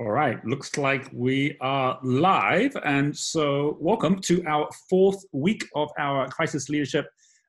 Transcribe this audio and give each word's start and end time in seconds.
All 0.00 0.12
right, 0.12 0.42
looks 0.46 0.78
like 0.78 1.10
we 1.12 1.58
are 1.60 1.98
live. 2.02 2.74
And 2.86 3.14
so, 3.14 3.76
welcome 3.80 4.18
to 4.22 4.42
our 4.46 4.66
fourth 4.88 5.22
week 5.32 5.62
of 5.74 5.90
our 5.98 6.26
Crisis 6.28 6.70
Leadership 6.70 7.06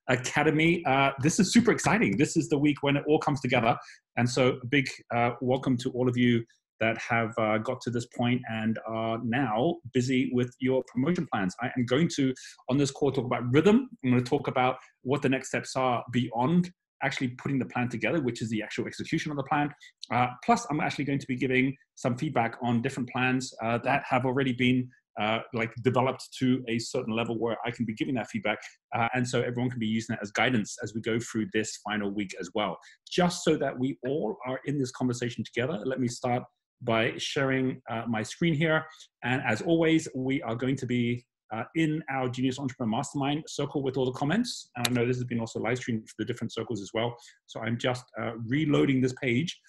Academy. 0.10 0.84
Uh, 0.86 1.12
this 1.22 1.40
is 1.40 1.54
super 1.54 1.72
exciting. 1.72 2.18
This 2.18 2.36
is 2.36 2.50
the 2.50 2.58
week 2.58 2.84
when 2.84 2.98
it 2.98 3.06
all 3.08 3.20
comes 3.20 3.40
together. 3.40 3.78
And 4.18 4.30
so, 4.30 4.60
a 4.62 4.66
big 4.66 4.90
uh, 5.16 5.32
welcome 5.40 5.78
to 5.78 5.92
all 5.92 6.10
of 6.10 6.18
you 6.18 6.44
that 6.82 6.98
have 6.98 7.34
uh, 7.38 7.58
got 7.60 7.80
to 7.84 7.90
this 7.90 8.08
point 8.08 8.42
and 8.52 8.78
are 8.86 9.18
now 9.24 9.78
busy 9.94 10.30
with 10.34 10.54
your 10.60 10.84
promotion 10.94 11.30
plans. 11.32 11.56
I 11.62 11.68
am 11.78 11.86
going 11.86 12.10
to, 12.18 12.34
on 12.68 12.76
this 12.76 12.92
call, 12.92 13.14
talk 13.14 13.24
about 13.24 13.50
rhythm. 13.54 13.88
I'm 14.04 14.12
going 14.12 14.22
to 14.22 14.30
talk 14.30 14.50
about 14.50 14.76
what 15.04 15.22
the 15.22 15.30
next 15.30 15.48
steps 15.48 15.78
are 15.78 16.04
beyond 16.12 16.70
actually 17.04 17.30
putting 17.30 17.60
the 17.60 17.66
plan 17.66 17.90
together, 17.90 18.22
which 18.22 18.42
is 18.42 18.50
the 18.50 18.62
actual 18.62 18.88
execution 18.88 19.32
of 19.32 19.38
the 19.38 19.44
plan. 19.44 19.70
Uh, 20.12 20.28
plus, 20.46 20.66
I'm 20.70 20.80
actually 20.80 21.06
going 21.06 21.20
to 21.20 21.28
be 21.28 21.36
giving 21.36 21.76
some 21.96 22.18
feedback 22.18 22.58
on 22.62 22.82
different 22.82 23.10
plans 23.10 23.54
uh, 23.64 23.78
that 23.80 24.04
have 24.10 24.26
already 24.26 24.54
been 24.54 24.90
uh, 25.20 25.40
like 25.54 25.72
developed 25.84 26.30
to 26.40 26.64
a 26.70 26.80
certain 26.80 27.14
level 27.14 27.38
where 27.38 27.58
I 27.66 27.72
can 27.72 27.86
be 27.86 27.94
giving 27.94 28.16
that 28.16 28.30
feedback. 28.30 28.60
Uh, 28.96 29.08
and 29.14 29.28
so 29.28 29.42
everyone 29.42 29.70
can 29.70 29.80
be 29.80 29.88
using 29.88 30.16
that 30.16 30.22
as 30.22 30.32
guidance 30.32 30.78
as 30.84 30.94
we 30.94 31.02
go 31.02 31.20
through 31.20 31.48
this 31.54 31.80
final 31.84 32.10
week 32.10 32.32
as 32.40 32.50
well. 32.56 32.78
Just 33.10 33.44
so 33.44 33.58
that 33.58 33.78
we 33.78 33.98
all 34.06 34.38
are 34.48 34.60
in 34.66 34.78
this 34.78 34.92
conversation 34.92 35.44
together, 35.44 35.80
let 35.86 36.00
me 36.00 36.08
start 36.08 36.44
by 36.82 37.14
sharing 37.18 37.82
uh, 37.90 38.04
my 38.08 38.24
screen 38.24 38.54
here. 38.54 38.86
And 39.24 39.42
as 39.46 39.62
always, 39.62 40.08
we 40.16 40.42
are 40.42 40.56
going 40.56 40.76
to 40.78 40.86
be 40.86 41.26
uh, 41.54 41.64
in 41.76 42.04
our 42.10 42.30
Genius 42.30 42.60
Entrepreneur 42.60 42.90
Mastermind 42.90 43.44
circle 43.48 43.84
with 43.84 43.98
all 43.98 44.06
the 44.06 44.12
comments. 44.12 44.70
And 44.76 44.88
I 44.88 44.92
know 44.92 45.06
this 45.06 45.18
has 45.18 45.26
been 45.26 45.40
also 45.40 45.60
live 45.60 45.78
streamed 45.78 46.08
for 46.08 46.16
the 46.18 46.26
different 46.26 46.54
circles 46.54 46.82
as 46.82 46.92
well. 46.94 47.16
So 47.48 47.60
I'm 47.60 47.78
just 47.78 48.06
uh, 48.20 48.34
reloading 48.48 49.02
this 49.02 49.14
page 49.22 49.60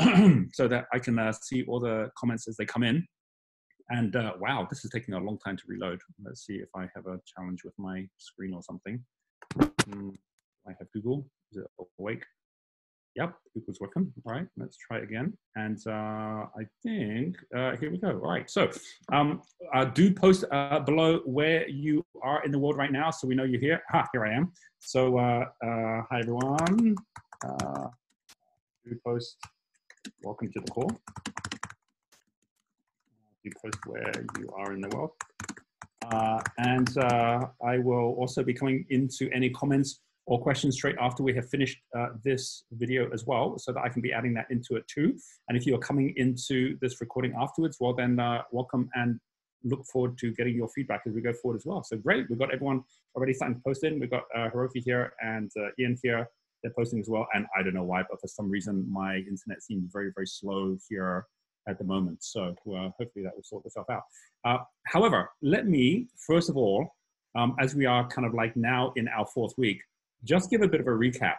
so 0.52 0.68
that 0.68 0.86
I 0.92 0.98
can 0.98 1.18
uh, 1.18 1.32
see 1.32 1.64
all 1.64 1.80
the 1.80 2.10
comments 2.16 2.48
as 2.48 2.56
they 2.56 2.64
come 2.64 2.82
in. 2.82 3.06
And 3.90 4.16
uh, 4.16 4.32
wow, 4.40 4.66
this 4.70 4.84
is 4.84 4.90
taking 4.90 5.14
a 5.14 5.18
long 5.18 5.38
time 5.38 5.56
to 5.56 5.62
reload. 5.66 6.00
Let's 6.24 6.46
see 6.46 6.54
if 6.54 6.68
I 6.76 6.88
have 6.94 7.06
a 7.06 7.20
challenge 7.36 7.62
with 7.64 7.74
my 7.78 8.06
screen 8.18 8.54
or 8.54 8.62
something. 8.62 9.04
Mm, 9.58 10.14
I 10.66 10.72
have 10.78 10.90
Google. 10.92 11.26
Is 11.50 11.58
it 11.58 11.66
awake? 11.98 12.24
Yep, 13.14 13.34
Google's 13.52 13.78
working. 13.78 14.10
All 14.24 14.32
right, 14.32 14.46
let's 14.56 14.78
try 14.78 15.00
again. 15.00 15.36
And 15.54 15.78
uh, 15.86 16.46
I 16.58 16.64
think, 16.82 17.36
uh, 17.54 17.76
here 17.76 17.90
we 17.90 17.98
go. 17.98 18.08
All 18.08 18.30
right, 18.30 18.48
so 18.48 18.70
um, 19.12 19.42
uh, 19.74 19.84
do 19.84 20.14
post 20.14 20.44
uh, 20.50 20.80
below 20.80 21.18
where 21.26 21.68
you 21.68 22.06
are 22.22 22.42
in 22.44 22.50
the 22.50 22.58
world 22.58 22.78
right 22.78 22.90
now 22.90 23.10
so 23.10 23.28
we 23.28 23.34
know 23.34 23.44
you're 23.44 23.60
here. 23.60 23.82
Here 24.12 24.24
I 24.24 24.32
am. 24.32 24.52
So, 24.78 25.18
uh, 25.18 25.44
uh, 25.62 26.02
hi 26.10 26.20
everyone. 26.20 26.96
do 28.84 28.98
post, 29.04 29.36
welcome 30.22 30.50
to 30.50 30.60
the 30.60 30.70
call. 30.70 30.90
Do 33.44 33.50
post 33.62 33.78
where 33.86 34.12
you 34.38 34.48
are 34.56 34.72
in 34.72 34.80
the 34.80 34.88
world. 34.96 35.10
and 36.56 36.88
I 37.62 37.76
will 37.76 38.14
also 38.18 38.42
be 38.42 38.54
coming 38.54 38.86
into 38.88 39.28
any 39.34 39.50
comments 39.50 40.00
or 40.26 40.40
questions 40.40 40.76
straight 40.76 40.96
after 41.00 41.22
we 41.22 41.34
have 41.34 41.48
finished 41.48 41.78
uh, 41.98 42.08
this 42.24 42.64
video 42.72 43.10
as 43.12 43.26
well, 43.26 43.58
so 43.58 43.72
that 43.72 43.80
I 43.80 43.88
can 43.88 44.02
be 44.02 44.12
adding 44.12 44.34
that 44.34 44.46
into 44.50 44.76
it 44.76 44.86
too. 44.86 45.16
And 45.48 45.58
if 45.58 45.66
you're 45.66 45.78
coming 45.78 46.14
into 46.16 46.78
this 46.80 47.00
recording 47.00 47.34
afterwards, 47.38 47.78
well 47.80 47.94
then 47.94 48.20
uh, 48.20 48.42
welcome 48.52 48.88
and 48.94 49.18
look 49.64 49.84
forward 49.92 50.18
to 50.18 50.32
getting 50.32 50.54
your 50.54 50.68
feedback 50.68 51.02
as 51.06 51.12
we 51.14 51.20
go 51.20 51.32
forward 51.32 51.56
as 51.56 51.66
well. 51.66 51.82
So 51.82 51.96
great, 51.96 52.26
we've 52.28 52.38
got 52.38 52.52
everyone 52.52 52.82
already 53.14 53.34
starting 53.34 53.56
to 53.56 53.62
post 53.62 53.84
in. 53.84 54.00
We've 54.00 54.10
got 54.10 54.24
uh, 54.34 54.48
Hiroki 54.50 54.82
here 54.84 55.12
and 55.20 55.50
uh, 55.58 55.68
Ian 55.78 55.96
here, 56.02 56.28
they're 56.62 56.72
posting 56.76 57.00
as 57.00 57.08
well. 57.08 57.26
And 57.34 57.46
I 57.56 57.62
don't 57.62 57.74
know 57.74 57.84
why, 57.84 58.02
but 58.08 58.20
for 58.20 58.28
some 58.28 58.48
reason 58.48 58.86
my 58.90 59.16
internet 59.16 59.62
seems 59.62 59.90
very, 59.92 60.10
very 60.14 60.26
slow 60.26 60.76
here 60.88 61.26
at 61.68 61.78
the 61.78 61.84
moment. 61.84 62.22
So 62.24 62.54
uh, 62.66 62.90
hopefully 62.98 63.24
that 63.24 63.34
will 63.34 63.42
sort 63.44 63.64
itself 63.66 63.88
out. 63.90 64.02
Uh, 64.44 64.58
however, 64.86 65.30
let 65.42 65.66
me, 65.66 66.08
first 66.26 66.48
of 66.50 66.56
all, 66.56 66.96
um, 67.34 67.56
as 67.60 67.74
we 67.74 67.86
are 67.86 68.06
kind 68.08 68.26
of 68.26 68.34
like 68.34 68.56
now 68.56 68.92
in 68.96 69.08
our 69.08 69.26
fourth 69.26 69.54
week, 69.56 69.80
just 70.24 70.50
give 70.50 70.62
a 70.62 70.68
bit 70.68 70.80
of 70.80 70.86
a 70.86 70.90
recap 70.90 71.36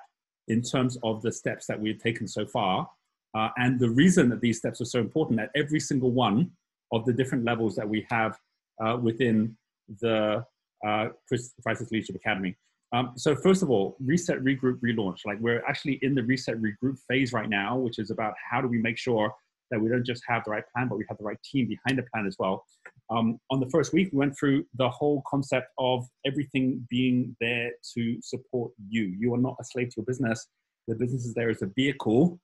in 0.48 0.62
terms 0.62 0.98
of 1.04 1.22
the 1.22 1.32
steps 1.32 1.66
that 1.68 1.80
we've 1.80 2.02
taken 2.02 2.28
so 2.28 2.46
far 2.46 2.88
uh, 3.36 3.50
and 3.58 3.80
the 3.80 3.90
reason 3.90 4.30
that 4.30 4.42
these 4.42 4.58
steps 4.58 4.80
are 4.82 4.86
so 4.86 5.00
important 5.00 5.40
at 5.40 5.50
every 5.56 5.80
single 5.80 6.12
one 6.12 6.52
of 6.92 7.06
the 7.06 7.14
different 7.14 7.44
levels 7.44 7.76
that 7.76 7.88
we 7.88 8.06
have 8.10 8.38
uh, 8.84 8.98
within 9.02 9.56
the 10.02 10.46
uh, 10.86 11.08
Crisis 11.28 11.92
Leadership 11.92 12.16
Academy. 12.16 12.56
Um, 12.92 13.14
so 13.16 13.36
first 13.36 13.64
of 13.64 13.72
all, 13.72 13.96
reset, 14.00 14.40
regroup, 14.44 14.80
relaunch. 14.82 15.20
Like 15.26 15.40
we're 15.40 15.64
actually 15.68 15.98
in 16.04 16.14
the 16.14 16.22
reset, 16.22 16.58
regroup 16.62 17.00
phase 17.08 17.34
right 17.34 17.50
now, 17.50 17.76
which 17.76 17.98
is 17.98 18.12
about 18.12 18.36
how 18.52 18.62
do 18.62 18.68
we 18.68 18.78
make 18.78 18.98
sure 18.98 19.34
that 19.72 19.80
we 19.80 19.90
don't 19.90 20.06
just 20.06 20.24
have 20.28 20.44
the 20.46 20.52
right 20.52 20.64
plan, 20.74 20.88
but 20.88 20.98
we 20.98 21.06
have 21.10 21.18
the 21.18 21.24
right 21.24 21.42
team 21.44 21.68
behind 21.68 21.98
the 21.98 22.06
plan 22.14 22.26
as 22.26 22.36
well. 22.40 22.66
Um, 23.10 23.40
on 23.50 23.60
the 23.60 23.70
first 23.70 23.94
week, 23.94 24.10
we 24.12 24.20
went 24.20 24.38
through 24.38 24.66
the 24.76 24.90
whole 24.90 25.24
concept 25.28 25.68
of 25.78 26.06
everything 26.26 26.86
being 26.90 27.36
there 27.40 27.72
to 27.96 28.22
support 28.22 28.72
you. 28.88 29.04
You 29.04 29.34
are 29.34 29.40
not 29.40 29.56
a 29.60 29.64
slave 29.64 29.90
to 29.90 29.94
your 29.98 30.06
business. 30.06 30.48
The 30.88 30.96
business 30.96 31.26
is 31.26 31.34
there 31.34 31.50
as 31.50 31.62
a 31.62 31.68
vehicle 31.76 32.40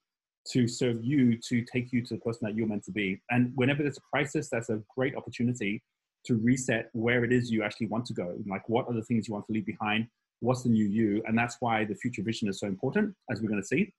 to 0.52 0.68
serve 0.68 1.04
you, 1.04 1.38
to 1.48 1.64
take 1.64 1.92
you 1.92 2.04
to 2.06 2.16
the 2.16 2.20
person 2.22 2.40
that 2.44 2.56
you're 2.56 2.68
meant 2.68 2.84
to 2.86 2.92
be. 2.92 3.22
And 3.30 3.52
whenever 3.56 3.84
there's 3.84 3.98
a 3.98 4.02
crisis, 4.14 4.50
that's 4.50 4.70
a 4.70 4.82
great 4.96 5.16
opportunity 5.16 5.84
to 6.26 6.36
reset 6.36 6.90
where 6.94 7.24
it 7.24 7.32
is 7.32 7.52
you 7.52 7.64
actually 7.64 7.88
want 7.88 8.06
to 8.06 8.14
go. 8.14 8.36
Like, 8.48 8.68
what 8.68 8.88
are 8.88 8.94
the 8.94 9.04
things 9.04 9.28
you 9.28 9.34
want 9.34 9.46
to 9.48 9.54
leave 9.54 9.66
behind? 9.66 10.08
What's 10.42 10.64
the 10.64 10.70
new 10.70 10.86
you? 10.86 11.22
And 11.28 11.38
that's 11.38 11.58
why 11.60 11.86
the 11.86 11.96
future 11.96 12.24
vision 12.24 12.48
is 12.48 12.60
so 12.60 12.68
important, 12.68 13.14
as 13.30 13.42
we're 13.42 13.50
going 13.50 13.62
to 13.62 13.68
see. 13.68 13.94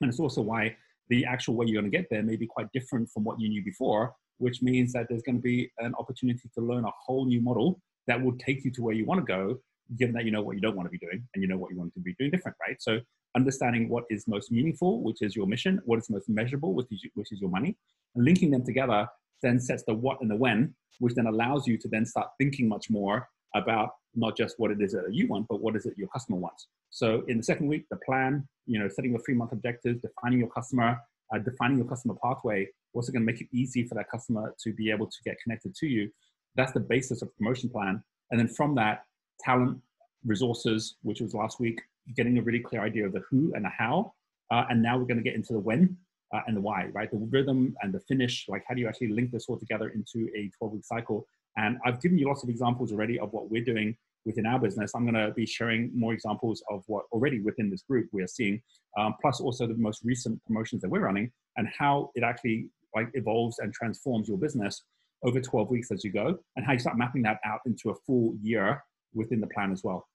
And 0.00 0.08
it's 0.08 0.20
also 0.20 0.40
why 0.40 0.76
the 1.08 1.24
actual 1.24 1.54
way 1.54 1.66
you're 1.66 1.80
going 1.80 1.90
to 1.90 1.96
get 1.96 2.06
there 2.10 2.22
may 2.22 2.36
be 2.36 2.46
quite 2.46 2.66
different 2.72 3.08
from 3.10 3.24
what 3.24 3.40
you 3.40 3.48
knew 3.48 3.62
before, 3.64 4.14
which 4.38 4.62
means 4.62 4.92
that 4.92 5.06
there's 5.08 5.22
going 5.22 5.36
to 5.36 5.42
be 5.42 5.70
an 5.78 5.94
opportunity 5.98 6.48
to 6.54 6.60
learn 6.64 6.84
a 6.84 6.90
whole 7.04 7.26
new 7.26 7.40
model 7.40 7.80
that 8.06 8.20
will 8.20 8.36
take 8.38 8.64
you 8.64 8.70
to 8.70 8.82
where 8.82 8.94
you 8.94 9.04
want 9.04 9.20
to 9.20 9.24
go, 9.24 9.56
given 9.98 10.14
that 10.14 10.24
you 10.24 10.30
know 10.30 10.42
what 10.42 10.56
you 10.56 10.62
don't 10.62 10.76
want 10.76 10.86
to 10.86 10.90
be 10.90 10.98
doing 10.98 11.22
and 11.34 11.42
you 11.42 11.48
know 11.48 11.56
what 11.56 11.70
you 11.70 11.78
want 11.78 11.92
to 11.94 12.00
be 12.00 12.14
doing 12.18 12.30
different, 12.30 12.56
right? 12.66 12.76
So 12.80 12.98
understanding 13.36 13.88
what 13.88 14.04
is 14.10 14.26
most 14.28 14.50
meaningful, 14.50 15.02
which 15.02 15.18
is 15.20 15.36
your 15.36 15.46
mission, 15.46 15.80
what 15.84 15.98
is 15.98 16.08
most 16.10 16.28
measurable, 16.28 16.74
which 16.74 16.86
is, 16.90 17.02
which 17.14 17.32
is 17.32 17.40
your 17.40 17.50
money, 17.50 17.76
and 18.14 18.24
linking 18.24 18.50
them 18.50 18.64
together 18.64 19.06
then 19.42 19.60
sets 19.60 19.84
the 19.86 19.94
what 19.94 20.20
and 20.20 20.30
the 20.30 20.36
when, 20.36 20.74
which 21.00 21.14
then 21.14 21.26
allows 21.26 21.66
you 21.66 21.76
to 21.76 21.88
then 21.88 22.06
start 22.06 22.28
thinking 22.38 22.68
much 22.68 22.88
more 22.88 23.28
about 23.54 23.90
not 24.14 24.36
just 24.36 24.58
what 24.58 24.70
it 24.70 24.80
is 24.80 24.92
that 24.92 25.12
you 25.12 25.26
want, 25.28 25.46
but 25.48 25.60
what 25.60 25.76
is 25.76 25.86
it 25.86 25.94
your 25.96 26.08
customer 26.08 26.38
wants. 26.38 26.68
So 26.90 27.24
in 27.28 27.38
the 27.38 27.42
second 27.42 27.66
week, 27.66 27.86
the 27.90 27.98
plan, 28.06 28.46
you 28.66 28.78
know, 28.78 28.88
setting 28.88 29.12
the 29.12 29.18
three 29.18 29.34
month 29.34 29.52
objectives, 29.52 30.00
defining 30.00 30.38
your 30.38 30.48
customer, 30.48 30.98
uh, 31.34 31.38
defining 31.38 31.78
your 31.78 31.86
customer 31.86 32.14
pathway, 32.22 32.68
what's 32.92 33.10
going 33.10 33.22
to 33.22 33.32
make 33.32 33.40
it 33.40 33.48
easy 33.52 33.86
for 33.86 33.94
that 33.96 34.10
customer 34.10 34.54
to 34.62 34.72
be 34.72 34.90
able 34.90 35.06
to 35.06 35.16
get 35.24 35.36
connected 35.42 35.74
to 35.76 35.86
you. 35.86 36.10
That's 36.56 36.72
the 36.72 36.80
basis 36.80 37.22
of 37.22 37.36
promotion 37.36 37.68
plan. 37.68 38.02
And 38.30 38.38
then 38.38 38.48
from 38.48 38.74
that, 38.76 39.04
talent, 39.40 39.80
resources, 40.24 40.96
which 41.02 41.20
was 41.20 41.34
last 41.34 41.60
week, 41.60 41.80
getting 42.16 42.38
a 42.38 42.42
really 42.42 42.60
clear 42.60 42.82
idea 42.82 43.06
of 43.06 43.12
the 43.12 43.22
who 43.28 43.52
and 43.54 43.64
the 43.64 43.68
how. 43.68 44.12
Uh, 44.50 44.64
and 44.70 44.82
now 44.82 44.96
we're 44.96 45.04
going 45.04 45.16
to 45.16 45.22
get 45.22 45.34
into 45.34 45.52
the 45.52 45.58
when 45.58 45.96
uh, 46.34 46.40
and 46.46 46.56
the 46.56 46.60
why, 46.60 46.86
right? 46.92 47.10
The 47.10 47.18
rhythm 47.30 47.74
and 47.82 47.92
the 47.92 48.00
finish, 48.00 48.46
like 48.48 48.64
how 48.68 48.74
do 48.74 48.80
you 48.80 48.88
actually 48.88 49.08
link 49.08 49.30
this 49.30 49.46
all 49.48 49.58
together 49.58 49.88
into 49.88 50.28
a 50.34 50.50
12 50.58 50.74
week 50.74 50.84
cycle? 50.84 51.26
And 51.56 51.78
I've 51.84 52.00
given 52.00 52.18
you 52.18 52.28
lots 52.28 52.42
of 52.42 52.48
examples 52.48 52.92
already 52.92 53.18
of 53.18 53.32
what 53.32 53.50
we're 53.50 53.64
doing 53.64 53.96
within 54.24 54.46
our 54.46 54.58
business. 54.58 54.92
I'm 54.94 55.04
going 55.04 55.14
to 55.14 55.32
be 55.32 55.46
sharing 55.46 55.90
more 55.94 56.12
examples 56.12 56.62
of 56.70 56.82
what 56.86 57.04
already 57.12 57.40
within 57.40 57.70
this 57.70 57.82
group 57.82 58.08
we 58.12 58.22
are 58.22 58.28
seeing, 58.28 58.60
um, 58.98 59.14
plus 59.20 59.40
also 59.40 59.66
the 59.66 59.74
most 59.74 60.02
recent 60.04 60.42
promotions 60.46 60.82
that 60.82 60.90
we're 60.90 61.00
running 61.00 61.30
and 61.56 61.68
how 61.78 62.10
it 62.14 62.22
actually 62.22 62.68
like 62.94 63.08
evolves 63.14 63.58
and 63.58 63.72
transforms 63.72 64.28
your 64.28 64.38
business 64.38 64.82
over 65.24 65.40
12 65.40 65.70
weeks 65.70 65.90
as 65.90 66.04
you 66.04 66.12
go, 66.12 66.38
and 66.56 66.66
how 66.66 66.72
you 66.72 66.78
start 66.78 66.98
mapping 66.98 67.22
that 67.22 67.38
out 67.46 67.60
into 67.66 67.90
a 67.90 67.94
full 68.06 68.34
year 68.42 68.82
within 69.14 69.40
the 69.40 69.46
plan 69.48 69.72
as 69.72 69.82
well. 69.82 70.06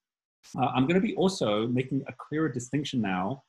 Uh, 0.57 0.67
I'm 0.67 0.83
going 0.83 1.01
to 1.01 1.05
be 1.05 1.15
also 1.15 1.67
making 1.67 2.03
a 2.07 2.13
clearer 2.17 2.49
distinction 2.49 3.01
now 3.01 3.43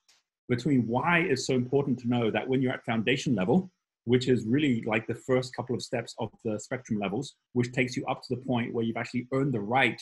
between 0.49 0.87
why 0.87 1.19
it's 1.21 1.47
so 1.47 1.55
important 1.55 1.99
to 2.01 2.09
know 2.09 2.31
that 2.31 2.49
when 2.49 2.61
you're 2.63 2.73
at 2.73 2.85
foundation 2.85 3.35
level, 3.35 3.71
which 4.05 4.29
is 4.29 4.45
really 4.47 4.83
like 4.87 5.07
the 5.07 5.15
first 5.15 5.55
couple 5.55 5.75
of 5.75 5.83
steps 5.83 6.15
of 6.19 6.31
the 6.45 6.59
spectrum 6.59 6.99
levels, 6.99 7.35
which 7.53 7.73
takes 7.73 7.97
you 7.97 8.05
up 8.07 8.23
to 8.23 8.35
the 8.35 8.43
point 8.43 8.73
where 8.73 8.85
you've 8.85 8.97
actually 8.97 9.27
earned 9.33 9.53
the 9.53 9.61
right 9.61 10.01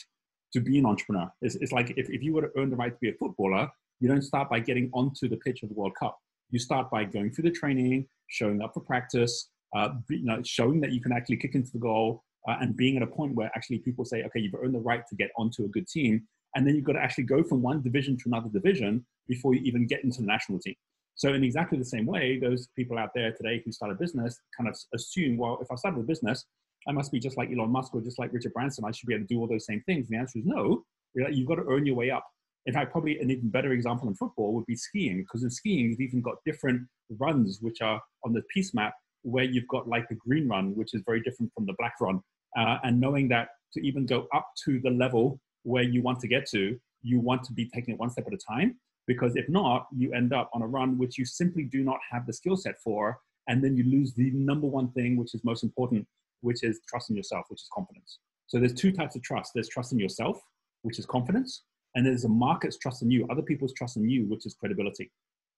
to 0.53 0.59
be 0.59 0.79
an 0.79 0.85
entrepreneur. 0.85 1.29
It's, 1.41 1.55
it's 1.55 1.71
like 1.71 1.91
if, 1.91 2.09
if 2.09 2.23
you 2.23 2.33
were 2.33 2.41
to 2.41 2.51
earn 2.57 2.69
the 2.69 2.75
right 2.75 2.93
to 2.93 2.99
be 2.99 3.09
a 3.09 3.13
footballer, 3.13 3.69
you 3.99 4.07
don't 4.07 4.21
start 4.21 4.49
by 4.49 4.59
getting 4.59 4.89
onto 4.93 5.27
the 5.27 5.37
pitch 5.37 5.61
of 5.63 5.69
the 5.69 5.75
World 5.75 5.93
Cup. 5.99 6.17
You 6.49 6.59
start 6.59 6.89
by 6.89 7.03
going 7.03 7.31
through 7.31 7.43
the 7.43 7.51
training, 7.51 8.07
showing 8.27 8.61
up 8.61 8.73
for 8.73 8.79
practice, 8.79 9.49
uh, 9.75 9.89
you 10.09 10.23
know, 10.23 10.41
showing 10.43 10.81
that 10.81 10.91
you 10.91 11.01
can 11.01 11.11
actually 11.11 11.37
kick 11.37 11.53
into 11.53 11.71
the 11.71 11.79
goal, 11.79 12.23
uh, 12.47 12.55
and 12.61 12.75
being 12.75 12.95
at 12.97 13.03
a 13.03 13.07
point 13.07 13.35
where 13.35 13.51
actually 13.55 13.79
people 13.79 14.05
say, 14.05 14.23
okay, 14.23 14.39
you've 14.39 14.55
earned 14.55 14.73
the 14.73 14.79
right 14.79 15.03
to 15.07 15.15
get 15.15 15.29
onto 15.37 15.65
a 15.65 15.67
good 15.67 15.87
team, 15.87 16.23
and 16.55 16.65
then 16.65 16.75
you've 16.75 16.85
got 16.85 16.93
to 16.93 16.99
actually 16.99 17.25
go 17.25 17.43
from 17.43 17.61
one 17.61 17.81
division 17.81 18.17
to 18.17 18.23
another 18.27 18.49
division 18.49 19.05
before 19.27 19.53
you 19.53 19.61
even 19.63 19.85
get 19.85 20.03
into 20.03 20.21
the 20.21 20.27
national 20.27 20.59
team. 20.59 20.75
So 21.19 21.33
in 21.33 21.43
exactly 21.43 21.77
the 21.77 21.83
same 21.83 22.05
way, 22.05 22.39
those 22.39 22.69
people 22.77 22.97
out 22.97 23.09
there 23.13 23.33
today 23.33 23.61
who 23.63 23.73
start 23.73 23.91
a 23.91 23.95
business 23.95 24.39
kind 24.57 24.69
of 24.69 24.77
assume, 24.95 25.35
well, 25.37 25.59
if 25.61 25.67
I 25.69 25.75
started 25.75 25.99
a 25.99 26.03
business, 26.03 26.45
I 26.87 26.93
must 26.93 27.11
be 27.11 27.19
just 27.19 27.37
like 27.37 27.51
Elon 27.51 27.71
Musk 27.71 27.93
or 27.93 27.99
just 27.99 28.17
like 28.17 28.31
Richard 28.31 28.53
Branson. 28.53 28.85
I 28.85 28.91
should 28.91 29.05
be 29.05 29.15
able 29.15 29.27
to 29.27 29.33
do 29.33 29.37
all 29.41 29.47
those 29.47 29.65
same 29.65 29.83
things. 29.85 30.07
And 30.07 30.15
the 30.15 30.21
answer 30.21 30.39
is 30.39 30.45
no. 30.45 30.85
You've 31.13 31.49
got 31.49 31.55
to 31.55 31.65
earn 31.69 31.85
your 31.85 31.97
way 31.97 32.09
up. 32.09 32.25
In 32.67 32.73
fact, 32.73 32.93
probably 32.93 33.19
an 33.19 33.31
even 33.31 33.49
better 33.49 33.73
example 33.73 34.07
in 34.07 34.15
football 34.15 34.53
would 34.53 34.65
be 34.65 34.77
skiing, 34.77 35.17
because 35.17 35.43
in 35.43 35.49
skiing, 35.49 35.89
you've 35.89 35.99
even 35.99 36.21
got 36.21 36.35
different 36.45 36.87
runs 37.19 37.59
which 37.61 37.81
are 37.81 38.01
on 38.23 38.31
the 38.31 38.41
piste 38.53 38.73
map 38.73 38.93
where 39.23 39.43
you've 39.43 39.67
got 39.67 39.89
like 39.89 40.07
the 40.07 40.15
green 40.15 40.47
run, 40.47 40.73
which 40.77 40.93
is 40.93 41.01
very 41.05 41.21
different 41.21 41.51
from 41.53 41.65
the 41.65 41.75
black 41.77 41.95
run. 41.99 42.21
Uh, 42.57 42.77
and 42.83 42.97
knowing 42.97 43.27
that 43.27 43.49
to 43.73 43.85
even 43.85 44.05
go 44.05 44.25
up 44.33 44.47
to 44.63 44.79
the 44.85 44.89
level 44.89 45.37
where 45.63 45.83
you 45.83 46.01
want 46.01 46.21
to 46.21 46.29
get 46.29 46.47
to, 46.51 46.79
you 47.01 47.19
want 47.19 47.43
to 47.43 47.51
be 47.51 47.69
taking 47.75 47.93
it 47.93 47.99
one 47.99 48.09
step 48.09 48.25
at 48.25 48.33
a 48.33 48.37
time. 48.37 48.77
Because 49.09 49.35
if 49.35 49.49
not, 49.49 49.87
you 49.97 50.13
end 50.13 50.33
up 50.33 50.51
on 50.53 50.61
a 50.61 50.67
run 50.67 50.95
which 50.95 51.17
you 51.17 51.25
simply 51.25 51.63
do 51.63 51.83
not 51.83 51.97
have 52.11 52.27
the 52.27 52.31
skill 52.31 52.55
set 52.55 52.75
for. 52.83 53.17
And 53.47 53.63
then 53.63 53.75
you 53.75 53.83
lose 53.83 54.13
the 54.13 54.29
number 54.29 54.67
one 54.67 54.91
thing, 54.91 55.17
which 55.17 55.33
is 55.33 55.43
most 55.43 55.63
important, 55.63 56.05
which 56.41 56.63
is 56.63 56.79
trust 56.87 57.09
in 57.09 57.15
yourself, 57.15 57.45
which 57.49 57.59
is 57.59 57.69
confidence. 57.73 58.19
So 58.45 58.59
there's 58.59 58.75
two 58.75 58.91
types 58.91 59.15
of 59.15 59.23
trust. 59.23 59.53
There's 59.55 59.67
trust 59.67 59.93
in 59.93 59.99
yourself, 59.99 60.39
which 60.83 60.99
is 60.99 61.07
confidence. 61.07 61.63
And 61.95 62.05
there's 62.05 62.23
a 62.25 62.29
market's 62.29 62.77
trust 62.77 63.01
in 63.01 63.09
you, 63.09 63.25
other 63.31 63.41
people's 63.41 63.73
trust 63.73 63.97
in 63.97 64.07
you, 64.07 64.27
which 64.27 64.45
is 64.45 64.53
credibility. 64.53 65.11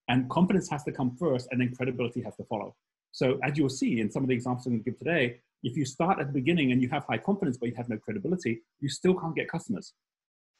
And 0.07 0.29
confidence 0.29 0.69
has 0.69 0.85
to 0.85 0.93
come 0.93 1.17
first, 1.17 1.49
and 1.51 1.59
then 1.59 1.75
credibility 1.75 2.21
has 2.21 2.37
to 2.37 2.45
follow. 2.45 2.73
So 3.11 3.37
as 3.43 3.57
you'll 3.57 3.67
see 3.67 3.99
in 3.99 4.09
some 4.09 4.23
of 4.23 4.29
the 4.29 4.35
examples 4.35 4.65
I'm 4.65 4.71
going 4.71 4.83
to 4.85 4.89
give 4.91 4.97
today, 4.97 5.41
if 5.63 5.75
you 5.75 5.83
start 5.83 6.21
at 6.21 6.27
the 6.27 6.33
beginning 6.33 6.71
and 6.71 6.81
you 6.81 6.87
have 6.87 7.03
high 7.03 7.17
confidence 7.17 7.57
but 7.57 7.67
you 7.67 7.75
have 7.75 7.89
no 7.89 7.97
credibility, 7.97 8.61
you 8.79 8.87
still 8.87 9.13
can't 9.13 9.35
get 9.35 9.49
customers. 9.49 9.91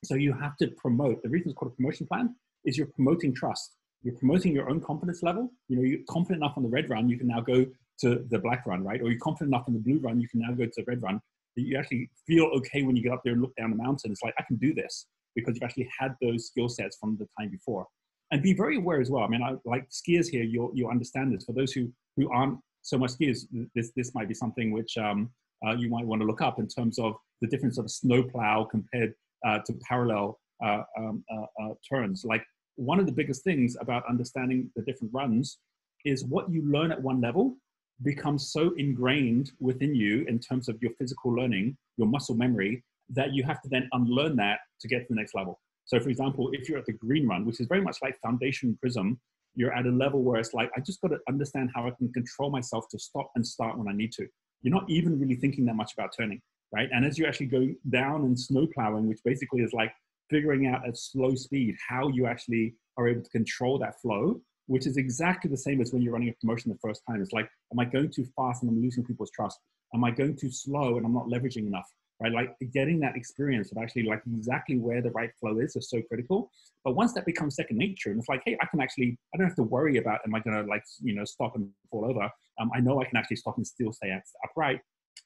So 0.03 0.15
you 0.15 0.33
have 0.33 0.57
to 0.57 0.67
promote. 0.71 1.23
The 1.23 1.29
reason 1.29 1.51
it's 1.51 1.57
called 1.57 1.71
a 1.71 1.75
promotion 1.75 2.05
plan 2.05 2.35
is 2.65 2.77
you're 2.77 2.87
promoting 2.87 3.33
trust. 3.33 3.75
You're 4.03 4.15
promoting 4.15 4.53
your 4.53 4.69
own 4.69 4.81
confidence 4.81 5.21
level. 5.21 5.51
You 5.67 5.77
know, 5.77 5.83
you're 5.83 5.99
confident 6.09 6.43
enough 6.43 6.57
on 6.57 6.63
the 6.63 6.69
red 6.69 6.89
run, 6.89 7.09
you 7.09 7.17
can 7.17 7.27
now 7.27 7.41
go 7.41 7.65
to 8.01 8.25
the 8.29 8.39
black 8.39 8.65
run, 8.65 8.83
right? 8.83 9.01
Or 9.01 9.09
you're 9.09 9.19
confident 9.19 9.53
enough 9.53 9.65
on 9.67 9.73
the 9.73 9.79
blue 9.79 9.99
run, 9.99 10.19
you 10.19 10.27
can 10.27 10.39
now 10.39 10.51
go 10.51 10.65
to 10.65 10.71
the 10.75 10.83
red 10.87 11.01
run. 11.03 11.19
You 11.55 11.77
actually 11.77 12.09
feel 12.25 12.45
okay 12.45 12.83
when 12.83 12.95
you 12.95 13.03
get 13.03 13.11
up 13.11 13.21
there 13.23 13.33
and 13.33 13.41
look 13.41 13.55
down 13.55 13.69
the 13.69 13.75
mountain. 13.75 14.11
It's 14.11 14.23
like 14.23 14.33
I 14.39 14.43
can 14.43 14.55
do 14.55 14.73
this 14.73 15.05
because 15.35 15.55
you've 15.55 15.63
actually 15.63 15.89
had 15.99 16.15
those 16.21 16.47
skill 16.47 16.69
sets 16.69 16.97
from 16.97 17.17
the 17.17 17.27
time 17.39 17.51
before. 17.51 17.85
And 18.31 18.41
be 18.41 18.53
very 18.53 18.77
aware 18.77 19.01
as 19.01 19.09
well. 19.09 19.23
I 19.23 19.27
mean, 19.27 19.43
I, 19.43 19.55
like 19.65 19.89
skiers 19.89 20.27
here, 20.27 20.43
you'll, 20.43 20.71
you'll 20.73 20.89
understand 20.89 21.33
this. 21.33 21.43
For 21.43 21.51
those 21.51 21.73
who, 21.73 21.91
who 22.15 22.31
aren't 22.31 22.57
so 22.81 22.97
much 22.97 23.11
skiers, 23.11 23.45
this, 23.75 23.91
this 23.95 24.15
might 24.15 24.29
be 24.29 24.33
something 24.33 24.71
which 24.71 24.97
um, 24.97 25.29
uh, 25.65 25.73
you 25.73 25.89
might 25.89 26.05
want 26.05 26.21
to 26.21 26.25
look 26.25 26.41
up 26.41 26.57
in 26.59 26.67
terms 26.67 26.97
of 26.97 27.13
the 27.41 27.47
difference 27.47 27.77
of 27.77 27.85
a 27.85 27.89
snowplow 27.89 28.65
compared 28.65 29.13
uh, 29.45 29.59
to 29.65 29.73
parallel 29.87 30.39
uh, 30.63 30.83
um, 30.97 31.23
uh, 31.31 31.63
uh, 31.63 31.73
turns. 31.87 32.23
Like 32.25 32.43
one 32.75 32.99
of 32.99 33.05
the 33.05 33.11
biggest 33.11 33.43
things 33.43 33.75
about 33.79 34.03
understanding 34.09 34.71
the 34.75 34.81
different 34.83 35.13
runs 35.13 35.59
is 36.05 36.25
what 36.25 36.49
you 36.51 36.63
learn 36.69 36.91
at 36.91 37.01
one 37.01 37.21
level 37.21 37.55
becomes 38.03 38.51
so 38.51 38.73
ingrained 38.77 39.51
within 39.59 39.93
you 39.93 40.25
in 40.27 40.39
terms 40.39 40.67
of 40.67 40.81
your 40.81 40.91
physical 40.97 41.31
learning, 41.31 41.77
your 41.97 42.07
muscle 42.07 42.35
memory, 42.35 42.83
that 43.09 43.33
you 43.33 43.43
have 43.43 43.61
to 43.61 43.69
then 43.69 43.87
unlearn 43.91 44.35
that 44.37 44.59
to 44.79 44.87
get 44.87 44.99
to 44.99 45.05
the 45.09 45.15
next 45.15 45.35
level. 45.35 45.59
So, 45.85 45.99
for 45.99 46.09
example, 46.09 46.49
if 46.53 46.69
you're 46.69 46.79
at 46.79 46.85
the 46.85 46.93
green 46.93 47.27
run, 47.27 47.45
which 47.45 47.59
is 47.59 47.67
very 47.67 47.81
much 47.81 47.97
like 48.01 48.17
foundation 48.23 48.77
prism, 48.81 49.19
you're 49.55 49.73
at 49.73 49.85
a 49.85 49.91
level 49.91 50.23
where 50.23 50.39
it's 50.39 50.53
like, 50.53 50.71
I 50.75 50.79
just 50.79 51.01
got 51.01 51.09
to 51.09 51.19
understand 51.27 51.69
how 51.75 51.85
I 51.85 51.91
can 51.91 52.11
control 52.13 52.49
myself 52.49 52.85
to 52.91 52.99
stop 52.99 53.29
and 53.35 53.45
start 53.45 53.77
when 53.77 53.87
I 53.87 53.93
need 53.93 54.13
to. 54.13 54.25
You're 54.61 54.73
not 54.73 54.89
even 54.89 55.19
really 55.19 55.35
thinking 55.35 55.65
that 55.65 55.75
much 55.75 55.93
about 55.93 56.11
turning, 56.17 56.41
right? 56.73 56.87
And 56.93 57.05
as 57.05 57.17
you 57.17 57.25
actually 57.25 57.47
go 57.47 57.67
down 57.89 58.21
and 58.21 58.39
snow 58.39 58.67
plowing, 58.73 59.07
which 59.07 59.19
basically 59.25 59.61
is 59.61 59.73
like 59.73 59.91
figuring 60.31 60.65
out 60.65 60.87
at 60.87 60.97
slow 60.97 61.35
speed 61.35 61.75
how 61.87 62.07
you 62.07 62.25
actually 62.25 62.73
are 62.97 63.07
able 63.07 63.21
to 63.21 63.29
control 63.29 63.77
that 63.77 64.01
flow, 64.01 64.41
which 64.65 64.87
is 64.87 64.97
exactly 64.97 65.51
the 65.51 65.57
same 65.57 65.81
as 65.81 65.93
when 65.93 66.01
you're 66.01 66.13
running 66.13 66.29
a 66.29 66.33
promotion 66.41 66.71
the 66.71 66.79
first 66.81 67.01
time. 67.07 67.21
It's 67.21 67.33
like, 67.33 67.47
am 67.71 67.79
I 67.79 67.85
going 67.85 68.09
too 68.09 68.25
fast 68.35 68.63
and 68.63 68.71
I'm 68.71 68.81
losing 68.81 69.03
people's 69.03 69.31
trust? 69.31 69.59
Am 69.93 70.03
I 70.03 70.09
going 70.09 70.35
too 70.35 70.49
slow 70.49 70.97
and 70.97 71.05
I'm 71.05 71.13
not 71.13 71.27
leveraging 71.27 71.67
enough? 71.67 71.87
right? 72.21 72.31
Like 72.31 72.55
getting 72.71 72.99
that 72.99 73.15
experience 73.15 73.71
of 73.71 73.79
actually 73.79 74.03
like 74.03 74.21
exactly 74.31 74.77
where 74.77 75.01
the 75.01 75.09
right 75.11 75.31
flow 75.39 75.59
is 75.59 75.75
is 75.75 75.89
so 75.89 76.01
critical. 76.03 76.51
But 76.85 76.95
once 76.95 77.13
that 77.13 77.25
becomes 77.25 77.55
second 77.55 77.77
nature, 77.77 78.11
and 78.11 78.19
it's 78.19 78.29
like, 78.29 78.43
hey, 78.45 78.57
I 78.61 78.65
can 78.67 78.79
actually, 78.79 79.17
I 79.33 79.37
don't 79.37 79.47
have 79.47 79.55
to 79.55 79.63
worry 79.63 79.97
about, 79.97 80.19
am 80.25 80.35
I 80.35 80.39
going 80.39 80.55
to 80.55 80.69
like, 80.69 80.83
you 81.01 81.13
know, 81.13 81.25
stop 81.25 81.55
and 81.55 81.69
fall 81.89 82.05
over? 82.05 82.29
Um, 82.59 82.71
I 82.73 82.79
know 82.79 83.01
I 83.01 83.05
can 83.05 83.17
actually 83.17 83.37
stop 83.37 83.57
and 83.57 83.65
still 83.65 83.91
stay 83.91 84.15
upright. 84.43 84.81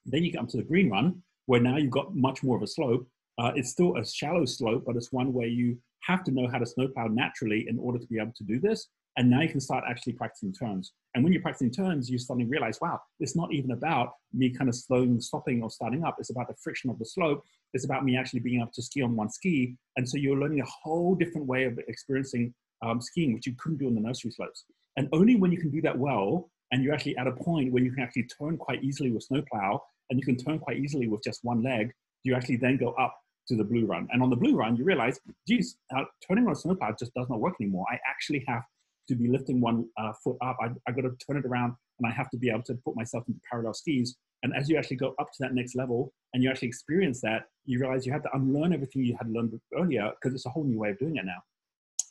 Then 0.05 0.23
you 0.23 0.31
come 0.31 0.47
to 0.47 0.57
the 0.57 0.63
green 0.63 0.89
run, 0.89 1.21
where 1.45 1.61
now 1.61 1.77
you've 1.77 1.91
got 1.91 2.15
much 2.15 2.43
more 2.43 2.57
of 2.57 2.63
a 2.63 2.67
slope. 2.67 3.07
Uh, 3.37 3.51
it's 3.55 3.69
still 3.69 3.97
a 3.97 4.05
shallow 4.05 4.45
slope, 4.45 4.83
but 4.85 4.95
it's 4.95 5.11
one 5.11 5.33
where 5.33 5.47
you 5.47 5.77
have 6.01 6.23
to 6.23 6.31
know 6.31 6.47
how 6.47 6.57
to 6.57 6.65
snowplow 6.65 7.07
naturally 7.07 7.65
in 7.67 7.77
order 7.79 7.99
to 7.99 8.07
be 8.07 8.19
able 8.19 8.33
to 8.35 8.43
do 8.43 8.59
this. 8.59 8.87
And 9.17 9.29
now 9.29 9.41
you 9.41 9.49
can 9.49 9.61
start 9.61 9.85
actually 9.89 10.13
practicing 10.13 10.51
turns. 10.53 10.91
And 11.13 11.23
when 11.23 11.31
you're 11.31 11.41
practicing 11.41 11.71
turns, 11.71 12.09
you 12.09 12.17
suddenly 12.17 12.49
realize, 12.49 12.79
wow, 12.81 12.99
it's 13.21 13.35
not 13.35 13.53
even 13.53 13.71
about 13.71 14.11
me 14.33 14.49
kind 14.49 14.69
of 14.69 14.75
slowing, 14.75 15.21
stopping, 15.21 15.63
or 15.63 15.69
starting 15.69 16.03
up. 16.03 16.17
It's 16.19 16.31
about 16.31 16.49
the 16.49 16.55
friction 16.61 16.89
of 16.89 16.99
the 16.99 17.05
slope. 17.05 17.41
It's 17.73 17.85
about 17.85 18.03
me 18.03 18.17
actually 18.17 18.41
being 18.41 18.59
able 18.59 18.71
to 18.73 18.81
ski 18.81 19.01
on 19.01 19.15
one 19.15 19.29
ski. 19.29 19.77
And 19.95 20.07
so 20.07 20.17
you're 20.17 20.37
learning 20.37 20.59
a 20.59 20.65
whole 20.65 21.15
different 21.15 21.47
way 21.47 21.63
of 21.63 21.79
experiencing 21.87 22.53
um, 22.85 22.99
skiing, 22.99 23.33
which 23.33 23.47
you 23.47 23.55
couldn't 23.57 23.77
do 23.77 23.87
on 23.87 23.95
the 23.95 24.01
nursery 24.01 24.31
slopes. 24.31 24.65
And 24.97 25.07
only 25.13 25.37
when 25.37 25.51
you 25.51 25.59
can 25.59 25.71
do 25.71 25.81
that 25.81 25.97
well, 25.97 26.49
and 26.71 26.83
you're 26.83 26.93
actually 26.93 27.15
at 27.15 27.27
a 27.27 27.31
point 27.31 27.71
where 27.71 27.83
you 27.83 27.91
can 27.93 28.03
actually 28.03 28.27
turn 28.37 28.57
quite 28.57 28.83
easily 28.83 29.11
with 29.11 29.23
snowplow, 29.23 29.81
and 30.09 30.19
you 30.19 30.25
can 30.25 30.35
turn 30.35 30.59
quite 30.59 30.77
easily 30.77 31.07
with 31.07 31.23
just 31.23 31.39
one 31.43 31.63
leg, 31.63 31.93
you 32.23 32.35
actually 32.35 32.57
then 32.57 32.75
go 32.75 32.91
up 32.93 33.15
to 33.47 33.55
the 33.55 33.63
blue 33.63 33.85
run. 33.85 34.07
And 34.11 34.21
on 34.23 34.29
the 34.29 34.35
blue 34.35 34.55
run, 34.55 34.75
you 34.75 34.83
realize, 34.83 35.19
geez, 35.47 35.77
uh, 35.95 36.03
turning 36.27 36.45
on 36.45 36.51
a 36.51 36.55
snowplow 36.55 36.95
just 36.97 37.13
does 37.13 37.29
not 37.29 37.39
work 37.39 37.55
anymore. 37.59 37.85
I 37.91 37.99
actually 38.07 38.43
have 38.47 38.63
to 39.07 39.15
be 39.15 39.27
lifting 39.27 39.61
one 39.61 39.87
uh, 39.97 40.13
foot 40.23 40.37
up. 40.41 40.57
I, 40.61 40.69
I 40.87 40.91
got 40.91 41.01
to 41.01 41.11
turn 41.25 41.37
it 41.37 41.45
around 41.45 41.75
and 41.99 42.07
I 42.07 42.11
have 42.11 42.29
to 42.31 42.37
be 42.37 42.49
able 42.49 42.63
to 42.63 42.75
put 42.85 42.95
myself 42.95 43.23
into 43.27 43.39
parallel 43.49 43.73
skis. 43.73 44.15
And 44.43 44.53
as 44.55 44.69
you 44.69 44.77
actually 44.77 44.97
go 44.97 45.15
up 45.19 45.27
to 45.31 45.37
that 45.39 45.53
next 45.53 45.75
level 45.75 46.13
and 46.33 46.43
you 46.43 46.49
actually 46.49 46.67
experience 46.67 47.21
that, 47.21 47.43
you 47.65 47.79
realize 47.79 48.05
you 48.05 48.11
have 48.11 48.23
to 48.23 48.29
unlearn 48.33 48.73
everything 48.73 49.03
you 49.03 49.15
had 49.17 49.29
learned 49.29 49.59
earlier 49.77 50.11
because 50.19 50.35
it's 50.35 50.45
a 50.45 50.49
whole 50.49 50.63
new 50.63 50.79
way 50.79 50.91
of 50.91 50.99
doing 50.99 51.15
it 51.15 51.25
now. 51.25 51.41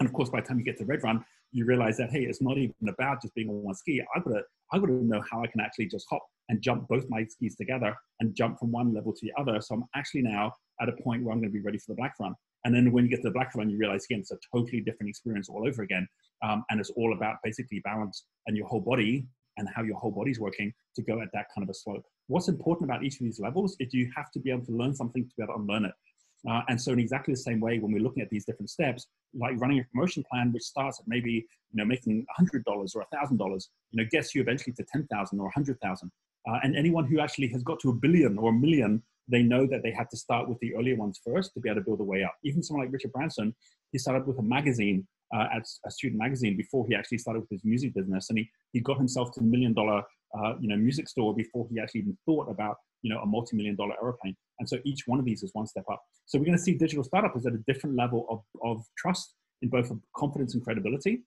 And 0.00 0.08
of 0.08 0.12
course, 0.12 0.31
by 0.31 0.40
the 0.40 0.46
time 0.46 0.58
you 0.58 0.64
get 0.64 0.78
to 0.78 0.84
red 0.84 1.02
run, 1.02 1.25
you 1.52 1.64
realize 1.64 1.96
that 1.98 2.10
hey, 2.10 2.22
it's 2.25 2.42
not 2.42 2.58
even 2.58 2.75
about 2.88 3.22
just 3.22 3.34
being 3.34 3.48
on 3.48 3.62
one 3.62 3.75
ski. 3.75 4.02
I 4.14 4.19
gotta, 4.19 4.42
I 4.72 4.78
gotta 4.78 4.92
know 4.92 5.22
how 5.31 5.42
I 5.42 5.46
can 5.46 5.60
actually 5.60 5.86
just 5.86 6.06
hop 6.10 6.26
and 6.48 6.60
jump 6.60 6.88
both 6.88 7.08
my 7.08 7.25
skis 7.25 7.54
together 7.54 7.94
and 8.20 8.34
jump 8.34 8.58
from 8.58 8.72
one 8.72 8.92
level 8.92 9.12
to 9.12 9.20
the 9.22 9.32
other. 9.40 9.60
So 9.60 9.76
I'm 9.76 9.84
actually 9.94 10.22
now 10.22 10.52
at 10.80 10.88
a 10.88 10.92
point 11.02 11.22
where 11.22 11.32
I'm 11.32 11.40
going 11.40 11.50
to 11.50 11.58
be 11.58 11.64
ready 11.64 11.78
for 11.78 11.92
the 11.92 11.96
black 11.96 12.14
run. 12.20 12.34
And 12.64 12.74
then 12.74 12.92
when 12.92 13.04
you 13.04 13.10
get 13.10 13.22
to 13.22 13.28
the 13.28 13.32
black 13.32 13.54
run, 13.54 13.68
you 13.68 13.78
realize 13.78 14.04
again, 14.04 14.20
it's 14.20 14.30
a 14.30 14.38
totally 14.52 14.80
different 14.80 15.10
experience 15.10 15.48
all 15.48 15.66
over 15.66 15.82
again. 15.82 16.06
Um, 16.42 16.64
and 16.70 16.80
it's 16.80 16.90
all 16.90 17.12
about 17.14 17.36
basically 17.44 17.80
balance 17.80 18.24
and 18.46 18.56
your 18.56 18.66
whole 18.66 18.80
body 18.80 19.26
and 19.56 19.68
how 19.74 19.82
your 19.82 19.96
whole 19.98 20.10
body's 20.10 20.40
working 20.40 20.72
to 20.96 21.02
go 21.02 21.20
at 21.20 21.28
that 21.32 21.46
kind 21.54 21.62
of 21.62 21.70
a 21.70 21.74
slope. 21.74 22.02
What's 22.26 22.48
important 22.48 22.90
about 22.90 23.04
each 23.04 23.14
of 23.14 23.20
these 23.20 23.38
levels 23.38 23.76
is 23.80 23.92
you 23.92 24.10
have 24.16 24.30
to 24.32 24.40
be 24.40 24.50
able 24.50 24.64
to 24.66 24.72
learn 24.72 24.94
something 24.94 25.22
to 25.22 25.34
be 25.36 25.42
able 25.42 25.54
to 25.54 25.60
unlearn 25.60 25.84
it. 25.84 25.92
Uh, 26.48 26.62
and 26.68 26.80
so 26.80 26.92
in 26.92 26.98
exactly 26.98 27.32
the 27.32 27.40
same 27.40 27.60
way, 27.60 27.78
when 27.78 27.92
we're 27.92 28.02
looking 28.02 28.22
at 28.22 28.28
these 28.28 28.44
different 28.44 28.68
steps, 28.68 29.06
like 29.34 29.58
running 29.58 29.78
a 29.78 29.84
promotion 29.92 30.22
plan, 30.30 30.52
which 30.52 30.62
starts 30.62 31.00
at 31.00 31.06
maybe, 31.08 31.32
you 31.32 31.46
know, 31.72 31.84
making 31.84 32.26
$100 32.38 32.62
or 32.66 32.84
$1,000, 33.14 33.68
you 33.90 34.02
know, 34.02 34.08
gets 34.10 34.34
you 34.34 34.42
eventually 34.42 34.74
to 34.74 34.84
10,000 34.84 35.40
or 35.40 35.44
100,000. 35.44 36.10
Uh, 36.46 36.58
and 36.62 36.76
anyone 36.76 37.06
who 37.06 37.20
actually 37.20 37.48
has 37.48 37.62
got 37.62 37.81
to 37.81 37.88
a 37.88 37.94
billion 37.94 38.36
or 38.36 38.50
a 38.50 38.52
million 38.52 39.02
they 39.28 39.43
know 39.43 39.66
that 39.66 39.82
they 39.82 39.90
had 39.90 40.10
to 40.10 40.16
start 40.16 40.48
with 40.48 40.58
the 40.60 40.74
earlier 40.74 40.96
ones 40.96 41.20
first 41.24 41.54
to 41.54 41.60
be 41.60 41.69
able 41.69 41.81
to 41.81 41.84
build 41.84 42.00
a 42.00 42.04
way 42.04 42.22
up. 42.22 42.34
Even 42.44 42.62
someone 42.62 42.84
like 42.84 42.93
Richard 42.93 43.12
Branson, 43.12 43.54
he 43.93 43.98
started 43.98 44.26
with 44.26 44.38
a 44.38 44.43
magazine, 44.43 45.06
uh, 45.34 45.46
at 45.54 45.62
a 45.86 45.90
student 45.90 46.20
magazine, 46.20 46.56
before 46.56 46.86
he 46.86 46.94
actually 46.94 47.19
started 47.19 47.40
with 47.40 47.50
his 47.50 47.64
music 47.64 47.94
business, 47.94 48.28
and 48.28 48.38
he 48.38 48.50
he 48.72 48.81
got 48.81 48.98
himself 48.98 49.32
to 49.32 49.40
the 49.40 49.46
million 49.46 49.72
dollar 49.72 50.02
uh, 50.38 50.54
you 50.60 50.69
know 50.69 50.76
music 50.76 51.08
store 51.08 51.34
before 51.34 51.66
he 51.70 51.81
actually 51.81 52.00
even 52.00 52.16
thought 52.26 52.48
about 52.50 52.76
you 53.02 53.12
know 53.12 53.20
a 53.20 53.26
multi-million 53.26 53.76
dollar 53.76 53.94
airplane. 54.02 54.36
And 54.58 54.69
so 54.69 54.78
each 54.84 55.02
one 55.06 55.19
of 55.19 55.24
these 55.24 55.43
is 55.43 55.50
one 55.54 55.66
step 55.66 55.84
up. 55.90 56.02
So 56.26 56.38
we're 56.38 56.46
going 56.46 56.58
to 56.58 56.62
see 56.62 56.74
digital 56.74 57.04
startup 57.04 57.36
at 57.36 57.44
a 57.46 57.58
different 57.66 57.96
level 57.96 58.26
of 58.28 58.43
of 58.62 58.84
trust 58.98 59.34
in 59.62 59.69
both 59.69 59.90
confidence 60.16 60.54
and 60.54 60.62
credibility, 60.62 61.22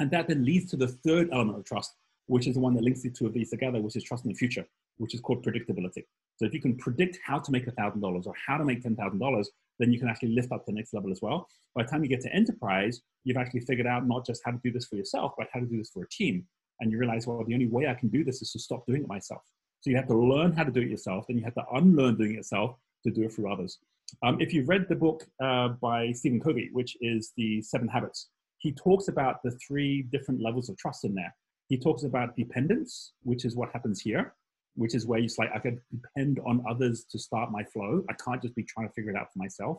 and 0.00 0.10
that 0.10 0.28
then 0.28 0.44
leads 0.44 0.70
to 0.70 0.76
the 0.76 0.88
third 0.88 1.28
element 1.32 1.58
of 1.58 1.64
trust, 1.64 1.92
which 2.26 2.46
is 2.46 2.54
the 2.54 2.60
one 2.60 2.74
that 2.74 2.82
links 2.82 3.02
the 3.02 3.10
two 3.10 3.26
of 3.26 3.32
these 3.32 3.50
together, 3.50 3.80
which 3.80 3.96
is 3.96 4.02
trust 4.02 4.24
in 4.24 4.30
the 4.32 4.36
future, 4.36 4.66
which 5.00 5.14
is 5.14 5.20
called 5.20 5.44
predictability. 5.44 6.04
So 6.36 6.44
if 6.44 6.52
you 6.52 6.60
can 6.60 6.76
predict 6.76 7.18
how 7.24 7.38
to 7.38 7.50
make 7.50 7.66
$1,000 7.66 8.26
or 8.26 8.34
how 8.46 8.58
to 8.58 8.64
make 8.64 8.82
$10,000, 8.82 9.46
then 9.78 9.92
you 9.92 9.98
can 9.98 10.08
actually 10.08 10.34
lift 10.34 10.52
up 10.52 10.64
to 10.64 10.72
the 10.72 10.76
next 10.76 10.92
level 10.92 11.10
as 11.10 11.20
well. 11.22 11.48
By 11.74 11.84
the 11.84 11.88
time 11.88 12.02
you 12.02 12.08
get 12.08 12.20
to 12.22 12.34
enterprise, 12.34 13.00
you've 13.24 13.38
actually 13.38 13.60
figured 13.60 13.86
out 13.86 14.06
not 14.06 14.26
just 14.26 14.42
how 14.44 14.52
to 14.52 14.60
do 14.62 14.70
this 14.70 14.86
for 14.86 14.96
yourself, 14.96 15.32
but 15.38 15.48
how 15.52 15.60
to 15.60 15.66
do 15.66 15.78
this 15.78 15.90
for 15.90 16.02
a 16.02 16.08
team. 16.08 16.44
And 16.80 16.92
you 16.92 16.98
realize, 16.98 17.26
well, 17.26 17.42
the 17.46 17.54
only 17.54 17.66
way 17.66 17.88
I 17.88 17.94
can 17.94 18.10
do 18.10 18.24
this 18.24 18.42
is 18.42 18.52
to 18.52 18.58
stop 18.58 18.86
doing 18.86 19.02
it 19.02 19.08
myself. 19.08 19.40
So 19.80 19.88
you 19.88 19.96
have 19.96 20.08
to 20.08 20.16
learn 20.16 20.52
how 20.52 20.64
to 20.64 20.70
do 20.70 20.82
it 20.82 20.90
yourself, 20.90 21.24
then 21.26 21.38
you 21.38 21.44
have 21.44 21.54
to 21.54 21.64
unlearn 21.74 22.16
doing 22.16 22.32
it 22.32 22.36
yourself 22.36 22.76
to 23.04 23.10
do 23.10 23.22
it 23.22 23.32
through 23.32 23.50
others. 23.50 23.78
Um, 24.22 24.38
if 24.38 24.52
you've 24.52 24.68
read 24.68 24.86
the 24.88 24.96
book 24.96 25.26
uh, 25.42 25.68
by 25.80 26.12
Stephen 26.12 26.40
Covey, 26.40 26.68
which 26.72 26.96
is 27.00 27.32
The 27.38 27.62
Seven 27.62 27.88
Habits, 27.88 28.28
he 28.58 28.72
talks 28.72 29.08
about 29.08 29.42
the 29.42 29.52
three 29.66 30.02
different 30.02 30.42
levels 30.42 30.68
of 30.68 30.76
trust 30.76 31.04
in 31.04 31.14
there. 31.14 31.34
He 31.68 31.78
talks 31.78 32.02
about 32.02 32.36
dependence, 32.36 33.12
which 33.22 33.46
is 33.46 33.56
what 33.56 33.70
happens 33.72 34.02
here 34.02 34.34
which 34.74 34.94
is 34.94 35.06
where 35.06 35.18
it's 35.18 35.38
like 35.38 35.50
I 35.54 35.58
can 35.58 35.80
depend 35.90 36.40
on 36.46 36.64
others 36.68 37.04
to 37.10 37.18
start 37.18 37.50
my 37.50 37.64
flow. 37.64 38.02
I 38.08 38.14
can't 38.24 38.42
just 38.42 38.54
be 38.54 38.64
trying 38.64 38.88
to 38.88 38.92
figure 38.94 39.10
it 39.10 39.16
out 39.16 39.32
for 39.32 39.38
myself. 39.38 39.78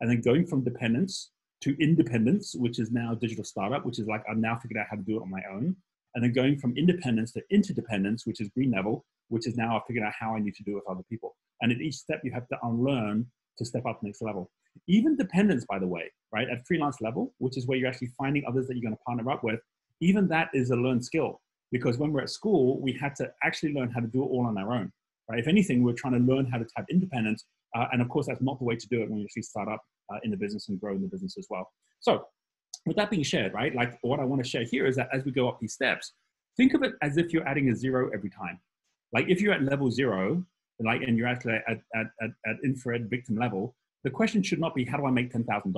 And 0.00 0.10
then 0.10 0.20
going 0.20 0.46
from 0.46 0.64
dependence 0.64 1.30
to 1.62 1.76
independence, 1.82 2.54
which 2.54 2.78
is 2.78 2.90
now 2.90 3.14
digital 3.14 3.44
startup, 3.44 3.84
which 3.84 3.98
is 3.98 4.06
like 4.06 4.22
I've 4.30 4.38
now 4.38 4.56
figured 4.56 4.78
out 4.78 4.86
how 4.90 4.96
to 4.96 5.02
do 5.02 5.16
it 5.16 5.22
on 5.22 5.30
my 5.30 5.42
own. 5.50 5.76
And 6.14 6.24
then 6.24 6.32
going 6.32 6.58
from 6.58 6.76
independence 6.76 7.32
to 7.32 7.42
interdependence, 7.50 8.26
which 8.26 8.40
is 8.40 8.48
green 8.50 8.70
level, 8.70 9.04
which 9.28 9.46
is 9.46 9.56
now 9.56 9.76
I've 9.76 9.86
figured 9.86 10.04
out 10.04 10.12
how 10.18 10.34
I 10.34 10.40
need 10.40 10.54
to 10.54 10.62
do 10.62 10.72
it 10.72 10.74
with 10.76 10.88
other 10.88 11.04
people. 11.08 11.36
And 11.60 11.72
at 11.72 11.80
each 11.80 11.96
step, 11.96 12.20
you 12.24 12.32
have 12.32 12.48
to 12.48 12.58
unlearn 12.62 13.26
to 13.58 13.64
step 13.64 13.86
up 13.86 14.02
next 14.02 14.22
level. 14.22 14.50
Even 14.86 15.16
dependence, 15.16 15.64
by 15.68 15.78
the 15.78 15.86
way, 15.86 16.10
right, 16.32 16.48
at 16.48 16.64
freelance 16.66 17.00
level, 17.00 17.34
which 17.38 17.56
is 17.56 17.66
where 17.66 17.76
you're 17.76 17.88
actually 17.88 18.12
finding 18.16 18.44
others 18.46 18.66
that 18.68 18.74
you're 18.74 18.88
going 18.88 18.96
to 18.96 19.02
partner 19.04 19.30
up 19.30 19.42
with, 19.42 19.60
even 20.00 20.28
that 20.28 20.48
is 20.54 20.70
a 20.70 20.76
learned 20.76 21.04
skill 21.04 21.40
because 21.70 21.98
when 21.98 22.12
we're 22.12 22.22
at 22.22 22.30
school, 22.30 22.80
we 22.80 22.92
had 22.92 23.14
to 23.16 23.30
actually 23.44 23.72
learn 23.72 23.90
how 23.90 24.00
to 24.00 24.06
do 24.06 24.22
it 24.22 24.26
all 24.26 24.46
on 24.46 24.56
our 24.58 24.72
own. 24.72 24.92
Right? 25.28 25.38
If 25.38 25.48
anything, 25.48 25.82
we're 25.82 25.92
trying 25.92 26.14
to 26.14 26.20
learn 26.20 26.46
how 26.46 26.58
to 26.58 26.66
have 26.76 26.86
independence. 26.90 27.44
Uh, 27.76 27.86
and 27.92 28.00
of 28.00 28.08
course, 28.08 28.26
that's 28.26 28.40
not 28.40 28.58
the 28.58 28.64
way 28.64 28.76
to 28.76 28.88
do 28.88 29.02
it 29.02 29.10
when 29.10 29.18
you 29.18 29.24
actually 29.24 29.42
start 29.42 29.68
up 29.68 29.82
uh, 30.12 30.18
in 30.22 30.30
the 30.30 30.36
business 30.36 30.68
and 30.68 30.80
grow 30.80 30.94
in 30.94 31.02
the 31.02 31.08
business 31.08 31.36
as 31.38 31.46
well. 31.50 31.70
So 32.00 32.24
with 32.86 32.96
that 32.96 33.10
being 33.10 33.22
shared, 33.22 33.52
right, 33.52 33.74
like 33.74 33.98
what 34.02 34.20
I 34.20 34.24
want 34.24 34.42
to 34.42 34.48
share 34.48 34.64
here 34.64 34.86
is 34.86 34.96
that 34.96 35.08
as 35.12 35.24
we 35.24 35.32
go 35.32 35.48
up 35.48 35.58
these 35.60 35.74
steps, 35.74 36.12
think 36.56 36.74
of 36.74 36.82
it 36.82 36.94
as 37.02 37.18
if 37.18 37.32
you're 37.32 37.46
adding 37.46 37.68
a 37.68 37.76
zero 37.76 38.10
every 38.14 38.30
time. 38.30 38.58
Like 39.12 39.26
if 39.28 39.40
you're 39.40 39.52
at 39.52 39.62
level 39.62 39.90
zero, 39.90 40.44
like, 40.80 41.02
and 41.02 41.16
you're 41.18 41.26
actually 41.26 41.54
at, 41.54 41.80
at, 41.94 42.06
at, 42.22 42.30
at 42.46 42.56
infrared 42.64 43.10
victim 43.10 43.36
level, 43.36 43.74
the 44.04 44.10
question 44.10 44.42
should 44.42 44.60
not 44.60 44.74
be, 44.74 44.84
how 44.84 44.96
do 44.96 45.06
I 45.06 45.10
make 45.10 45.32
$10,000? 45.32 45.74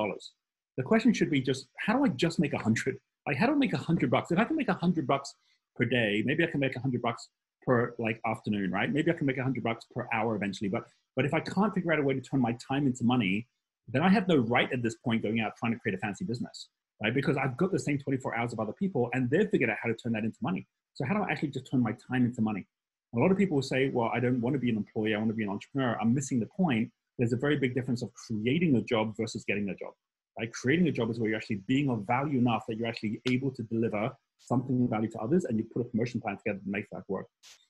The 0.76 0.82
question 0.82 1.12
should 1.12 1.30
be 1.30 1.40
just, 1.40 1.66
how 1.78 1.96
do 1.96 2.04
I 2.04 2.08
just 2.08 2.38
make 2.38 2.52
a 2.52 2.58
hundred? 2.58 2.98
Like, 3.26 3.36
how 3.36 3.46
do 3.46 3.52
I 3.52 3.56
make 3.56 3.72
a 3.72 3.78
hundred 3.78 4.10
bucks? 4.10 4.30
If 4.30 4.38
I 4.38 4.44
can 4.44 4.56
make 4.56 4.68
a 4.68 4.74
hundred 4.74 5.06
bucks 5.06 5.34
per 5.80 5.86
day, 5.86 6.22
maybe 6.26 6.44
I 6.44 6.46
can 6.46 6.60
make 6.60 6.76
a 6.76 6.80
hundred 6.80 7.02
bucks 7.02 7.28
per 7.62 7.94
like 7.98 8.20
afternoon, 8.26 8.70
right? 8.70 8.92
Maybe 8.92 9.10
I 9.10 9.14
can 9.14 9.26
make 9.26 9.38
a 9.38 9.42
hundred 9.42 9.64
bucks 9.64 9.86
per 9.94 10.06
hour 10.12 10.36
eventually. 10.36 10.68
But 10.68 10.84
but 11.16 11.24
if 11.24 11.34
I 11.34 11.40
can't 11.40 11.74
figure 11.74 11.92
out 11.92 11.98
a 11.98 12.02
way 12.02 12.14
to 12.14 12.20
turn 12.20 12.40
my 12.40 12.56
time 12.66 12.86
into 12.86 13.04
money, 13.04 13.48
then 13.88 14.02
I 14.02 14.08
have 14.08 14.28
no 14.28 14.36
right 14.36 14.70
at 14.72 14.82
this 14.82 14.96
point 15.04 15.22
going 15.22 15.40
out 15.40 15.52
trying 15.58 15.72
to 15.72 15.78
create 15.78 15.94
a 15.94 15.98
fancy 15.98 16.24
business, 16.24 16.68
right? 17.02 17.14
Because 17.14 17.36
I've 17.36 17.56
got 17.56 17.72
the 17.72 17.78
same 17.78 17.98
24 17.98 18.36
hours 18.36 18.52
of 18.52 18.60
other 18.60 18.72
people 18.72 19.10
and 19.12 19.28
they've 19.28 19.48
figured 19.50 19.70
out 19.70 19.78
how 19.82 19.88
to 19.88 19.96
turn 19.96 20.12
that 20.12 20.24
into 20.24 20.38
money. 20.42 20.66
So 20.94 21.04
how 21.04 21.14
do 21.14 21.22
I 21.22 21.32
actually 21.32 21.48
just 21.48 21.68
turn 21.70 21.82
my 21.82 21.94
time 22.08 22.24
into 22.24 22.42
money? 22.42 22.66
A 23.14 23.18
lot 23.18 23.32
of 23.32 23.38
people 23.38 23.56
will 23.56 23.62
say, 23.62 23.90
well, 23.92 24.10
I 24.14 24.20
don't 24.20 24.40
want 24.40 24.54
to 24.54 24.60
be 24.60 24.70
an 24.70 24.76
employee. 24.76 25.14
I 25.14 25.18
want 25.18 25.30
to 25.30 25.34
be 25.34 25.42
an 25.42 25.48
entrepreneur. 25.48 25.98
I'm 26.00 26.14
missing 26.14 26.38
the 26.38 26.46
point. 26.46 26.90
There's 27.18 27.32
a 27.32 27.36
very 27.36 27.58
big 27.58 27.74
difference 27.74 28.02
of 28.02 28.10
creating 28.14 28.76
a 28.76 28.82
job 28.82 29.14
versus 29.16 29.44
getting 29.44 29.68
a 29.68 29.74
job. 29.74 29.92
Right? 30.38 30.52
Creating 30.52 30.86
a 30.86 30.92
job 30.92 31.10
is 31.10 31.18
where 31.18 31.28
you're 31.28 31.36
actually 31.36 31.62
being 31.66 31.90
of 31.90 32.06
value 32.06 32.38
enough 32.38 32.64
that 32.68 32.76
you're 32.76 32.86
actually 32.86 33.20
able 33.28 33.50
to 33.50 33.62
deliver 33.64 34.12
something 34.40 34.88
value 34.88 35.10
to 35.10 35.18
others 35.18 35.44
and 35.44 35.58
you 35.58 35.64
put 35.72 35.82
a 35.82 35.84
promotion 35.84 36.20
plan 36.20 36.36
together 36.36 36.58
to 36.58 36.70
make 36.70 36.86
that 36.92 37.02
work. 37.08 37.26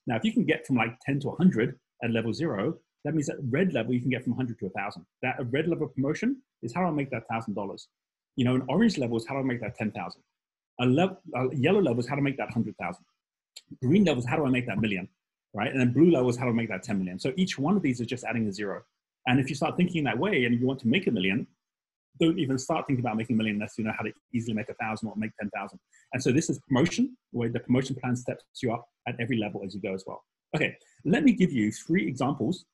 Now, 0.07 0.17
if 0.17 0.25
you 0.25 0.33
can 0.33 0.45
get 0.45 0.67
from 0.67 0.77
like 0.77 0.97
10 1.05 1.21
to 1.21 1.29
100 1.29 1.79
at 2.03 2.11
level 2.11 2.33
zero, 2.33 2.79
that 3.05 3.15
means 3.15 3.29
at 3.29 3.37
red 3.49 3.73
level, 3.73 3.95
you 3.95 4.01
can 4.01 4.11
get 4.11 4.23
from 4.23 4.33
100 4.33 4.59
to 4.59 4.67
1,000. 4.67 5.05
That 5.23 5.41
a 5.41 5.45
red 5.45 5.69
level 5.69 5.89
promotion 5.89 6.43
is 6.63 6.75
how 6.75 6.85
I 6.85 6.91
make 6.91 7.11
that 7.11 7.25
$1,000. 7.33 7.87
You 8.37 8.45
know, 8.45 8.55
an 8.55 8.65
orange 8.69 8.99
level 8.99 9.17
is 9.17 9.27
how 9.27 9.39
I 9.39 9.43
make 9.43 9.61
that 9.61 9.75
10,000. 9.77 10.23
A, 10.81 10.87
le- 10.87 11.19
a 11.35 11.57
yellow 11.57 11.81
level 11.81 12.01
is 12.01 12.09
how 12.09 12.15
to 12.15 12.23
make 12.23 12.37
that 12.37 12.45
100,000. 12.45 13.05
Green 13.83 14.05
level 14.05 14.23
is 14.23 14.29
how 14.29 14.37
do 14.37 14.47
I 14.47 14.51
make 14.51 14.67
that 14.67 14.79
million, 14.79 15.09
right? 15.55 15.71
And 15.71 15.81
then 15.81 15.93
blue 15.93 16.11
level 16.11 16.29
is 16.29 16.37
how 16.37 16.47
to 16.47 16.53
make 16.53 16.69
that 16.69 16.83
10 16.83 16.99
million. 16.99 17.19
So 17.19 17.33
each 17.37 17.59
one 17.59 17.77
of 17.77 17.83
these 17.83 18.01
is 18.01 18.07
just 18.07 18.25
adding 18.25 18.47
a 18.49 18.53
zero. 18.53 18.83
And 19.27 19.39
if 19.39 19.49
you 19.49 19.55
start 19.55 19.77
thinking 19.77 20.05
that 20.05 20.19
way 20.19 20.45
and 20.45 20.59
you 20.59 20.67
want 20.67 20.81
to 20.81 20.89
make 20.89 21.07
a 21.07 21.11
million, 21.11 21.47
don't 22.21 22.39
even 22.39 22.59
start 22.59 22.87
thinking 22.87 23.05
about 23.05 23.17
making 23.17 23.35
a 23.35 23.37
million 23.37 23.57
unless 23.57 23.75
you 23.79 23.85
know 23.85 23.93
how 23.97 24.05
to 24.05 24.13
easily 24.35 24.55
make 24.55 24.69
a 24.69 24.75
thousand 24.75 25.09
or 25.09 25.15
make 25.17 25.31
10,000. 25.41 25.79
And 26.13 26.23
so 26.23 26.33
this 26.33 26.51
is 26.51 26.61
promotion, 26.69 27.17
where 27.31 27.49
the 27.49 27.61
promotion 27.61 27.97
plan 27.97 28.17
steps 28.17 28.45
you 28.63 28.73
up 28.73 28.87
at 29.09 29.17
every 29.21 29.39
level 29.39 29.63
as 29.65 29.75
you 29.75 29.81
go 29.81 29.95
as 29.95 30.05
well. 30.07 30.23
Okay, 30.55 30.77
let 31.05 31.25
me 31.25 31.33
give 31.33 31.53
you 31.53 31.71
three 31.71 32.07
examples 32.07 32.65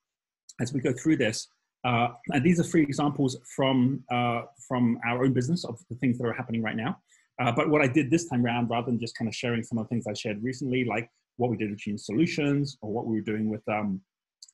as 0.59 0.73
we 0.73 0.79
go 0.79 0.91
through 0.93 1.17
this. 1.17 1.47
Uh, 1.85 2.09
and 2.33 2.43
these 2.43 2.59
are 2.59 2.63
three 2.63 2.81
examples 2.81 3.37
from, 3.55 4.03
uh, 4.11 4.41
from 4.67 4.99
our 5.07 5.23
own 5.23 5.33
business 5.33 5.63
of 5.63 5.79
the 5.89 5.95
things 5.95 6.17
that 6.17 6.25
are 6.25 6.33
happening 6.33 6.61
right 6.61 6.75
now. 6.75 6.97
Uh, 7.39 7.51
but 7.51 7.69
what 7.69 7.81
I 7.81 7.87
did 7.87 8.09
this 8.09 8.27
time 8.27 8.43
around, 8.43 8.69
rather 8.69 8.87
than 8.87 8.99
just 8.99 9.15
kind 9.15 9.27
of 9.27 9.35
sharing 9.35 9.63
some 9.63 9.77
of 9.77 9.85
the 9.85 9.89
things 9.89 10.05
I 10.07 10.13
shared 10.13 10.41
recently, 10.43 10.83
like 10.85 11.07
what 11.37 11.51
we 11.51 11.57
did 11.57 11.69
with 11.69 11.79
Genius 11.79 12.05
Solutions 12.07 12.77
or 12.81 12.91
what 12.91 13.05
we 13.05 13.15
were 13.15 13.21
doing 13.21 13.47
with 13.47 13.61
um, 13.69 14.01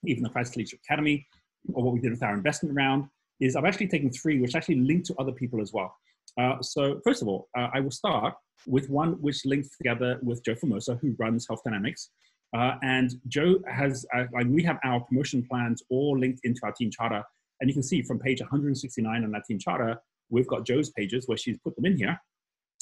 even 0.06 0.24
the 0.24 0.30
Crisis 0.30 0.56
Leadership 0.58 0.80
Academy 0.86 1.26
or 1.74 1.84
what 1.84 1.94
we 1.94 2.02
did 2.02 2.12
with 2.12 2.24
our 2.24 2.34
investment 2.34 2.76
round, 2.76 3.06
is 3.40 3.56
I've 3.56 3.66
actually 3.66 3.88
taken 3.88 4.12
three 4.12 4.40
which 4.40 4.56
actually 4.56 4.82
link 4.82 5.06
to 5.06 5.16
other 5.16 5.32
people 5.32 5.62
as 5.62 5.72
well. 5.74 5.96
Uh, 6.40 6.62
so 6.62 7.00
first 7.04 7.22
of 7.22 7.28
all, 7.28 7.48
uh, 7.58 7.68
I 7.74 7.80
will 7.80 7.92
start 7.92 8.34
with 8.66 8.90
one 8.90 9.14
which 9.22 9.46
links 9.46 9.70
together 9.78 10.20
with 10.24 10.44
Joe 10.44 10.56
Formosa, 10.56 11.00
who 11.02 11.16
runs 11.20 11.46
Health 11.48 11.62
Dynamics. 11.66 12.10
Uh, 12.56 12.76
and 12.84 13.16
Joe 13.28 13.60
has, 13.68 14.06
uh, 14.16 14.26
like 14.34 14.48
we 14.48 14.64
have 14.64 14.78
our 14.84 15.02
promotion 15.02 15.46
plans 15.50 15.84
all 15.90 16.18
linked 16.18 16.42
into 16.44 16.62
our 16.64 16.72
team 16.72 16.92
charter. 16.92 17.24
And 17.60 17.70
you 17.70 17.74
can 17.74 17.84
see 17.84 18.02
from 18.02 18.20
page 18.20 18.42
169 18.42 19.24
on 19.24 19.32
that 19.32 19.44
team 19.46 19.60
charter, 19.60 19.98
we've 20.30 20.48
got 20.48 20.66
Joe's 20.66 20.90
pages 20.92 21.28
where 21.28 21.38
she's 21.38 21.58
put 21.60 21.76
them 21.76 21.86
in 21.86 21.98
here. 21.98 22.20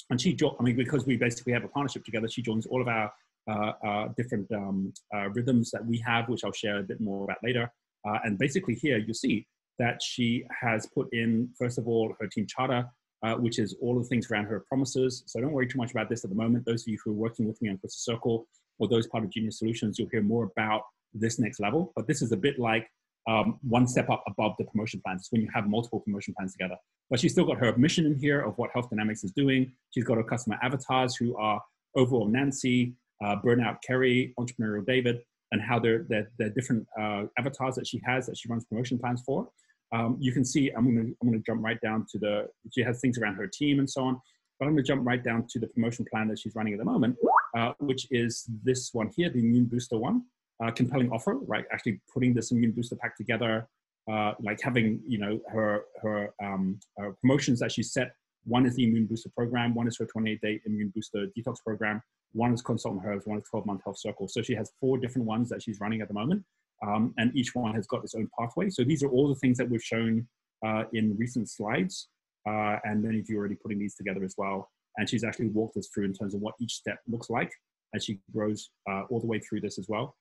And 0.10 0.20
she, 0.20 0.38
I 0.60 0.64
mean, 0.64 0.76
because 0.76 1.06
we 1.06 1.16
basically 1.16 1.54
have 1.54 1.64
a 1.64 1.70
partnership 1.70 2.04
together, 2.04 2.28
she 2.28 2.42
joins 2.42 2.66
all 2.66 2.82
of 2.82 2.88
our 2.88 3.12
uh, 3.50 3.72
uh, 3.86 4.08
different 4.18 4.52
um, 4.52 4.94
rhythms 5.34 5.72
that 5.72 5.86
we 5.86 5.98
have, 6.06 6.28
which 6.28 6.44
I'll 6.44 6.52
share 6.52 6.80
a 6.80 6.84
bit 6.84 7.00
more 7.00 7.24
about 7.24 7.38
later. 7.44 7.72
and 8.04 8.38
basically 8.38 8.76
here 8.76 8.98
you 8.98 9.14
see 9.14 9.48
that 9.82 10.00
she 10.00 10.46
has 10.62 10.86
put 10.86 11.08
in, 11.12 11.50
first 11.58 11.80
of 11.80 11.88
all, 11.88 12.14
her 12.20 12.28
team 12.28 12.46
charter, 12.46 12.88
uh, 13.24 13.34
which 13.34 13.58
is 13.58 13.76
all 13.82 13.98
the 13.98 14.06
things 14.06 14.30
around 14.30 14.46
her 14.46 14.60
promises. 14.70 15.24
So 15.26 15.42
don't 15.42 15.52
worry 15.52 15.68
too 15.68 15.80
much 15.80 15.90
about 15.90 16.08
this 16.08 16.24
at 16.24 16.30
the 16.30 16.36
moment. 16.36 16.66
Those 16.66 16.84
of 16.84 16.90
you 16.90 17.00
who 17.04 17.12
are 17.12 17.22
working 17.26 17.48
with 17.48 17.60
me 17.64 17.70
on 17.70 17.80
Crystal 17.80 18.14
Circle 18.14 18.48
or 18.78 18.88
those 18.88 19.08
part 19.08 19.24
of 19.24 19.32
Genius 19.32 19.58
Solutions, 19.58 19.98
you'll 19.98 20.10
hear 20.12 20.22
more 20.22 20.52
about 20.56 20.84
this 21.16 21.40
next 21.40 21.60
level. 21.60 21.92
But 21.96 22.06
this 22.08 22.22
is 22.22 22.32
a 22.32 22.38
bit 22.38 22.60
like 22.60 22.88
um, 23.28 23.58
one 23.64 23.88
step 23.88 24.08
up 24.12 24.24
above 24.28 24.54
the 24.60 24.66
promotion 24.66 25.02
plans. 25.04 25.28
When 25.32 25.42
you 25.42 25.50
have 25.52 25.68
multiple 25.68 26.00
promotion 26.00 26.36
plans 26.38 26.54
together. 26.54 26.78
But 27.10 27.20
she's 27.20 27.32
still 27.32 27.46
got 27.46 27.58
her 27.58 27.76
mission 27.76 28.06
in 28.06 28.16
here 28.16 28.42
of 28.42 28.56
what 28.60 28.70
Health 28.76 28.92
Dynamics 28.92 29.24
is 29.24 29.32
doing. 29.32 29.72
She's 29.90 30.04
got 30.04 30.18
her 30.18 30.24
customer 30.24 30.60
avatars 30.62 31.16
who 31.16 31.36
are 31.38 31.60
overall 31.96 32.28
Nancy, 32.28 32.94
uh, 33.24 33.38
Burnout 33.44 33.78
Kerry, 33.86 34.36
Entrepreneurial 34.40 34.86
David, 34.86 35.22
and 35.52 35.60
how 35.60 35.80
they're, 35.80 36.06
they're, 36.08 36.30
they're 36.38 36.50
different 36.50 36.86
uh, 37.00 37.24
avatars 37.38 37.76
that 37.76 37.88
she 37.88 38.00
has 38.06 38.28
that 38.28 38.38
she 38.38 38.48
runs 38.48 38.64
promotion 38.66 39.00
plans 39.00 39.24
for 39.26 39.50
um, 39.92 40.18
you 40.20 40.32
can 40.32 40.46
see 40.46 40.70
I'm 40.70 40.86
gonna, 40.86 41.10
I'm 41.22 41.28
gonna 41.30 41.44
jump 41.46 41.64
right 41.64 41.80
down 41.82 42.06
to 42.12 42.20
the, 42.20 42.48
she 42.72 42.82
has 42.82 43.00
things 43.00 43.18
around 43.18 43.36
her 43.36 43.48
team 43.48 43.80
and 43.80 43.90
so 43.90 44.04
on, 44.04 44.22
but 44.60 44.66
I'm 44.66 44.72
gonna 44.74 44.84
jump 44.84 45.06
right 45.06 45.24
down 45.24 45.48
to 45.50 45.60
the 45.60 45.68
promotion 45.68 46.06
plan 46.12 46.28
that 46.30 46.40
she's 46.40 46.56
running 46.56 46.74
at 46.74 46.80
the 46.80 46.86
moment, 46.86 47.18
uh, 47.58 47.74
which 47.80 48.08
is 48.12 48.46
this 48.64 48.94
one 48.94 49.10
here, 49.16 49.30
the 49.30 49.40
immune 49.40 49.66
booster 49.66 49.98
one, 49.98 50.24
uh, 50.64 50.72
compelling 50.72 51.12
offer, 51.12 51.36
right? 51.36 51.66
Actually 51.72 52.00
putting 52.14 52.34
this 52.34 52.52
immune 52.52 52.72
booster 52.72 52.96
pack 52.96 53.18
together, 53.18 53.68
uh, 54.10 54.34
like 54.40 54.60
having, 54.62 55.02
you 55.06 55.18
know, 55.18 55.40
her, 55.52 55.84
her 56.02 56.34
um, 56.44 56.80
promotions 57.22 57.60
that 57.60 57.72
she 57.72 57.84
set. 57.84 58.14
One 58.46 58.66
is 58.66 58.76
the 58.76 58.86
immune 58.86 59.06
booster 59.06 59.30
program, 59.30 59.76
one 59.76 59.88
is 59.88 59.98
her 60.00 60.06
28 60.06 60.42
day 60.42 60.62
immune 60.66 60.92
booster 60.96 61.28
detox 61.38 61.58
program, 61.64 62.02
one 62.34 62.54
is 62.54 62.62
consultant 62.62 63.04
herbs, 63.06 63.28
one 63.28 63.38
is 63.38 63.44
12 63.50 63.66
month 63.66 63.82
health 63.84 64.00
circle. 64.00 64.28
So 64.28 64.42
she 64.42 64.56
has 64.56 64.72
four 64.80 64.98
different 64.98 65.28
ones 65.28 65.50
that 65.50 65.62
she's 65.62 65.80
running 65.80 66.02
at 66.02 66.08
the 66.08 66.14
moment. 66.14 66.44
Um, 66.86 67.14
and 67.18 67.36
each 67.36 67.54
one 67.54 67.74
has 67.76 67.88
got 67.88 68.04
its 68.04 68.16
own 68.16 68.28
pathway. 68.40 68.70
So 68.70 68.84
these 68.84 69.04
are 69.04 69.10
all 69.10 69.30
the 69.30 69.36
things 69.36 69.58
that 69.58 69.70
we've 69.70 69.84
shown 69.84 70.28
uh, 70.66 70.84
in 70.94 71.16
recent 71.18 71.50
slides. 71.50 72.10
Uh, 72.48 72.78
and 72.84 73.04
many 73.04 73.20
of 73.20 73.30
you 73.30 73.38
are 73.38 73.40
already 73.40 73.56
putting 73.56 73.80
these 73.80 73.96
together 73.96 74.24
as 74.24 74.36
well. 74.38 74.70
And 74.98 75.10
she's 75.10 75.24
actually 75.24 75.50
walked 75.50 75.78
us 75.78 75.90
through 75.94 76.06
in 76.06 76.14
terms 76.14 76.34
of 76.34 76.42
what 76.42 76.56
each 76.60 76.74
step 76.74 77.00
looks 77.08 77.30
like 77.30 77.52
as 77.96 78.04
she 78.06 78.20
grows 78.34 78.70
uh, 78.90 79.04
all 79.10 79.20
the 79.20 79.28
way 79.28 79.40
through 79.40 79.62
this 79.62 79.78
as 79.78 79.88
well. 79.88 80.16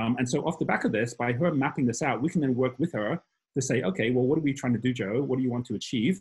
Um, 0.00 0.16
and 0.18 0.28
so 0.28 0.40
off 0.46 0.58
the 0.58 0.64
back 0.64 0.84
of 0.84 0.92
this, 0.92 1.14
by 1.14 1.32
her 1.32 1.52
mapping 1.52 1.86
this 1.86 2.02
out, 2.02 2.20
we 2.22 2.28
can 2.28 2.40
then 2.40 2.54
work 2.54 2.78
with 2.78 2.92
her 2.92 3.20
to 3.54 3.62
say, 3.62 3.82
okay, 3.82 4.10
well, 4.10 4.24
what 4.24 4.38
are 4.38 4.42
we 4.42 4.52
trying 4.52 4.74
to 4.74 4.78
do, 4.78 4.92
Joe? 4.92 5.22
What 5.22 5.36
do 5.36 5.42
you 5.42 5.50
want 5.50 5.66
to 5.66 5.74
achieve? 5.74 6.20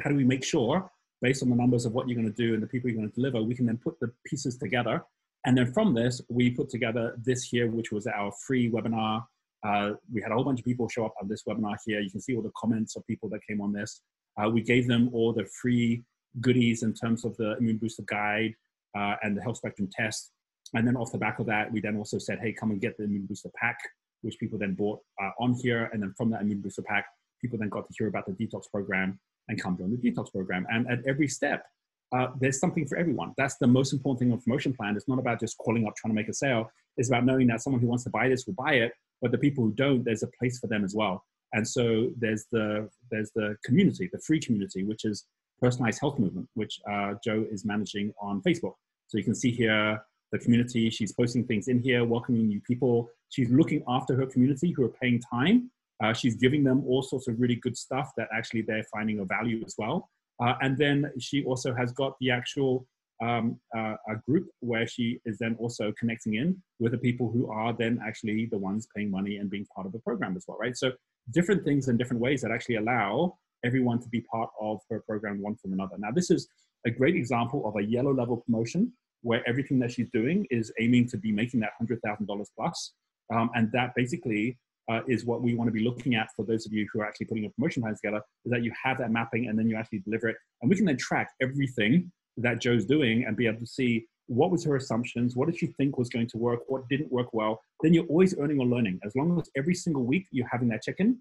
How 0.00 0.10
do 0.10 0.16
we 0.16 0.24
make 0.24 0.44
sure, 0.44 0.90
based 1.20 1.42
on 1.42 1.50
the 1.50 1.56
numbers 1.56 1.84
of 1.84 1.92
what 1.92 2.08
you're 2.08 2.20
going 2.20 2.32
to 2.32 2.36
do 2.36 2.54
and 2.54 2.62
the 2.62 2.66
people 2.66 2.88
you're 2.88 2.98
going 2.98 3.10
to 3.10 3.14
deliver, 3.14 3.42
we 3.42 3.54
can 3.54 3.66
then 3.66 3.78
put 3.78 3.98
the 4.00 4.10
pieces 4.26 4.56
together 4.56 5.02
and 5.44 5.56
then 5.56 5.72
from 5.72 5.94
this, 5.94 6.20
we 6.28 6.50
put 6.50 6.68
together 6.68 7.18
this 7.22 7.42
here, 7.42 7.70
which 7.70 7.90
was 7.90 8.06
our 8.06 8.32
free 8.46 8.70
webinar. 8.70 9.24
Uh, 9.66 9.92
we 10.12 10.20
had 10.20 10.30
a 10.32 10.34
whole 10.34 10.44
bunch 10.44 10.60
of 10.60 10.64
people 10.64 10.88
show 10.88 11.04
up 11.04 11.14
on 11.20 11.28
this 11.28 11.42
webinar 11.48 11.76
here. 11.84 12.00
You 12.00 12.10
can 12.10 12.20
see 12.20 12.34
all 12.34 12.42
the 12.42 12.52
comments 12.56 12.96
of 12.96 13.06
people 13.06 13.28
that 13.30 13.40
came 13.48 13.60
on 13.60 13.72
this. 13.72 14.02
Uh, 14.40 14.48
we 14.48 14.62
gave 14.62 14.86
them 14.86 15.10
all 15.12 15.32
the 15.32 15.46
free 15.60 16.02
goodies 16.40 16.82
in 16.82 16.94
terms 16.94 17.24
of 17.24 17.36
the 17.36 17.56
immune 17.58 17.76
booster 17.76 18.02
guide 18.06 18.54
uh, 18.96 19.16
and 19.22 19.36
the 19.36 19.42
health 19.42 19.58
spectrum 19.58 19.88
test. 19.92 20.32
And 20.74 20.86
then 20.86 20.96
off 20.96 21.12
the 21.12 21.18
back 21.18 21.38
of 21.38 21.46
that, 21.46 21.70
we 21.72 21.80
then 21.80 21.96
also 21.96 22.18
said, 22.18 22.38
hey, 22.40 22.52
come 22.52 22.70
and 22.70 22.80
get 22.80 22.96
the 22.96 23.04
immune 23.04 23.26
booster 23.26 23.50
pack, 23.54 23.78
which 24.22 24.38
people 24.38 24.58
then 24.58 24.74
bought 24.74 25.00
uh, 25.22 25.30
on 25.38 25.54
here. 25.54 25.90
And 25.92 26.02
then 26.02 26.14
from 26.16 26.30
that 26.30 26.40
immune 26.40 26.60
booster 26.60 26.82
pack, 26.82 27.06
people 27.40 27.58
then 27.58 27.68
got 27.68 27.86
to 27.86 27.94
hear 27.98 28.08
about 28.08 28.26
the 28.26 28.32
detox 28.32 28.70
program 28.70 29.18
and 29.48 29.60
come 29.60 29.76
join 29.76 29.90
the 29.90 30.10
detox 30.10 30.32
program. 30.32 30.66
And 30.70 30.88
at 30.88 31.00
every 31.06 31.28
step, 31.28 31.66
uh, 32.12 32.28
there's 32.40 32.60
something 32.60 32.86
for 32.86 32.98
everyone. 32.98 33.32
That's 33.36 33.56
the 33.56 33.66
most 33.66 33.92
important 33.92 34.20
thing 34.20 34.32
of 34.32 34.44
promotion 34.44 34.74
plan. 34.74 34.96
It's 34.96 35.08
not 35.08 35.18
about 35.18 35.40
just 35.40 35.56
calling 35.58 35.86
up 35.86 35.94
trying 35.96 36.10
to 36.10 36.14
make 36.14 36.28
a 36.28 36.34
sale. 36.34 36.70
It's 36.96 37.08
about 37.08 37.24
knowing 37.24 37.46
that 37.48 37.62
someone 37.62 37.80
who 37.80 37.88
wants 37.88 38.04
to 38.04 38.10
buy 38.10 38.28
this 38.28 38.46
will 38.46 38.54
buy 38.54 38.74
it, 38.74 38.92
but 39.22 39.32
the 39.32 39.38
people 39.38 39.64
who 39.64 39.72
don't, 39.72 40.04
there's 40.04 40.22
a 40.22 40.30
place 40.38 40.58
for 40.58 40.66
them 40.66 40.84
as 40.84 40.94
well. 40.94 41.24
And 41.54 41.66
so 41.66 42.10
there's 42.18 42.46
the 42.50 42.88
there's 43.10 43.30
the 43.34 43.56
community, 43.64 44.08
the 44.12 44.20
free 44.20 44.40
community, 44.40 44.84
which 44.84 45.04
is 45.04 45.26
personalized 45.60 46.00
health 46.00 46.18
movement, 46.18 46.48
which 46.54 46.80
uh, 46.90 47.14
Joe 47.24 47.46
is 47.50 47.64
managing 47.64 48.12
on 48.20 48.42
Facebook. 48.42 48.74
So 49.08 49.18
you 49.18 49.24
can 49.24 49.34
see 49.34 49.50
here 49.50 50.02
the 50.32 50.38
community. 50.38 50.90
She's 50.90 51.12
posting 51.12 51.46
things 51.46 51.68
in 51.68 51.82
here, 51.82 52.04
welcoming 52.04 52.46
new 52.48 52.60
people. 52.62 53.08
She's 53.28 53.50
looking 53.50 53.82
after 53.86 54.16
her 54.16 54.26
community 54.26 54.72
who 54.72 54.84
are 54.84 54.94
paying 55.00 55.20
time. 55.20 55.70
Uh, 56.02 56.12
she's 56.12 56.34
giving 56.36 56.64
them 56.64 56.82
all 56.86 57.02
sorts 57.02 57.28
of 57.28 57.38
really 57.38 57.56
good 57.56 57.76
stuff 57.76 58.10
that 58.16 58.28
actually 58.34 58.62
they're 58.62 58.84
finding 58.92 59.20
a 59.20 59.24
value 59.24 59.62
as 59.64 59.74
well. 59.78 60.08
Uh, 60.42 60.54
and 60.60 60.76
then 60.76 61.10
she 61.20 61.44
also 61.44 61.72
has 61.74 61.92
got 61.92 62.14
the 62.20 62.30
actual 62.30 62.86
um, 63.22 63.60
uh, 63.76 63.94
a 64.08 64.16
group 64.26 64.48
where 64.60 64.86
she 64.86 65.20
is 65.24 65.38
then 65.38 65.54
also 65.60 65.92
connecting 65.98 66.34
in 66.34 66.60
with 66.80 66.90
the 66.90 66.98
people 66.98 67.30
who 67.30 67.48
are 67.50 67.72
then 67.72 68.00
actually 68.04 68.48
the 68.50 68.58
ones 68.58 68.88
paying 68.94 69.10
money 69.10 69.36
and 69.36 69.48
being 69.48 69.66
part 69.74 69.86
of 69.86 69.92
the 69.92 70.00
program 70.00 70.36
as 70.36 70.44
well, 70.48 70.58
right? 70.60 70.76
So 70.76 70.90
different 71.30 71.64
things 71.64 71.86
in 71.88 71.96
different 71.96 72.20
ways 72.20 72.40
that 72.42 72.50
actually 72.50 72.76
allow 72.76 73.38
everyone 73.64 74.00
to 74.00 74.08
be 74.08 74.22
part 74.22 74.50
of 74.60 74.80
her 74.90 75.04
program 75.06 75.40
one 75.40 75.54
from 75.54 75.72
another. 75.72 75.94
Now, 75.98 76.10
this 76.10 76.32
is 76.32 76.48
a 76.84 76.90
great 76.90 77.14
example 77.14 77.64
of 77.68 77.76
a 77.76 77.84
yellow 77.84 78.12
level 78.12 78.38
promotion 78.38 78.92
where 79.20 79.48
everything 79.48 79.78
that 79.78 79.92
she's 79.92 80.10
doing 80.12 80.44
is 80.50 80.72
aiming 80.80 81.08
to 81.10 81.16
be 81.16 81.30
making 81.30 81.60
that 81.60 81.70
$100,000 81.80 82.46
plus. 82.58 82.94
Um, 83.32 83.50
and 83.54 83.70
that 83.70 83.94
basically 83.94 84.58
uh, 84.90 85.00
is 85.08 85.24
what 85.24 85.42
we 85.42 85.54
want 85.54 85.68
to 85.68 85.72
be 85.72 85.84
looking 85.84 86.14
at 86.14 86.28
for 86.34 86.44
those 86.44 86.66
of 86.66 86.72
you 86.72 86.86
who 86.92 87.00
are 87.00 87.06
actually 87.06 87.26
putting 87.26 87.44
a 87.44 87.50
promotion 87.50 87.82
plan 87.82 87.94
together, 87.94 88.22
is 88.44 88.50
that 88.50 88.62
you 88.62 88.72
have 88.82 88.98
that 88.98 89.10
mapping 89.10 89.48
and 89.48 89.58
then 89.58 89.68
you 89.68 89.76
actually 89.76 90.00
deliver 90.00 90.28
it. 90.28 90.36
And 90.60 90.70
we 90.70 90.76
can 90.76 90.84
then 90.84 90.96
track 90.96 91.30
everything 91.40 92.10
that 92.38 92.60
Joe's 92.60 92.86
doing 92.86 93.24
and 93.24 93.36
be 93.36 93.46
able 93.46 93.60
to 93.60 93.66
see 93.66 94.06
what 94.26 94.50
was 94.50 94.64
her 94.64 94.76
assumptions, 94.76 95.36
what 95.36 95.46
did 95.46 95.58
she 95.58 95.66
think 95.66 95.98
was 95.98 96.08
going 96.08 96.26
to 96.28 96.38
work, 96.38 96.60
what 96.68 96.88
didn't 96.88 97.12
work 97.12 97.28
well. 97.32 97.60
Then 97.82 97.92
you're 97.92 98.06
always 98.06 98.38
earning 98.38 98.58
or 98.58 98.66
learning. 98.66 98.98
As 99.04 99.14
long 99.14 99.38
as 99.38 99.50
every 99.56 99.74
single 99.74 100.04
week 100.04 100.26
you're 100.30 100.48
having 100.50 100.68
that 100.68 100.82
check-in 100.82 101.18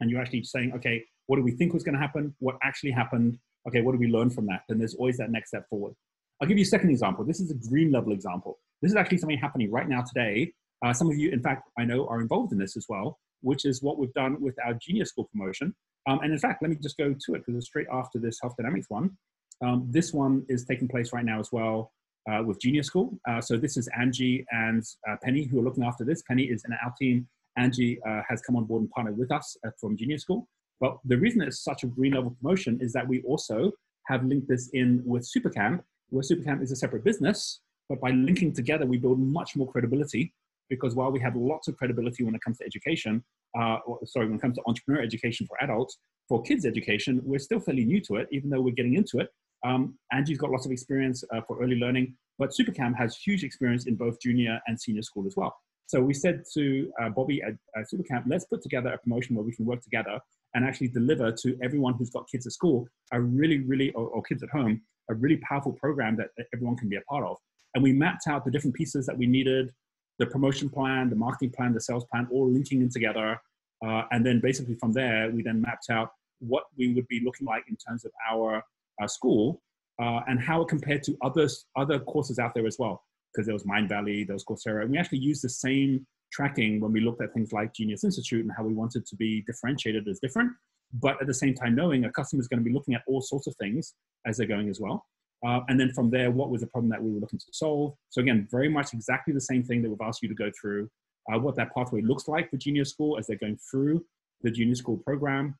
and 0.00 0.10
you're 0.10 0.20
actually 0.20 0.44
saying, 0.44 0.72
okay, 0.74 1.04
what 1.26 1.36
do 1.36 1.42
we 1.42 1.52
think 1.52 1.72
was 1.72 1.82
going 1.82 1.94
to 1.94 2.00
happen? 2.00 2.34
What 2.40 2.56
actually 2.62 2.90
happened? 2.90 3.38
Okay, 3.68 3.80
what 3.80 3.92
do 3.92 3.98
we 3.98 4.08
learn 4.08 4.28
from 4.28 4.46
that? 4.46 4.62
Then 4.68 4.78
there's 4.78 4.94
always 4.94 5.16
that 5.18 5.30
next 5.30 5.50
step 5.50 5.68
forward. 5.68 5.94
I'll 6.40 6.48
give 6.48 6.58
you 6.58 6.64
a 6.64 6.66
second 6.66 6.90
example. 6.90 7.24
This 7.24 7.40
is 7.40 7.50
a 7.52 7.54
green 7.54 7.92
level 7.92 8.12
example. 8.12 8.58
This 8.82 8.90
is 8.90 8.96
actually 8.96 9.18
something 9.18 9.38
happening 9.38 9.70
right 9.70 9.88
now 9.88 10.02
today. 10.02 10.52
Uh, 10.84 10.92
some 10.92 11.10
of 11.10 11.16
you, 11.16 11.30
in 11.30 11.40
fact, 11.40 11.68
I 11.78 11.84
know 11.84 12.06
are 12.08 12.20
involved 12.20 12.52
in 12.52 12.58
this 12.58 12.76
as 12.76 12.86
well, 12.88 13.18
which 13.40 13.64
is 13.64 13.82
what 13.82 13.98
we've 13.98 14.12
done 14.14 14.40
with 14.40 14.56
our 14.64 14.74
junior 14.74 15.04
school 15.04 15.28
promotion. 15.32 15.74
Um, 16.08 16.20
and 16.20 16.32
in 16.32 16.38
fact, 16.38 16.62
let 16.62 16.70
me 16.70 16.76
just 16.82 16.96
go 16.96 17.14
to 17.14 17.34
it 17.34 17.38
because 17.38 17.56
it's 17.56 17.66
straight 17.66 17.86
after 17.92 18.18
this 18.18 18.38
health 18.42 18.54
dynamics 18.56 18.86
one. 18.88 19.16
Um, 19.64 19.86
this 19.88 20.12
one 20.12 20.44
is 20.48 20.64
taking 20.64 20.88
place 20.88 21.12
right 21.12 21.24
now 21.24 21.38
as 21.38 21.50
well 21.52 21.92
uh, 22.30 22.42
with 22.44 22.60
junior 22.60 22.82
school. 22.82 23.18
Uh, 23.28 23.40
so 23.40 23.56
this 23.56 23.76
is 23.76 23.88
Angie 23.96 24.44
and 24.50 24.82
uh, 25.08 25.16
Penny 25.22 25.44
who 25.44 25.60
are 25.60 25.62
looking 25.62 25.84
after 25.84 26.04
this. 26.04 26.22
Penny 26.22 26.44
is 26.44 26.64
in 26.64 26.72
our 26.72 26.92
team. 27.00 27.28
Angie 27.56 28.00
uh, 28.08 28.22
has 28.28 28.40
come 28.40 28.56
on 28.56 28.64
board 28.64 28.82
and 28.82 28.90
partnered 28.90 29.18
with 29.18 29.30
us 29.30 29.56
uh, 29.64 29.70
from 29.80 29.96
junior 29.96 30.18
school. 30.18 30.48
But 30.80 30.98
the 31.04 31.16
reason 31.16 31.42
it's 31.42 31.62
such 31.62 31.84
a 31.84 31.86
green 31.86 32.14
level 32.14 32.36
promotion 32.40 32.78
is 32.80 32.92
that 32.94 33.06
we 33.06 33.22
also 33.22 33.70
have 34.08 34.24
linked 34.24 34.48
this 34.48 34.68
in 34.72 35.00
with 35.04 35.22
Supercamp 35.30 35.82
where 36.12 36.22
Supercamp 36.22 36.62
is 36.62 36.70
a 36.70 36.76
separate 36.76 37.04
business, 37.04 37.60
but 37.88 38.00
by 38.00 38.10
linking 38.10 38.52
together, 38.52 38.84
we 38.84 38.98
build 38.98 39.18
much 39.18 39.56
more 39.56 39.70
credibility 39.70 40.34
because 40.68 40.94
while 40.94 41.10
we 41.10 41.20
have 41.20 41.36
lots 41.36 41.68
of 41.68 41.76
credibility 41.76 42.24
when 42.24 42.34
it 42.34 42.40
comes 42.40 42.58
to 42.58 42.64
education, 42.64 43.22
uh, 43.58 43.76
or, 43.86 43.98
sorry, 44.04 44.26
when 44.26 44.36
it 44.36 44.40
comes 44.42 44.56
to 44.56 44.62
entrepreneur 44.66 45.02
education 45.02 45.46
for 45.46 45.56
adults, 45.62 45.98
for 46.28 46.42
kids 46.42 46.64
education, 46.64 47.20
we're 47.24 47.38
still 47.38 47.60
fairly 47.60 47.84
new 47.84 48.00
to 48.00 48.16
it, 48.16 48.28
even 48.32 48.48
though 48.50 48.60
we're 48.60 48.74
getting 48.74 48.94
into 48.94 49.18
it. 49.18 49.28
Um, 49.64 49.98
Angie's 50.12 50.38
got 50.38 50.50
lots 50.50 50.66
of 50.66 50.72
experience 50.72 51.22
uh, 51.34 51.40
for 51.46 51.62
early 51.62 51.76
learning, 51.76 52.16
but 52.38 52.50
Supercamp 52.50 52.96
has 52.96 53.16
huge 53.16 53.44
experience 53.44 53.86
in 53.86 53.94
both 53.96 54.20
junior 54.20 54.58
and 54.66 54.80
senior 54.80 55.02
school 55.02 55.26
as 55.26 55.34
well. 55.36 55.54
So 55.86 56.00
we 56.00 56.14
said 56.14 56.42
to 56.54 56.90
uh, 57.00 57.10
Bobby 57.10 57.42
at, 57.42 57.52
at 57.76 57.84
Supercamp, 57.92 58.24
let's 58.26 58.46
put 58.46 58.62
together 58.62 58.90
a 58.90 58.98
promotion 58.98 59.36
where 59.36 59.44
we 59.44 59.54
can 59.54 59.66
work 59.66 59.82
together 59.82 60.18
and 60.54 60.64
actually 60.64 60.88
deliver 60.88 61.32
to 61.32 61.58
everyone 61.62 61.94
who's 61.94 62.10
got 62.10 62.28
kids 62.30 62.46
at 62.46 62.52
school 62.52 62.86
a 63.12 63.20
really, 63.20 63.60
really, 63.60 63.90
or, 63.92 64.08
or 64.08 64.22
kids 64.22 64.42
at 64.42 64.48
home, 64.48 64.80
a 65.10 65.14
really 65.14 65.36
powerful 65.48 65.72
program 65.72 66.16
that 66.16 66.28
everyone 66.54 66.76
can 66.76 66.88
be 66.88 66.96
a 66.96 67.02
part 67.02 67.24
of. 67.24 67.36
And 67.74 67.82
we 67.82 67.92
mapped 67.92 68.26
out 68.26 68.44
the 68.44 68.50
different 68.50 68.74
pieces 68.74 69.06
that 69.06 69.16
we 69.16 69.26
needed, 69.26 69.70
the 70.18 70.26
promotion 70.26 70.68
plan, 70.68 71.10
the 71.10 71.16
marketing 71.16 71.50
plan, 71.50 71.72
the 71.72 71.80
sales 71.80 72.04
plan, 72.10 72.28
all 72.30 72.50
linking 72.50 72.82
in 72.82 72.90
together. 72.90 73.40
Uh, 73.84 74.02
and 74.12 74.24
then 74.24 74.40
basically 74.40 74.74
from 74.74 74.92
there, 74.92 75.30
we 75.30 75.42
then 75.42 75.60
mapped 75.60 75.90
out 75.90 76.10
what 76.38 76.64
we 76.76 76.92
would 76.94 77.06
be 77.08 77.20
looking 77.24 77.46
like 77.46 77.64
in 77.68 77.76
terms 77.76 78.04
of 78.04 78.12
our 78.30 78.62
uh, 79.02 79.06
school 79.06 79.62
uh, 80.00 80.20
and 80.28 80.40
how 80.40 80.62
it 80.62 80.68
compared 80.68 81.02
to 81.02 81.16
others, 81.22 81.66
other 81.76 81.98
courses 81.98 82.38
out 82.38 82.54
there 82.54 82.66
as 82.66 82.76
well. 82.78 83.02
Because 83.32 83.46
there 83.46 83.54
was 83.54 83.64
Mindvalley, 83.64 84.26
there 84.26 84.34
was 84.34 84.44
Coursera, 84.44 84.82
and 84.82 84.90
we 84.90 84.98
actually 84.98 85.18
used 85.18 85.42
the 85.42 85.48
same 85.48 86.06
tracking 86.30 86.80
when 86.80 86.92
we 86.92 87.00
looked 87.00 87.22
at 87.22 87.32
things 87.32 87.52
like 87.52 87.72
Genius 87.72 88.04
Institute 88.04 88.42
and 88.42 88.52
how 88.56 88.62
we 88.62 88.74
wanted 88.74 89.06
to 89.06 89.16
be 89.16 89.42
differentiated 89.46 90.06
as 90.06 90.18
different 90.20 90.52
but 90.92 91.20
at 91.20 91.26
the 91.26 91.34
same 91.34 91.54
time 91.54 91.74
knowing 91.74 92.04
a 92.04 92.12
customer 92.12 92.40
is 92.40 92.48
going 92.48 92.60
to 92.60 92.64
be 92.64 92.72
looking 92.72 92.94
at 92.94 93.02
all 93.06 93.20
sorts 93.20 93.46
of 93.46 93.54
things 93.56 93.94
as 94.26 94.36
they're 94.36 94.46
going 94.46 94.68
as 94.68 94.80
well. 94.80 95.06
Uh, 95.44 95.60
and 95.68 95.78
then 95.78 95.92
from 95.92 96.10
there, 96.10 96.30
what 96.30 96.50
was 96.50 96.60
the 96.60 96.66
problem 96.66 96.88
that 96.90 97.02
we 97.02 97.10
were 97.10 97.20
looking 97.20 97.38
to 97.38 97.46
solve? 97.52 97.94
So 98.10 98.20
again, 98.20 98.46
very 98.50 98.68
much 98.68 98.94
exactly 98.94 99.34
the 99.34 99.40
same 99.40 99.62
thing 99.64 99.82
that 99.82 99.90
we've 99.90 100.00
asked 100.00 100.22
you 100.22 100.28
to 100.28 100.34
go 100.34 100.50
through, 100.60 100.88
uh, 101.32 101.38
what 101.38 101.56
that 101.56 101.74
pathway 101.74 102.00
looks 102.00 102.28
like 102.28 102.50
for 102.50 102.56
junior 102.56 102.84
school 102.84 103.18
as 103.18 103.26
they're 103.26 103.36
going 103.36 103.58
through 103.70 104.04
the 104.42 104.50
junior 104.50 104.74
school 104.74 104.96
program, 104.98 105.56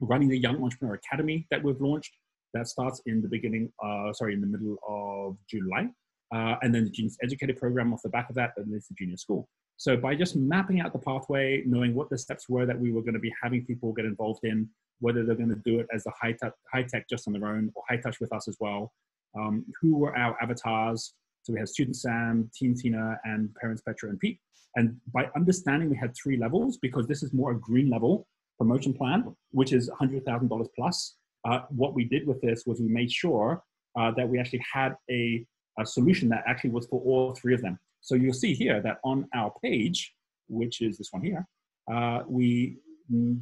running 0.00 0.28
the 0.28 0.38
Young 0.38 0.62
Entrepreneur 0.62 0.94
Academy 0.94 1.46
that 1.50 1.62
we've 1.62 1.80
launched. 1.80 2.12
That 2.54 2.68
starts 2.68 3.00
in 3.06 3.20
the 3.20 3.28
beginning, 3.28 3.72
uh, 3.84 4.12
sorry, 4.12 4.34
in 4.34 4.40
the 4.40 4.46
middle 4.46 4.76
of 4.88 5.36
July. 5.48 5.88
Uh, 6.34 6.56
and 6.62 6.74
then 6.74 6.84
the 6.84 6.90
Genius 6.90 7.16
Educator 7.22 7.54
program 7.54 7.92
off 7.92 8.02
the 8.02 8.08
back 8.08 8.28
of 8.28 8.34
that, 8.36 8.52
and 8.56 8.72
there's 8.72 8.88
the 8.88 8.94
junior 8.98 9.16
school. 9.16 9.48
So 9.76 9.96
by 9.96 10.14
just 10.14 10.36
mapping 10.36 10.80
out 10.80 10.92
the 10.92 10.98
pathway, 10.98 11.62
knowing 11.66 11.94
what 11.94 12.08
the 12.08 12.18
steps 12.18 12.48
were 12.48 12.66
that 12.66 12.78
we 12.78 12.92
were 12.92 13.02
going 13.02 13.14
to 13.14 13.20
be 13.20 13.32
having 13.42 13.64
people 13.64 13.92
get 13.92 14.06
involved 14.06 14.40
in, 14.44 14.68
whether 15.00 15.24
they're 15.24 15.36
going 15.36 15.50
to 15.50 15.62
do 15.64 15.78
it 15.80 15.86
as 15.92 16.06
a 16.06 16.12
high, 16.20 16.32
tech, 16.32 16.52
high 16.72 16.82
tech 16.82 17.06
just 17.08 17.28
on 17.28 17.34
their 17.34 17.46
own 17.46 17.70
or 17.74 17.82
high 17.88 17.98
touch 17.98 18.18
with 18.18 18.32
us 18.32 18.48
as 18.48 18.56
well, 18.58 18.92
um, 19.38 19.64
who 19.80 19.96
were 19.96 20.16
our 20.16 20.36
avatars. 20.42 21.14
So 21.42 21.52
we 21.52 21.58
had 21.58 21.68
student 21.68 21.96
Sam, 21.96 22.50
teen 22.54 22.74
Tina, 22.74 23.18
and 23.24 23.54
parents 23.54 23.82
Petra 23.82 24.10
and 24.10 24.18
Pete. 24.18 24.40
And 24.76 24.96
by 25.12 25.28
understanding 25.34 25.88
we 25.90 25.96
had 25.96 26.14
three 26.14 26.36
levels, 26.36 26.78
because 26.78 27.06
this 27.06 27.22
is 27.22 27.32
more 27.32 27.52
a 27.52 27.58
green 27.58 27.88
level 27.88 28.26
promotion 28.58 28.92
plan, 28.92 29.34
which 29.50 29.72
is 29.72 29.90
$100,000 29.90 30.66
plus, 30.76 31.16
uh, 31.44 31.60
what 31.70 31.94
we 31.94 32.04
did 32.04 32.26
with 32.26 32.40
this 32.40 32.64
was 32.66 32.80
we 32.80 32.88
made 32.88 33.10
sure 33.10 33.62
uh, 33.98 34.10
that 34.16 34.28
we 34.28 34.38
actually 34.38 34.62
had 34.72 34.94
a, 35.10 35.44
a 35.78 35.86
solution 35.86 36.28
that 36.28 36.42
actually 36.46 36.70
was 36.70 36.86
for 36.86 37.00
all 37.02 37.34
three 37.34 37.54
of 37.54 37.62
them. 37.62 37.78
So 38.00 38.14
you'll 38.14 38.34
see 38.34 38.54
here 38.54 38.80
that 38.82 38.98
on 39.04 39.26
our 39.34 39.52
page, 39.62 40.12
which 40.48 40.80
is 40.80 40.98
this 40.98 41.08
one 41.10 41.22
here, 41.22 41.46
uh, 41.92 42.22
we 42.26 42.78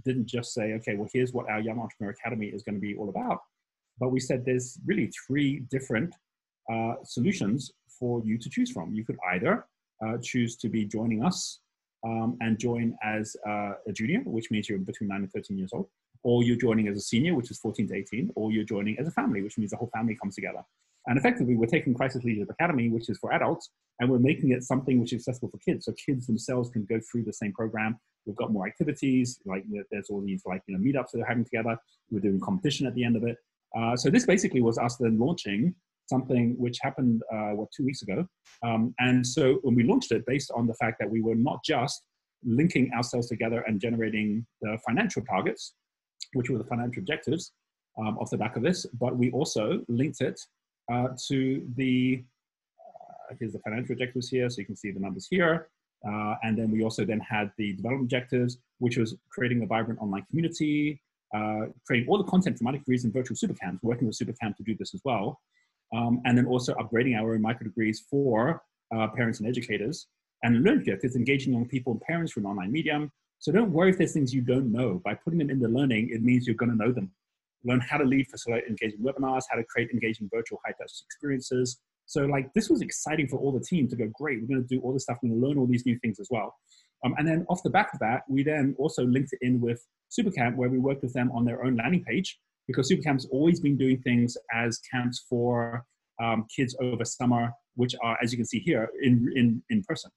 didn't 0.05 0.27
just 0.27 0.53
say, 0.53 0.75
okay, 0.75 0.95
well, 0.95 1.09
here's 1.13 1.33
what 1.33 1.49
our 1.49 1.61
Young 1.61 1.79
Entrepreneur 1.79 2.13
Academy 2.13 2.47
is 2.47 2.63
going 2.63 2.75
to 2.75 2.81
be 2.81 2.97
all 2.97 3.09
about. 3.09 3.41
But 3.99 4.11
we 4.11 4.21
said 4.21 4.45
there's 4.45 4.79
really 4.87 5.11
three 5.27 5.61
different 5.71 6.15
uh, 6.73 6.95
solutions 7.05 7.73
for 7.99 8.23
you 8.25 8.39
to 8.39 8.51
choose 8.51 8.71
from. 8.71 8.93
You 8.93 9.05
could 9.05 9.19
either 9.33 9.67
uh, 10.05 10.19
choose 10.23 10.57
to 10.57 10.69
be 10.69 10.85
joining 10.85 11.25
us 11.25 11.61
um, 12.05 12.37
and 12.41 12.59
join 12.59 12.97
as 13.03 13.37
uh, 13.47 13.73
a 13.87 13.93
junior, 13.93 14.21
which 14.25 14.51
means 14.51 14.69
you're 14.69 14.79
between 14.79 15.09
9 15.09 15.19
and 15.19 15.33
13 15.33 15.57
years 15.57 15.71
old, 15.73 15.89
or 16.23 16.43
you're 16.43 16.57
joining 16.57 16.89
as 16.89 16.97
a 16.97 17.01
senior, 17.01 17.35
which 17.35 17.51
is 17.51 17.59
14 17.59 17.89
to 17.89 17.95
18, 17.95 18.33
or 18.35 18.53
you're 18.53 18.65
joining 18.65 18.99
as 18.99 19.09
a 19.09 19.11
family, 19.11 19.43
which 19.43 19.59
means 19.59 19.71
the 19.71 19.77
whole 19.77 19.91
family 19.95 20.17
comes 20.21 20.35
together. 20.35 20.63
And 21.07 21.19
effectively, 21.19 21.55
we're 21.55 21.67
taking 21.67 21.93
Crisis 21.93 22.25
Leadership 22.25 22.51
Academy, 22.51 22.89
which 22.89 23.11
is 23.11 23.19
for 23.19 23.33
adults, 23.33 23.71
and 24.01 24.11
we're 24.11 24.19
making 24.19 24.53
it 24.53 24.63
something 24.63 25.01
which 25.01 25.13
is 25.13 25.21
accessible 25.21 25.51
for 25.51 25.59
kids. 25.59 25.85
So 25.85 25.93
kids 25.93 26.27
themselves 26.27 26.71
can 26.71 26.87
go 26.87 26.99
through 27.01 27.25
the 27.25 27.33
same 27.33 27.53
program. 27.53 27.99
We've 28.25 28.37
got 28.37 28.53
more 28.53 28.67
activities, 28.67 29.39
like 29.45 29.65
there's 29.91 30.09
all 30.09 30.23
these 30.23 30.43
like 30.47 30.63
you 30.67 30.77
know 30.77 30.83
meetups 30.83 31.11
that 31.13 31.21
are 31.21 31.27
having 31.27 31.45
together. 31.45 31.77
We're 32.11 32.21
doing 32.21 32.41
competition 32.41 32.87
at 32.87 32.95
the 32.95 33.05
end 33.05 33.17
of 33.17 33.25
it. 33.25 33.37
Uh, 33.77 33.97
so 33.97 34.11
this 34.11 34.27
basically 34.27 34.63
was 34.63 34.79
us 34.79 34.97
then 34.97 35.19
launching 35.19 35.75
something 36.07 36.55
which 36.59 36.79
happened 36.83 37.23
uh, 37.33 37.51
what 37.51 37.69
two 37.77 37.85
weeks 37.85 38.03
ago. 38.03 38.27
Um, 38.63 38.95
and 38.99 39.27
so 39.27 39.59
when 39.63 39.75
we 39.75 39.85
launched 39.85 40.13
it, 40.13 40.25
based 40.27 40.51
on 40.55 40.67
the 40.67 40.75
fact 40.75 40.99
that 41.01 41.11
we 41.11 41.21
were 41.23 41.35
not 41.35 41.65
just 41.65 42.03
linking 42.45 42.93
ourselves 42.93 43.29
together 43.29 43.61
and 43.67 43.81
generating 43.81 44.47
the 44.61 44.79
financial 44.87 45.23
targets, 45.23 45.75
which 46.35 46.51
were 46.51 46.59
the 46.59 46.65
financial 46.65 47.01
objectives 47.01 47.53
um, 47.99 48.19
off 48.19 48.31
the 48.31 48.37
back 48.37 48.57
of 48.57 48.63
this, 48.63 48.87
but 49.01 49.17
we 49.17 49.31
also 49.31 49.83
linked 49.89 50.21
it 50.21 50.39
uh, 50.93 51.09
to 51.29 51.67
the, 51.77 52.23
uh, 52.79 53.35
here's 53.39 53.53
the 53.53 53.61
financial 53.61 53.93
objectives 53.93 54.29
here, 54.29 54.51
so 54.51 54.61
you 54.61 54.67
can 54.67 54.77
see 54.77 54.91
the 54.91 55.01
numbers 55.01 55.27
here. 55.31 55.69
Uh, 56.07 56.35
and 56.43 56.59
then 56.59 56.71
we 56.71 56.83
also 56.85 57.05
then 57.05 57.21
had 57.21 57.51
the 57.57 57.73
development 57.73 58.05
objectives, 58.05 58.59
which 58.79 58.99
was 58.99 59.17
creating 59.31 59.63
a 59.63 59.67
vibrant 59.67 59.99
online 60.01 60.25
community, 60.29 61.01
uh, 61.35 61.67
creating 61.87 62.09
all 62.09 62.19
the 62.19 62.25
content 62.25 62.59
for 62.59 62.65
micro 62.65 62.79
degrees 62.79 63.05
and 63.05 63.13
virtual 63.13 63.37
supercamps, 63.37 63.79
working 63.83 64.07
with 64.07 64.19
supercamp 64.19 64.57
to 64.57 64.63
do 64.63 64.75
this 64.79 64.95
as 64.95 65.01
well. 65.05 65.41
Um, 65.95 66.21
and 66.25 66.37
then 66.37 66.47
also 66.47 66.75
upgrading 66.75 67.19
our 67.19 67.35
own 67.35 67.43
micro 67.43 67.65
degrees 67.65 68.05
for 68.11 68.63
uh, 68.95 69.09
parents 69.09 69.41
and 69.41 69.49
educators. 69.49 70.07
And 70.43 70.65
LearnGift 70.65 71.05
is 71.05 71.17
engaging 71.17 71.53
young 71.53 71.67
people 71.67 71.93
and 71.93 72.01
parents 72.01 72.33
through 72.33 72.45
an 72.45 72.51
online 72.51 72.73
medium. 72.73 73.11
So 73.39 73.53
don't 73.53 73.71
worry 73.71 73.91
if 73.91 73.99
there's 73.99 74.13
things 74.13 74.33
you 74.35 74.43
don't 74.43 74.73
know. 74.73 75.01
By 75.05 75.15
putting 75.15 75.39
them 75.39 75.51
in 75.51 75.61
the 75.61 75.69
learning, 75.69 76.11
it 76.13 76.23
means 76.23 76.47
you're 76.47 76.57
going 76.57 76.71
to 76.71 76.77
know 76.77 76.93
them 76.93 77.11
learn 77.65 77.81
how 77.81 77.97
to 77.97 78.05
lead, 78.05 78.29
facilitate 78.29 78.69
engaging 78.69 79.01
webinars, 79.01 79.43
how 79.51 79.57
to 79.57 79.65
create 79.65 79.91
engaging 79.91 80.29
virtual 80.33 80.61
high-touch 80.65 80.93
experiences. 81.05 81.81
So 82.07 82.27
like 82.27 82.53
this 82.53 82.69
was 82.69 82.83
exciting 82.83 83.29
for 83.29 83.39
all 83.39 83.53
the 83.53 83.61
team 83.61 83.89
to 83.89 83.97
go, 83.97 84.11
great, 84.13 84.41
we're 84.41 84.49
going 84.49 84.67
to 84.67 84.69
do 84.69 84.81
all 84.83 84.93
this 84.93 85.05
stuff, 85.05 85.19
we're 85.23 85.31
going 85.31 85.41
to 85.41 85.47
learn 85.49 85.59
all 85.59 85.67
these 85.67 85.87
new 85.87 85.99
things 85.99 86.21
as 86.21 86.29
well. 86.31 86.55
Um, 87.05 87.15
and 87.19 87.27
then 87.27 87.45
off 87.49 87.63
the 87.63 87.71
back 87.71 87.93
of 87.93 88.01
that, 88.01 88.23
we 88.29 88.43
then 88.43 88.75
also 88.79 89.05
linked 89.05 89.33
it 89.33 89.39
in 89.43 89.61
with 89.61 89.85
Supercamp, 90.19 90.57
where 90.57 90.69
we 90.69 90.79
worked 90.79 91.03
with 91.03 91.13
them 91.13 91.31
on 91.33 91.45
their 91.45 91.65
own 91.65 91.77
landing 91.77 92.05
page, 92.05 92.39
because 92.67 92.91
Supercamp's 92.91 93.27
always 93.31 93.61
been 93.61 93.77
doing 93.77 94.01
things 94.01 94.37
as 94.53 94.79
camps 94.91 95.25
for 95.29 95.85
um, 96.23 96.47
kids 96.55 96.77
over 96.81 97.05
summer, 97.05 97.53
which 97.75 97.95
are, 98.03 98.17
as 98.23 98.33
you 98.33 98.39
can 98.39 98.47
see 98.47 98.61
here, 98.61 98.89
in, 99.03 99.33
in, 99.35 99.63
in 99.71 99.83
person. 99.83 100.11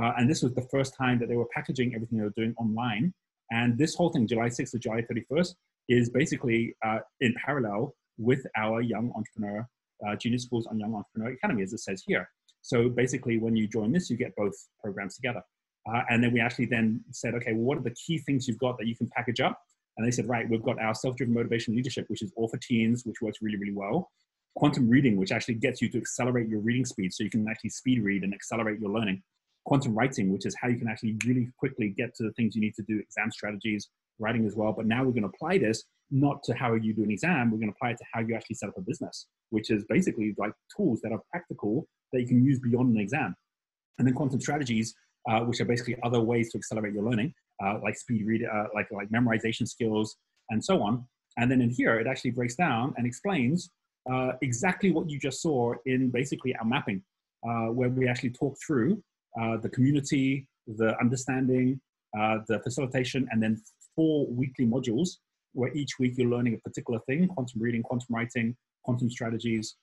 Uh, 0.00 0.12
and 0.16 0.30
this 0.30 0.42
was 0.42 0.54
the 0.54 0.66
first 0.70 0.94
time 0.96 1.18
that 1.18 1.28
they 1.28 1.36
were 1.36 1.48
packaging 1.54 1.94
everything 1.94 2.18
they 2.18 2.24
were 2.24 2.32
doing 2.36 2.54
online. 2.58 3.12
And 3.50 3.76
this 3.76 3.94
whole 3.94 4.10
thing, 4.10 4.26
July 4.26 4.48
6th 4.48 4.70
to 4.70 4.78
July 4.78 5.04
31st, 5.10 5.54
is 5.88 6.10
basically 6.10 6.74
uh, 6.86 6.98
in 7.20 7.34
parallel 7.44 7.94
with 8.16 8.46
our 8.56 8.80
Young 8.80 9.12
Entrepreneur, 9.16 9.66
uh, 10.06 10.14
Junior 10.16 10.38
Schools 10.38 10.66
on 10.66 10.78
Young 10.78 10.94
Entrepreneur 10.94 11.32
Academy, 11.32 11.62
as 11.62 11.72
it 11.72 11.80
says 11.80 12.02
here. 12.06 12.28
So 12.62 12.88
basically, 12.88 13.38
when 13.38 13.56
you 13.56 13.66
join 13.66 13.90
this, 13.90 14.08
you 14.08 14.16
get 14.16 14.36
both 14.36 14.54
programs 14.82 15.16
together. 15.16 15.42
Uh, 15.92 16.02
and 16.10 16.22
then 16.22 16.32
we 16.32 16.40
actually 16.40 16.66
then 16.66 17.00
said, 17.10 17.34
okay, 17.34 17.52
well, 17.52 17.64
what 17.64 17.78
are 17.78 17.82
the 17.82 17.94
key 17.94 18.18
things 18.18 18.46
you've 18.46 18.58
got 18.58 18.78
that 18.78 18.86
you 18.86 18.96
can 18.96 19.08
package 19.16 19.40
up? 19.40 19.58
And 19.96 20.06
they 20.06 20.10
said, 20.10 20.28
right, 20.28 20.48
we've 20.48 20.62
got 20.62 20.80
our 20.80 20.94
self-driven 20.94 21.34
motivation 21.34 21.74
leadership, 21.74 22.04
which 22.08 22.22
is 22.22 22.32
all 22.36 22.48
for 22.48 22.58
teens, 22.58 23.04
which 23.04 23.20
works 23.20 23.38
really, 23.42 23.58
really 23.58 23.74
well. 23.74 24.10
quantum 24.54 24.88
reading, 24.88 25.16
which 25.16 25.32
actually 25.32 25.54
gets 25.54 25.80
you 25.80 25.88
to 25.88 25.98
accelerate 25.98 26.48
your 26.48 26.60
reading 26.60 26.84
speed 26.84 27.12
so 27.12 27.24
you 27.24 27.30
can 27.30 27.46
actually 27.48 27.70
speed 27.70 28.02
read 28.02 28.22
and 28.22 28.34
accelerate 28.34 28.80
your 28.80 28.90
learning. 28.90 29.22
Quantum 29.64 29.94
writing, 29.94 30.32
which 30.32 30.46
is 30.46 30.56
how 30.60 30.68
you 30.68 30.78
can 30.78 30.88
actually 30.88 31.16
really 31.26 31.48
quickly 31.58 31.94
get 31.96 32.14
to 32.14 32.22
the 32.22 32.32
things 32.32 32.54
you 32.54 32.60
need 32.60 32.74
to 32.74 32.82
do, 32.82 32.98
exam 32.98 33.30
strategies, 33.30 33.88
writing 34.18 34.46
as 34.46 34.54
well. 34.56 34.72
But 34.72 34.86
now 34.86 35.04
we're 35.04 35.12
going 35.12 35.22
to 35.22 35.28
apply 35.28 35.58
this 35.58 35.84
not 36.10 36.42
to 36.44 36.54
how 36.54 36.74
you 36.74 36.92
do 36.92 37.04
an 37.04 37.10
exam, 37.10 37.50
we're 37.50 37.58
going 37.58 37.70
to 37.70 37.76
apply 37.76 37.90
it 37.90 37.98
to 37.98 38.04
how 38.12 38.20
you 38.20 38.34
actually 38.34 38.56
set 38.56 38.68
up 38.68 38.76
a 38.76 38.80
business, 38.80 39.26
which 39.50 39.70
is 39.70 39.84
basically 39.88 40.34
like 40.38 40.52
tools 40.76 41.00
that 41.02 41.12
are 41.12 41.20
practical 41.30 41.86
that 42.12 42.20
you 42.20 42.26
can 42.26 42.44
use 42.44 42.58
beyond 42.58 42.94
an 42.94 43.00
exam. 43.00 43.34
And 43.98 44.06
then 44.06 44.14
quantum 44.14 44.40
strategies, 44.40 44.94
uh, 45.28 45.40
which 45.40 45.60
are 45.60 45.64
basically 45.64 45.96
other 46.02 46.20
ways 46.20 46.50
to 46.50 46.58
accelerate 46.58 46.94
your 46.94 47.04
learning, 47.04 47.34
uh, 47.64 47.78
like 47.82 47.96
speed 47.96 48.26
read, 48.26 48.42
uh, 48.44 48.64
like 48.74 48.88
like 48.90 49.08
memorization 49.10 49.68
skills, 49.68 50.16
and 50.50 50.64
so 50.64 50.82
on. 50.82 51.04
And 51.36 51.50
then 51.50 51.60
in 51.60 51.70
here, 51.70 51.98
it 52.00 52.06
actually 52.06 52.30
breaks 52.30 52.56
down 52.56 52.94
and 52.96 53.06
explains 53.06 53.70
uh, 54.10 54.32
exactly 54.42 54.90
what 54.90 55.10
you 55.10 55.18
just 55.18 55.42
saw 55.42 55.74
in 55.86 56.10
basically 56.10 56.54
our 56.56 56.64
mapping, 56.64 57.02
uh, 57.46 57.66
where 57.66 57.88
we 57.88 58.08
actually 58.08 58.30
talk 58.30 58.56
through 58.66 59.02
uh, 59.40 59.56
the 59.58 59.68
community, 59.68 60.48
the 60.66 60.98
understanding, 61.00 61.80
the 62.14 62.60
facilitation, 62.64 63.28
and 63.30 63.42
then 63.42 63.60
four 63.94 64.26
weekly 64.28 64.66
modules 64.66 65.18
where 65.52 65.72
each 65.74 65.98
week 65.98 66.14
you're 66.16 66.30
learning 66.30 66.54
a 66.54 66.58
particular 66.58 67.00
thing 67.06 67.26
quantum 67.28 67.60
reading, 67.60 67.82
quantum 67.82 68.14
writing, 68.14 68.56
quantum 68.84 69.10
strategies, 69.10 69.76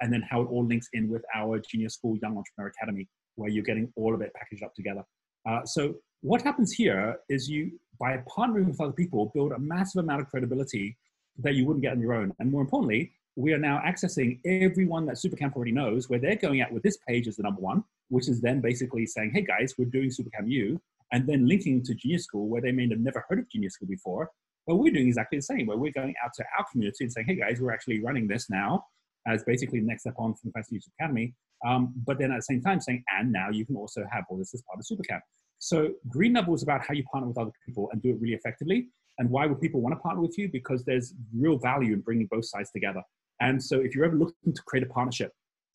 and 0.00 0.12
then 0.12 0.22
how 0.22 0.40
it 0.40 0.46
all 0.46 0.64
links 0.64 0.88
in 0.92 1.08
with 1.08 1.22
our 1.34 1.58
Genius 1.58 1.94
School 1.94 2.16
Young 2.22 2.36
Entrepreneur 2.38 2.68
Academy, 2.70 3.08
where 3.36 3.50
you're 3.50 3.64
getting 3.64 3.92
all 3.96 4.14
of 4.14 4.20
it 4.20 4.32
packaged 4.34 4.62
up 4.62 4.74
together. 4.74 5.04
Uh, 5.48 5.64
so, 5.64 5.94
what 6.22 6.40
happens 6.40 6.72
here 6.72 7.18
is 7.28 7.48
you, 7.50 7.72
by 8.00 8.16
partnering 8.34 8.66
with 8.66 8.80
other 8.80 8.92
people, 8.92 9.30
build 9.34 9.52
a 9.52 9.58
massive 9.58 10.02
amount 10.02 10.22
of 10.22 10.28
credibility 10.28 10.96
that 11.38 11.54
you 11.54 11.66
wouldn't 11.66 11.82
get 11.82 11.92
on 11.92 12.00
your 12.00 12.14
own. 12.14 12.32
And 12.38 12.50
more 12.50 12.62
importantly, 12.62 13.12
we 13.36 13.52
are 13.52 13.58
now 13.58 13.82
accessing 13.84 14.38
everyone 14.44 15.04
that 15.06 15.16
Supercamp 15.16 15.54
already 15.54 15.72
knows, 15.72 16.08
where 16.08 16.18
they're 16.18 16.36
going 16.36 16.62
out 16.62 16.72
with 16.72 16.82
this 16.82 16.98
page 17.06 17.28
as 17.28 17.36
the 17.36 17.42
number 17.42 17.60
one, 17.60 17.84
which 18.08 18.28
is 18.28 18.40
then 18.40 18.60
basically 18.60 19.06
saying, 19.06 19.32
hey 19.34 19.42
guys, 19.42 19.74
we're 19.76 19.86
doing 19.86 20.08
Supercamp 20.08 20.48
U, 20.48 20.80
and 21.12 21.26
then 21.26 21.46
linking 21.46 21.82
to 21.82 21.94
Genius 21.94 22.24
School, 22.24 22.48
where 22.48 22.62
they 22.62 22.72
may 22.72 22.88
have 22.88 23.00
never 23.00 23.24
heard 23.28 23.40
of 23.40 23.50
Genius 23.50 23.74
School 23.74 23.88
before, 23.88 24.30
but 24.66 24.76
we're 24.76 24.92
doing 24.92 25.08
exactly 25.08 25.38
the 25.38 25.42
same, 25.42 25.66
where 25.66 25.76
we're 25.76 25.92
going 25.92 26.14
out 26.24 26.30
to 26.34 26.44
our 26.58 26.64
community 26.70 27.04
and 27.04 27.12
saying, 27.12 27.26
hey 27.26 27.34
guys, 27.34 27.60
we're 27.60 27.72
actually 27.72 28.00
running 28.00 28.26
this 28.26 28.48
now 28.48 28.84
as 29.26 29.44
basically 29.44 29.80
the 29.80 29.86
next 29.86 30.02
step 30.02 30.14
on 30.18 30.34
from 30.34 30.50
the 30.50 30.52
Fast 30.52 30.72
Youth 30.72 30.84
Academy. 30.98 31.34
Um, 31.66 31.94
but 32.06 32.18
then 32.18 32.30
at 32.30 32.36
the 32.36 32.42
same 32.42 32.60
time 32.60 32.80
saying, 32.80 33.02
and 33.18 33.32
now 33.32 33.50
you 33.50 33.64
can 33.64 33.76
also 33.76 34.04
have 34.10 34.24
all 34.28 34.36
this 34.36 34.52
as 34.54 34.62
part 34.62 34.78
of 34.78 34.84
Supercamp. 34.84 35.20
So 35.58 35.92
Green 36.08 36.34
Level 36.34 36.54
is 36.54 36.62
about 36.62 36.84
how 36.86 36.94
you 36.94 37.04
partner 37.04 37.28
with 37.28 37.38
other 37.38 37.52
people 37.64 37.88
and 37.92 38.02
do 38.02 38.10
it 38.10 38.20
really 38.20 38.34
effectively. 38.34 38.88
And 39.18 39.30
why 39.30 39.46
would 39.46 39.60
people 39.60 39.80
want 39.80 39.94
to 39.94 40.00
partner 40.00 40.20
with 40.20 40.36
you? 40.36 40.48
Because 40.52 40.84
there's 40.84 41.14
real 41.34 41.56
value 41.56 41.94
in 41.94 42.00
bringing 42.00 42.28
both 42.30 42.44
sides 42.44 42.70
together. 42.70 43.02
And 43.40 43.62
so 43.62 43.80
if 43.80 43.94
you're 43.94 44.04
ever 44.04 44.16
looking 44.16 44.52
to 44.52 44.62
create 44.66 44.84
a 44.84 44.92
partnership, 44.92 45.32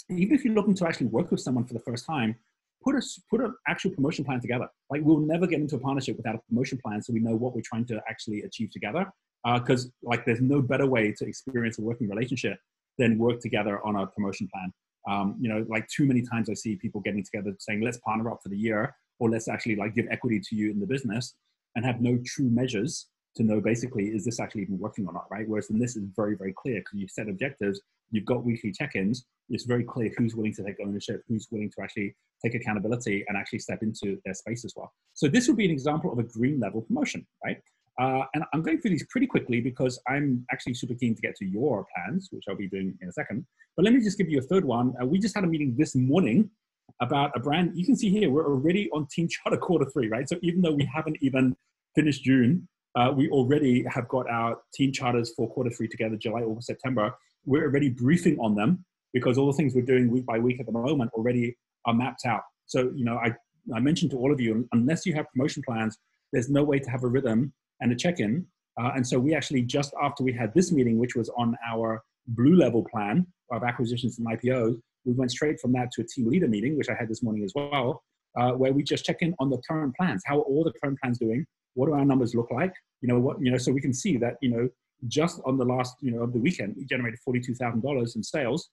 even 0.10 0.36
if 0.36 0.44
you're 0.44 0.54
looking 0.54 0.76
to 0.76 0.88
actually 0.88 1.08
work 1.08 1.32
with 1.32 1.40
someone 1.40 1.66
for 1.66 1.74
the 1.74 1.80
first 1.80 2.06
time, 2.06 2.36
put 2.84 2.96
a 2.96 3.02
put 3.30 3.42
an 3.42 3.54
actual 3.68 3.92
promotion 3.92 4.26
plan 4.26 4.40
together. 4.42 4.68
Like 4.90 5.02
we'll 5.04 5.20
never 5.20 5.48
get 5.48 5.60
into 5.60 5.76
a 5.76 5.80
partnership 5.80 6.18
without 6.18 6.36
a 6.36 6.40
promotion 6.50 6.80
plan, 6.84 7.02
so 7.02 7.14
we 7.14 7.20
know 7.20 7.36
what 7.36 7.56
we're 7.56 7.62
trying 7.62 7.86
to 7.86 8.02
actually 8.10 8.42
achieve 8.42 8.72
together. 8.72 9.12
Because 9.44 9.86
uh, 9.86 9.90
like 10.04 10.26
there's 10.26 10.42
no 10.42 10.62
better 10.62 10.86
way 10.86 11.14
to 11.18 11.26
experience 11.26 11.80
a 11.80 11.82
working 11.82 12.10
relationship 12.10 12.58
than 13.00 13.18
work 13.18 13.40
together 13.40 13.84
on 13.84 13.96
a 13.96 14.06
promotion 14.06 14.48
plan. 14.54 14.72
Um, 15.10 15.36
you 15.40 15.50
know, 15.50 15.66
like 15.68 15.88
too 15.88 16.06
many 16.06 16.22
times 16.22 16.50
I 16.50 16.54
see 16.54 16.76
people 16.76 17.02
getting 17.02 17.24
together 17.24 17.56
saying, 17.58 17.82
let's 17.82 17.98
partner 18.00 18.30
up 18.32 18.40
for 18.44 18.50
the 18.50 18.58
year, 18.58 18.96
or 19.20 19.30
let's 19.30 19.48
actually 19.48 19.78
like 19.78 19.96
give 19.96 20.06
equity 20.12 20.40
to 20.40 20.56
you 20.56 20.70
in 20.70 20.80
the 20.80 20.86
business, 20.86 21.34
and 21.76 21.86
have 21.86 22.02
no 22.02 22.20
true 22.26 22.50
measures 22.50 23.08
to 23.38 23.44
know 23.44 23.62
basically 23.62 24.06
is 24.08 24.26
this 24.26 24.40
actually 24.40 24.64
even 24.64 24.78
working 24.78 25.08
or 25.08 25.14
not, 25.14 25.26
right? 25.32 25.48
Whereas 25.48 25.70
in 25.70 25.80
this 25.80 25.96
is 25.96 26.04
very 26.16 26.36
very 26.36 26.54
clear 26.62 26.80
because 26.82 27.00
you 27.00 27.08
set 27.08 27.30
objectives, 27.30 27.80
you've 28.12 28.26
got 28.26 28.44
weekly 28.44 28.72
check-ins. 28.72 29.26
It's 29.50 29.66
very 29.66 29.84
clear 29.84 30.12
who's 30.18 30.36
willing 30.36 30.54
to 30.56 30.64
take 30.64 30.78
ownership, 30.86 31.24
who's 31.28 31.48
willing 31.52 31.72
to 31.76 31.82
actually 31.84 32.16
take 32.44 32.56
accountability 32.56 33.26
and 33.28 33.38
actually 33.38 33.60
step 33.60 33.82
into 33.82 34.20
their 34.26 34.34
space 34.34 34.66
as 34.66 34.74
well. 34.76 34.92
So 35.14 35.28
this 35.28 35.48
would 35.48 35.58
be 35.58 35.66
an 35.66 35.72
example 35.72 36.12
of 36.12 36.20
a 36.20 36.24
green 36.24 36.60
level 36.60 36.82
promotion, 36.82 37.26
right? 37.44 37.58
Uh, 38.00 38.24
and 38.34 38.44
I'm 38.54 38.62
going 38.62 38.80
through 38.80 38.92
these 38.92 39.06
pretty 39.10 39.28
quickly 39.28 39.60
because 39.60 40.00
I'm 40.08 40.46
actually 40.52 40.74
super 40.74 40.94
keen 40.94 41.16
to 41.16 41.22
get 41.22 41.36
to 41.38 41.46
your 41.46 41.86
plans, 41.94 42.30
which 42.32 42.46
I'll 42.48 42.56
be 42.56 42.70
doing 42.70 42.98
in 43.02 43.10
a 43.10 43.12
second. 43.12 43.46
But 43.76 43.84
let 43.84 43.94
me 43.94 44.00
just 44.02 44.18
give 44.18 44.30
you 44.30 44.40
a 44.40 44.44
third 44.44 44.64
one. 44.64 44.94
Uh, 45.02 45.06
we 45.06 45.20
just 45.20 45.36
had 45.36 45.44
a 45.44 45.48
meeting 45.48 45.76
this 45.78 45.96
morning 45.96 46.50
about 47.02 47.32
a 47.36 47.40
brand. 47.40 47.72
You 47.76 47.86
can 47.86 47.98
see 47.98 48.10
here, 48.10 48.30
we're 48.30 48.48
already 48.48 48.90
on 48.92 49.08
Team 49.08 49.28
Charter 49.28 49.58
quarter 49.58 49.86
three, 49.92 50.08
right? 50.08 50.28
So 50.30 50.38
even 50.42 50.62
though 50.62 50.72
we 50.72 50.86
haven't 50.86 51.18
even 51.22 51.56
finished 51.94 52.24
June, 52.24 52.68
uh, 52.96 53.12
we 53.16 53.30
already 53.30 53.84
have 53.84 54.08
got 54.08 54.30
our 54.30 54.58
team 54.74 54.92
charters 54.92 55.34
for 55.36 55.50
quarter 55.50 55.70
three 55.70 55.88
together, 55.88 56.16
July, 56.16 56.42
August, 56.42 56.68
September. 56.68 57.14
We're 57.46 57.66
already 57.66 57.90
briefing 57.90 58.40
on 58.40 58.56
them 58.56 58.86
because 59.14 59.38
all 59.38 59.48
the 59.48 59.54
things 59.54 59.76
we're 59.76 59.82
doing 59.82 60.10
week 60.10 60.26
by 60.26 60.40
week 60.40 60.60
at 60.60 60.66
the 60.66 60.72
moment 60.72 61.12
already 61.14 61.58
are 61.86 61.94
mapped 61.94 62.26
out. 62.26 62.42
So, 62.66 62.92
you 62.96 63.06
know, 63.06 63.18
I, 63.18 63.34
I 63.74 63.80
mentioned 63.80 64.12
to 64.12 64.18
all 64.18 64.32
of 64.32 64.40
you, 64.40 64.68
unless 64.72 65.06
you 65.06 65.14
have 65.16 65.26
promotion 65.34 65.64
plans, 65.68 65.98
there's 66.32 66.50
no 66.50 66.64
way 66.64 66.80
to 66.80 66.90
have 66.90 67.04
a 67.04 67.08
rhythm 67.08 67.54
and 67.82 67.92
a 67.92 67.96
check-in. 67.96 68.46
Uh, 68.80 68.92
and 68.96 69.06
so 69.06 69.20
we 69.20 69.34
actually, 69.34 69.62
just 69.62 69.94
after 70.02 70.24
we 70.24 70.32
had 70.32 70.54
this 70.54 70.72
meeting, 70.72 70.98
which 70.98 71.16
was 71.16 71.30
on 71.38 71.56
our 71.70 72.02
blue 72.28 72.56
level 72.56 72.86
plan 72.92 73.26
of 73.52 73.64
acquisitions 73.64 74.20
and 74.20 74.28
IPOs, 74.28 74.80
we 75.06 75.14
went 75.14 75.32
straight 75.32 75.60
from 75.60 75.72
that 75.74 75.92
to 75.92 76.02
a 76.02 76.06
team 76.06 76.28
leader 76.28 76.48
meeting, 76.48 76.78
which 76.78 76.90
I 76.90 76.94
had 76.94 77.10
this 77.10 77.24
morning 77.24 77.44
as 77.44 77.52
well, 77.56 78.04
uh, 78.38 78.52
where 78.52 78.74
we 78.74 78.84
just 78.84 79.06
check 79.06 79.18
in 79.22 79.36
on 79.40 79.50
the 79.50 79.58
current 79.68 79.96
plans. 79.96 80.22
How 80.26 80.40
are 80.40 80.44
all 80.44 80.64
the 80.64 80.74
current 80.82 81.00
plans 81.02 81.18
doing? 81.18 81.46
What 81.74 81.88
do 81.88 81.94
our 81.94 82.06
numbers 82.06 82.36
look 82.36 82.52
like? 82.52 82.74
You 83.02 83.10
know, 83.10 83.20
what, 83.20 83.38
you 83.42 83.52
know, 83.52 83.58
so 83.58 83.72
we 83.72 83.82
can 83.82 83.94
see 83.94 84.18
that, 84.18 84.36
you 84.42 84.50
know, 84.50 84.70
just 85.08 85.42
on 85.46 85.58
the 85.58 85.66
last, 85.66 85.96
you 86.02 86.12
know, 86.12 86.24
of 86.24 86.34
the 86.34 86.40
weekend, 86.40 86.76
we 86.78 86.86
generated 86.86 87.20
$42,000 87.28 88.16
in 88.16 88.24
sales. 88.24 88.70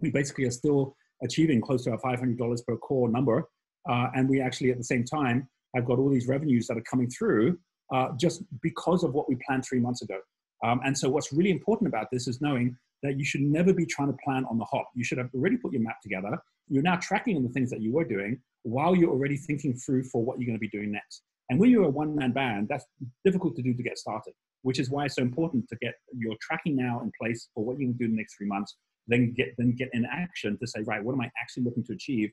We 0.00 0.10
basically 0.10 0.44
are 0.44 0.50
still 0.50 0.96
achieving 1.22 1.60
close 1.60 1.84
to 1.84 1.90
our 1.90 1.98
$500 1.98 2.66
per 2.66 2.76
core 2.76 3.08
number. 3.08 3.44
Uh, 3.88 4.08
and 4.14 4.28
we 4.28 4.40
actually, 4.40 4.70
at 4.70 4.78
the 4.78 4.84
same 4.84 5.04
time, 5.04 5.48
have 5.74 5.84
got 5.84 5.98
all 5.98 6.08
these 6.08 6.28
revenues 6.28 6.66
that 6.66 6.76
are 6.76 6.84
coming 6.90 7.10
through 7.10 7.58
uh, 7.92 8.08
just 8.16 8.42
because 8.62 9.04
of 9.04 9.14
what 9.14 9.28
we 9.28 9.36
planned 9.46 9.64
three 9.64 9.80
months 9.80 10.02
ago. 10.02 10.18
Um, 10.64 10.80
and 10.84 10.96
so, 10.96 11.08
what's 11.08 11.32
really 11.32 11.50
important 11.50 11.88
about 11.88 12.08
this 12.10 12.28
is 12.28 12.40
knowing 12.40 12.76
that 13.02 13.18
you 13.18 13.24
should 13.24 13.42
never 13.42 13.72
be 13.72 13.86
trying 13.86 14.08
to 14.08 14.16
plan 14.24 14.44
on 14.50 14.58
the 14.58 14.64
hop. 14.64 14.88
You 14.94 15.04
should 15.04 15.18
have 15.18 15.30
already 15.34 15.56
put 15.56 15.72
your 15.72 15.82
map 15.82 16.00
together. 16.02 16.38
You're 16.68 16.82
now 16.82 16.96
tracking 16.96 17.36
on 17.36 17.44
the 17.44 17.48
things 17.50 17.70
that 17.70 17.80
you 17.80 17.92
were 17.92 18.04
doing 18.04 18.40
while 18.64 18.94
you're 18.94 19.10
already 19.10 19.36
thinking 19.36 19.74
through 19.74 20.04
for 20.04 20.24
what 20.24 20.38
you're 20.38 20.46
going 20.46 20.58
to 20.58 20.60
be 20.60 20.68
doing 20.68 20.90
next. 20.90 21.22
And 21.48 21.58
when 21.58 21.70
you're 21.70 21.84
a 21.84 21.90
one 21.90 22.14
man 22.14 22.32
band, 22.32 22.68
that's 22.68 22.84
difficult 23.24 23.56
to 23.56 23.62
do 23.62 23.72
to 23.72 23.82
get 23.82 23.98
started, 23.98 24.34
which 24.62 24.78
is 24.78 24.90
why 24.90 25.04
it's 25.04 25.14
so 25.14 25.22
important 25.22 25.68
to 25.68 25.76
get 25.80 25.94
your 26.12 26.34
tracking 26.40 26.76
now 26.76 27.00
in 27.00 27.12
place 27.20 27.48
for 27.54 27.64
what 27.64 27.78
you 27.78 27.86
can 27.86 27.96
do 27.96 28.04
in 28.06 28.10
the 28.10 28.16
next 28.16 28.36
three 28.36 28.48
months 28.48 28.76
then 29.08 29.32
get 29.32 29.54
then 29.58 29.72
get 29.72 29.88
in 29.92 30.06
action 30.06 30.56
to 30.58 30.66
say, 30.66 30.80
right, 30.86 31.02
what 31.02 31.14
am 31.14 31.20
I 31.20 31.30
actually 31.40 31.64
looking 31.64 31.84
to 31.84 31.94
achieve? 31.94 32.30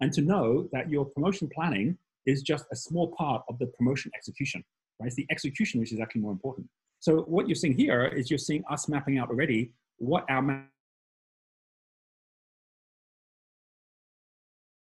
And 0.00 0.12
to 0.12 0.20
know 0.20 0.68
that 0.72 0.88
your 0.88 1.06
promotion 1.06 1.48
planning 1.52 1.98
is 2.26 2.42
just 2.42 2.66
a 2.70 2.76
small 2.76 3.12
part 3.18 3.42
of 3.48 3.58
the 3.58 3.66
promotion 3.78 4.12
execution, 4.14 4.62
right? 5.00 5.06
It's 5.06 5.16
the 5.16 5.26
execution 5.30 5.80
which 5.80 5.92
is 5.92 6.00
actually 6.00 6.22
more 6.22 6.32
important. 6.32 6.68
So 7.00 7.20
what 7.22 7.48
you're 7.48 7.54
seeing 7.54 7.76
here 7.76 8.06
is 8.06 8.30
you're 8.30 8.38
seeing 8.38 8.64
us 8.70 8.88
mapping 8.88 9.18
out 9.18 9.30
already 9.30 9.72
what 9.98 10.24
our 10.28 10.66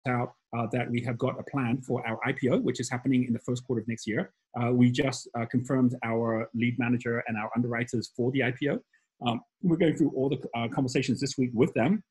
out 0.07 0.33
uh, 0.57 0.65
that 0.71 0.89
we 0.89 1.01
have 1.01 1.17
got 1.17 1.37
a 1.39 1.43
plan 1.43 1.81
for 1.81 2.05
our 2.07 2.17
IPO, 2.25 2.61
which 2.61 2.79
is 2.79 2.89
happening 2.89 3.25
in 3.25 3.33
the 3.33 3.39
first 3.39 3.65
quarter 3.65 3.81
of 3.81 3.87
next 3.87 4.07
year. 4.07 4.31
Uh, 4.59 4.71
we 4.71 4.89
just 4.89 5.27
uh, 5.37 5.45
confirmed 5.45 5.95
our 6.03 6.49
lead 6.53 6.79
manager 6.79 7.23
and 7.27 7.37
our 7.37 7.49
underwriters 7.55 8.11
for 8.15 8.31
the 8.31 8.39
IPO. 8.39 8.79
Um, 9.25 9.41
we're 9.61 9.77
going 9.77 9.95
through 9.95 10.11
all 10.15 10.29
the 10.29 10.39
uh, 10.55 10.67
conversations 10.69 11.19
this 11.19 11.37
week 11.37 11.51
with 11.53 11.73
them. 11.73 12.03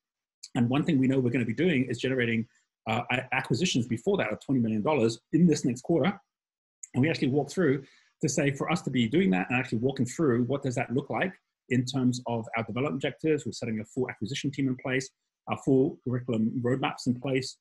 And 0.54 0.68
one 0.68 0.84
thing 0.84 0.98
we 0.98 1.06
know 1.06 1.18
we're 1.18 1.30
going 1.30 1.44
to 1.44 1.46
be 1.46 1.54
doing 1.54 1.86
is 1.88 1.98
generating 1.98 2.46
uh, 2.88 3.02
acquisitions 3.32 3.86
before 3.86 4.16
that 4.18 4.32
of 4.32 4.38
$20 4.48 4.60
million 4.60 4.84
in 5.32 5.46
this 5.46 5.64
next 5.64 5.82
quarter. 5.82 6.20
And 6.94 7.02
we 7.02 7.10
actually 7.10 7.28
walk 7.28 7.50
through 7.50 7.84
to 8.22 8.28
say 8.28 8.50
for 8.50 8.70
us 8.70 8.82
to 8.82 8.90
be 8.90 9.08
doing 9.08 9.30
that 9.30 9.46
and 9.50 9.58
actually 9.58 9.78
walking 9.78 10.06
through 10.06 10.44
what 10.44 10.62
does 10.62 10.74
that 10.76 10.90
look 10.92 11.10
like 11.10 11.32
in 11.68 11.84
terms 11.84 12.20
of 12.26 12.46
our 12.56 12.64
development 12.64 12.94
objectives. 12.94 13.44
We're 13.44 13.52
setting 13.52 13.80
a 13.80 13.84
full 13.84 14.08
acquisition 14.08 14.50
team 14.50 14.68
in 14.68 14.76
place, 14.76 15.10
our 15.48 15.58
full 15.64 15.98
curriculum 16.04 16.50
roadmaps 16.64 17.06
in 17.06 17.20
place, 17.20 17.58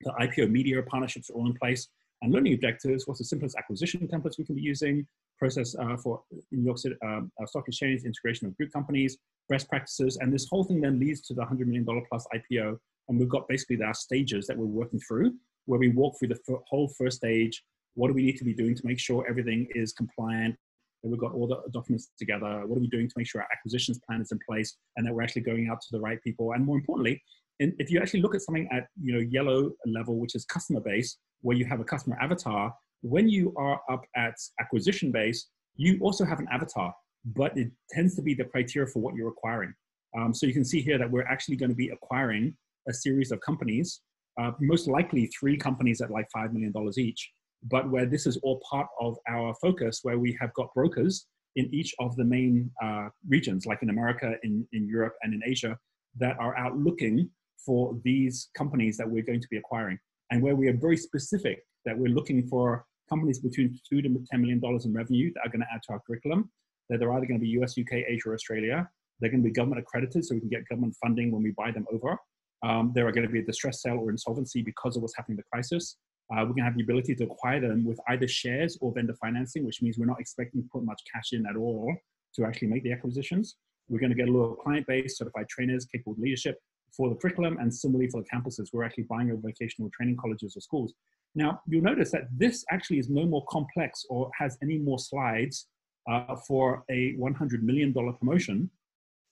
the 0.00 0.12
IPO 0.20 0.50
media 0.50 0.82
partnerships 0.82 1.30
are 1.30 1.34
all 1.34 1.46
in 1.46 1.54
place, 1.54 1.88
and 2.22 2.32
learning 2.32 2.54
objectives. 2.54 3.06
What's 3.06 3.20
the 3.20 3.24
simplest 3.24 3.56
acquisition 3.56 4.08
templates 4.08 4.38
we 4.38 4.44
can 4.44 4.54
be 4.54 4.62
using? 4.62 5.06
process 5.38 5.74
uh, 5.78 5.96
for 5.96 6.22
New 6.52 6.64
York 6.64 6.78
City 6.78 6.96
um, 7.04 7.30
uh, 7.40 7.46
Stock 7.46 7.64
Exchange, 7.68 8.02
integration 8.04 8.46
of 8.46 8.56
group 8.56 8.72
companies, 8.72 9.18
best 9.48 9.68
practices, 9.68 10.18
and 10.20 10.32
this 10.32 10.48
whole 10.48 10.64
thing 10.64 10.80
then 10.80 10.98
leads 10.98 11.20
to 11.22 11.34
the 11.34 11.42
$100 11.42 11.66
million 11.66 11.86
plus 12.08 12.26
IPO. 12.34 12.76
And 13.08 13.18
we've 13.18 13.28
got 13.28 13.48
basically 13.48 13.82
our 13.82 13.94
stages 13.94 14.46
that 14.46 14.56
we're 14.56 14.66
working 14.66 15.00
through, 15.00 15.34
where 15.66 15.78
we 15.78 15.88
walk 15.88 16.18
through 16.18 16.28
the 16.28 16.38
whole 16.68 16.88
first 16.98 17.18
stage. 17.18 17.62
What 17.94 18.08
do 18.08 18.14
we 18.14 18.22
need 18.22 18.36
to 18.38 18.44
be 18.44 18.54
doing 18.54 18.74
to 18.74 18.82
make 18.84 18.98
sure 18.98 19.26
everything 19.28 19.68
is 19.74 19.92
compliant? 19.92 20.56
That 21.02 21.10
we've 21.10 21.20
got 21.20 21.32
all 21.32 21.46
the 21.46 21.60
documents 21.70 22.10
together. 22.18 22.62
What 22.66 22.76
are 22.76 22.80
we 22.80 22.88
doing 22.88 23.08
to 23.08 23.14
make 23.16 23.28
sure 23.28 23.42
our 23.42 23.48
acquisitions 23.52 24.00
plan 24.06 24.20
is 24.20 24.32
in 24.32 24.38
place 24.48 24.76
and 24.96 25.06
that 25.06 25.14
we're 25.14 25.22
actually 25.22 25.42
going 25.42 25.68
out 25.70 25.80
to 25.82 25.88
the 25.92 26.00
right 26.00 26.18
people? 26.22 26.52
And 26.52 26.64
more 26.64 26.76
importantly, 26.76 27.22
and 27.60 27.72
if 27.78 27.90
you 27.90 28.00
actually 28.00 28.20
look 28.20 28.34
at 28.34 28.42
something 28.42 28.68
at 28.72 28.86
you 29.00 29.12
know 29.12 29.20
yellow 29.20 29.70
level, 29.86 30.18
which 30.18 30.34
is 30.34 30.44
customer 30.44 30.80
base, 30.80 31.18
where 31.42 31.56
you 31.56 31.64
have 31.66 31.80
a 31.80 31.84
customer 31.84 32.16
avatar, 32.20 32.74
when 33.02 33.28
you 33.28 33.52
are 33.56 33.80
up 33.90 34.04
at 34.16 34.34
acquisition 34.60 35.12
base, 35.12 35.48
you 35.76 35.98
also 36.00 36.24
have 36.24 36.40
an 36.40 36.48
avatar, 36.50 36.92
but 37.24 37.56
it 37.56 37.70
tends 37.90 38.16
to 38.16 38.22
be 38.22 38.34
the 38.34 38.44
criteria 38.44 38.88
for 38.88 39.00
what 39.00 39.14
you're 39.14 39.28
acquiring. 39.28 39.74
Um, 40.18 40.32
so 40.32 40.46
you 40.46 40.52
can 40.52 40.64
see 40.64 40.80
here 40.80 40.98
that 40.98 41.10
we're 41.10 41.26
actually 41.26 41.56
going 41.56 41.70
to 41.70 41.76
be 41.76 41.88
acquiring 41.90 42.56
a 42.88 42.94
series 42.94 43.30
of 43.32 43.40
companies, 43.40 44.00
uh, 44.40 44.52
most 44.60 44.88
likely 44.88 45.26
three 45.38 45.56
companies 45.56 46.00
at 46.00 46.10
like 46.10 46.26
$5 46.34 46.52
million 46.52 46.72
each, 46.98 47.30
but 47.64 47.90
where 47.90 48.06
this 48.06 48.26
is 48.26 48.36
all 48.38 48.60
part 48.68 48.86
of 49.00 49.16
our 49.28 49.54
focus, 49.60 50.00
where 50.02 50.18
we 50.18 50.36
have 50.40 50.52
got 50.54 50.72
brokers 50.74 51.26
in 51.56 51.72
each 51.72 51.94
of 51.98 52.14
the 52.16 52.24
main 52.24 52.70
uh, 52.82 53.08
regions, 53.28 53.66
like 53.66 53.82
in 53.82 53.90
America, 53.90 54.34
in, 54.42 54.66
in 54.72 54.86
Europe, 54.88 55.14
and 55.22 55.32
in 55.32 55.40
Asia, 55.44 55.76
that 56.18 56.36
are 56.38 56.56
out 56.56 56.76
looking 56.76 57.30
for 57.64 57.98
these 58.04 58.50
companies 58.56 58.96
that 58.96 59.08
we're 59.08 59.22
going 59.22 59.40
to 59.40 59.48
be 59.50 59.56
acquiring. 59.56 59.98
And 60.30 60.42
where 60.42 60.56
we 60.56 60.68
are 60.68 60.76
very 60.76 60.96
specific 60.96 61.64
that 61.84 61.96
we're 61.96 62.12
looking 62.12 62.46
for 62.48 62.84
companies 63.08 63.38
between 63.38 63.78
two 63.88 64.02
to 64.02 64.08
$10 64.08 64.40
million 64.40 64.60
in 64.62 64.92
revenue 64.92 65.32
that 65.34 65.46
are 65.46 65.50
going 65.50 65.60
to 65.60 65.66
add 65.72 65.80
to 65.86 65.92
our 65.92 66.00
curriculum, 66.06 66.50
that 66.88 66.98
they're 66.98 67.12
either 67.12 67.26
going 67.26 67.38
to 67.38 67.44
be 67.44 67.50
US, 67.60 67.78
UK, 67.78 68.04
Asia, 68.06 68.30
or 68.30 68.34
Australia. 68.34 68.88
They're 69.20 69.30
going 69.30 69.42
to 69.42 69.48
be 69.48 69.52
government 69.52 69.80
accredited, 69.80 70.24
so 70.24 70.34
we 70.34 70.40
can 70.40 70.48
get 70.48 70.68
government 70.68 70.96
funding 71.00 71.30
when 71.30 71.42
we 71.42 71.52
buy 71.52 71.70
them 71.70 71.86
over. 71.92 72.18
Um, 72.62 72.92
there 72.94 73.06
are 73.06 73.12
going 73.12 73.26
to 73.26 73.32
be 73.32 73.40
a 73.40 73.44
distress 73.44 73.82
sale 73.82 73.98
or 73.98 74.10
insolvency 74.10 74.62
because 74.62 74.96
of 74.96 75.02
what's 75.02 75.16
happening 75.16 75.34
in 75.34 75.44
the 75.44 75.50
crisis. 75.52 75.96
Uh, 76.32 76.40
we're 76.40 76.54
going 76.54 76.58
to 76.58 76.64
have 76.64 76.76
the 76.76 76.82
ability 76.82 77.14
to 77.14 77.24
acquire 77.24 77.60
them 77.60 77.84
with 77.84 77.98
either 78.08 78.26
shares 78.26 78.78
or 78.80 78.92
vendor 78.92 79.14
financing, 79.20 79.64
which 79.64 79.82
means 79.82 79.98
we're 79.98 80.06
not 80.06 80.20
expecting 80.20 80.62
to 80.62 80.68
put 80.68 80.84
much 80.84 81.02
cash 81.12 81.32
in 81.32 81.44
at 81.46 81.56
all 81.56 81.94
to 82.34 82.44
actually 82.44 82.68
make 82.68 82.82
the 82.82 82.92
acquisitions. 82.92 83.56
We're 83.88 83.98
going 83.98 84.10
to 84.10 84.16
get 84.16 84.28
a 84.28 84.32
little 84.32 84.54
client 84.54 84.86
base, 84.86 85.18
certified 85.18 85.48
trainers, 85.48 85.84
capable 85.84 86.16
leadership 86.18 86.58
for 86.96 87.10
the 87.10 87.16
curriculum, 87.16 87.58
and 87.58 87.72
similarly 87.72 88.08
for 88.08 88.22
the 88.22 88.28
campuses. 88.28 88.68
We're 88.72 88.84
actually 88.84 89.04
buying 89.04 89.30
over 89.30 89.40
vocational 89.42 89.90
training 89.94 90.16
colleges 90.16 90.56
or 90.56 90.60
schools. 90.60 90.94
Now, 91.34 91.60
you'll 91.66 91.82
notice 91.82 92.10
that 92.12 92.28
this 92.34 92.64
actually 92.70 92.98
is 92.98 93.10
no 93.10 93.26
more 93.26 93.44
complex 93.48 94.04
or 94.08 94.30
has 94.38 94.56
any 94.62 94.78
more 94.78 94.98
slides 94.98 95.66
uh, 96.08 96.36
for 96.46 96.84
a 96.90 97.14
$100 97.18 97.62
million 97.62 97.92
promotion 97.92 98.70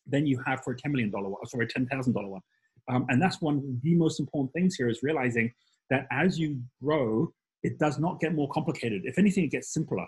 than 0.06 0.26
you 0.26 0.42
have 0.46 0.62
for 0.64 0.72
a 0.72 0.76
$10 0.76 0.90
million 0.90 1.10
one, 1.10 1.34
sorry, 1.46 1.66
$10,000 1.66 2.28
one. 2.28 2.40
Um, 2.88 3.06
and 3.08 3.22
that's 3.22 3.40
one 3.40 3.58
of 3.58 3.82
the 3.82 3.94
most 3.94 4.18
important 4.18 4.52
things 4.52 4.74
here 4.74 4.88
is 4.88 5.02
realizing 5.02 5.52
that 5.92 6.06
as 6.10 6.38
you 6.38 6.58
grow, 6.82 7.30
it 7.62 7.78
does 7.78 7.98
not 7.98 8.18
get 8.18 8.34
more 8.34 8.48
complicated. 8.48 9.02
If 9.04 9.18
anything, 9.18 9.44
it 9.44 9.50
gets 9.50 9.74
simpler. 9.74 10.06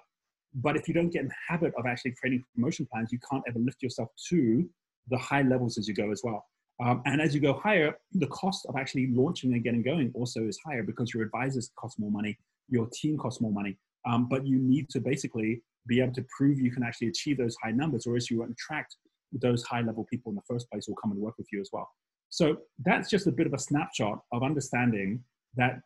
But 0.55 0.77
if 0.77 0.89
you 0.89 0.95
don't 0.95 1.11
get 1.11 1.23
in 1.23 1.29
the 1.29 1.35
habit 1.47 1.75
of 1.77 1.85
actually 1.85 2.15
creating 2.19 2.43
promotion 2.55 2.89
plans, 2.91 3.13
you 3.13 3.19
can't 3.31 3.43
ever 3.47 3.59
lift 3.59 3.83
yourself 3.83 4.09
to 4.31 4.69
the 5.11 5.19
high 5.19 5.43
levels 5.43 5.77
as 5.77 5.87
you 5.87 5.95
go 5.95 6.11
as 6.11 6.23
well. 6.25 6.43
Um, 6.83 7.03
and 7.05 7.21
as 7.21 7.35
you 7.35 7.41
go 7.41 7.53
higher, 7.53 7.95
the 8.13 8.27
cost 8.29 8.65
of 8.67 8.77
actually 8.77 9.09
launching 9.13 9.53
and 9.53 9.63
getting 9.63 9.83
going 9.83 10.11
also 10.15 10.49
is 10.49 10.59
higher 10.65 10.83
because 10.83 11.13
your 11.13 11.23
advisors 11.23 11.71
cost 11.79 11.99
more 11.99 12.11
money, 12.11 12.39
your 12.69 12.89
team 12.93 13.19
costs 13.19 13.43
more 13.43 13.53
money. 13.53 13.77
Um, 14.09 14.27
but 14.29 14.47
you 14.47 14.59
need 14.59 14.89
to 14.91 15.01
basically 15.01 15.63
be 15.87 16.01
able 16.01 16.15
to 16.15 16.25
prove 16.35 16.59
you 16.59 16.73
can 16.73 16.83
actually 16.83 17.09
achieve 17.09 17.37
those 17.37 17.57
high 17.63 17.73
numbers, 17.73 18.07
or 18.07 18.15
else 18.15 18.31
you 18.31 18.39
won't 18.39 18.53
attract 18.53 18.97
those 19.33 19.63
high 19.65 19.83
level 19.83 20.07
people 20.11 20.31
in 20.31 20.37
the 20.37 20.43
first 20.49 20.71
place 20.71 20.87
who 20.87 20.93
will 20.93 21.01
come 21.03 21.13
and 21.13 21.21
work 21.21 21.35
with 21.37 21.49
you 21.53 21.61
as 21.61 21.69
well. 21.75 21.91
So 22.31 22.57
that's 22.85 23.11
just 23.11 23.27
a 23.27 23.33
bit 23.33 23.47
of 23.47 23.53
a 23.53 23.59
snapshot 23.59 24.21
of 24.33 24.43
understanding 24.43 25.23
that 25.57 25.81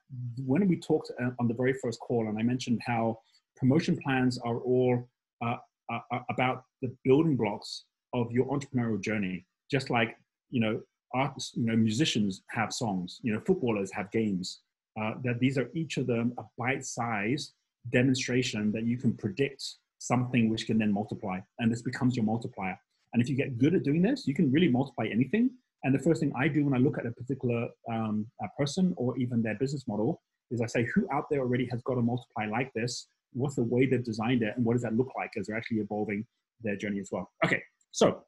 when 0.45 0.67
we 0.69 0.77
talked 0.77 1.11
uh, 1.21 1.31
on 1.39 1.49
the 1.49 1.55
very 1.55 1.75
first 1.75 2.01
call, 2.01 2.29
and 2.29 2.39
I 2.39 2.43
mentioned 2.43 2.81
how 2.87 3.19
promotion 3.57 3.99
plans 4.03 4.39
are 4.39 4.59
all 4.59 5.09
uh, 5.45 5.57
uh, 5.93 6.01
uh, 6.13 6.21
about 6.31 6.65
the 6.83 6.95
building 7.05 7.37
blocks 7.37 7.85
of 8.15 8.31
your 8.33 8.47
entrepreneurial 8.47 9.01
journey, 9.01 9.47
just 9.71 9.91
like 9.91 10.17
you 10.51 10.61
know 10.61 10.81
artists, 11.15 11.53
you 11.57 11.67
know 11.67 11.77
musicians 11.77 12.43
have 12.49 12.73
songs, 12.73 13.21
you 13.23 13.33
know 13.33 13.41
footballers 13.47 13.91
have 13.93 14.11
games. 14.11 14.61
Uh, 15.01 15.15
that 15.23 15.39
these 15.39 15.57
are 15.57 15.71
each 15.75 15.97
of 15.97 16.09
them 16.09 16.33
a 16.39 16.43
bite-sized 16.59 17.53
demonstration 17.93 18.73
that 18.73 18.85
you 18.85 18.99
can 18.99 19.13
predict 19.15 19.77
something 19.99 20.51
which 20.51 20.67
can 20.67 20.79
then 20.79 20.93
multiply, 20.93 21.39
and 21.59 21.71
this 21.71 21.83
becomes 21.83 22.17
your 22.17 22.25
multiplier. 22.25 22.79
And 23.13 23.23
if 23.23 23.29
you 23.29 23.37
get 23.37 23.59
good 23.59 23.75
at 23.75 23.85
doing 23.85 24.03
this, 24.03 24.27
you 24.27 24.35
can 24.35 24.51
really 24.51 24.69
multiply 24.69 25.07
anything. 25.07 25.51
And 25.85 25.95
the 25.95 25.99
first 25.99 26.21
thing 26.21 26.33
I 26.37 26.49
do 26.49 26.64
when 26.64 26.75
I 26.75 26.79
look 26.79 26.99
at 26.99 27.07
a 27.07 27.12
particular 27.12 27.69
um, 27.93 28.27
person 28.59 28.95
or 28.97 29.17
even 29.19 29.43
their 29.43 29.55
business 29.55 29.87
model 29.87 30.21
is 30.51 30.61
I 30.61 30.67
say, 30.67 30.87
who 30.95 31.07
out 31.12 31.25
there 31.31 31.41
already 31.41 31.67
has 31.71 31.83
got 31.83 31.99
a 31.99 32.03
multiply 32.03 32.47
like 32.47 32.73
this? 32.75 33.09
What's 33.33 33.57
the 33.57 33.64
way 33.64 33.87
they've 33.87 34.05
designed 34.05 34.43
it? 34.43 34.55
And 34.57 34.64
what 34.64 34.73
does 34.73 34.83
that 34.83 34.95
look 34.95 35.11
like 35.17 35.31
as 35.38 35.47
they're 35.47 35.57
actually 35.57 35.79
evolving 35.79 36.27
their 36.62 36.77
journey 36.77 37.01
as 37.01 37.11
well? 37.12 37.31
Okay, 37.45 37.62
so 37.91 38.25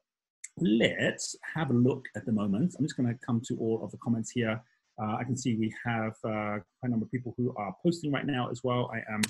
let's 0.59 1.35
have 1.55 1.71
a 1.71 1.73
look 1.73 2.05
at 2.15 2.25
the 2.25 2.31
moment. 2.31 2.75
I'm 2.77 2.85
just 2.85 2.95
going 2.95 3.09
to 3.09 3.19
come 3.25 3.41
to 3.47 3.57
all 3.57 3.83
of 3.83 3.91
the 3.91 3.97
comments 3.97 4.31
here. 4.31 4.61
Uh, 5.01 5.15
I 5.15 5.23
can 5.23 5.35
see 5.35 5.55
we 5.55 5.73
have 5.85 6.13
uh, 6.23 6.59
quite 6.79 6.83
a 6.83 6.89
number 6.89 7.05
of 7.05 7.11
people 7.11 7.33
who 7.37 7.53
are 7.57 7.73
posting 7.83 8.11
right 8.11 8.25
now 8.25 8.49
as 8.49 8.61
well. 8.63 8.91
I 8.93 8.97
am 9.11 9.21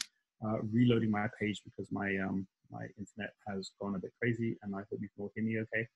uh, 0.45 0.57
reloading 0.71 1.11
my 1.11 1.27
page 1.39 1.61
because 1.63 1.89
my 1.91 2.17
um, 2.17 2.47
my 2.71 2.83
internet 2.97 3.33
has 3.47 3.71
gone 3.81 3.95
a 3.95 3.99
bit 3.99 4.11
crazy, 4.19 4.57
and 4.63 4.75
I 4.75 4.79
hope 4.79 4.99
you 5.01 5.09
can 5.15 5.23
all 5.23 5.31
hear 5.35 5.43
me 5.43 5.59
okay. 5.59 5.87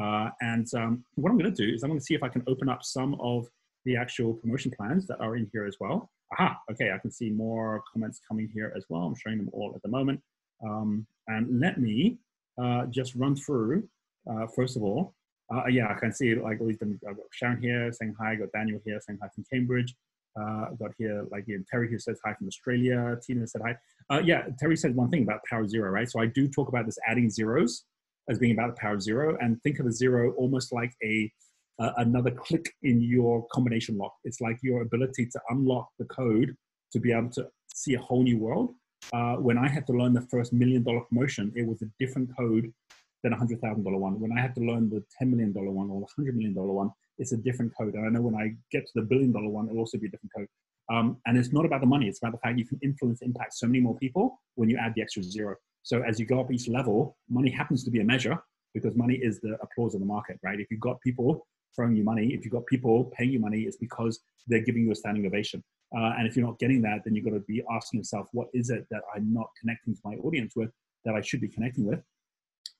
Uh, 0.00 0.30
and 0.40 0.66
um, 0.74 1.04
what 1.16 1.30
I'm 1.30 1.38
going 1.38 1.52
to 1.52 1.66
do 1.66 1.74
is 1.74 1.82
I'm 1.82 1.90
going 1.90 2.00
to 2.00 2.04
see 2.04 2.14
if 2.14 2.22
I 2.22 2.28
can 2.28 2.42
open 2.46 2.68
up 2.68 2.82
some 2.82 3.14
of 3.20 3.48
the 3.84 3.96
actual 3.96 4.34
promotion 4.34 4.72
plans 4.76 5.06
that 5.08 5.20
are 5.20 5.36
in 5.36 5.48
here 5.52 5.66
as 5.66 5.76
well. 5.80 6.10
Aha, 6.32 6.58
okay, 6.70 6.92
I 6.92 6.98
can 6.98 7.10
see 7.10 7.30
more 7.30 7.82
comments 7.92 8.20
coming 8.26 8.48
here 8.54 8.72
as 8.76 8.86
well. 8.88 9.02
I'm 9.02 9.14
showing 9.14 9.38
them 9.38 9.50
all 9.52 9.72
at 9.74 9.82
the 9.82 9.88
moment. 9.88 10.20
Um, 10.64 11.06
and 11.28 11.60
let 11.60 11.78
me 11.78 12.18
uh, 12.60 12.86
just 12.86 13.14
run 13.14 13.36
through, 13.36 13.88
uh, 14.30 14.46
first 14.46 14.76
of 14.76 14.82
all, 14.82 15.14
uh, 15.54 15.66
yeah, 15.66 15.88
I 15.88 15.94
can 15.94 16.12
see 16.12 16.34
like 16.34 16.60
all 16.60 16.68
these, 16.68 16.78
I've 16.82 17.16
got 17.16 17.26
Sharon 17.32 17.60
here 17.60 17.92
saying 17.92 18.14
hi, 18.18 18.32
I 18.32 18.34
got 18.36 18.52
Daniel 18.52 18.80
here 18.84 18.98
saying 19.06 19.18
hi 19.20 19.28
from 19.34 19.44
Cambridge. 19.52 19.94
Uh, 20.40 20.68
I've 20.70 20.78
got 20.78 20.92
here 20.96 21.26
like 21.30 21.44
you 21.46 21.62
Terry 21.70 21.90
who 21.90 21.98
says 21.98 22.18
hi 22.24 22.32
from 22.32 22.46
Australia. 22.46 23.18
Tina 23.22 23.46
said 23.46 23.60
hi. 23.62 23.76
Uh, 24.08 24.20
yeah, 24.24 24.44
Terry 24.58 24.76
said 24.76 24.96
one 24.96 25.10
thing 25.10 25.24
about 25.24 25.40
power 25.44 25.68
zero, 25.68 25.90
right? 25.90 26.10
So 26.10 26.20
I 26.20 26.26
do 26.26 26.48
talk 26.48 26.68
about 26.68 26.86
this 26.86 26.98
adding 27.06 27.28
zeros 27.28 27.84
as 28.28 28.38
being 28.38 28.52
about 28.52 28.74
the 28.74 28.80
power 28.80 28.94
of 28.94 29.02
zero 29.02 29.36
and 29.40 29.60
think 29.62 29.78
of 29.78 29.86
a 29.86 29.92
zero 29.92 30.32
almost 30.32 30.72
like 30.72 30.92
a 31.02 31.30
uh, 31.78 31.92
another 31.98 32.30
click 32.30 32.72
in 32.82 33.00
your 33.00 33.46
combination 33.52 33.96
lock. 33.96 34.14
It's 34.24 34.40
like 34.40 34.58
your 34.62 34.82
ability 34.82 35.26
to 35.26 35.40
unlock 35.50 35.88
the 35.98 36.04
code 36.04 36.54
to 36.92 37.00
be 37.00 37.12
able 37.12 37.30
to 37.30 37.48
see 37.74 37.94
a 37.94 38.00
whole 38.00 38.22
new 38.22 38.38
world. 38.38 38.74
Uh, 39.12 39.36
when 39.36 39.58
I 39.58 39.68
had 39.68 39.86
to 39.88 39.92
learn 39.92 40.12
the 40.12 40.26
first 40.30 40.52
million 40.52 40.82
dollar 40.84 41.00
promotion, 41.00 41.52
it 41.56 41.66
was 41.66 41.82
a 41.82 41.86
different 41.98 42.30
code 42.38 42.72
than 43.22 43.32
a 43.32 43.36
hundred 43.36 43.60
thousand 43.60 43.84
dollar 43.84 43.98
one. 43.98 44.20
When 44.20 44.32
I 44.36 44.40
had 44.40 44.54
to 44.56 44.60
learn 44.60 44.90
the 44.90 45.02
ten 45.18 45.30
million 45.30 45.52
dollar 45.52 45.70
one 45.70 45.90
or 45.90 46.00
the 46.00 46.06
hundred 46.16 46.36
million 46.36 46.54
dollar 46.54 46.72
one, 46.72 46.90
it's 47.18 47.32
a 47.32 47.36
different 47.36 47.72
code. 47.78 47.94
And 47.94 48.06
I 48.06 48.10
know 48.10 48.22
when 48.22 48.34
I 48.34 48.54
get 48.70 48.86
to 48.86 48.92
the 48.96 49.02
billion 49.02 49.32
dollar 49.32 49.48
one, 49.48 49.66
it'll 49.68 49.78
also 49.80 49.98
be 49.98 50.06
a 50.06 50.10
different 50.10 50.32
code. 50.36 50.48
Um, 50.90 51.18
and 51.26 51.36
it's 51.38 51.52
not 51.52 51.64
about 51.64 51.80
the 51.80 51.86
money; 51.86 52.08
it's 52.08 52.18
about 52.18 52.32
the 52.32 52.38
fact 52.38 52.58
you 52.58 52.66
can 52.66 52.78
influence, 52.82 53.22
impact 53.22 53.54
so 53.54 53.66
many 53.66 53.80
more 53.80 53.96
people 53.96 54.40
when 54.54 54.68
you 54.68 54.78
add 54.78 54.94
the 54.94 55.02
extra 55.02 55.22
zero. 55.22 55.56
So 55.82 56.02
as 56.02 56.18
you 56.18 56.26
go 56.26 56.40
up 56.40 56.52
each 56.52 56.68
level, 56.68 57.16
money 57.28 57.50
happens 57.50 57.84
to 57.84 57.90
be 57.90 58.00
a 58.00 58.04
measure 58.04 58.38
because 58.74 58.96
money 58.96 59.14
is 59.14 59.40
the 59.40 59.56
applause 59.62 59.94
of 59.94 60.00
the 60.00 60.06
market, 60.06 60.38
right? 60.42 60.58
If 60.58 60.70
you've 60.70 60.80
got 60.80 61.00
people 61.00 61.46
throwing 61.74 61.96
you 61.96 62.04
money, 62.04 62.32
if 62.32 62.44
you've 62.44 62.52
got 62.52 62.66
people 62.66 63.12
paying 63.16 63.32
you 63.32 63.40
money, 63.40 63.62
it's 63.62 63.76
because 63.76 64.20
they're 64.46 64.62
giving 64.62 64.82
you 64.82 64.92
a 64.92 64.94
standing 64.94 65.26
ovation. 65.26 65.62
Uh, 65.96 66.14
and 66.18 66.26
if 66.26 66.36
you're 66.36 66.46
not 66.46 66.58
getting 66.58 66.80
that, 66.82 67.00
then 67.04 67.14
you've 67.14 67.24
got 67.24 67.32
to 67.32 67.40
be 67.40 67.62
asking 67.70 68.00
yourself, 68.00 68.28
what 68.32 68.48
is 68.54 68.70
it 68.70 68.86
that 68.90 69.02
I'm 69.14 69.32
not 69.32 69.48
connecting 69.60 69.94
to 69.94 70.00
my 70.04 70.14
audience 70.16 70.54
with 70.56 70.70
that 71.04 71.14
I 71.14 71.20
should 71.20 71.40
be 71.40 71.48
connecting 71.48 71.84
with? 71.84 72.02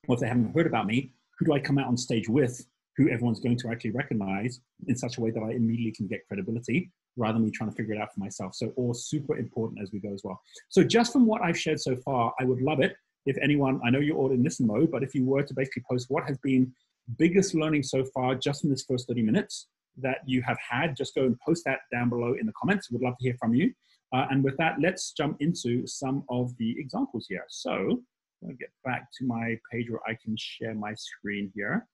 Or 0.09 0.15
if 0.15 0.21
they 0.21 0.29
haven't 0.29 0.55
heard 0.55 0.67
about 0.67 0.87
me, 0.87 1.13
who 1.39 1.47
do 1.47 1.53
I 1.53 1.61
come 1.61 1.79
out 1.79 1.89
on 1.89 1.97
stage 1.97 2.29
with 2.29 2.65
who 2.97 3.09
everyone's 3.11 3.41
going 3.41 3.59
to 3.59 3.71
actually 3.71 3.91
recognize 3.91 4.61
in 4.87 4.97
such 4.97 5.19
a 5.19 5.21
way 5.21 5.31
that 5.31 5.43
I 5.43 5.53
immediately 5.53 5.93
can 5.93 6.07
get 6.07 6.27
credibility 6.27 6.91
rather 7.17 7.35
than 7.35 7.45
me 7.45 7.51
trying 7.51 7.71
to 7.71 7.77
figure 7.77 7.95
it 7.95 8.01
out 8.01 8.13
for 8.13 8.21
myself. 8.21 8.55
So 8.55 8.73
all 8.77 8.95
super 8.95 9.37
important 9.37 9.83
as 9.83 9.93
we 9.93 9.99
go 9.99 10.13
as 10.13 10.23
well. 10.25 10.41
So 10.69 10.83
just 10.83 11.13
from 11.13 11.27
what 11.27 11.43
I've 11.43 11.59
shared 11.59 11.81
so 11.81 11.97
far, 11.97 12.33
I 12.41 12.45
would 12.45 12.61
love 12.63 12.81
it 12.81 12.97
if 13.27 13.37
anyone, 13.39 13.81
I 13.85 13.91
know 13.91 14.01
you're 14.01 14.17
all 14.17 14.33
in 14.33 14.43
listen 14.43 14.67
mode, 14.67 14.91
but 14.91 15.03
if 15.03 15.15
you 15.15 15.25
were 15.25 15.43
to 15.43 15.55
basically 15.55 15.85
post 15.89 16.07
what 16.09 16.27
has 16.27 16.39
been 16.39 16.73
biggest 17.19 17.55
learning 17.55 17.83
so 17.83 18.05
far 18.05 18.35
just 18.35 18.65
in 18.65 18.71
this 18.71 18.85
first 18.89 19.09
30 19.09 19.23
minutes 19.23 19.69
that 19.99 20.19
you 20.27 20.43
have 20.43 20.59
had, 20.59 20.97
just 20.97 21.15
go 21.15 21.25
and 21.25 21.39
post 21.41 21.65
that 21.67 21.81
down 21.93 22.09
below 22.09 22.35
in 22.39 22.47
the 22.47 22.53
comments. 22.61 22.91
We'd 22.91 23.03
love 23.03 23.17
to 23.19 23.25
hear 23.25 23.37
from 23.39 23.55
you. 23.55 23.73
Uh, 24.13 24.27
and 24.31 24.43
with 24.43 24.57
that, 24.59 24.77
let's 24.81 25.13
jump 25.13 25.37
into 25.41 25.87
some 25.87 26.25
of 26.29 26.57
the 26.59 26.75
examples 26.79 27.27
here. 27.29 27.45
So 27.49 28.03
I'll 28.45 28.57
get 28.59 28.71
back 28.85 29.07
to 29.19 29.25
my 29.25 29.59
page 29.71 29.91
where 29.91 30.01
I 30.07 30.17
can 30.23 30.37
share 30.37 30.75
my 30.75 30.95
screen 30.95 31.51
here. 31.55 31.87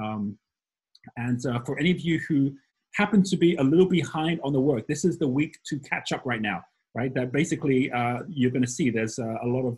Um, 0.00 0.38
and 1.16 1.44
uh, 1.46 1.60
for 1.60 1.78
any 1.78 1.90
of 1.90 2.00
you 2.00 2.20
who 2.28 2.52
happen 2.94 3.22
to 3.24 3.36
be 3.36 3.56
a 3.56 3.62
little 3.62 3.88
behind 3.88 4.40
on 4.42 4.52
the 4.52 4.60
work, 4.60 4.86
this 4.86 5.04
is 5.04 5.18
the 5.18 5.28
week 5.28 5.58
to 5.66 5.78
catch 5.80 6.12
up 6.12 6.22
right 6.24 6.40
now, 6.40 6.62
right? 6.94 7.12
That 7.14 7.32
basically 7.32 7.90
uh, 7.90 8.20
you're 8.28 8.52
going 8.52 8.62
to 8.62 8.70
see 8.70 8.88
there's 8.88 9.18
uh, 9.18 9.36
a 9.42 9.46
lot 9.46 9.66
of 9.66 9.76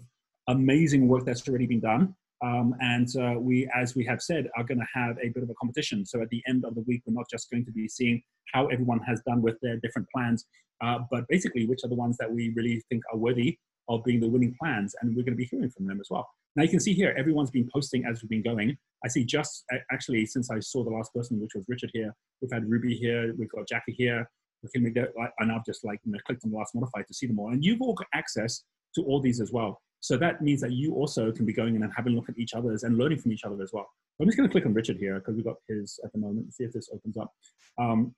amazing 0.48 1.09
work 1.09 1.24
that's 1.24 1.48
already 1.48 1.66
been 1.66 1.81
done. 1.81 2.14
Um, 2.44 2.74
and 2.81 3.09
uh, 3.16 3.40
we, 3.40 3.68
as 3.74 3.96
we 3.96 4.05
have 4.05 4.20
said, 4.20 4.48
are 4.57 4.64
going 4.64 4.79
to 4.79 4.87
have 4.92 5.16
a 5.22 5.31
bit 5.31 5.42
of 5.42 5.48
a 5.48 5.55
competition. 5.55 6.05
So 6.05 6.20
at 6.20 6.29
the 6.29 6.42
end 6.46 6.66
of 6.66 6.74
the 6.74 6.83
week, 6.83 7.02
we're 7.07 7.14
not 7.14 7.24
just 7.31 7.50
going 7.50 7.64
to 7.64 7.72
be 7.72 7.88
seeing 7.88 8.22
how 8.52 8.66
everyone 8.66 9.00
has 9.00 9.22
done 9.26 9.40
with 9.40 9.57
their 9.62 9.79
different 9.79 10.09
plans, 10.14 10.44
uh, 10.85 10.98
but 11.11 11.26
basically 11.29 11.66
which 11.66 11.81
are 11.85 11.88
the 11.88 11.94
ones 11.94 12.18
that 12.18 12.31
we 12.31 12.52
really 12.55 12.83
think 12.90 13.02
are 13.11 13.18
worthy 13.18 13.59
of 13.88 14.05
being 14.05 14.20
the 14.20 14.29
winning 14.29 14.55
plans. 14.61 14.94
And 15.00 15.16
we're 15.16 15.22
going 15.22 15.33
to 15.33 15.37
be 15.37 15.48
hearing 15.50 15.70
from 15.70 15.87
them 15.87 16.00
as 16.00 16.09
well. 16.11 16.29
Now 16.57 16.62
you 16.62 16.71
can 16.71 16.81
see 16.81 16.95
here, 16.95 17.14
everyone's 17.19 17.51
been 17.51 17.69
posting 17.73 18.07
as 18.07 18.23
we've 18.23 18.31
been 18.31 18.42
going. 18.42 18.77
I 19.05 19.09
see 19.09 19.25
just 19.25 19.64
actually 19.92 20.25
since 20.25 20.51
I 20.51 20.59
saw 20.59 20.83
the 20.83 20.90
last 20.90 21.12
person, 21.14 21.38
which 21.38 21.53
was 21.55 21.66
Richard 21.69 21.90
here, 21.92 22.14
we've 22.40 22.51
had 22.51 22.69
Ruby 22.69 22.97
here, 22.97 23.35
we've 23.38 23.51
got 23.51 23.69
Jackie 23.69 23.92
here, 23.92 24.29
and 24.75 25.53
I've 25.53 25.64
just 25.64 25.85
like 25.85 26.01
you 26.05 26.12
know, 26.12 26.19
clicked 26.27 26.45
on 26.45 26.51
the 26.51 26.57
last 26.57 26.75
modifier 26.75 27.05
to 27.05 27.14
see 27.14 27.27
them 27.27 27.38
all. 27.38 27.51
And 27.51 27.62
you've 27.62 27.83
all 27.83 27.92
got 27.92 28.07
access 28.14 28.64
to 28.95 29.03
all 29.03 29.21
these 29.21 29.40
as 29.40 29.53
well. 29.53 29.81
So 30.01 30.16
that 30.16 30.40
means 30.40 30.61
that 30.62 30.73
you 30.73 30.95
also 30.95 31.31
can 31.31 31.45
be 31.45 31.53
going 31.53 31.77
in 31.77 31.83
and 31.83 31.92
having 31.95 32.14
a 32.14 32.16
look 32.16 32.29
at 32.29 32.38
each 32.38 32.55
other's 32.55 32.85
and 32.85 32.97
learning 32.97 33.19
from 33.19 33.33
each 33.33 33.45
other 33.45 33.62
as 33.62 33.71
well. 33.73 33.87
I'm 34.21 34.27
just 34.27 34.38
going 34.38 34.49
to 34.49 34.53
click 34.53 34.64
on 34.64 34.73
Richard 34.73 34.97
here 34.97 35.14
because 35.16 35.35
we've 35.35 35.45
got 35.45 35.57
his 35.69 36.01
at 36.05 36.12
the 36.12 36.19
moment. 36.19 36.55
See 36.55 36.64
if 36.64 36.73
this 36.73 36.88
opens 36.92 37.16
up. 37.19 37.33
Um, 37.79 38.14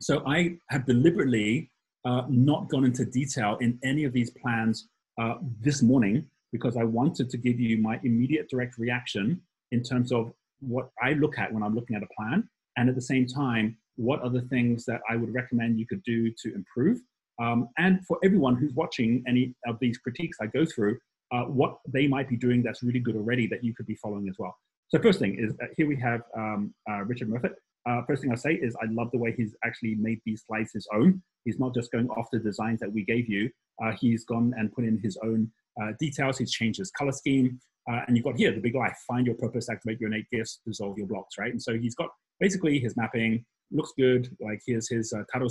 so 0.00 0.22
I 0.26 0.56
have 0.70 0.84
deliberately 0.84 1.70
uh, 2.04 2.22
not 2.28 2.68
gone 2.68 2.84
into 2.84 3.04
detail 3.04 3.56
in 3.60 3.78
any 3.84 4.04
of 4.04 4.12
these 4.12 4.30
plans 4.30 4.88
uh, 5.20 5.34
this 5.60 5.82
morning 5.82 6.26
because 6.52 6.76
I 6.76 6.84
wanted 6.84 7.30
to 7.30 7.36
give 7.36 7.60
you 7.60 7.78
my 7.78 8.00
immediate 8.02 8.48
direct 8.48 8.78
reaction 8.78 9.40
in 9.72 9.82
terms 9.82 10.12
of 10.12 10.32
what 10.60 10.90
I 11.02 11.12
look 11.12 11.38
at 11.38 11.52
when 11.52 11.62
I'm 11.62 11.74
looking 11.74 11.96
at 11.96 12.02
a 12.02 12.08
plan, 12.16 12.48
and 12.76 12.88
at 12.88 12.94
the 12.94 13.02
same 13.02 13.26
time, 13.26 13.76
what 13.96 14.22
are 14.22 14.30
the 14.30 14.42
things 14.42 14.84
that 14.86 15.00
I 15.10 15.16
would 15.16 15.34
recommend 15.34 15.78
you 15.78 15.86
could 15.86 16.02
do 16.04 16.30
to 16.42 16.54
improve. 16.54 16.98
Um, 17.40 17.68
and 17.78 18.04
for 18.06 18.18
everyone 18.24 18.56
who's 18.56 18.72
watching 18.72 19.22
any 19.28 19.54
of 19.66 19.78
these 19.80 19.98
critiques 19.98 20.38
I 20.40 20.46
go 20.46 20.64
through, 20.64 20.98
uh, 21.32 21.42
what 21.42 21.78
they 21.86 22.06
might 22.06 22.28
be 22.28 22.36
doing 22.36 22.62
that's 22.62 22.82
really 22.82 23.00
good 23.00 23.16
already 23.16 23.46
that 23.48 23.62
you 23.62 23.74
could 23.74 23.86
be 23.86 23.94
following 23.96 24.28
as 24.28 24.36
well. 24.38 24.56
So 24.88 24.98
first 25.00 25.18
thing 25.18 25.36
is 25.38 25.52
uh, 25.62 25.66
here 25.76 25.86
we 25.86 25.96
have 25.96 26.22
um, 26.36 26.74
uh, 26.90 27.04
Richard 27.04 27.28
Murfitt. 27.28 27.54
Uh, 27.88 28.02
first 28.06 28.22
thing 28.22 28.30
I'll 28.30 28.36
say 28.36 28.54
is 28.54 28.76
I 28.82 28.86
love 28.90 29.10
the 29.12 29.18
way 29.18 29.34
he's 29.36 29.54
actually 29.64 29.94
made 29.96 30.20
these 30.24 30.44
slides 30.46 30.72
his 30.72 30.86
own. 30.94 31.22
He's 31.44 31.58
not 31.58 31.74
just 31.74 31.92
going 31.92 32.08
off 32.10 32.28
the 32.32 32.38
designs 32.38 32.80
that 32.80 32.92
we 32.92 33.04
gave 33.04 33.28
you. 33.28 33.50
Uh, 33.82 33.92
he's 34.00 34.24
gone 34.24 34.54
and 34.56 34.72
put 34.72 34.84
in 34.84 34.98
his 34.98 35.16
own 35.22 35.50
uh, 35.82 35.92
details. 35.98 36.38
He's 36.38 36.52
changed 36.52 36.78
his 36.78 36.90
color 36.90 37.12
scheme. 37.12 37.60
Uh, 37.90 38.00
and 38.06 38.16
you've 38.16 38.24
got 38.24 38.36
here 38.36 38.52
the 38.52 38.60
big 38.60 38.74
life, 38.74 38.96
find 39.06 39.24
your 39.26 39.36
purpose, 39.36 39.70
activate 39.70 39.98
your 39.98 40.12
innate 40.12 40.26
gifts, 40.30 40.60
dissolve 40.66 40.98
your 40.98 41.06
blocks, 41.06 41.38
right? 41.38 41.50
And 41.50 41.62
so 41.62 41.78
he's 41.78 41.94
got 41.94 42.10
basically 42.38 42.78
his 42.78 42.96
mapping 42.96 43.44
looks 43.70 43.92
good. 43.98 44.28
Like 44.40 44.60
here's 44.66 44.88
his 44.90 45.12
uh, 45.12 45.22
title 45.32 45.48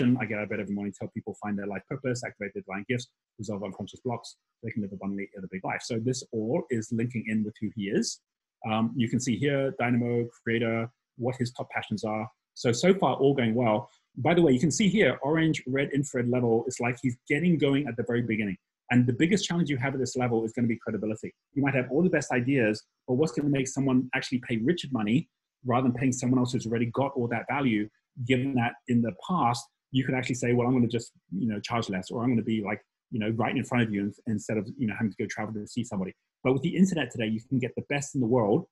I 0.00 0.24
get 0.26 0.38
out 0.38 0.44
of 0.44 0.50
bed 0.50 0.58
every 0.58 0.74
morning, 0.74 0.92
tell 0.98 1.08
people 1.14 1.36
find 1.40 1.56
their 1.56 1.68
life 1.68 1.82
purpose, 1.88 2.24
activate 2.26 2.52
their 2.52 2.64
divine 2.66 2.84
gifts, 2.88 3.06
resolve 3.38 3.62
unconscious 3.62 4.00
blocks, 4.04 4.36
they 4.64 4.72
can 4.72 4.82
live 4.82 4.92
abundantly 4.92 5.30
in 5.36 5.44
a 5.44 5.46
big 5.52 5.64
life. 5.64 5.82
So 5.82 6.00
this 6.04 6.24
all 6.32 6.64
is 6.70 6.88
linking 6.90 7.24
in 7.28 7.44
with 7.44 7.54
who 7.60 7.70
he 7.76 7.84
is. 7.84 8.20
Um, 8.68 8.92
you 8.96 9.08
can 9.08 9.20
see 9.20 9.36
here, 9.36 9.72
dynamo, 9.78 10.26
creator, 10.42 10.90
what 11.16 11.36
his 11.38 11.52
top 11.52 11.70
passions 11.70 12.02
are. 12.02 12.28
So, 12.54 12.72
so 12.72 12.94
far 12.94 13.14
all 13.16 13.34
going 13.34 13.54
well. 13.54 13.90
By 14.16 14.34
the 14.34 14.42
way, 14.42 14.52
you 14.52 14.60
can 14.60 14.70
see 14.70 14.88
here, 14.88 15.18
orange, 15.22 15.62
red, 15.66 15.90
infrared 15.92 16.28
level, 16.28 16.64
it's 16.66 16.80
like 16.80 16.98
he's 17.02 17.16
getting 17.28 17.58
going 17.58 17.86
at 17.88 17.96
the 17.96 18.04
very 18.06 18.22
beginning. 18.22 18.56
And 18.90 19.06
the 19.06 19.12
biggest 19.12 19.44
challenge 19.44 19.70
you 19.70 19.76
have 19.78 19.94
at 19.94 20.00
this 20.00 20.14
level 20.14 20.44
is 20.44 20.52
going 20.52 20.64
to 20.64 20.68
be 20.68 20.78
credibility. 20.78 21.34
You 21.54 21.62
might 21.62 21.74
have 21.74 21.90
all 21.90 22.02
the 22.02 22.10
best 22.10 22.30
ideas, 22.30 22.82
but 23.08 23.14
what's 23.14 23.32
going 23.32 23.46
to 23.46 23.50
make 23.50 23.66
someone 23.66 24.08
actually 24.14 24.40
pay 24.46 24.58
Richard 24.58 24.92
money 24.92 25.28
rather 25.64 25.88
than 25.88 25.94
paying 25.94 26.12
someone 26.12 26.38
else 26.38 26.52
who's 26.52 26.66
already 26.66 26.86
got 26.86 27.12
all 27.16 27.26
that 27.28 27.46
value, 27.48 27.88
given 28.26 28.54
that 28.54 28.74
in 28.88 29.00
the 29.00 29.12
past, 29.26 29.64
you 29.90 30.04
could 30.04 30.14
actually 30.14 30.34
say, 30.34 30.52
well, 30.52 30.66
I'm 30.66 30.74
going 30.74 30.86
to 30.86 30.88
just, 30.88 31.12
you 31.32 31.48
know, 31.48 31.60
charge 31.60 31.88
less, 31.88 32.10
or 32.10 32.22
I'm 32.22 32.28
going 32.28 32.38
to 32.38 32.44
be 32.44 32.62
like, 32.62 32.80
you 33.10 33.18
know, 33.18 33.30
right 33.30 33.56
in 33.56 33.64
front 33.64 33.84
of 33.84 33.92
you 33.92 34.12
instead 34.26 34.58
of, 34.58 34.68
you 34.76 34.86
know, 34.86 34.94
having 34.94 35.10
to 35.10 35.16
go 35.16 35.26
travel 35.30 35.54
to 35.54 35.66
see 35.66 35.84
somebody. 35.84 36.12
But 36.42 36.52
with 36.52 36.62
the 36.62 36.76
internet 36.76 37.10
today, 37.10 37.26
you 37.26 37.40
can 37.48 37.58
get 37.58 37.74
the 37.76 37.84
best 37.88 38.14
in 38.14 38.20
the 38.20 38.26
world 38.26 38.66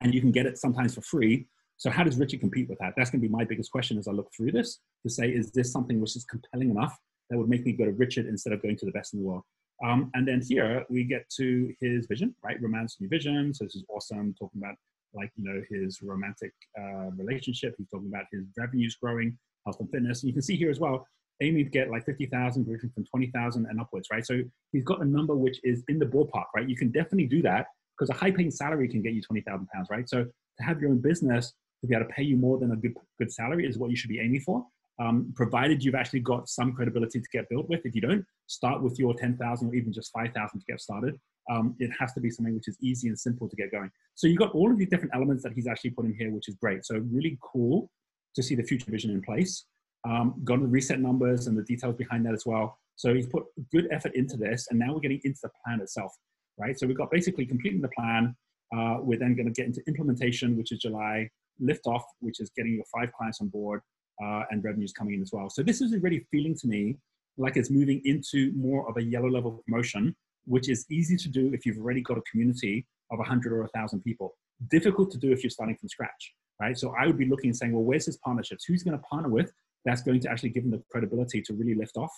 and 0.00 0.14
you 0.14 0.20
can 0.20 0.32
get 0.32 0.46
it 0.46 0.58
sometimes 0.58 0.94
for 0.94 1.02
free 1.02 1.46
so 1.80 1.88
how 1.88 2.04
does 2.04 2.18
Richard 2.18 2.40
compete 2.40 2.68
with 2.68 2.78
that? 2.80 2.92
That's 2.94 3.08
going 3.08 3.22
to 3.22 3.26
be 3.26 3.32
my 3.32 3.42
biggest 3.42 3.72
question 3.72 3.96
as 3.96 4.06
I 4.06 4.12
look 4.12 4.30
through 4.36 4.52
this 4.52 4.80
to 5.02 5.08
say, 5.08 5.30
is 5.30 5.50
this 5.50 5.72
something 5.72 5.98
which 5.98 6.14
is 6.14 6.26
compelling 6.26 6.68
enough 6.68 6.94
that 7.30 7.38
would 7.38 7.48
make 7.48 7.64
me 7.64 7.72
go 7.72 7.86
to 7.86 7.92
Richard 7.92 8.26
instead 8.26 8.52
of 8.52 8.60
going 8.60 8.76
to 8.76 8.84
the 8.84 8.92
best 8.92 9.14
in 9.14 9.20
the 9.20 9.26
world? 9.26 9.44
Um, 9.82 10.10
and 10.12 10.28
then 10.28 10.42
here 10.46 10.84
we 10.90 11.04
get 11.04 11.24
to 11.38 11.72
his 11.80 12.04
vision, 12.04 12.34
right? 12.44 12.60
Romance 12.60 12.98
new 13.00 13.08
vision. 13.08 13.54
So 13.54 13.64
this 13.64 13.76
is 13.76 13.84
awesome. 13.88 14.34
Talking 14.38 14.60
about 14.62 14.74
like, 15.14 15.32
you 15.36 15.44
know, 15.44 15.62
his 15.70 16.02
romantic 16.02 16.52
uh, 16.78 17.12
relationship. 17.16 17.76
He's 17.78 17.88
talking 17.88 18.10
about 18.12 18.26
his 18.30 18.44
revenues 18.58 18.96
growing, 19.02 19.38
health 19.64 19.80
and 19.80 19.90
fitness. 19.90 20.22
And 20.22 20.28
you 20.28 20.34
can 20.34 20.42
see 20.42 20.56
here 20.56 20.70
as 20.70 20.80
well, 20.80 21.06
aiming 21.40 21.64
to 21.64 21.70
get 21.70 21.90
like 21.90 22.04
50,000, 22.04 22.66
working 22.66 22.90
from 22.90 23.06
20,000 23.06 23.64
and 23.64 23.80
upwards, 23.80 24.08
right? 24.12 24.26
So 24.26 24.42
he's 24.72 24.84
got 24.84 25.00
a 25.00 25.06
number 25.06 25.34
which 25.34 25.58
is 25.64 25.82
in 25.88 25.98
the 25.98 26.04
ballpark, 26.04 26.44
right? 26.54 26.68
You 26.68 26.76
can 26.76 26.90
definitely 26.90 27.26
do 27.26 27.40
that 27.40 27.68
because 27.98 28.10
a 28.10 28.20
high 28.20 28.32
paying 28.32 28.50
salary 28.50 28.86
can 28.86 29.00
get 29.00 29.14
you 29.14 29.22
20,000 29.22 29.66
pounds, 29.68 29.88
right? 29.90 30.06
So 30.06 30.24
to 30.24 30.62
have 30.62 30.78
your 30.78 30.90
own 30.90 30.98
business 30.98 31.54
to 31.80 31.86
be 31.86 31.94
able 31.94 32.06
to 32.06 32.12
pay 32.12 32.22
you 32.22 32.36
more 32.36 32.58
than 32.58 32.72
a 32.72 32.76
good, 32.76 32.94
good 33.18 33.32
salary 33.32 33.66
is 33.66 33.78
what 33.78 33.90
you 33.90 33.96
should 33.96 34.10
be 34.10 34.20
aiming 34.20 34.40
for. 34.40 34.64
Um, 35.00 35.32
provided 35.34 35.82
you've 35.82 35.94
actually 35.94 36.20
got 36.20 36.48
some 36.48 36.74
credibility 36.74 37.20
to 37.20 37.28
get 37.32 37.48
built 37.48 37.68
with. 37.70 37.80
If 37.86 37.94
you 37.94 38.02
don't, 38.02 38.24
start 38.48 38.82
with 38.82 38.98
your 38.98 39.14
10,000 39.14 39.68
or 39.68 39.74
even 39.74 39.92
just 39.92 40.12
5,000 40.12 40.60
to 40.60 40.66
get 40.68 40.80
started. 40.80 41.18
Um, 41.50 41.74
it 41.78 41.90
has 41.98 42.12
to 42.12 42.20
be 42.20 42.30
something 42.30 42.54
which 42.54 42.68
is 42.68 42.76
easy 42.82 43.08
and 43.08 43.18
simple 43.18 43.48
to 43.48 43.56
get 43.56 43.72
going. 43.72 43.90
So 44.14 44.26
you've 44.26 44.38
got 44.38 44.52
all 44.52 44.70
of 44.70 44.78
these 44.78 44.90
different 44.90 45.14
elements 45.14 45.42
that 45.44 45.52
he's 45.54 45.66
actually 45.66 45.90
put 45.90 46.04
in 46.04 46.14
here, 46.14 46.30
which 46.30 46.48
is 46.48 46.54
great. 46.56 46.84
So 46.84 46.98
really 47.10 47.38
cool 47.40 47.90
to 48.34 48.42
see 48.42 48.54
the 48.54 48.62
future 48.62 48.90
vision 48.90 49.10
in 49.10 49.22
place. 49.22 49.64
Um, 50.06 50.34
got 50.44 50.60
the 50.60 50.66
reset 50.66 51.00
numbers 51.00 51.46
and 51.46 51.56
the 51.56 51.62
details 51.62 51.96
behind 51.96 52.26
that 52.26 52.34
as 52.34 52.44
well. 52.44 52.78
So 52.96 53.14
he's 53.14 53.26
put 53.26 53.44
good 53.72 53.88
effort 53.90 54.14
into 54.14 54.36
this, 54.36 54.66
and 54.70 54.78
now 54.78 54.92
we're 54.92 55.00
getting 55.00 55.20
into 55.24 55.40
the 55.42 55.50
plan 55.64 55.80
itself, 55.80 56.12
right? 56.58 56.78
So 56.78 56.86
we've 56.86 56.96
got 56.96 57.10
basically 57.10 57.46
completing 57.46 57.80
the 57.80 57.88
plan. 57.88 58.36
Uh, 58.76 58.98
we're 59.00 59.18
then 59.18 59.34
going 59.34 59.46
to 59.46 59.52
get 59.52 59.66
into 59.66 59.80
implementation, 59.88 60.56
which 60.56 60.70
is 60.70 60.78
July 60.78 61.28
liftoff, 61.62 62.02
which 62.20 62.40
is 62.40 62.50
getting 62.56 62.74
your 62.74 62.84
five 62.92 63.12
clients 63.12 63.40
on 63.40 63.48
board 63.48 63.80
uh, 64.22 64.42
and 64.50 64.62
revenues 64.62 64.92
coming 64.92 65.14
in 65.14 65.22
as 65.22 65.30
well. 65.32 65.48
So 65.50 65.62
this 65.62 65.80
is 65.80 65.92
already 65.92 66.26
feeling 66.30 66.54
to 66.56 66.66
me 66.66 66.96
like 67.38 67.56
it's 67.56 67.70
moving 67.70 68.02
into 68.04 68.52
more 68.54 68.88
of 68.88 68.96
a 68.96 69.02
yellow 69.02 69.28
level 69.28 69.62
promotion, 69.66 70.14
which 70.44 70.68
is 70.68 70.84
easy 70.90 71.16
to 71.16 71.28
do 71.28 71.52
if 71.54 71.64
you've 71.64 71.78
already 71.78 72.02
got 72.02 72.18
a 72.18 72.22
community 72.30 72.86
of 73.10 73.18
100 73.18 73.52
or 73.52 73.60
1,000 73.60 74.02
people. 74.02 74.34
Difficult 74.70 75.10
to 75.12 75.18
do 75.18 75.32
if 75.32 75.42
you're 75.42 75.50
starting 75.50 75.76
from 75.76 75.88
scratch, 75.88 76.34
right? 76.60 76.76
So 76.76 76.94
I 76.98 77.06
would 77.06 77.18
be 77.18 77.26
looking 77.26 77.48
and 77.48 77.56
saying, 77.56 77.72
well, 77.72 77.82
where's 77.82 78.06
his 78.06 78.18
partnerships? 78.18 78.64
Who's 78.64 78.82
going 78.82 78.96
to 78.96 79.02
partner 79.04 79.30
with 79.30 79.52
that's 79.84 80.02
going 80.02 80.20
to 80.20 80.30
actually 80.30 80.50
give 80.50 80.64
him 80.64 80.70
the 80.70 80.82
credibility 80.90 81.40
to 81.42 81.54
really 81.54 81.74
lift 81.74 81.96
off? 81.96 82.12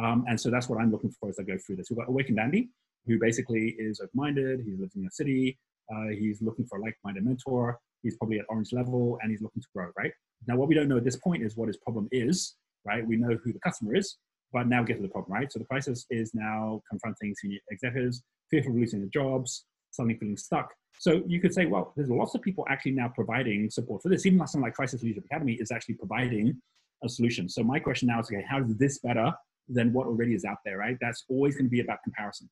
Um, 0.00 0.24
and 0.28 0.40
so 0.40 0.50
that's 0.50 0.68
what 0.68 0.80
I'm 0.80 0.92
looking 0.92 1.12
for 1.18 1.28
as 1.28 1.38
I 1.40 1.42
go 1.42 1.58
through 1.58 1.76
this. 1.76 1.88
We've 1.90 1.98
got 1.98 2.08
Awakened 2.08 2.38
Andy, 2.38 2.68
who 3.06 3.18
basically 3.18 3.74
is 3.78 4.00
open-minded. 4.00 4.60
He 4.64 4.76
lives 4.76 4.94
in 4.94 5.04
a 5.04 5.10
city. 5.10 5.58
Uh, 5.92 6.10
he's 6.16 6.40
looking 6.40 6.66
for 6.66 6.78
a 6.78 6.82
like-minded 6.82 7.24
mentor 7.24 7.80
he's 8.02 8.16
probably 8.16 8.38
at 8.38 8.46
orange 8.48 8.72
level 8.72 9.18
and 9.22 9.30
he's 9.30 9.42
looking 9.42 9.62
to 9.62 9.68
grow, 9.74 9.90
right? 9.96 10.12
Now, 10.46 10.56
what 10.56 10.68
we 10.68 10.74
don't 10.74 10.88
know 10.88 10.96
at 10.96 11.04
this 11.04 11.16
point 11.16 11.42
is 11.42 11.56
what 11.56 11.68
his 11.68 11.76
problem 11.78 12.08
is, 12.12 12.56
right? 12.84 13.06
We 13.06 13.16
know 13.16 13.36
who 13.42 13.52
the 13.52 13.60
customer 13.60 13.94
is, 13.96 14.16
but 14.52 14.66
now 14.66 14.82
get 14.82 14.96
to 14.96 15.02
the 15.02 15.08
problem, 15.08 15.32
right? 15.32 15.52
So 15.52 15.58
the 15.58 15.64
crisis 15.64 16.06
is 16.10 16.32
now 16.34 16.80
confronting 16.88 17.34
senior 17.34 17.58
executives, 17.70 18.22
fearful 18.50 18.72
of 18.72 18.78
losing 18.78 19.00
their 19.00 19.10
jobs, 19.10 19.64
suddenly 19.90 20.16
feeling 20.18 20.36
stuck. 20.36 20.72
So 21.00 21.22
you 21.26 21.40
could 21.40 21.54
say, 21.54 21.66
well, 21.66 21.92
there's 21.96 22.10
lots 22.10 22.34
of 22.34 22.42
people 22.42 22.64
actually 22.68 22.92
now 22.92 23.08
providing 23.14 23.70
support 23.70 24.02
for 24.02 24.08
this. 24.08 24.26
Even 24.26 24.38
something 24.46 24.62
like 24.62 24.74
Crisis 24.74 25.02
Leadership 25.02 25.24
Academy 25.26 25.54
is 25.54 25.70
actually 25.70 25.94
providing 25.94 26.60
a 27.04 27.08
solution. 27.08 27.48
So 27.48 27.62
my 27.62 27.78
question 27.78 28.08
now 28.08 28.20
is, 28.20 28.26
okay, 28.26 28.44
how 28.48 28.62
is 28.62 28.76
this 28.76 28.98
better 28.98 29.32
than 29.68 29.92
what 29.92 30.06
already 30.06 30.34
is 30.34 30.44
out 30.44 30.58
there, 30.64 30.78
right? 30.78 30.96
That's 31.00 31.24
always 31.28 31.54
going 31.54 31.66
to 31.66 31.70
be 31.70 31.80
about 31.80 31.98
comparison. 32.02 32.48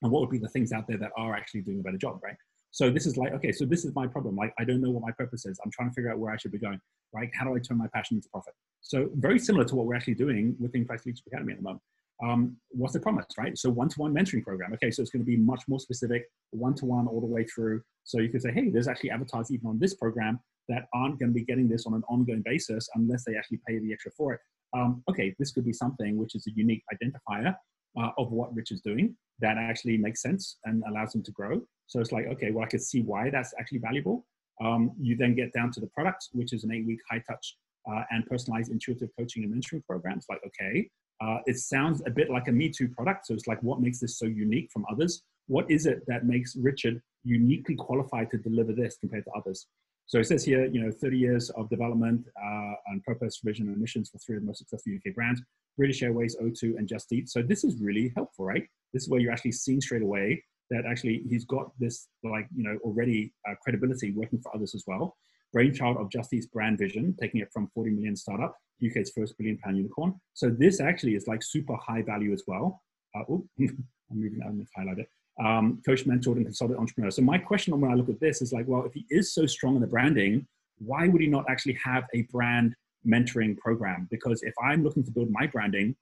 And 0.00 0.10
what 0.10 0.20
would 0.20 0.30
be 0.30 0.38
the 0.38 0.48
things 0.48 0.72
out 0.72 0.86
there 0.88 0.98
that 0.98 1.10
are 1.16 1.34
actually 1.34 1.62
doing 1.62 1.80
a 1.80 1.82
better 1.82 1.98
job, 1.98 2.20
right? 2.22 2.36
So 2.72 2.90
this 2.90 3.06
is 3.06 3.18
like, 3.18 3.32
okay, 3.34 3.52
so 3.52 3.66
this 3.66 3.84
is 3.84 3.94
my 3.94 4.06
problem. 4.06 4.34
Like, 4.34 4.54
I 4.58 4.64
don't 4.64 4.80
know 4.80 4.90
what 4.90 5.02
my 5.02 5.12
purpose 5.12 5.44
is. 5.44 5.60
I'm 5.62 5.70
trying 5.70 5.90
to 5.90 5.94
figure 5.94 6.10
out 6.10 6.18
where 6.18 6.32
I 6.32 6.38
should 6.38 6.52
be 6.52 6.58
going, 6.58 6.80
right? 7.12 7.28
How 7.34 7.44
do 7.44 7.54
I 7.54 7.58
turn 7.58 7.76
my 7.76 7.86
passion 7.94 8.16
into 8.16 8.28
profit? 8.30 8.54
So 8.80 9.10
very 9.16 9.38
similar 9.38 9.64
to 9.66 9.76
what 9.76 9.86
we're 9.86 9.94
actually 9.94 10.14
doing 10.14 10.56
within 10.58 10.86
Crisis 10.86 11.06
Leadership 11.06 11.26
Academy 11.28 11.52
at 11.52 11.58
the 11.58 11.62
moment. 11.62 11.82
Um, 12.24 12.56
what's 12.70 12.94
the 12.94 13.00
promise, 13.00 13.26
right? 13.36 13.56
So 13.58 13.68
one-to-one 13.68 14.14
mentoring 14.14 14.42
program. 14.42 14.72
Okay, 14.74 14.90
so 14.90 15.02
it's 15.02 15.10
going 15.10 15.22
to 15.22 15.26
be 15.26 15.36
much 15.36 15.62
more 15.68 15.80
specific, 15.80 16.24
one-to-one 16.50 17.08
all 17.08 17.20
the 17.20 17.26
way 17.26 17.44
through. 17.44 17.82
So 18.04 18.20
you 18.20 18.30
can 18.30 18.40
say, 18.40 18.52
hey, 18.52 18.70
there's 18.70 18.88
actually 18.88 19.10
avatars 19.10 19.50
even 19.50 19.66
on 19.66 19.78
this 19.78 19.94
program 19.94 20.40
that 20.68 20.86
aren't 20.94 21.18
going 21.18 21.30
to 21.30 21.34
be 21.34 21.44
getting 21.44 21.68
this 21.68 21.84
on 21.86 21.92
an 21.92 22.02
ongoing 22.08 22.42
basis 22.42 22.88
unless 22.94 23.24
they 23.24 23.36
actually 23.36 23.60
pay 23.68 23.80
the 23.80 23.92
extra 23.92 24.12
for 24.16 24.32
it. 24.34 24.40
Um, 24.74 25.02
okay, 25.10 25.34
this 25.38 25.52
could 25.52 25.66
be 25.66 25.72
something 25.72 26.16
which 26.16 26.34
is 26.34 26.46
a 26.46 26.50
unique 26.54 26.82
identifier 26.94 27.54
uh, 27.98 28.10
of 28.18 28.32
what 28.32 28.54
Rich 28.54 28.72
is 28.72 28.80
doing 28.80 29.16
that 29.40 29.58
actually 29.58 29.96
makes 29.96 30.22
sense 30.22 30.58
and 30.64 30.82
allows 30.88 31.12
them 31.12 31.22
to 31.24 31.32
grow. 31.32 31.60
So 31.86 32.00
it's 32.00 32.12
like, 32.12 32.26
okay, 32.26 32.50
well, 32.50 32.64
I 32.64 32.68
could 32.68 32.82
see 32.82 33.02
why 33.02 33.28
that's 33.30 33.52
actually 33.58 33.78
valuable. 33.78 34.24
Um, 34.62 34.92
you 35.00 35.16
then 35.16 35.34
get 35.34 35.52
down 35.52 35.72
to 35.72 35.80
the 35.80 35.88
product, 35.88 36.28
which 36.32 36.52
is 36.52 36.64
an 36.64 36.72
eight 36.72 36.86
week 36.86 37.00
high 37.10 37.22
touch 37.28 37.56
uh, 37.90 38.02
and 38.10 38.24
personalized 38.26 38.70
intuitive 38.70 39.10
coaching 39.18 39.42
and 39.44 39.52
mentoring 39.52 39.84
program. 39.84 40.18
It's 40.18 40.28
like, 40.28 40.40
okay, 40.46 40.88
uh, 41.20 41.38
it 41.46 41.58
sounds 41.58 42.02
a 42.06 42.10
bit 42.10 42.30
like 42.30 42.48
a 42.48 42.52
Me 42.52 42.70
Too 42.70 42.88
product. 42.88 43.26
So 43.26 43.34
it's 43.34 43.46
like, 43.46 43.62
what 43.62 43.80
makes 43.80 43.98
this 43.98 44.18
so 44.18 44.26
unique 44.26 44.70
from 44.72 44.84
others? 44.90 45.22
What 45.48 45.70
is 45.70 45.86
it 45.86 46.02
that 46.06 46.24
makes 46.24 46.54
Richard 46.56 47.02
uniquely 47.24 47.74
qualified 47.74 48.30
to 48.30 48.38
deliver 48.38 48.72
this 48.72 48.96
compared 48.98 49.24
to 49.24 49.30
others? 49.32 49.66
So 50.06 50.18
it 50.18 50.26
says 50.26 50.44
here, 50.44 50.66
you 50.66 50.82
know, 50.82 50.90
30 50.90 51.16
years 51.16 51.50
of 51.50 51.70
development 51.70 52.26
uh, 52.36 52.74
and 52.88 53.02
purpose, 53.02 53.40
vision, 53.42 53.68
and 53.68 53.78
missions 53.78 54.10
for 54.10 54.18
three 54.18 54.36
of 54.36 54.42
the 54.42 54.46
most 54.46 54.58
successful 54.58 54.92
UK 54.94 55.14
brands, 55.14 55.40
British 55.78 56.02
Airways, 56.02 56.36
O2, 56.36 56.76
and 56.76 56.86
Just 56.86 57.12
Eat. 57.12 57.30
So 57.30 57.42
this 57.42 57.64
is 57.64 57.80
really 57.80 58.12
helpful, 58.14 58.44
right? 58.44 58.66
This 58.92 59.04
is 59.04 59.08
where 59.08 59.20
you're 59.20 59.32
actually 59.32 59.52
seeing 59.52 59.80
straight 59.80 60.02
away 60.02 60.42
that 60.72 60.84
actually 60.86 61.22
he's 61.28 61.44
got 61.44 61.70
this 61.78 62.08
like 62.24 62.48
you 62.54 62.64
know 62.64 62.78
already 62.82 63.32
uh, 63.48 63.54
credibility 63.62 64.10
working 64.12 64.40
for 64.40 64.54
others 64.54 64.74
as 64.74 64.84
well. 64.86 65.16
Brainchild 65.52 65.98
of 65.98 66.10
Just 66.10 66.32
Eat's 66.32 66.46
brand 66.46 66.78
vision, 66.78 67.14
taking 67.20 67.40
it 67.40 67.48
from 67.52 67.68
40 67.74 67.90
million 67.90 68.16
startup, 68.16 68.56
UK's 68.84 69.12
first 69.14 69.36
billion 69.36 69.58
pound 69.58 69.76
unicorn. 69.76 70.14
So 70.32 70.48
this 70.48 70.80
actually 70.80 71.14
is 71.14 71.26
like 71.26 71.42
super 71.42 71.76
high 71.76 72.02
value 72.02 72.32
as 72.32 72.42
well. 72.46 72.82
Uh, 73.14 73.24
oh, 73.28 73.46
I'm 73.60 73.84
moving. 74.10 74.40
I'm 74.44 74.66
highlight 74.74 74.98
it. 74.98 75.08
Um, 75.44 75.82
coach, 75.84 76.04
mentored, 76.04 76.36
and 76.36 76.44
consulted 76.44 76.76
entrepreneur. 76.76 77.10
So 77.10 77.22
my 77.22 77.38
question 77.38 77.78
when 77.80 77.90
I 77.90 77.94
look 77.94 78.08
at 78.08 78.20
this 78.20 78.42
is 78.42 78.52
like, 78.52 78.66
well, 78.68 78.84
if 78.84 78.92
he 78.92 79.06
is 79.10 79.34
so 79.34 79.44
strong 79.46 79.74
in 79.74 79.80
the 79.80 79.86
branding, 79.88 80.46
why 80.78 81.08
would 81.08 81.20
he 81.20 81.26
not 81.26 81.46
actually 81.48 81.76
have 81.84 82.04
a 82.14 82.22
brand 82.30 82.76
mentoring 83.06 83.56
program 83.58 84.08
because 84.10 84.42
if 84.42 84.54
I'm 84.62 84.82
looking 84.82 85.04
to 85.04 85.10
build 85.10 85.30
my 85.30 85.46
branding 85.46 85.96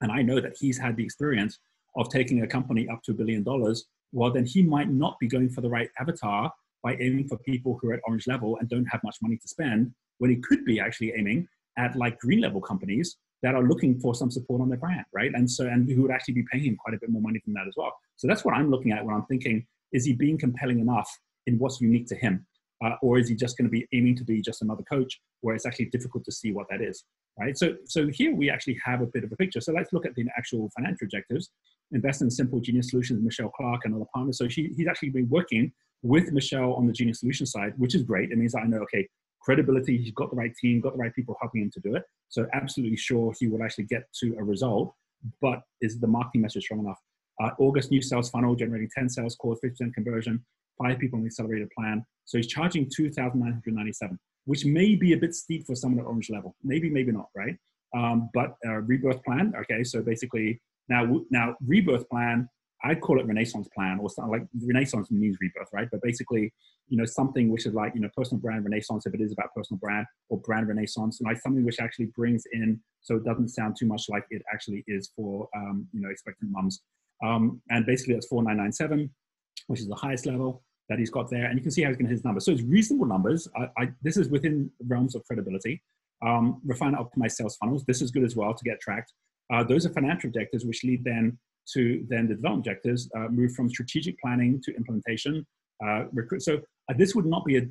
and 0.00 0.10
I 0.10 0.22
know 0.22 0.40
that 0.40 0.56
he's 0.58 0.78
had 0.78 0.96
the 0.96 1.04
experience 1.04 1.58
of 1.96 2.08
taking 2.08 2.42
a 2.42 2.46
company 2.46 2.88
up 2.88 3.02
to 3.04 3.12
a 3.12 3.14
billion 3.14 3.42
dollars, 3.42 3.84
well, 4.12 4.30
then 4.30 4.46
he 4.46 4.62
might 4.62 4.90
not 4.90 5.18
be 5.20 5.28
going 5.28 5.48
for 5.48 5.60
the 5.60 5.68
right 5.68 5.88
avatar 6.00 6.52
by 6.82 6.96
aiming 6.96 7.28
for 7.28 7.38
people 7.38 7.78
who 7.80 7.90
are 7.90 7.94
at 7.94 8.00
orange 8.06 8.26
level 8.26 8.56
and 8.58 8.68
don't 8.68 8.86
have 8.86 9.02
much 9.04 9.16
money 9.22 9.36
to 9.36 9.48
spend 9.48 9.92
when 10.18 10.30
he 10.30 10.36
could 10.36 10.64
be 10.64 10.80
actually 10.80 11.12
aiming 11.16 11.46
at 11.78 11.96
like 11.96 12.18
green 12.18 12.40
level 12.40 12.60
companies 12.60 13.16
that 13.42 13.54
are 13.54 13.62
looking 13.62 13.98
for 13.98 14.14
some 14.14 14.30
support 14.30 14.60
on 14.60 14.68
their 14.68 14.78
brand, 14.78 15.04
right? 15.12 15.32
And 15.34 15.50
so, 15.50 15.66
and 15.66 15.88
who 15.90 16.02
would 16.02 16.10
actually 16.10 16.34
be 16.34 16.44
paying 16.50 16.64
him 16.64 16.76
quite 16.76 16.94
a 16.94 16.98
bit 16.98 17.10
more 17.10 17.22
money 17.22 17.40
than 17.44 17.54
that 17.54 17.66
as 17.66 17.74
well. 17.76 17.92
So 18.22 18.28
that's 18.28 18.44
what 18.44 18.54
I'm 18.54 18.70
looking 18.70 18.92
at 18.92 19.04
when 19.04 19.16
I'm 19.16 19.24
thinking, 19.24 19.66
is 19.92 20.04
he 20.04 20.12
being 20.12 20.38
compelling 20.38 20.78
enough 20.78 21.10
in 21.48 21.58
what's 21.58 21.80
unique 21.80 22.06
to 22.06 22.14
him? 22.14 22.46
Uh, 22.84 22.94
or 23.02 23.18
is 23.18 23.28
he 23.28 23.34
just 23.34 23.58
going 23.58 23.64
to 23.64 23.70
be 23.70 23.84
aiming 23.92 24.14
to 24.14 24.22
be 24.22 24.40
just 24.40 24.62
another 24.62 24.84
coach 24.84 25.20
where 25.40 25.56
it's 25.56 25.66
actually 25.66 25.86
difficult 25.86 26.24
to 26.24 26.30
see 26.30 26.52
what 26.52 26.68
that 26.70 26.80
is, 26.80 27.02
right? 27.36 27.58
So, 27.58 27.74
so 27.84 28.06
here 28.12 28.32
we 28.32 28.48
actually 28.48 28.78
have 28.84 29.00
a 29.00 29.06
bit 29.06 29.24
of 29.24 29.32
a 29.32 29.36
picture. 29.36 29.60
So 29.60 29.72
let's 29.72 29.92
look 29.92 30.06
at 30.06 30.14
the 30.14 30.24
actual 30.38 30.70
financial 30.76 31.06
objectives. 31.06 31.50
Invest 31.90 32.22
in 32.22 32.30
simple 32.30 32.60
genius 32.60 32.90
solutions, 32.90 33.24
Michelle 33.24 33.48
Clark 33.48 33.80
and 33.86 33.92
other 33.92 34.06
partners. 34.14 34.38
So 34.38 34.46
she, 34.46 34.72
he's 34.76 34.86
actually 34.86 35.10
been 35.10 35.28
working 35.28 35.72
with 36.04 36.30
Michelle 36.30 36.74
on 36.74 36.86
the 36.86 36.92
genius 36.92 37.18
solution 37.18 37.44
side, 37.44 37.72
which 37.76 37.96
is 37.96 38.04
great. 38.04 38.30
It 38.30 38.38
means 38.38 38.54
I 38.54 38.62
know, 38.62 38.82
okay, 38.82 39.08
credibility, 39.40 39.98
he's 39.98 40.12
got 40.12 40.30
the 40.30 40.36
right 40.36 40.54
team, 40.60 40.80
got 40.80 40.92
the 40.92 41.00
right 41.00 41.12
people 41.12 41.36
helping 41.40 41.62
him 41.62 41.72
to 41.72 41.80
do 41.80 41.96
it. 41.96 42.04
So 42.28 42.46
absolutely 42.52 42.98
sure 42.98 43.34
he 43.36 43.48
will 43.48 43.64
actually 43.64 43.86
get 43.86 44.04
to 44.20 44.36
a 44.38 44.44
result, 44.44 44.94
but 45.40 45.62
is 45.80 45.98
the 45.98 46.06
marketing 46.06 46.42
message 46.42 46.62
strong 46.62 46.78
enough? 46.78 47.00
Uh, 47.40 47.50
August 47.58 47.90
new 47.90 48.02
sales 48.02 48.30
funnel 48.30 48.54
generating 48.54 48.88
10 48.94 49.08
sales 49.08 49.36
calls, 49.36 49.58
50% 49.64 49.94
conversion, 49.94 50.44
five 50.82 50.98
people 50.98 51.18
on 51.18 51.22
the 51.22 51.26
accelerated 51.26 51.68
plan. 51.76 52.04
So 52.24 52.38
he's 52.38 52.46
charging 52.46 52.88
2,997, 52.94 54.18
which 54.44 54.64
may 54.64 54.94
be 54.94 55.12
a 55.12 55.16
bit 55.16 55.34
steep 55.34 55.66
for 55.66 55.74
someone 55.74 56.00
at 56.00 56.06
orange 56.06 56.30
level. 56.30 56.54
Maybe, 56.62 56.90
maybe 56.90 57.12
not, 57.12 57.28
right? 57.34 57.56
Um, 57.94 58.30
but 58.32 58.56
rebirth 58.64 59.22
plan, 59.24 59.52
okay, 59.60 59.84
so 59.84 60.02
basically 60.02 60.60
now, 60.88 61.20
now 61.30 61.56
rebirth 61.66 62.08
plan 62.08 62.48
I'd 62.84 63.00
call 63.00 63.20
it 63.20 63.26
Renaissance 63.26 63.68
plan 63.74 63.98
or 64.00 64.10
something 64.10 64.32
like 64.32 64.46
Renaissance 64.66 65.10
means 65.10 65.36
rebirth, 65.40 65.68
right? 65.72 65.88
But 65.90 66.02
basically, 66.02 66.52
you 66.88 66.96
know, 66.96 67.04
something 67.04 67.48
which 67.48 67.64
is 67.66 67.74
like, 67.74 67.94
you 67.94 68.00
know, 68.00 68.08
personal 68.16 68.40
brand 68.40 68.64
Renaissance, 68.64 69.06
if 69.06 69.14
it 69.14 69.20
is 69.20 69.32
about 69.32 69.54
personal 69.54 69.78
brand 69.78 70.06
or 70.28 70.38
brand 70.38 70.68
Renaissance, 70.68 71.20
like 71.20 71.40
something 71.40 71.64
which 71.64 71.78
actually 71.80 72.06
brings 72.06 72.44
in, 72.52 72.80
so 73.00 73.16
it 73.16 73.24
doesn't 73.24 73.48
sound 73.48 73.76
too 73.78 73.86
much 73.86 74.06
like 74.08 74.24
it 74.30 74.42
actually 74.52 74.82
is 74.88 75.10
for, 75.14 75.48
um, 75.56 75.86
you 75.92 76.00
know, 76.00 76.10
expectant 76.10 76.50
mums. 76.50 76.82
Um, 77.22 77.60
and 77.70 77.86
basically 77.86 78.14
that's 78.14 78.26
4997, 78.26 79.10
which 79.68 79.80
is 79.80 79.88
the 79.88 79.94
highest 79.94 80.26
level 80.26 80.62
that 80.88 80.98
he's 80.98 81.10
got 81.10 81.30
there. 81.30 81.46
And 81.46 81.56
you 81.56 81.62
can 81.62 81.70
see 81.70 81.82
how 81.82 81.88
he's 81.88 81.96
going 81.96 82.06
to 82.06 82.10
hit 82.10 82.16
his 82.16 82.24
numbers. 82.24 82.44
So 82.44 82.52
it's 82.52 82.62
reasonable 82.62 83.06
numbers. 83.06 83.48
I, 83.56 83.82
I, 83.82 83.88
this 84.02 84.16
is 84.16 84.28
within 84.28 84.70
realms 84.86 85.14
of 85.14 85.24
credibility. 85.24 85.82
Um, 86.24 86.60
refine 86.64 86.94
optimize 86.94 87.32
sales 87.32 87.56
funnels. 87.56 87.84
This 87.84 88.02
is 88.02 88.10
good 88.10 88.24
as 88.24 88.36
well 88.36 88.54
to 88.54 88.64
get 88.64 88.80
tracked. 88.80 89.12
Uh, 89.52 89.64
those 89.64 89.86
are 89.86 89.90
financial 89.90 90.28
objectives, 90.28 90.64
which 90.64 90.84
lead 90.84 91.04
then 91.04 91.38
to 91.74 92.04
then 92.08 92.26
the 92.28 92.34
development 92.34 92.66
objectives, 92.66 93.08
uh, 93.16 93.28
move 93.28 93.52
from 93.54 93.68
strategic 93.68 94.18
planning 94.20 94.60
to 94.64 94.74
implementation. 94.74 95.46
Uh, 95.84 96.04
recruit. 96.12 96.42
So 96.42 96.60
uh, 96.88 96.94
this 96.96 97.14
would 97.14 97.26
not 97.26 97.44
be 97.44 97.56
a 97.58 97.62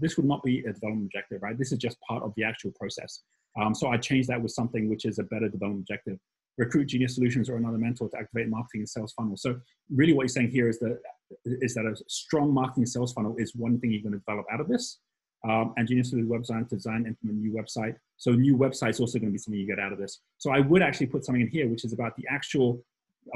this 0.00 0.16
would 0.16 0.26
not 0.26 0.42
be 0.42 0.60
a 0.60 0.72
development 0.72 1.06
objective, 1.06 1.42
right? 1.42 1.56
This 1.56 1.70
is 1.70 1.78
just 1.78 1.96
part 2.00 2.24
of 2.24 2.32
the 2.36 2.42
actual 2.42 2.72
process. 2.72 3.20
Um, 3.60 3.72
so 3.74 3.88
I 3.88 3.98
changed 3.98 4.28
that 4.30 4.42
with 4.42 4.50
something 4.50 4.88
which 4.88 5.04
is 5.04 5.18
a 5.18 5.22
better 5.22 5.48
development 5.48 5.82
objective. 5.82 6.18
Recruit 6.64 6.86
genius 6.86 7.14
solutions 7.16 7.48
or 7.50 7.56
another 7.56 7.78
mentor 7.78 8.08
to 8.10 8.16
activate 8.22 8.48
marketing 8.48 8.82
and 8.82 8.88
sales 8.88 9.12
funnel. 9.16 9.36
So 9.36 9.50
really, 9.90 10.12
what 10.12 10.22
you're 10.22 10.36
saying 10.38 10.50
here 10.50 10.68
is 10.68 10.78
that 10.78 10.98
is 11.44 11.74
that 11.74 11.86
a 11.86 11.94
strong 12.08 12.52
marketing 12.52 12.86
sales 12.86 13.12
funnel 13.12 13.34
is 13.38 13.54
one 13.56 13.80
thing 13.80 13.90
you're 13.90 14.02
going 14.02 14.12
to 14.12 14.24
develop 14.26 14.46
out 14.52 14.60
of 14.60 14.68
this. 14.68 14.84
Um, 15.48 15.74
and 15.76 15.88
Genius 15.88 16.10
Solutions 16.10 16.30
website 16.30 16.68
to 16.68 16.76
design, 16.76 16.98
and 16.98 17.06
implement 17.08 17.38
a 17.38 17.42
new 17.46 17.52
website. 17.60 17.96
So 18.16 18.30
new 18.30 18.56
website 18.56 18.90
is 18.90 19.00
also 19.00 19.18
going 19.18 19.30
to 19.30 19.32
be 19.32 19.38
something 19.38 19.58
you 19.58 19.66
get 19.66 19.80
out 19.80 19.92
of 19.92 19.98
this. 19.98 20.20
So 20.38 20.52
I 20.52 20.60
would 20.60 20.82
actually 20.82 21.08
put 21.08 21.24
something 21.24 21.42
in 21.42 21.48
here, 21.48 21.66
which 21.68 21.84
is 21.84 21.92
about 21.92 22.14
the 22.16 22.24
actual 22.30 22.84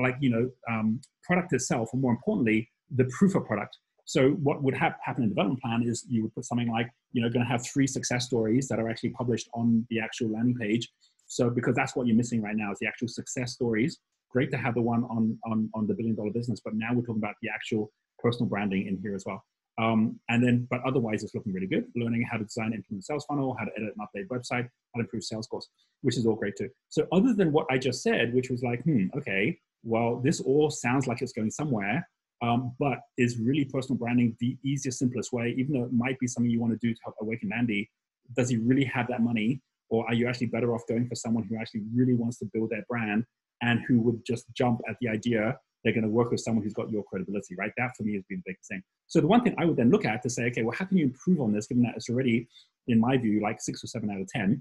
like 0.00 0.16
you 0.20 0.30
know 0.30 0.50
um, 0.72 1.00
product 1.24 1.52
itself, 1.52 1.90
or 1.92 1.98
more 1.98 2.12
importantly, 2.12 2.70
the 2.94 3.06
proof 3.16 3.34
of 3.34 3.44
product. 3.44 3.78
So 4.04 4.30
what 4.48 4.62
would 4.62 4.76
ha- 4.76 4.94
happen 5.02 5.24
in 5.24 5.30
the 5.30 5.34
development 5.34 5.60
plan 5.60 5.82
is 5.82 6.06
you 6.08 6.22
would 6.22 6.34
put 6.34 6.44
something 6.44 6.70
like 6.70 6.88
you 7.12 7.20
know 7.22 7.28
going 7.28 7.44
to 7.44 7.50
have 7.50 7.66
three 7.66 7.88
success 7.88 8.26
stories 8.26 8.68
that 8.68 8.78
are 8.78 8.88
actually 8.88 9.10
published 9.10 9.48
on 9.52 9.84
the 9.90 9.98
actual 10.00 10.30
landing 10.30 10.56
page. 10.56 10.88
So 11.26 11.50
because 11.50 11.74
that's 11.74 11.96
what 11.96 12.06
you're 12.06 12.16
missing 12.16 12.42
right 12.42 12.56
now 12.56 12.72
is 12.72 12.78
the 12.78 12.86
actual 12.86 13.08
success 13.08 13.52
stories. 13.52 13.98
Great 14.30 14.50
to 14.50 14.56
have 14.56 14.74
the 14.74 14.82
one 14.82 15.04
on 15.04 15.38
on 15.44 15.70
on 15.74 15.86
the 15.86 15.94
billion 15.94 16.16
dollar 16.16 16.30
business, 16.30 16.60
but 16.64 16.74
now 16.74 16.90
we're 16.92 17.02
talking 17.02 17.22
about 17.22 17.34
the 17.42 17.48
actual 17.48 17.90
personal 18.18 18.48
branding 18.48 18.86
in 18.86 18.98
here 19.02 19.14
as 19.14 19.24
well. 19.26 19.42
Um, 19.78 20.18
and 20.30 20.42
then, 20.42 20.66
but 20.70 20.80
otherwise, 20.86 21.22
it's 21.22 21.34
looking 21.34 21.52
really 21.52 21.66
good. 21.66 21.84
Learning 21.94 22.26
how 22.30 22.38
to 22.38 22.44
design 22.44 22.66
and 22.66 22.76
implement 22.76 23.04
sales 23.04 23.26
funnel, 23.26 23.54
how 23.58 23.66
to 23.66 23.70
edit 23.76 23.92
and 23.96 24.06
update 24.06 24.28
website, 24.28 24.64
how 24.94 24.98
to 24.98 25.00
improve 25.00 25.22
sales 25.22 25.46
calls, 25.46 25.68
which 26.02 26.16
is 26.16 26.26
all 26.26 26.34
great 26.34 26.54
too. 26.56 26.70
So, 26.88 27.06
other 27.12 27.34
than 27.34 27.52
what 27.52 27.66
I 27.70 27.76
just 27.78 28.02
said, 28.02 28.32
which 28.32 28.50
was 28.50 28.62
like, 28.62 28.82
hmm, 28.84 29.06
okay, 29.16 29.58
well, 29.82 30.20
this 30.24 30.40
all 30.40 30.70
sounds 30.70 31.06
like 31.06 31.20
it's 31.20 31.32
going 31.32 31.50
somewhere, 31.50 32.08
um, 32.42 32.74
but 32.78 32.98
is 33.18 33.38
really 33.38 33.64
personal 33.66 33.98
branding 33.98 34.36
the 34.40 34.56
easiest, 34.64 34.98
simplest 34.98 35.32
way, 35.32 35.54
even 35.58 35.74
though 35.74 35.84
it 35.84 35.92
might 35.92 36.18
be 36.18 36.26
something 36.26 36.50
you 36.50 36.60
want 36.60 36.72
to 36.72 36.86
do 36.86 36.94
to 36.94 37.00
help 37.04 37.16
awaken 37.20 37.50
Andy? 37.52 37.90
Does 38.34 38.48
he 38.48 38.56
really 38.56 38.84
have 38.84 39.08
that 39.08 39.20
money? 39.20 39.60
Or 39.88 40.06
are 40.06 40.14
you 40.14 40.28
actually 40.28 40.48
better 40.48 40.74
off 40.74 40.82
going 40.88 41.08
for 41.08 41.14
someone 41.14 41.44
who 41.44 41.56
actually 41.56 41.82
really 41.94 42.14
wants 42.14 42.38
to 42.38 42.46
build 42.52 42.70
their 42.70 42.84
brand 42.88 43.24
and 43.62 43.80
who 43.86 44.00
would 44.00 44.20
just 44.26 44.46
jump 44.54 44.80
at 44.88 44.96
the 45.00 45.08
idea 45.08 45.58
they're 45.84 45.92
going 45.92 46.02
to 46.02 46.10
work 46.10 46.32
with 46.32 46.40
someone 46.40 46.64
who's 46.64 46.74
got 46.74 46.90
your 46.90 47.04
credibility, 47.04 47.54
right? 47.56 47.70
That 47.76 47.92
for 47.96 48.02
me 48.02 48.14
has 48.14 48.24
been 48.28 48.42
the 48.44 48.50
biggest 48.50 48.68
thing. 48.68 48.82
So 49.06 49.20
the 49.20 49.28
one 49.28 49.44
thing 49.44 49.54
I 49.56 49.64
would 49.64 49.76
then 49.76 49.90
look 49.90 50.04
at 50.04 50.20
to 50.22 50.30
say, 50.30 50.46
okay, 50.46 50.64
well, 50.64 50.74
how 50.76 50.84
can 50.84 50.96
you 50.96 51.04
improve 51.04 51.40
on 51.40 51.52
this, 51.52 51.68
given 51.68 51.84
that 51.84 51.94
it's 51.94 52.10
already, 52.10 52.48
in 52.88 52.98
my 52.98 53.16
view, 53.16 53.40
like 53.40 53.60
six 53.60 53.84
or 53.84 53.86
seven 53.86 54.10
out 54.10 54.20
of 54.20 54.26
10 54.26 54.60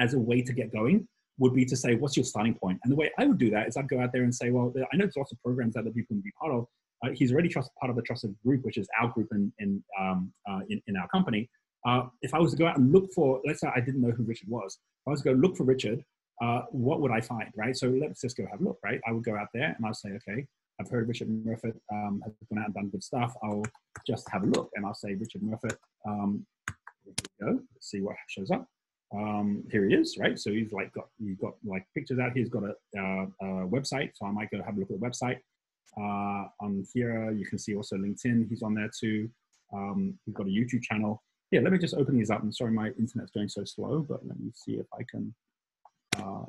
as 0.00 0.14
a 0.14 0.18
way 0.18 0.42
to 0.42 0.52
get 0.52 0.72
going? 0.72 1.06
would 1.38 1.54
be 1.54 1.64
to 1.66 1.76
say, 1.76 1.94
what's 1.94 2.16
your 2.16 2.24
starting 2.24 2.54
point? 2.54 2.78
And 2.82 2.90
the 2.90 2.96
way 2.96 3.10
I 3.18 3.26
would 3.26 3.38
do 3.38 3.50
that 3.50 3.68
is 3.68 3.76
I'd 3.76 3.88
go 3.88 4.00
out 4.00 4.12
there 4.12 4.22
and 4.22 4.34
say, 4.34 4.50
well, 4.50 4.72
I 4.92 4.96
know 4.96 5.04
there's 5.04 5.16
lots 5.16 5.32
of 5.32 5.42
programs 5.42 5.74
that 5.74 5.80
other 5.80 5.90
people 5.90 6.16
can 6.16 6.20
be 6.20 6.32
part 6.40 6.52
of. 6.52 6.66
Uh, 7.04 7.10
he's 7.14 7.30
already 7.30 7.48
trust, 7.48 7.70
part 7.78 7.90
of 7.90 7.98
a 7.98 8.02
trusted 8.02 8.34
group, 8.44 8.64
which 8.64 8.78
is 8.78 8.88
our 9.00 9.08
group 9.08 9.28
in, 9.32 9.52
in, 9.58 9.82
um, 10.00 10.32
uh, 10.48 10.60
in, 10.70 10.80
in, 10.86 10.96
our 10.96 11.06
company. 11.08 11.48
Uh, 11.86 12.06
if 12.22 12.34
I 12.34 12.38
was 12.38 12.52
to 12.52 12.58
go 12.58 12.66
out 12.66 12.78
and 12.78 12.92
look 12.92 13.12
for, 13.14 13.40
let's 13.46 13.60
say 13.60 13.68
I 13.74 13.80
didn't 13.80 14.00
know 14.00 14.10
who 14.10 14.24
Richard 14.24 14.48
was, 14.48 14.78
if 15.02 15.08
I 15.08 15.10
was 15.10 15.22
to 15.22 15.32
go 15.32 15.34
look 15.34 15.56
for 15.56 15.64
Richard, 15.64 16.02
uh, 16.42 16.62
what 16.70 17.00
would 17.00 17.12
I 17.12 17.20
find, 17.20 17.50
right? 17.56 17.76
So 17.76 17.88
let's 17.88 18.20
just 18.20 18.36
go 18.36 18.46
have 18.50 18.60
a 18.60 18.64
look, 18.64 18.78
right? 18.84 19.00
I 19.08 19.12
would 19.12 19.24
go 19.24 19.36
out 19.36 19.48
there 19.54 19.74
and 19.76 19.86
I'll 19.86 19.94
say, 19.94 20.10
okay, 20.10 20.44
I've 20.80 20.90
heard 20.90 21.08
Richard 21.08 21.28
Murfitt 21.28 21.76
um, 21.92 22.20
has 22.24 22.32
gone 22.50 22.58
out 22.58 22.66
and 22.66 22.74
done 22.74 22.88
good 22.88 23.04
stuff. 23.04 23.34
I'll 23.42 23.64
just 24.06 24.28
have 24.30 24.42
a 24.42 24.46
look 24.46 24.70
and 24.74 24.84
I'll 24.84 24.94
say 24.94 25.14
Richard 25.14 25.42
Murfitt, 25.42 25.76
um, 26.06 26.44
go, 27.40 27.60
let's 27.72 27.90
see 27.90 28.00
what 28.00 28.16
shows 28.28 28.50
up 28.50 28.68
um, 29.14 29.64
here 29.70 29.88
he 29.88 29.94
is, 29.94 30.16
right? 30.18 30.38
So 30.38 30.50
he's 30.50 30.72
like 30.72 30.92
got 30.92 31.06
he's 31.18 31.36
got 31.36 31.54
like 31.64 31.86
pictures 31.94 32.18
out. 32.18 32.32
here. 32.32 32.42
He's 32.42 32.48
got 32.48 32.64
a, 32.64 32.74
uh, 32.98 33.26
a 33.40 33.68
website, 33.68 34.10
so 34.14 34.26
I 34.26 34.32
might 34.32 34.50
go 34.50 34.62
have 34.62 34.76
a 34.76 34.80
look 34.80 34.90
at 34.90 35.00
the 35.00 35.06
website. 35.06 35.38
Uh, 35.98 36.48
on 36.60 36.84
here, 36.92 37.30
you 37.30 37.46
can 37.46 37.58
see 37.58 37.74
also 37.74 37.96
LinkedIn. 37.96 38.48
He's 38.48 38.62
on 38.62 38.74
there 38.74 38.90
too. 38.98 39.30
Um, 39.72 40.18
he's 40.24 40.34
got 40.34 40.46
a 40.46 40.50
YouTube 40.50 40.82
channel. 40.82 41.22
Yeah, 41.50 41.60
let 41.60 41.72
me 41.72 41.78
just 41.78 41.94
open 41.94 42.16
these 42.16 42.30
up. 42.30 42.42
I'm 42.42 42.52
sorry, 42.52 42.72
my 42.72 42.90
internet's 42.98 43.30
going 43.30 43.48
so 43.48 43.64
slow, 43.64 44.04
but 44.08 44.26
let 44.26 44.38
me 44.38 44.50
see 44.54 44.74
if 44.74 44.86
I 44.92 45.04
can 45.08 45.32
uh, 46.18 46.44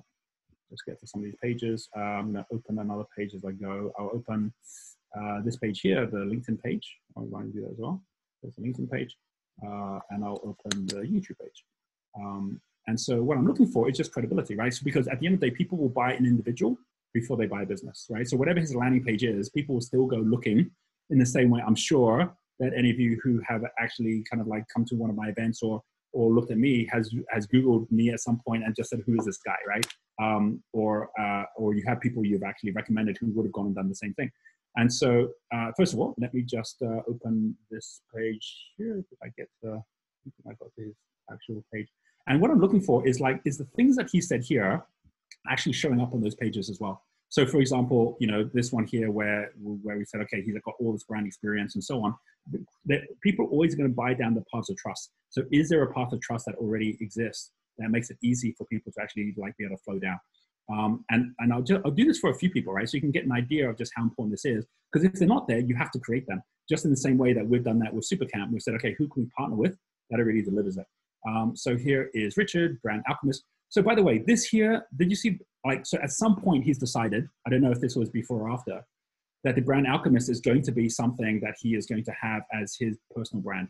just 0.72 0.86
get 0.86 1.00
to 1.00 1.08
some 1.08 1.22
of 1.22 1.26
these 1.26 1.38
pages. 1.42 1.88
Uh, 1.96 2.00
I'm 2.00 2.34
going 2.34 2.44
to 2.44 2.56
open 2.56 2.80
another 2.80 3.04
page 3.16 3.34
as 3.36 3.46
I 3.46 3.52
go. 3.52 3.92
I'll 4.00 4.12
open 4.14 4.54
uh, 5.18 5.42
this 5.44 5.58
page 5.58 5.82
here, 5.82 6.06
the 6.06 6.18
LinkedIn 6.18 6.62
page. 6.62 6.98
I'll 7.16 7.26
to 7.26 7.52
do 7.54 7.62
that 7.62 7.72
as 7.72 7.78
well. 7.78 8.04
There's 8.42 8.58
a 8.58 8.62
LinkedIn 8.62 8.92
page, 8.92 9.16
uh, 9.64 10.00
and 10.10 10.24
I'll 10.24 10.42
open 10.44 10.88
the 10.88 11.02
YouTube 11.02 11.40
page. 11.42 11.64
Um, 12.20 12.60
and 12.88 13.00
so 13.00 13.22
what 13.22 13.38
I'm 13.38 13.46
looking 13.46 13.68
for 13.68 13.90
is 13.90 13.98
just 13.98 14.12
credibility, 14.12 14.56
right? 14.56 14.74
So 14.74 14.84
because 14.84 15.08
at 15.08 15.20
the 15.20 15.28
end 15.28 15.36
of 15.36 15.42
the 15.42 15.50
day, 15.50 15.56
people 15.56 15.78
will 15.78 15.90
buy 15.90 16.14
an 16.14 16.26
individual 16.26 16.78
before 17.14 17.38
they 17.38 17.46
buy 17.46 17.64
a 17.64 17.66
business, 17.66 18.08
right? 18.10 18.28
So 18.28 18.38
whatever 18.38 18.60
his 18.60 18.74
landing 18.74 19.04
page 19.04 19.24
is, 19.24 19.50
people 19.50 19.76
will 19.76 19.82
still 19.82 20.06
go 20.06 20.18
looking 20.18 20.72
in 21.10 21.20
the 21.20 21.26
same 21.26 21.50
way. 21.50 21.62
I'm 21.66 21.76
sure 21.76 22.36
that 22.60 22.74
any 22.76 22.90
of 22.90 23.00
you 23.00 23.20
who 23.24 23.42
have 23.48 23.64
actually 23.80 24.24
kind 24.30 24.42
of 24.42 24.48
like 24.48 24.66
come 24.74 24.86
to 24.86 24.96
one 24.96 25.10
of 25.10 25.16
my 25.16 25.28
events 25.30 25.62
or 25.62 25.82
or 26.14 26.32
looked 26.34 26.52
at 26.52 26.58
me 26.58 26.88
has 26.92 27.14
has 27.30 27.46
googled 27.48 27.90
me 27.92 28.10
at 28.10 28.20
some 28.20 28.40
point 28.46 28.64
and 28.64 28.76
just 28.76 28.90
said 28.90 29.02
who 29.06 29.16
is 29.20 29.26
this 29.26 29.40
guy 29.46 29.58
right 29.68 29.86
um, 30.22 30.62
or 30.74 31.10
uh, 31.20 31.44
or 31.56 31.74
you 31.74 31.84
have 31.86 32.00
people 32.00 32.26
you've 32.26 32.44
actually 32.44 32.72
recommended 32.72 33.18
who 33.20 33.28
would 33.34 33.46
have 33.46 33.54
gone 33.54 33.68
and 33.68 33.76
done 33.76 33.90
the 33.90 33.96
same 33.96 34.14
thing 34.14 34.32
and 34.78 34.92
so 34.92 35.30
uh, 35.54 35.72
first 35.78 35.94
of 35.94 36.00
all 36.00 36.16
let 36.18 36.34
me 36.34 36.42
just 36.42 36.82
uh, 36.82 37.02
open 37.10 37.56
this 37.70 38.02
page 38.16 38.72
here 38.78 38.98
if 39.00 39.18
i 39.24 39.28
get 39.38 39.50
the 39.62 39.82
i 40.50 40.54
got 40.60 40.70
this 40.78 40.96
actual 41.32 41.64
page. 41.74 41.88
And 42.28 42.42
what 42.42 42.52
I'm 42.52 42.60
looking 42.60 42.82
for 42.82 43.08
is 43.08 43.20
like, 43.20 43.42
is 43.46 43.58
the 43.58 43.68
things 43.76 43.96
that 43.96 44.10
he 44.12 44.22
said 44.22 44.44
here 44.44 44.84
actually 45.50 45.74
showing 45.74 46.02
up 46.02 46.14
on 46.14 46.22
those 46.22 46.36
pages 46.36 46.70
as 46.70 46.80
well? 46.80 47.04
So 47.30 47.46
for 47.46 47.60
example, 47.60 48.18
you 48.20 48.28
know, 48.28 48.50
this 48.54 48.72
one 48.72 48.86
here 48.86 49.12
where, 49.12 49.52
where 49.58 49.98
we 49.98 50.06
said, 50.06 50.22
okay, 50.22 50.42
he's 50.42 50.56
got 50.66 50.76
all 50.80 50.94
this 50.94 51.04
brand 51.04 51.28
experience 51.28 51.76
and 51.76 51.84
so 51.84 52.04
on. 52.04 52.16
That 52.86 53.02
people 53.22 53.46
are 53.46 53.50
always 53.50 53.76
going 53.76 53.90
to 53.90 53.96
buy 53.96 54.14
down 54.14 54.34
the 54.34 54.44
paths 54.54 54.70
of 54.70 54.78
trust. 54.78 55.12
So 55.30 55.44
is 55.52 55.70
there 55.70 55.84
a 55.84 55.94
path 55.94 56.14
of 56.14 56.22
trust 56.22 56.46
that 56.46 56.56
already 56.56 56.98
exists 57.02 57.52
that 57.78 57.90
makes 57.90 58.10
it 58.10 58.18
easy 58.24 58.56
for 58.58 58.66
people 58.68 58.92
to 58.94 59.02
actually 59.02 59.34
like 59.38 59.56
be 59.58 59.66
able 59.66 59.76
to 59.76 59.84
flow 59.84 60.00
down? 60.00 60.20
Um, 60.70 61.06
and 61.10 61.34
and 61.40 61.54
I'll, 61.54 61.62
just, 61.62 61.82
I'll 61.86 61.92
do 61.92 62.06
this 62.06 62.20
for 62.20 62.30
a 62.30 62.36
few 62.36 62.50
people, 62.50 62.74
right? 62.74 62.88
So 62.90 62.96
you 62.96 63.02
can 63.02 63.12
get 63.12 63.26
an 63.26 63.32
idea 63.32 63.70
of 63.70 63.78
just 63.78 63.92
how 63.96 64.04
important 64.04 64.34
this 64.34 64.46
is. 64.46 64.66
Because 64.92 65.06
if 65.06 65.14
they're 65.14 65.28
not 65.28 65.48
there, 65.48 65.60
you 65.60 65.76
have 65.76 65.92
to 65.92 66.00
create 66.00 66.26
them. 66.28 66.42
Just 66.70 66.86
in 66.86 66.92
the 66.92 66.98
same 66.98 67.18
way 67.18 67.34
that 67.34 67.48
we've 67.48 67.64
done 67.64 67.80
that 67.80 67.94
with 67.94 68.08
Supercamp, 68.12 68.52
we've 68.52 68.62
said, 68.62 68.74
okay, 68.76 68.96
who 68.98 69.08
can 69.08 69.24
we 69.24 69.30
partner 69.38 69.56
with 69.56 69.78
that 70.10 70.20
already 70.20 70.42
delivers 70.42 70.78
it? 70.78 70.86
Um, 71.28 71.56
so 71.56 71.76
here 71.76 72.10
is 72.14 72.38
Richard, 72.38 72.82
brand 72.82 73.04
alchemist. 73.10 73.44
So 73.70 73.82
by 73.82 73.96
the 73.96 74.04
way, 74.04 74.20
this 74.20 74.46
here, 74.46 74.86
did 74.96 75.10
you 75.10 75.16
see, 75.16 75.40
like, 75.68 75.86
so 75.86 75.98
at 76.02 76.12
some 76.12 76.36
point 76.36 76.64
he's 76.64 76.78
decided, 76.78 77.28
I 77.46 77.50
don't 77.50 77.62
know 77.62 77.72
if 77.72 77.82
this 77.82 77.96
was 77.96 78.10
before 78.10 78.42
or 78.44 78.52
after, 78.52 78.86
that 79.44 79.56
the 79.56 79.62
brand 79.62 79.86
alchemist 79.88 80.30
is 80.30 80.40
going 80.42 80.62
to 80.64 80.72
be 80.72 80.90
something 80.90 81.40
that 81.42 81.56
he 81.62 81.76
is 81.76 81.86
going 81.86 82.04
to 82.06 82.14
have 82.20 82.42
as 82.60 82.76
his 82.80 82.98
personal 83.16 83.44
brand. 83.44 83.68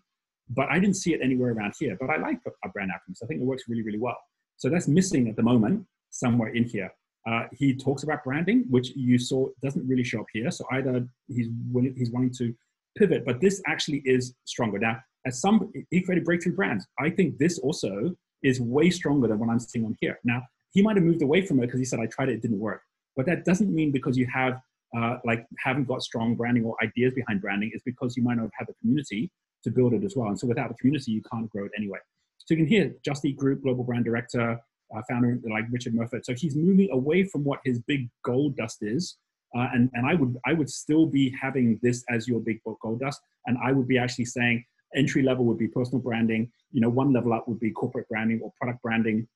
But 0.49 0.67
I 0.71 0.79
didn't 0.79 0.95
see 0.95 1.13
it 1.13 1.21
anywhere 1.21 1.51
around 1.51 1.73
here, 1.79 1.97
but 1.99 2.09
I 2.09 2.17
like 2.17 2.39
a 2.63 2.69
brand 2.69 2.91
alchemist. 2.91 3.23
I 3.23 3.27
think 3.27 3.41
it 3.41 3.43
works 3.45 3.63
really, 3.67 3.83
really 3.83 3.99
well. 3.99 4.17
So 4.57 4.69
that's 4.69 4.87
missing 4.87 5.27
at 5.27 5.35
the 5.35 5.43
moment 5.43 5.85
somewhere 6.09 6.49
in 6.49 6.63
here. 6.63 6.91
Uh, 7.29 7.43
he 7.51 7.75
talks 7.75 8.03
about 8.03 8.23
branding, 8.23 8.65
which 8.69 8.95
you 8.95 9.19
saw 9.19 9.47
doesn't 9.61 9.85
really 9.87 10.03
show 10.03 10.21
up 10.21 10.27
here. 10.31 10.49
So 10.49 10.65
either 10.71 11.05
he's 11.27 11.49
willing, 11.71 11.93
he's 11.97 12.11
wanting 12.11 12.33
to 12.37 12.53
pivot, 12.97 13.25
but 13.25 13.41
this 13.41 13.61
actually 13.67 14.01
is 14.05 14.33
stronger. 14.45 14.79
Now, 14.79 14.99
as 15.25 15.41
some 15.41 15.71
he 15.91 16.01
created 16.01 16.23
breakthrough 16.23 16.55
brands. 16.55 16.87
I 16.99 17.09
think 17.09 17.37
this 17.37 17.59
also 17.59 18.15
is 18.43 18.61
way 18.61 18.89
stronger 18.89 19.27
than 19.27 19.39
what 19.39 19.49
I'm 19.49 19.59
seeing 19.59 19.85
on 19.85 19.95
here. 19.99 20.17
Now, 20.23 20.41
he 20.77 20.83
might 20.83 20.95
have 20.95 21.03
moved 21.03 21.23
away 21.23 21.41
from 21.43 21.57
it 21.57 21.65
because 21.65 21.79
he 21.79 21.85
said, 21.85 21.99
I 21.99 22.05
tried 22.05 22.29
it, 22.29 22.33
it 22.33 22.41
didn't 22.43 22.59
work. 22.59 22.83
But 23.15 23.25
that 23.25 23.45
doesn't 23.45 23.73
mean 23.73 23.91
because 23.91 24.15
you 24.15 24.27
have 24.31 24.61
uh, 24.95 25.17
like 25.25 25.43
haven't 25.57 25.85
got 25.85 26.03
strong 26.03 26.35
branding 26.35 26.63
or 26.63 26.75
ideas 26.83 27.13
behind 27.15 27.41
branding, 27.41 27.71
it's 27.73 27.83
because 27.83 28.15
you 28.15 28.21
might 28.21 28.37
not 28.37 28.49
have 28.59 28.69
a 28.69 28.73
community 28.79 29.31
to 29.63 29.71
build 29.71 29.93
it 29.93 30.03
as 30.03 30.15
well. 30.15 30.27
And 30.27 30.39
so 30.39 30.45
without 30.45 30.69
a 30.69 30.75
community, 30.75 31.13
you 31.13 31.23
can't 31.31 31.49
grow 31.49 31.65
it 31.65 31.71
anyway. 31.75 31.97
So 32.37 32.53
you 32.53 32.57
can 32.57 32.67
hear 32.67 32.93
Just 33.03 33.25
Eat 33.25 33.37
Group, 33.37 33.63
global 33.63 33.83
brand 33.83 34.05
director, 34.05 34.61
uh, 34.95 35.01
founder 35.09 35.39
like 35.49 35.65
Richard 35.71 35.95
Murfitt. 35.95 36.25
So 36.25 36.35
he's 36.35 36.55
moving 36.55 36.89
away 36.91 37.23
from 37.23 37.43
what 37.43 37.59
his 37.65 37.79
big 37.79 38.07
gold 38.23 38.55
dust 38.55 38.77
is. 38.81 39.17
Uh, 39.57 39.69
and, 39.73 39.89
and 39.93 40.05
I 40.05 40.13
would 40.13 40.37
I 40.45 40.53
would 40.53 40.69
still 40.69 41.07
be 41.07 41.35
having 41.41 41.79
this 41.81 42.03
as 42.07 42.27
your 42.27 42.39
big 42.39 42.59
gold 42.83 42.99
dust. 42.99 43.19
And 43.47 43.57
I 43.65 43.71
would 43.71 43.87
be 43.87 43.97
actually 43.97 44.25
saying 44.25 44.63
entry 44.95 45.23
level 45.23 45.43
would 45.45 45.57
be 45.57 45.67
personal 45.67 46.01
branding. 46.01 46.51
You 46.71 46.81
know, 46.81 46.89
one 46.89 47.13
level 47.13 47.33
up 47.33 47.47
would 47.47 47.59
be 47.59 47.71
corporate 47.71 48.07
branding 48.09 48.41
or 48.43 48.53
product 48.61 48.83
branding 48.83 49.27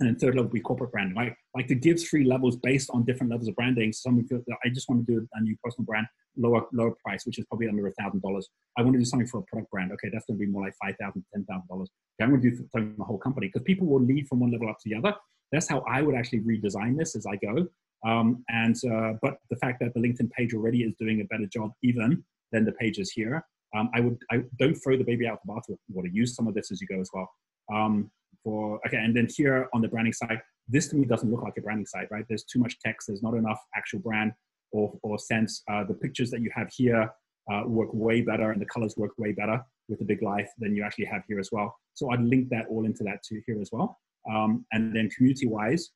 and 0.00 0.08
then 0.08 0.16
third 0.16 0.34
level 0.34 0.44
would 0.44 0.52
be 0.52 0.60
corporate 0.60 0.90
branding. 0.90 1.14
Like 1.14 1.36
like 1.54 1.68
to 1.68 1.74
give 1.74 2.02
three 2.02 2.24
levels 2.24 2.56
based 2.56 2.90
on 2.90 3.04
different 3.04 3.30
levels 3.30 3.48
of 3.48 3.54
branding. 3.54 3.92
So 3.92 4.08
someone 4.08 4.26
I 4.64 4.68
just 4.68 4.88
want 4.88 5.06
to 5.06 5.12
do 5.12 5.28
a 5.34 5.40
new 5.40 5.56
personal 5.62 5.86
brand, 5.86 6.06
lower 6.36 6.66
lower 6.72 6.94
price, 7.04 7.24
which 7.24 7.38
is 7.38 7.44
probably 7.46 7.68
under 7.68 7.86
a 7.86 7.92
thousand 7.92 8.20
dollars. 8.22 8.48
I 8.76 8.82
want 8.82 8.94
to 8.94 8.98
do 8.98 9.04
something 9.04 9.28
for 9.28 9.38
a 9.38 9.42
product 9.42 9.70
brand. 9.70 9.92
Okay, 9.92 10.08
that's 10.12 10.24
going 10.26 10.38
to 10.38 10.44
be 10.44 10.50
more 10.50 10.62
like 10.62 10.74
five 10.82 10.96
thousand, 11.00 11.24
ten 11.32 11.44
thousand 11.44 11.68
dollars. 11.68 11.90
I'm 12.20 12.30
going 12.30 12.42
to 12.42 12.50
do 12.50 12.56
something 12.56 12.70
for 12.72 12.98
the 12.98 13.04
whole 13.04 13.18
company 13.18 13.46
because 13.46 13.62
people 13.62 13.86
will 13.86 14.02
lead 14.02 14.28
from 14.28 14.40
one 14.40 14.50
level 14.50 14.68
up 14.68 14.78
to 14.80 14.88
the 14.88 14.96
other. 14.96 15.14
That's 15.52 15.68
how 15.68 15.84
I 15.88 16.02
would 16.02 16.16
actually 16.16 16.40
redesign 16.40 16.98
this 16.98 17.14
as 17.14 17.26
I 17.26 17.36
go. 17.36 17.68
Um, 18.04 18.44
and 18.48 18.76
uh, 18.90 19.14
but 19.22 19.38
the 19.50 19.56
fact 19.56 19.80
that 19.80 19.94
the 19.94 20.00
LinkedIn 20.00 20.30
page 20.32 20.54
already 20.54 20.82
is 20.82 20.92
doing 20.98 21.20
a 21.20 21.24
better 21.24 21.46
job 21.46 21.72
even 21.82 22.24
than 22.52 22.64
the 22.64 22.72
pages 22.72 23.10
here, 23.12 23.44
um, 23.76 23.90
I 23.94 24.00
would 24.00 24.18
I 24.32 24.42
don't 24.58 24.74
throw 24.74 24.96
the 24.96 25.04
baby 25.04 25.26
out 25.26 25.38
the 25.46 25.52
bathwater. 25.52 26.12
Use 26.12 26.34
some 26.34 26.48
of 26.48 26.54
this 26.54 26.72
as 26.72 26.80
you 26.80 26.88
go 26.88 27.00
as 27.00 27.10
well. 27.14 27.30
Um, 27.72 28.10
for 28.44 28.78
okay 28.86 28.98
and 28.98 29.16
then 29.16 29.26
here 29.34 29.68
on 29.74 29.80
the 29.80 29.88
branding 29.88 30.12
side 30.12 30.40
this 30.68 30.88
to 30.88 30.96
me 30.96 31.04
doesn't 31.04 31.30
look 31.30 31.42
like 31.42 31.56
a 31.58 31.60
branding 31.60 31.86
site 31.86 32.08
right? 32.10 32.24
There's 32.28 32.44
too 32.44 32.58
much 32.58 32.78
text 32.80 33.08
there's 33.08 33.22
not 33.22 33.34
enough 33.34 33.60
actual 33.76 34.00
brand 34.00 34.32
or, 34.72 34.92
or 35.02 35.18
sense. 35.18 35.62
Uh, 35.70 35.84
the 35.84 35.94
pictures 35.94 36.30
that 36.30 36.40
you 36.40 36.50
have 36.54 36.68
here 36.72 37.10
uh, 37.52 37.62
work 37.66 37.90
way 37.92 38.22
better 38.22 38.50
and 38.50 38.60
the 38.60 38.66
colors 38.66 38.94
work 38.96 39.12
way 39.18 39.32
better 39.32 39.62
with 39.88 39.98
the 39.98 40.04
big 40.04 40.22
life 40.22 40.50
than 40.58 40.74
you 40.74 40.82
actually 40.82 41.04
have 41.04 41.22
here 41.28 41.38
as 41.38 41.50
well. 41.52 41.74
So 41.94 42.10
i'd 42.10 42.22
link 42.22 42.48
that 42.50 42.66
all 42.68 42.84
into 42.84 43.04
that 43.04 43.22
too 43.22 43.42
here 43.46 43.60
as 43.60 43.70
well. 43.72 43.98
Um, 44.30 44.64
and 44.72 44.94
then 44.94 45.10
community 45.10 45.46
wise 45.46 45.90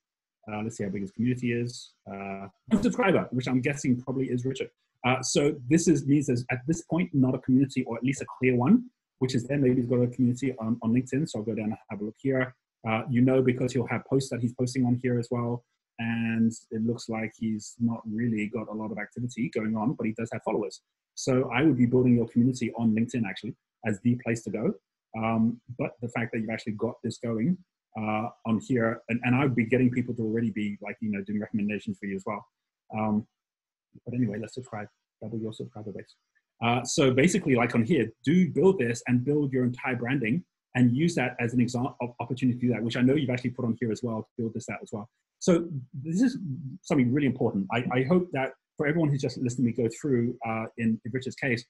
uh, 0.51 0.63
let's 0.63 0.79
see 0.79 0.85
how 0.85 0.91
big 0.91 1.03
his 1.03 1.11
community 1.11 1.53
is. 1.53 1.93
Uh, 2.11 2.47
subscriber 2.83 3.27
which 3.31 3.49
i'm 3.49 3.61
guessing 3.61 4.01
probably 4.01 4.27
is 4.27 4.45
richard. 4.45 4.71
Uh, 5.07 5.23
so 5.23 5.55
this 5.69 5.87
is 5.89 6.07
means 6.07 6.27
there's 6.27 6.45
at 6.51 6.61
this 6.67 6.83
point 6.83 7.09
not 7.13 7.35
a 7.35 7.39
community 7.39 7.85
or 7.85 7.97
at 7.97 8.03
least 8.03 8.21
a 8.21 8.27
clear 8.39 8.57
one 8.57 8.85
which 9.19 9.35
is 9.35 9.45
then 9.45 9.63
maybe 9.63 9.77
he's 9.77 9.87
got 9.87 10.01
a 10.01 10.07
community 10.09 10.55
on, 10.59 10.79
on 10.83 10.93
LinkedIn. 10.93 11.29
So 11.29 11.39
I'll 11.39 11.45
go 11.45 11.55
down 11.55 11.67
and 11.67 11.77
have 11.91 12.01
a 12.01 12.05
look 12.05 12.17
here. 12.19 12.55
Uh, 12.89 13.03
you 13.11 13.21
know, 13.21 13.43
because 13.43 13.73
he'll 13.73 13.87
have 13.87 14.05
posts 14.09 14.31
that 14.31 14.41
he's 14.41 14.55
posting 14.55 14.87
on 14.87 15.01
here 15.03 15.19
as 15.19 15.29
well. 15.31 15.65
And 15.99 16.53
it 16.71 16.87
looks 16.87 17.09
like 17.09 17.33
he's 17.37 17.75
not 17.81 18.01
really 18.09 18.47
got 18.47 18.69
a 18.69 18.73
lot 18.73 18.93
of 18.93 18.99
activity 18.99 19.51
going 19.53 19.77
on, 19.77 19.95
but 19.95 20.07
he 20.07 20.13
does 20.13 20.31
have 20.33 20.43
followers. 20.45 20.81
So 21.15 21.51
I 21.53 21.65
would 21.65 21.77
be 21.77 21.87
building 21.87 22.15
your 22.15 22.29
community 22.29 22.73
on 22.79 22.95
LinkedIn 22.95 23.25
actually 23.29 23.57
as 23.85 23.99
the 24.03 24.17
place 24.25 24.43
to 24.45 24.51
go. 24.51 24.75
Um, 25.19 25.61
but 25.77 25.93
the 26.01 26.09
fact 26.09 26.33
that 26.33 26.39
you've 26.41 26.51
actually 26.51 26.75
got 26.75 26.95
this 27.03 27.19
going 27.19 27.59
uh, 27.99 28.29
on 28.47 28.61
here, 28.61 29.03
and, 29.09 29.21
and 29.25 29.35
I 29.35 29.43
would 29.43 29.57
be 29.57 29.65
getting 29.65 29.91
people 29.91 30.15
to 30.15 30.23
already 30.23 30.51
be 30.51 30.79
like, 30.81 30.97
you 31.01 31.11
know, 31.11 31.23
doing 31.23 31.41
recommendations 31.41 31.99
for 31.99 32.07
you 32.07 32.15
as 32.15 32.23
well. 32.25 32.47
Um, 32.97 33.27
but 34.05 34.15
anyway, 34.15 34.39
let's 34.41 34.55
subscribe, 34.55 34.87
double 35.21 35.41
your 35.41 35.53
subscriber 35.53 35.91
base. 35.91 36.15
Uh, 36.65 36.83
so 36.85 37.11
basically, 37.11 37.55
like 37.55 37.75
on 37.75 37.85
here, 37.85 38.09
do 38.25 38.51
build 38.51 38.79
this 38.79 39.03
and 39.07 39.25
build 39.25 39.53
your 39.53 39.65
entire 39.65 39.97
branding 39.97 40.45
and 40.75 40.97
use 40.97 41.15
that 41.15 41.37
as 41.41 41.55
an 41.55 41.61
example 41.61 41.97
opportunity 42.21 42.59
to 42.59 42.67
do 42.67 42.73
that, 42.73 42.83
which 42.83 42.97
I 42.97 43.01
know 43.01 43.15
you've 43.15 43.31
actually 43.31 43.51
put 43.51 43.65
on 43.65 43.77
here 43.81 43.91
as 43.91 44.03
well 44.03 44.23
to 44.23 44.29
build 44.37 44.55
this 44.55 44.69
out 44.69 44.79
as 44.83 44.91
well. 44.93 45.09
So 45.39 45.69
this 45.95 46.21
is 46.21 46.39
something 46.83 47.13
really 47.13 47.27
important. 47.27 47.67
I, 47.73 47.85
I 47.93 48.03
hope 48.05 48.29
that 48.33 48.53
for 48.77 48.87
everyone 48.87 49.09
who's 49.09 49.23
just 49.23 49.39
listening 49.39 49.67
me 49.67 49.73
go 49.73 49.89
through 50.01 50.37
uh, 50.47 50.67
in, 50.77 51.01
in 51.05 51.13
Richard's 51.13 51.37
case, 51.37 51.65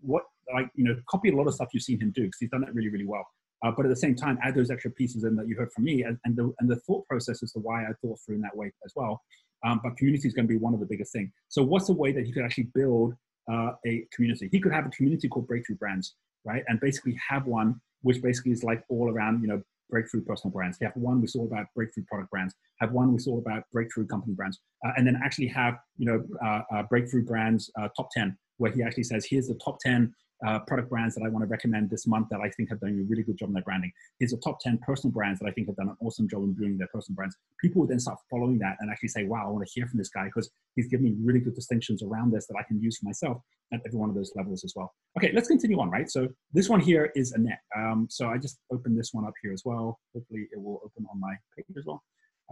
what 0.00 0.24
like 0.52 0.68
you 0.74 0.84
know, 0.84 0.96
copy 1.08 1.30
a 1.30 1.36
lot 1.36 1.46
of 1.46 1.54
stuff 1.54 1.68
you've 1.72 1.82
seen 1.82 2.00
him 2.00 2.12
do 2.14 2.22
because 2.22 2.38
he's 2.40 2.50
done 2.50 2.60
that 2.62 2.74
really, 2.74 2.88
really 2.88 3.06
well. 3.06 3.26
Uh, 3.64 3.70
but 3.76 3.86
at 3.86 3.90
the 3.90 3.96
same 3.96 4.16
time, 4.16 4.38
add 4.42 4.54
those 4.54 4.70
extra 4.70 4.90
pieces 4.90 5.22
in 5.22 5.36
that 5.36 5.46
you 5.46 5.56
heard 5.56 5.72
from 5.72 5.84
me 5.84 6.02
and, 6.02 6.18
and, 6.24 6.36
the, 6.36 6.52
and 6.58 6.68
the 6.68 6.76
thought 6.76 7.06
process 7.06 7.42
as 7.44 7.52
to 7.52 7.60
why 7.60 7.82
I 7.82 7.92
thought 8.00 8.18
through 8.26 8.36
in 8.36 8.40
that 8.42 8.56
way 8.56 8.72
as 8.84 8.92
well. 8.96 9.22
Um, 9.64 9.80
but 9.84 9.96
community 9.96 10.26
is 10.26 10.34
going 10.34 10.48
to 10.48 10.52
be 10.52 10.58
one 10.58 10.74
of 10.74 10.80
the 10.80 10.86
biggest 10.86 11.12
things. 11.12 11.30
So 11.48 11.62
what's 11.62 11.88
a 11.88 11.92
way 11.92 12.10
that 12.10 12.26
you 12.26 12.32
could 12.32 12.44
actually 12.44 12.68
build 12.74 13.14
uh, 13.50 13.72
a 13.86 14.06
community. 14.12 14.48
He 14.50 14.60
could 14.60 14.72
have 14.72 14.86
a 14.86 14.90
community 14.90 15.28
called 15.28 15.46
Breakthrough 15.46 15.76
Brands, 15.76 16.14
right? 16.44 16.62
And 16.68 16.80
basically 16.80 17.18
have 17.28 17.46
one 17.46 17.80
which 18.02 18.20
basically 18.20 18.50
is 18.50 18.64
like 18.64 18.82
all 18.88 19.08
around, 19.10 19.42
you 19.42 19.48
know, 19.48 19.62
breakthrough 19.92 20.22
personal 20.22 20.52
brands. 20.52 20.78
Have 20.82 20.96
one 20.96 21.20
which 21.20 21.30
is 21.30 21.36
all 21.36 21.46
about 21.46 21.66
breakthrough 21.76 22.04
product 22.04 22.30
brands. 22.30 22.54
Have 22.80 22.92
one 22.92 23.12
which 23.12 23.22
is 23.22 23.26
all 23.28 23.38
about 23.38 23.62
breakthrough 23.72 24.06
company 24.06 24.34
brands, 24.34 24.58
uh, 24.84 24.92
and 24.96 25.06
then 25.06 25.20
actually 25.22 25.48
have 25.48 25.78
you 25.98 26.06
know 26.06 26.24
uh, 26.44 26.62
uh 26.74 26.82
breakthrough 26.84 27.24
brands 27.24 27.70
uh, 27.78 27.88
top 27.96 28.08
ten, 28.10 28.36
where 28.56 28.72
he 28.72 28.82
actually 28.82 29.04
says 29.04 29.24
here's 29.28 29.46
the 29.46 29.58
top 29.64 29.78
ten 29.78 30.12
uh, 30.46 30.58
product 30.60 30.90
brands 30.90 31.14
that 31.14 31.22
I 31.24 31.28
want 31.28 31.42
to 31.42 31.46
recommend 31.46 31.90
this 31.90 32.06
month 32.06 32.28
that 32.30 32.40
I 32.40 32.48
think 32.50 32.68
have 32.70 32.80
done 32.80 32.98
a 32.98 33.08
really 33.08 33.22
good 33.22 33.38
job 33.38 33.48
in 33.48 33.54
their 33.54 33.62
branding. 33.62 33.92
Here's 34.18 34.32
the 34.32 34.38
top 34.38 34.58
10 34.60 34.78
personal 34.78 35.12
brands 35.12 35.38
that 35.40 35.46
I 35.46 35.52
think 35.52 35.68
have 35.68 35.76
done 35.76 35.88
an 35.88 35.96
awesome 36.00 36.28
job 36.28 36.42
in 36.42 36.54
doing 36.54 36.76
their 36.78 36.88
personal 36.92 37.16
brands. 37.16 37.36
People 37.60 37.80
would 37.80 37.90
then 37.90 38.00
start 38.00 38.18
following 38.30 38.58
that 38.58 38.76
and 38.80 38.90
actually 38.90 39.10
say, 39.10 39.24
wow, 39.24 39.46
I 39.46 39.50
want 39.50 39.66
to 39.66 39.72
hear 39.72 39.86
from 39.86 39.98
this 39.98 40.08
guy 40.08 40.24
because 40.24 40.50
he's 40.74 40.88
given 40.88 41.04
me 41.04 41.14
really 41.22 41.40
good 41.40 41.54
distinctions 41.54 42.02
around 42.02 42.32
this 42.32 42.46
that 42.46 42.56
I 42.58 42.62
can 42.64 42.80
use 42.80 42.98
for 42.98 43.06
myself 43.06 43.38
at 43.72 43.80
every 43.86 43.98
one 43.98 44.08
of 44.08 44.14
those 44.14 44.32
levels 44.34 44.64
as 44.64 44.72
well. 44.76 44.92
Okay, 45.16 45.30
let's 45.32 45.48
continue 45.48 45.80
on, 45.80 45.90
right? 45.90 46.10
So 46.10 46.28
this 46.52 46.68
one 46.68 46.80
here 46.80 47.12
is 47.14 47.32
Annette. 47.32 47.60
Um, 47.76 48.06
so 48.10 48.28
I 48.28 48.38
just 48.38 48.58
opened 48.72 48.98
this 48.98 49.10
one 49.12 49.26
up 49.26 49.34
here 49.42 49.52
as 49.52 49.62
well. 49.64 50.00
Hopefully 50.14 50.48
it 50.52 50.60
will 50.60 50.80
open 50.84 51.06
on 51.10 51.20
my 51.20 51.34
page 51.56 51.66
as 51.78 51.84
well. 51.86 52.02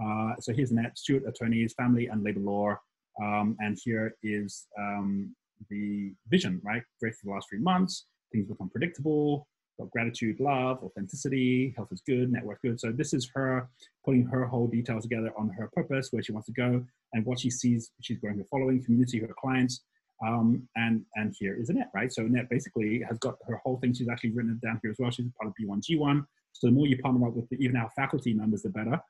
Uh, 0.02 0.34
so 0.40 0.52
here's 0.52 0.70
Annette, 0.70 0.96
Stewart 0.96 1.24
Attorneys, 1.26 1.74
Family 1.74 2.06
and 2.06 2.22
Labor 2.22 2.40
Law. 2.40 2.76
Um, 3.22 3.56
and 3.58 3.78
here 3.82 4.14
is 4.22 4.66
um, 4.78 5.34
the 5.68 6.12
vision, 6.28 6.60
right? 6.64 6.82
Great 7.00 7.14
for 7.14 7.26
the 7.26 7.32
last 7.32 7.48
three 7.48 7.60
months. 7.60 8.06
Things 8.32 8.46
become 8.46 8.70
predictable. 8.70 9.46
Got 9.78 9.90
gratitude, 9.90 10.40
love, 10.40 10.82
authenticity, 10.82 11.72
health 11.76 11.88
is 11.90 12.02
good, 12.06 12.30
network 12.30 12.60
good. 12.60 12.78
So 12.78 12.92
this 12.92 13.14
is 13.14 13.30
her 13.34 13.68
putting 14.04 14.26
her 14.26 14.44
whole 14.44 14.66
details 14.66 15.04
together 15.04 15.32
on 15.38 15.48
her 15.50 15.70
purpose, 15.72 16.08
where 16.10 16.22
she 16.22 16.32
wants 16.32 16.46
to 16.46 16.52
go, 16.52 16.84
and 17.14 17.24
what 17.24 17.40
she 17.40 17.50
sees. 17.50 17.90
She's 18.02 18.18
growing 18.18 18.38
her 18.38 18.44
following, 18.50 18.84
community, 18.84 19.20
her 19.20 19.34
clients, 19.40 19.82
um, 20.26 20.68
and 20.76 21.02
and 21.16 21.34
here 21.38 21.56
is 21.58 21.70
Annette, 21.70 21.90
right? 21.94 22.12
So 22.12 22.22
Annette 22.22 22.50
basically 22.50 23.02
has 23.08 23.18
got 23.18 23.36
her 23.46 23.56
whole 23.64 23.78
thing. 23.78 23.94
She's 23.94 24.08
actually 24.08 24.32
written 24.32 24.52
it 24.52 24.66
down 24.66 24.80
here 24.82 24.90
as 24.90 24.98
well. 24.98 25.10
She's 25.10 25.26
part 25.40 25.48
of 25.48 25.54
B1G1. 25.60 26.26
So 26.52 26.66
the 26.66 26.72
more 26.72 26.86
you 26.86 26.98
partner 26.98 27.26
up 27.26 27.34
with 27.34 27.48
the, 27.48 27.56
even 27.56 27.76
our 27.76 27.90
faculty 27.96 28.34
members, 28.34 28.62
the 28.62 28.68
better. 28.68 29.00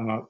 Uh, 0.00 0.20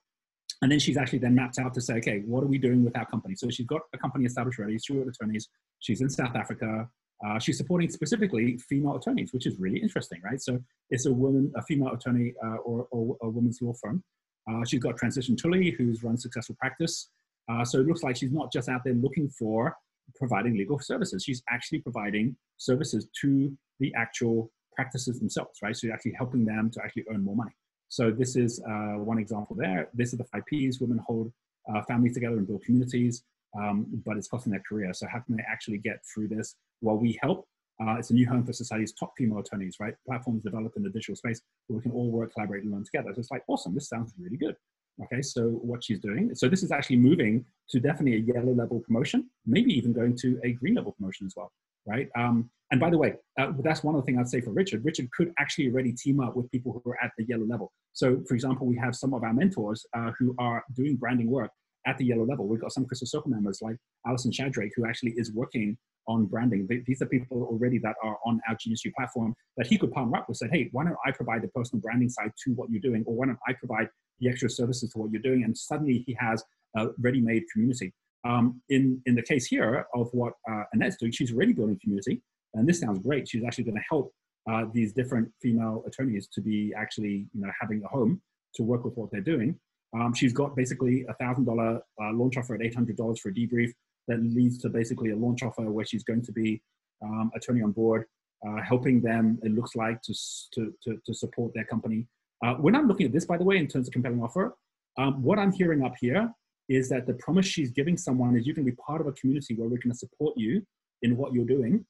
and 0.63 0.71
then 0.71 0.79
she's 0.79 0.97
actually 0.97 1.19
then 1.19 1.35
mapped 1.35 1.59
out 1.59 1.75
to 1.75 1.81
say, 1.81 1.95
okay, 1.95 2.23
what 2.25 2.45
are 2.45 2.47
we 2.47 2.57
doing 2.57 2.85
with 2.85 2.97
our 2.97 3.05
company? 3.07 3.35
So 3.35 3.51
she's 3.51 3.67
got 3.67 3.83
a 3.93 3.99
company 3.99 4.25
established 4.25 4.61
already, 4.61 4.79
Stewart 4.79 5.09
Attorneys. 5.09 5.49
She's 5.81 6.01
in 6.01 6.09
South 6.09 6.37
Africa. 6.37 6.89
Uh, 7.27 7.39
she's 7.41 7.59
supporting 7.59 7.91
specifically 7.91 8.57
female 8.69 8.97
attorneys, 8.97 9.33
which 9.33 9.47
is 9.47 9.59
really 9.59 9.81
interesting, 9.81 10.21
right? 10.25 10.41
So 10.41 10.61
it's 10.91 11.07
a 11.07 11.13
woman, 11.13 11.53
a 11.57 11.63
female 11.63 11.93
attorney 11.93 12.33
uh, 12.45 12.57
or, 12.65 12.87
or, 12.93 13.17
a 13.23 13.29
woman's 13.29 13.61
law 13.61 13.73
firm. 13.81 14.03
Uh, 14.49 14.65
she's 14.65 14.81
got 14.81 14.97
Transition 14.97 15.37
Tully, 15.37 15.71
who's 15.71 16.03
run 16.03 16.17
successful 16.17 16.57
practice. 16.61 17.11
Uh, 17.51 17.65
so 17.65 17.81
it 17.81 17.87
looks 17.87 18.05
like 18.05 18.17
she's 18.17 18.33
not 18.33 18.53
just 18.53 18.69
out 18.69 18.83
there 18.85 18.95
looking 18.95 19.29
for 19.31 19.77
providing 20.17 20.57
legal 20.57 20.79
services. 20.79 21.25
She's 21.25 21.43
actually 21.51 21.81
providing 21.81 22.37
services 22.59 23.09
to 23.21 23.53
the 23.81 23.93
actual 23.97 24.51
practices 24.77 25.19
themselves, 25.19 25.59
right? 25.61 25.77
So 25.77 25.89
you're 25.89 25.95
actually 25.95 26.15
helping 26.17 26.45
them 26.45 26.71
to 26.73 26.81
actually 26.85 27.05
earn 27.13 27.25
more 27.25 27.37
money. 27.37 27.53
So 27.93 28.11
this 28.11 28.37
is 28.37 28.59
uh, 28.67 28.97
one 29.11 29.19
example 29.19 29.55
there. 29.55 29.91
This 29.93 30.15
is 30.15 30.19
the 30.19 30.25
five 30.25 30.45
Ps. 30.47 30.81
Women 30.81 30.99
hold 31.07 31.31
uh, 31.71 31.83
families 31.83 32.15
together 32.15 32.39
and 32.39 32.47
build 32.47 32.65
communities, 32.65 33.23
um, 33.55 33.85
but 34.07 34.17
it's 34.17 34.29
costing 34.29 34.51
their 34.51 34.63
career. 34.67 34.95
So 34.95 35.07
how 35.13 35.19
can 35.19 35.37
they 35.37 35.43
actually 35.47 35.77
get 35.77 35.99
through 36.07 36.29
this? 36.29 36.57
Well, 36.81 36.97
we 36.97 37.19
help. 37.21 37.47
Uh, 37.79 37.97
it's 37.99 38.09
a 38.09 38.15
new 38.15 38.27
home 38.27 38.47
for 38.47 38.55
society's 38.55 38.95
top 38.95 39.13
female 39.19 39.41
attorneys, 39.41 39.77
right? 39.79 39.93
Platforms 40.07 40.43
developed 40.43 40.79
in 40.79 40.83
the 40.83 40.89
digital 40.89 41.17
space 41.17 41.43
where 41.67 41.77
we 41.77 41.83
can 41.83 41.93
all 41.93 42.11
work, 42.11 42.33
collaborate, 42.33 42.63
and 42.63 42.73
learn 42.73 42.83
together. 42.83 43.13
So 43.13 43.21
it's 43.21 43.31
like, 43.31 43.43
awesome, 43.47 43.75
this 43.75 43.91
sounds 43.91 44.15
really 44.19 44.39
good. 44.39 44.57
Okay, 45.05 45.21
so 45.21 45.49
what 45.49 45.85
she's 45.85 46.01
doing, 46.01 46.35
so 46.35 46.49
this 46.49 46.63
is 46.63 46.73
actually 46.73 46.97
moving 46.97 47.45
to 47.69 47.79
definitely 47.79 48.15
a 48.15 48.35
yellow 48.35 48.55
level 48.55 48.81
promotion, 48.81 49.29
maybe 49.45 49.71
even 49.75 49.93
going 49.93 50.17
to 50.23 50.41
a 50.45 50.53
green 50.53 50.77
level 50.77 50.93
promotion 50.93 51.27
as 51.27 51.35
well. 51.37 51.53
Right? 51.87 52.09
Um, 52.17 52.51
and 52.71 52.81
by 52.81 52.91
the 52.91 52.97
way, 52.97 53.15
uh, 53.39 53.53
that's 53.63 53.83
one 53.85 53.95
of 53.95 54.01
the 54.01 54.07
things 54.07 54.19
I'd 54.19 54.29
say 54.29 54.41
for 54.41 54.51
Richard. 54.51 54.85
Richard 54.85 55.11
could 55.11 55.33
actually 55.39 55.69
already 55.69 55.93
team 55.93 56.21
up 56.21 56.35
with 56.37 56.51
people 56.51 56.81
who 56.83 56.91
are 56.91 56.99
at 57.05 57.11
the 57.19 57.25
yellow 57.25 57.45
level. 57.45 57.71
So, 57.93 58.23
for 58.27 58.35
example, 58.35 58.67
we 58.67 58.77
have 58.79 58.97
some 58.97 59.13
of 59.13 59.23
our 59.23 59.35
mentors 59.35 59.85
uh, 59.95 60.13
who 60.19 60.35
are 60.39 60.65
doing 60.75 60.97
branding 60.97 61.31
work 61.31 61.51
at 61.87 61.99
the 61.99 62.07
yellow 62.07 62.25
level. 62.25 62.47
We've 62.47 62.61
got 62.61 62.73
some 62.73 62.87
Crystal 62.87 63.07
Circle 63.07 63.31
members 63.31 63.61
like 63.61 63.77
Alison 64.07 64.33
Shadrake, 64.33 64.73
who 64.75 64.87
actually 64.87 65.13
is 65.17 65.33
working 65.33 65.77
on 66.09 66.25
branding. 66.27 66.67
These 66.87 67.03
are 67.03 67.07
people 67.07 67.43
already 67.43 67.79
that 67.79 67.95
are 68.03 68.17
on 68.25 68.41
our 68.49 68.57
GeniusU 68.57 68.93
platform 68.97 69.35
that 69.57 69.67
he 69.67 69.77
could 69.77 69.93
partner 69.93 70.17
up 70.17 70.29
with. 70.29 70.39
Said, 70.39 70.51
hey, 70.53 70.69
why 70.73 70.85
don't 70.85 70.97
I 71.05 71.11
provide 71.11 71.43
the 71.43 71.49
personal 71.49 71.81
branding 71.81 72.09
side 72.09 72.33
to 72.45 72.53
what 72.53 72.71
you're 72.71 72.81
doing, 72.81 73.05
or 73.07 73.15
why 73.15 73.27
don't 73.27 73.39
I 73.47 73.53
provide 73.53 73.89
the 74.21 74.29
extra 74.29 74.49
services 74.49 74.91
to 74.91 74.99
what 74.99 75.11
you're 75.11 75.21
doing? 75.21 75.45
And 75.45 75.57
suddenly 75.57 76.05
he 76.07 76.17
has 76.19 76.43
a 76.77 76.89
ready-made 76.99 77.45
community. 77.53 77.93
Um, 78.25 78.61
in 78.69 79.03
in 79.07 79.15
the 79.15 79.23
case 79.23 79.47
here 79.47 79.87
of 79.95 80.09
what 80.13 80.35
uh, 80.49 80.65
Annette's 80.73 80.97
doing, 80.97 81.13
she's 81.13 81.33
already 81.33 81.53
building 81.53 81.79
community, 81.83 82.23
and 82.55 82.69
this 82.69 82.81
sounds 82.81 83.01
great. 83.01 83.29
She's 83.29 83.45
actually 83.45 83.65
going 83.65 83.77
to 83.77 83.85
help 83.89 84.13
uh, 84.51 84.65
these 84.73 84.93
different 84.93 85.29
female 85.41 85.83
attorneys 85.87 86.29
to 86.29 86.41
be 86.41 86.73
actually 86.77 87.27
you 87.33 87.41
know 87.41 87.51
having 87.61 87.83
a 87.85 87.89
home 87.89 88.21
to 88.55 88.63
work 88.63 88.85
with 88.85 88.97
what 88.97 89.11
they're 89.11 89.21
doing. 89.21 89.59
Um, 89.95 90.15
she's 90.15 90.33
got 90.33 90.57
basically 90.57 91.05
a 91.09 91.15
thousand 91.15 91.45
dollar 91.45 91.81
uh, 92.01 92.13
launch 92.13 92.37
offer 92.37 92.55
at 92.55 92.63
eight 92.63 92.75
hundred 92.75 92.97
dollars 92.97 93.21
for 93.21 93.31
a 93.31 93.35
debrief 93.35 93.73
that 94.09 94.23
leads 94.23 94.59
to 94.59 94.69
basically 94.69 95.11
a 95.11 95.17
launch 95.17 95.43
offer 95.43 95.71
where 95.71 95.85
she's 95.85 96.05
going 96.05 96.23
to 96.23 96.33
be 96.33 96.63
um, 97.05 97.31
attorney 97.35 97.63
on 97.63 97.73
board, 97.73 98.05
uh, 98.47 98.61
helping 98.63 99.01
them. 99.01 99.39
It 99.43 99.53
looks 99.53 99.75
like 99.75 100.01
to 100.03 100.15
to 100.55 100.73
to, 100.85 100.99
to 101.07 101.15
support 101.15 101.53
their 101.55 101.65
company. 101.65 102.07
Uh, 102.45 102.55
when 102.55 102.75
I'm 102.75 102.89
looking 102.89 103.07
at 103.07 103.13
this, 103.13 103.25
by 103.25 103.37
the 103.37 103.45
way, 103.45 103.57
in 103.59 103.69
terms 103.69 103.89
of 103.89 103.93
compelling 103.93 104.23
offer, 104.23 104.57
um, 104.99 105.23
what 105.23 105.39
I'm 105.39 105.53
hearing 105.53 105.85
up 105.85 105.95
here 106.01 106.33
is 106.69 106.89
that 106.89 107.07
the 107.07 107.15
promise 107.15 107.47
she's 107.47 107.71
giving 107.71 107.97
someone 107.97 108.37
is 108.37 108.47
you 108.47 108.55
can 108.55 108.65
be 108.65 108.73
part 108.73 109.01
of 109.01 109.07
a 109.07 109.13
community 109.13 109.55
where 109.55 109.69
we're 109.69 109.79
going 109.79 109.93
to 109.93 109.99
support 109.99 110.35
you 110.37 110.65
in 111.03 111.17
what 111.17 111.33
you're 111.33 111.45
doing, 111.45 111.85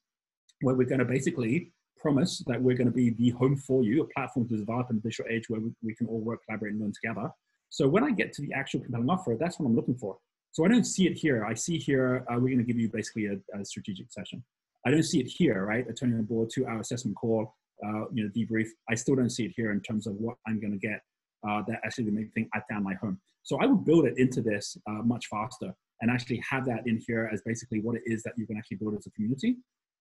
where 0.61 0.75
we're 0.75 0.89
going 0.89 0.99
to 0.99 1.05
basically 1.05 1.73
promise 1.99 2.43
that 2.47 2.61
we're 2.61 2.77
going 2.77 2.89
to 2.89 2.93
be 2.93 3.11
the 3.11 3.31
home 3.31 3.57
for 3.57 3.85
you, 3.85 4.03
a 4.03 4.07
platform 4.07 4.49
to 4.49 4.57
develop 4.57 4.89
in 4.91 4.97
the 4.97 5.03
digital 5.03 5.31
age 5.31 5.49
where 5.49 5.61
we, 5.61 5.71
we 5.83 5.95
can 5.95 6.07
all 6.09 6.21
work, 6.21 6.41
collaborate, 6.47 6.73
and 6.73 6.83
learn 6.83 6.93
together. 6.93 7.31
So 7.69 7.89
when 7.89 8.05
I 8.05 8.11
get 8.11 8.33
to 8.35 8.43
the 8.43 8.53
actual 8.53 8.81
compelling 8.81 9.09
offer, 9.09 9.37
that's 9.39 9.59
what 9.59 9.67
I'm 9.67 9.77
looking 9.77 9.95
for. 9.95 10.19
So 10.51 10.65
I 10.65 10.69
don't 10.69 10.85
see 10.85 11.07
it 11.07 11.15
here. 11.15 11.47
I 11.47 11.55
see 11.55 11.79
here, 11.79 12.27
uh, 12.29 12.35
we're 12.35 12.49
going 12.49 12.59
to 12.59 12.65
give 12.65 12.77
you 12.77 12.89
basically 12.89 13.27
a, 13.27 13.37
a, 13.59 13.65
strategic 13.65 14.13
session. 14.13 14.45
I 14.85 14.91
don't 14.91 15.03
see 15.03 15.21
it 15.21 15.27
here, 15.27 15.65
right? 15.65 15.89
Attorney 15.89 16.15
on 16.15 16.25
board, 16.25 16.51
two 16.53 16.67
hour 16.67 16.81
assessment 16.81 17.17
call, 17.17 17.55
uh, 17.87 18.05
you 18.13 18.25
know, 18.25 18.31
debrief. 18.37 18.69
I 18.91 18.95
still 18.95 19.17
don't 19.17 19.31
see 19.31 19.45
it 19.47 19.53
here 19.57 19.71
in 19.73 19.81
terms 19.81 20.07
of 20.07 20.15
what 20.17 20.37
I'm 20.47 20.61
going 20.61 20.73
to 20.73 20.79
get 20.79 21.01
uh, 21.49 21.63
that 21.69 21.81
actually 21.85 22.05
the 22.05 22.13
main 22.13 22.31
thing 22.35 22.49
I 22.55 22.61
found 22.71 22.85
my 22.85 22.95
home. 22.95 23.19
So 23.43 23.59
I 23.61 23.67
would 23.67 23.85
build 23.85 24.07
it 24.07 24.15
into 24.19 24.41
this 24.41 24.77
uh, 24.89 25.03
much 25.05 25.27
faster 25.27 25.75
and 26.01 26.11
actually 26.11 26.43
have 26.49 26.65
that 26.67 26.87
in 26.87 27.01
here 27.07 27.31
as 27.33 27.43
basically 27.43 27.81
what 27.81 27.97
it 27.97 28.03
is 28.07 28.23
that 28.25 28.35
you 28.37 28.47
can 28.47 28.57
actually 28.57 28.77
build 28.79 28.95
as 28.97 29.07
a 29.07 29.11
community. 29.11 29.57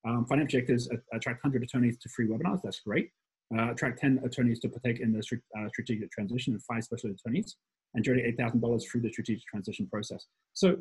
Um, 0.08 0.26
financial 0.26 0.60
objectives 0.60 0.89
attract 1.14 1.44
100 1.44 1.64
attorneys 1.64 1.98
to 2.00 2.10
free 2.10 2.28
webinars. 2.28 2.62
That's 2.64 2.80
great. 2.80 3.10
Uh, 3.56 3.72
attract 3.72 4.00
10 4.00 4.22
attorneys 4.26 4.60
to 4.62 4.70
partake 4.70 5.00
in 5.00 5.12
the 5.12 5.20
uh, 5.20 5.68
strategic 5.70 6.10
transition 6.12 6.54
and 6.54 6.64
five 6.64 6.84
special 6.84 7.12
attorneys 7.12 7.58
and 7.94 8.04
generate 8.04 8.38
$8,000 8.38 8.82
through 8.89 9.02
the 9.02 9.12
strategic 9.12 9.46
transition 9.46 9.88
process. 9.88 10.26
So 10.54 10.78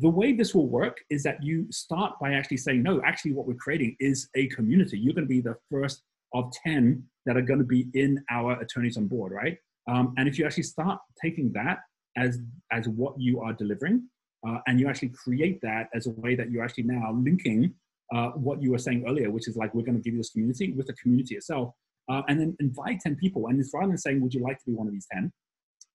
the 0.00 0.08
way 0.08 0.32
this 0.32 0.54
will 0.54 0.68
work 0.68 0.98
is 1.10 1.22
that 1.24 1.42
you 1.42 1.66
start 1.70 2.14
by 2.20 2.32
actually 2.32 2.58
saying, 2.58 2.82
no, 2.82 3.02
actually 3.04 3.32
what 3.32 3.46
we're 3.46 3.54
creating 3.54 3.96
is 3.98 4.28
a 4.36 4.46
community. 4.48 4.98
You're 4.98 5.14
going 5.14 5.26
to 5.26 5.28
be 5.28 5.40
the 5.40 5.56
first 5.70 6.02
of 6.32 6.52
10 6.64 7.02
that 7.26 7.36
are 7.36 7.42
going 7.42 7.58
to 7.58 7.64
be 7.64 7.88
in 7.94 8.22
our 8.30 8.60
attorneys 8.60 8.96
on 8.96 9.08
board, 9.08 9.32
right? 9.32 9.58
Um, 9.88 10.14
and 10.16 10.28
if 10.28 10.38
you 10.38 10.46
actually 10.46 10.62
start 10.62 11.00
taking 11.20 11.52
that 11.54 11.80
as, 12.16 12.38
as 12.70 12.88
what 12.88 13.14
you 13.18 13.40
are 13.40 13.52
delivering, 13.52 14.08
uh, 14.46 14.58
and 14.66 14.80
you 14.80 14.88
actually 14.88 15.10
create 15.10 15.60
that 15.62 15.88
as 15.94 16.06
a 16.06 16.10
way 16.10 16.34
that 16.34 16.50
you're 16.50 16.64
actually 16.64 16.84
now 16.84 17.12
linking 17.12 17.74
uh, 18.14 18.28
what 18.30 18.62
you 18.62 18.70
were 18.70 18.78
saying 18.78 19.04
earlier, 19.06 19.30
which 19.30 19.48
is 19.48 19.56
like, 19.56 19.74
we're 19.74 19.82
going 19.82 19.96
to 19.96 20.02
give 20.02 20.14
you 20.14 20.20
this 20.20 20.30
community 20.30 20.72
with 20.72 20.86
the 20.86 20.92
community 20.94 21.36
itself, 21.36 21.72
uh, 22.10 22.22
and 22.28 22.40
then 22.40 22.56
invite 22.60 23.00
10 23.00 23.16
people. 23.16 23.46
And 23.46 23.58
it's 23.58 23.70
rather 23.72 23.88
than 23.88 23.98
saying, 23.98 24.20
would 24.20 24.34
you 24.34 24.42
like 24.42 24.58
to 24.58 24.64
be 24.66 24.72
one 24.74 24.86
of 24.86 24.92
these 24.92 25.06
10? 25.12 25.32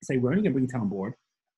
say, 0.04 0.18
we're 0.18 0.30
only 0.30 0.44
going 0.44 0.54
to 0.54 0.60
bring 0.60 0.68
10 0.68 0.82
on 0.82 0.90
board. 0.90 1.14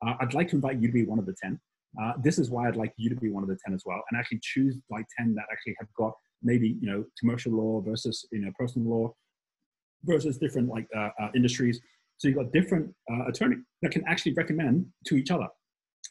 Uh, 0.06 0.14
I'd 0.22 0.34
like 0.34 0.48
to 0.50 0.56
invite 0.56 0.80
you 0.80 0.88
to 0.88 0.94
be 0.94 1.06
one 1.06 1.20
of 1.20 1.26
the 1.26 1.36
10. 1.42 1.60
Uh, 2.02 2.14
this 2.22 2.40
is 2.40 2.50
why 2.50 2.68
I'd 2.68 2.76
like 2.76 2.94
you 2.98 3.10
to 3.10 3.16
be 3.16 3.30
one 3.30 3.44
of 3.44 3.50
the 3.50 3.58
10 3.66 3.74
as 3.74 3.84
well, 3.86 4.02
and 4.10 4.20
actually 4.20 4.40
choose 4.42 4.78
like 4.90 5.06
10 5.18 5.34
that 5.36 5.46
actually 5.52 5.76
have 5.80 5.90
got 5.98 6.14
maybe, 6.44 6.78
you 6.80 6.90
know, 6.90 7.04
commercial 7.20 7.52
law 7.52 7.82
versus, 7.82 8.26
you 8.32 8.40
know, 8.40 8.52
personal 8.58 8.90
law 8.90 9.14
versus 10.04 10.38
different 10.38 10.70
like 10.70 10.88
uh 10.96 11.10
industries. 11.36 11.82
So 12.20 12.28
you've 12.28 12.38
got 12.38 12.52
different 12.52 12.94
uh, 13.12 13.28
attorneys 13.28 13.60
that 13.82 13.92
can 13.92 14.04
actually 14.06 14.34
recommend 14.34 14.86
to 15.08 15.16
each 15.16 15.32
other. 15.32 15.48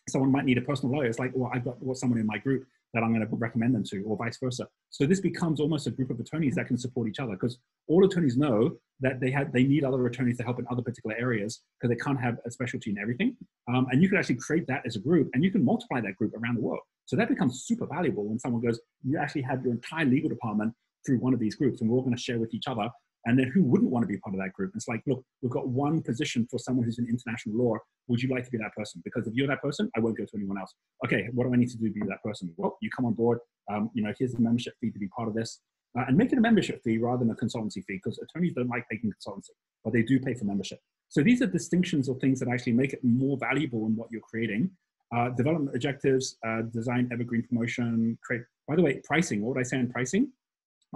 Someone 0.08 0.32
might 0.32 0.46
need 0.46 0.56
a 0.56 0.62
personal 0.62 0.94
lawyer. 0.94 1.06
It's 1.06 1.18
like, 1.18 1.32
well, 1.34 1.50
I've 1.54 1.64
got 1.64 1.76
someone 1.96 2.18
in 2.18 2.26
my 2.26 2.38
group 2.38 2.64
that 2.94 3.02
I'm 3.02 3.12
going 3.12 3.26
to 3.26 3.36
recommend 3.36 3.74
them 3.74 3.84
to, 3.90 4.02
or 4.04 4.16
vice 4.16 4.38
versa. 4.42 4.66
So 4.88 5.04
this 5.04 5.20
becomes 5.20 5.60
almost 5.60 5.86
a 5.86 5.90
group 5.90 6.08
of 6.08 6.18
attorneys 6.18 6.54
that 6.54 6.66
can 6.66 6.78
support 6.78 7.08
each 7.08 7.18
other 7.18 7.32
because 7.32 7.58
all 7.88 8.02
attorneys 8.06 8.38
know 8.38 8.78
that 9.00 9.20
they 9.20 9.30
have 9.30 9.52
they 9.52 9.64
need 9.64 9.84
other 9.84 10.06
attorneys 10.06 10.38
to 10.38 10.44
help 10.44 10.58
in 10.58 10.66
other 10.70 10.80
particular 10.80 11.14
areas 11.18 11.60
because 11.78 11.94
they 11.94 12.02
can't 12.02 12.18
have 12.18 12.38
a 12.46 12.50
specialty 12.50 12.90
in 12.90 12.98
everything. 12.98 13.36
Um, 13.68 13.86
and 13.90 14.02
you 14.02 14.08
can 14.08 14.16
actually 14.16 14.36
create 14.36 14.66
that 14.68 14.82
as 14.86 14.96
a 14.96 15.00
group, 15.00 15.28
and 15.34 15.44
you 15.44 15.50
can 15.50 15.62
multiply 15.62 16.00
that 16.00 16.16
group 16.16 16.32
around 16.34 16.56
the 16.56 16.62
world. 16.62 16.80
So 17.04 17.16
that 17.16 17.28
becomes 17.28 17.64
super 17.64 17.86
valuable 17.86 18.26
when 18.26 18.38
someone 18.38 18.62
goes, 18.62 18.80
you 19.02 19.18
actually 19.18 19.42
have 19.42 19.62
your 19.62 19.72
entire 19.72 20.06
legal 20.06 20.30
department 20.30 20.72
through 21.04 21.18
one 21.18 21.34
of 21.34 21.40
these 21.40 21.54
groups, 21.54 21.82
and 21.82 21.90
we're 21.90 21.96
all 21.96 22.02
going 22.02 22.16
to 22.16 22.22
share 22.22 22.38
with 22.38 22.54
each 22.54 22.66
other 22.66 22.88
and 23.28 23.38
then 23.38 23.48
who 23.54 23.62
wouldn't 23.62 23.90
want 23.90 24.02
to 24.04 24.06
be 24.06 24.16
part 24.18 24.34
of 24.34 24.40
that 24.40 24.54
group? 24.54 24.72
It's 24.74 24.88
like, 24.88 25.02
look, 25.06 25.22
we've 25.42 25.52
got 25.52 25.68
one 25.68 26.02
position 26.02 26.46
for 26.50 26.58
someone 26.58 26.84
who's 26.84 26.98
in 26.98 27.06
international 27.06 27.56
law. 27.56 27.74
Would 28.08 28.22
you 28.22 28.30
like 28.30 28.44
to 28.44 28.50
be 28.50 28.56
that 28.58 28.74
person? 28.74 29.02
Because 29.04 29.26
if 29.26 29.34
you're 29.34 29.46
that 29.48 29.60
person, 29.60 29.90
I 29.94 30.00
won't 30.00 30.16
go 30.16 30.24
to 30.24 30.30
anyone 30.34 30.58
else. 30.58 30.74
Okay, 31.04 31.28
what 31.34 31.46
do 31.46 31.52
I 31.52 31.56
need 31.56 31.68
to 31.68 31.76
do 31.76 31.88
to 31.88 31.92
be 31.92 32.00
that 32.08 32.22
person? 32.24 32.52
Well, 32.56 32.78
you 32.80 32.88
come 32.90 33.04
on 33.04 33.12
board. 33.12 33.38
Um, 33.70 33.90
you 33.92 34.02
know, 34.02 34.12
here's 34.18 34.32
the 34.32 34.40
membership 34.40 34.74
fee 34.80 34.90
to 34.90 34.98
be 34.98 35.08
part 35.08 35.28
of 35.28 35.34
this. 35.34 35.60
Uh, 35.98 36.04
and 36.08 36.16
make 36.16 36.32
it 36.32 36.38
a 36.38 36.40
membership 36.40 36.82
fee 36.82 36.98
rather 36.98 37.24
than 37.24 37.30
a 37.30 37.34
consultancy 37.34 37.84
fee 37.84 38.00
because 38.02 38.18
attorneys 38.18 38.54
don't 38.54 38.68
like 38.68 38.84
taking 38.90 39.10
consultancy, 39.10 39.50
but 39.84 39.92
they 39.92 40.02
do 40.02 40.18
pay 40.18 40.34
for 40.34 40.44
membership. 40.44 40.78
So 41.08 41.22
these 41.22 41.42
are 41.42 41.46
distinctions 41.46 42.08
or 42.08 42.18
things 42.18 42.40
that 42.40 42.48
actually 42.48 42.72
make 42.72 42.92
it 42.92 43.00
more 43.02 43.36
valuable 43.38 43.86
in 43.86 43.96
what 43.96 44.08
you're 44.10 44.22
creating. 44.22 44.70
Uh, 45.14 45.30
development 45.30 45.74
objectives, 45.74 46.36
uh, 46.46 46.62
design 46.72 47.08
evergreen 47.12 47.42
promotion, 47.42 48.18
create, 48.22 48.42
by 48.66 48.76
the 48.76 48.82
way, 48.82 49.00
pricing. 49.04 49.40
What 49.40 49.56
would 49.56 49.60
I 49.60 49.64
say 49.64 49.78
on 49.78 49.88
pricing? 49.88 50.30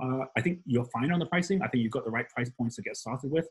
Uh, 0.01 0.25
I 0.37 0.41
think 0.41 0.61
you're 0.65 0.87
fine 0.87 1.13
on 1.13 1.19
the 1.19 1.27
pricing. 1.27 1.61
I 1.63 1.69
think 1.69 1.83
you've 1.83 1.93
got 1.93 2.05
the 2.05 2.11
right 2.11 2.29
price 2.29 2.51
points 2.51 2.77
to 2.77 2.83
get 2.83 2.97
started 2.97 3.31
with. 3.31 3.47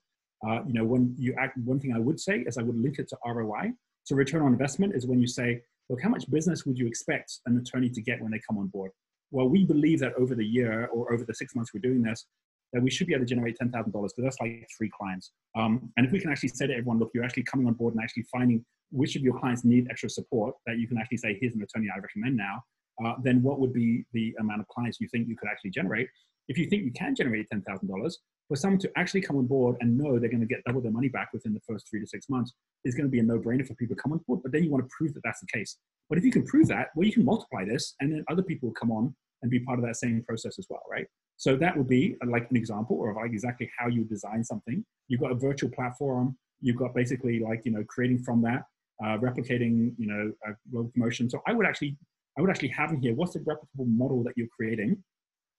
Uh, 0.47 0.63
you 0.65 0.73
know, 0.73 0.83
when 0.83 1.13
you 1.17 1.35
act, 1.39 1.57
one 1.57 1.79
thing 1.79 1.93
I 1.93 1.99
would 1.99 2.19
say 2.19 2.39
is 2.39 2.57
I 2.57 2.63
would 2.63 2.77
link 2.77 2.97
it 2.97 3.07
to 3.09 3.17
ROI. 3.25 3.73
So 4.03 4.15
return 4.15 4.41
on 4.41 4.51
investment 4.51 4.95
is 4.95 5.05
when 5.05 5.19
you 5.19 5.27
say, 5.27 5.61
look, 5.89 6.01
how 6.01 6.09
much 6.09 6.29
business 6.31 6.65
would 6.65 6.77
you 6.77 6.87
expect 6.87 7.39
an 7.45 7.57
attorney 7.57 7.89
to 7.89 8.01
get 8.01 8.21
when 8.21 8.31
they 8.31 8.41
come 8.47 8.57
on 8.57 8.67
board? 8.67 8.91
Well, 9.29 9.47
we 9.47 9.65
believe 9.65 9.99
that 9.99 10.13
over 10.15 10.33
the 10.33 10.45
year 10.45 10.87
or 10.87 11.13
over 11.13 11.23
the 11.23 11.35
six 11.35 11.55
months 11.55 11.73
we're 11.73 11.81
doing 11.81 12.01
this, 12.01 12.25
that 12.73 12.81
we 12.81 12.89
should 12.89 13.05
be 13.05 13.13
able 13.13 13.25
to 13.25 13.29
generate 13.29 13.57
$10,000 13.61 13.71
because 13.91 14.11
that's 14.17 14.39
like 14.39 14.67
three 14.75 14.89
clients. 14.97 15.31
Um, 15.55 15.91
and 15.97 16.05
if 16.05 16.11
we 16.11 16.19
can 16.19 16.31
actually 16.31 16.49
say 16.49 16.67
to 16.67 16.73
everyone, 16.73 16.99
look, 16.99 17.11
you're 17.13 17.23
actually 17.23 17.43
coming 17.43 17.67
on 17.67 17.73
board 17.73 17.93
and 17.93 18.03
actually 18.03 18.23
finding 18.23 18.65
which 18.91 19.15
of 19.15 19.21
your 19.21 19.37
clients 19.39 19.63
need 19.63 19.87
extra 19.89 20.09
support 20.09 20.55
that 20.65 20.77
you 20.77 20.87
can 20.87 20.97
actually 20.97 21.17
say, 21.17 21.37
here's 21.39 21.53
an 21.53 21.61
attorney 21.61 21.87
I 21.93 21.99
recommend 21.99 22.35
now, 22.35 22.63
uh, 23.05 23.15
then 23.23 23.41
what 23.41 23.59
would 23.59 23.73
be 23.73 24.05
the 24.13 24.35
amount 24.39 24.61
of 24.61 24.67
clients 24.67 24.99
you 24.99 25.07
think 25.11 25.27
you 25.27 25.35
could 25.37 25.49
actually 25.49 25.71
generate? 25.71 26.07
if 26.51 26.57
you 26.57 26.67
think 26.67 26.83
you 26.83 26.91
can 26.91 27.15
generate 27.15 27.47
$10,000, 27.49 28.13
for 28.47 28.55
someone 28.57 28.79
to 28.79 28.91
actually 28.97 29.21
come 29.21 29.37
on 29.37 29.47
board 29.47 29.77
and 29.79 29.97
know 29.97 30.19
they're 30.19 30.29
going 30.29 30.41
to 30.41 30.45
get 30.45 30.61
double 30.65 30.81
their 30.81 30.91
money 30.91 31.07
back 31.07 31.29
within 31.31 31.53
the 31.53 31.61
first 31.65 31.87
three 31.89 32.01
to 32.01 32.05
six 32.05 32.27
months 32.29 32.51
is 32.83 32.93
going 32.93 33.05
to 33.05 33.11
be 33.11 33.19
a 33.19 33.23
no-brainer 33.23 33.65
for 33.65 33.73
people 33.75 33.95
to 33.95 34.01
come 34.01 34.11
on 34.11 34.19
board. 34.27 34.41
But 34.43 34.51
then 34.51 34.63
you 34.63 34.69
want 34.69 34.83
to 34.83 34.89
prove 34.95 35.13
that 35.13 35.21
that's 35.23 35.39
the 35.39 35.47
case. 35.53 35.77
But 36.09 36.17
if 36.17 36.25
you 36.25 36.31
can 36.31 36.43
prove 36.43 36.67
that, 36.67 36.89
well, 36.93 37.07
you 37.07 37.13
can 37.13 37.23
multiply 37.23 37.63
this, 37.63 37.95
and 38.01 38.11
then 38.11 38.25
other 38.29 38.43
people 38.43 38.67
will 38.67 38.73
come 38.73 38.91
on 38.91 39.15
and 39.41 39.49
be 39.49 39.61
part 39.61 39.79
of 39.79 39.85
that 39.85 39.95
same 39.95 40.21
process 40.27 40.59
as 40.59 40.67
well, 40.69 40.81
right? 40.91 41.05
So 41.37 41.55
that 41.55 41.77
would 41.77 41.87
be 41.87 42.17
uh, 42.21 42.29
like 42.29 42.51
an 42.51 42.57
example 42.57 43.09
of 43.09 43.15
like 43.15 43.31
exactly 43.31 43.71
how 43.77 43.87
you 43.87 44.03
design 44.03 44.43
something. 44.43 44.83
You've 45.07 45.21
got 45.21 45.31
a 45.31 45.35
virtual 45.35 45.69
platform. 45.69 46.37
You've 46.59 46.75
got 46.75 46.93
basically 46.93 47.39
like 47.39 47.61
you 47.63 47.71
know 47.71 47.85
creating 47.87 48.21
from 48.23 48.41
that, 48.41 48.63
uh, 49.01 49.17
replicating 49.17 49.93
you 49.97 50.07
know 50.07 50.33
a 50.45 50.51
global 50.69 50.91
promotion. 50.93 51.29
So 51.29 51.41
I 51.47 51.53
would 51.53 51.65
actually 51.65 51.97
I 52.37 52.41
would 52.41 52.49
actually 52.49 52.69
have 52.69 52.91
in 52.91 53.01
here 53.01 53.13
what's 53.13 53.33
the 53.33 53.39
replicable 53.39 53.87
model 53.87 54.23
that 54.23 54.33
you're 54.35 54.47
creating 54.55 55.03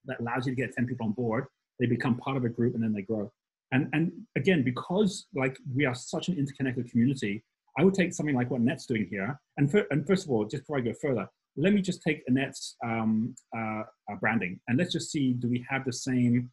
that 0.07 0.21
allows 0.21 0.47
you 0.47 0.53
to 0.53 0.57
get 0.57 0.75
10 0.75 0.87
people 0.87 1.07
on 1.07 1.13
board. 1.13 1.47
They 1.79 1.87
become 1.87 2.17
part 2.17 2.37
of 2.37 2.45
a 2.45 2.49
group 2.49 2.75
and 2.75 2.83
then 2.83 2.93
they 2.93 3.03
grow. 3.03 3.31
And, 3.73 3.89
and 3.93 4.13
again, 4.37 4.63
because 4.63 5.27
like 5.35 5.57
we 5.75 5.87
are 5.87 5.95
such 5.95 6.29
an 6.29 6.37
interconnected 6.37 6.91
community, 6.91 7.45
I 7.79 7.85
would 7.85 7.95
take 7.95 8.13
something 8.13 8.35
like 8.35 8.51
what 8.51 8.61
Annette's 8.61 8.87
doing 8.87 9.07
here. 9.11 9.41
And, 9.57 9.71
for, 9.71 9.87
and 9.91 10.07
first 10.07 10.25
of 10.25 10.31
all, 10.31 10.45
just 10.45 10.65
before 10.65 10.79
I 10.79 10.83
go 10.83 10.93
further, 11.01 11.27
let 11.57 11.73
me 11.73 11.81
just 11.81 12.03
take 12.03 12.23
Annette's 12.29 12.77
um, 12.85 13.35
uh, 13.57 13.83
uh, 14.11 14.17
branding 14.21 14.61
and 14.69 14.79
let's 14.79 14.93
just 14.93 15.11
see, 15.11 15.33
do 15.33 15.49
we 15.49 15.65
have 15.69 15.85
the 15.85 15.93
same 15.93 16.51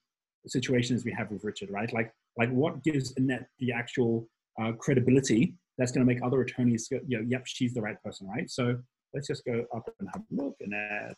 situation 0.47 0.95
as 0.95 1.03
we 1.03 1.11
have 1.11 1.29
with 1.31 1.43
Richard, 1.43 1.69
right? 1.69 1.91
Like, 1.91 2.13
like 2.37 2.49
what 2.51 2.83
gives 2.83 3.13
Annette 3.17 3.47
the 3.59 3.73
actual 3.73 4.27
uh, 4.61 4.71
credibility 4.73 5.55
that's 5.77 5.91
going 5.91 6.05
to 6.05 6.13
make 6.13 6.23
other 6.23 6.41
attorneys 6.41 6.87
go, 6.87 6.99
you 7.07 7.17
know, 7.17 7.25
yep, 7.27 7.43
she's 7.45 7.73
the 7.73 7.81
right 7.81 8.01
person, 8.03 8.27
right? 8.27 8.49
So 8.49 8.77
let's 9.13 9.27
just 9.27 9.45
go 9.45 9.65
up 9.75 9.89
and 9.99 10.09
have 10.13 10.23
a 10.31 10.35
look. 10.35 10.55
Annette, 10.61 11.17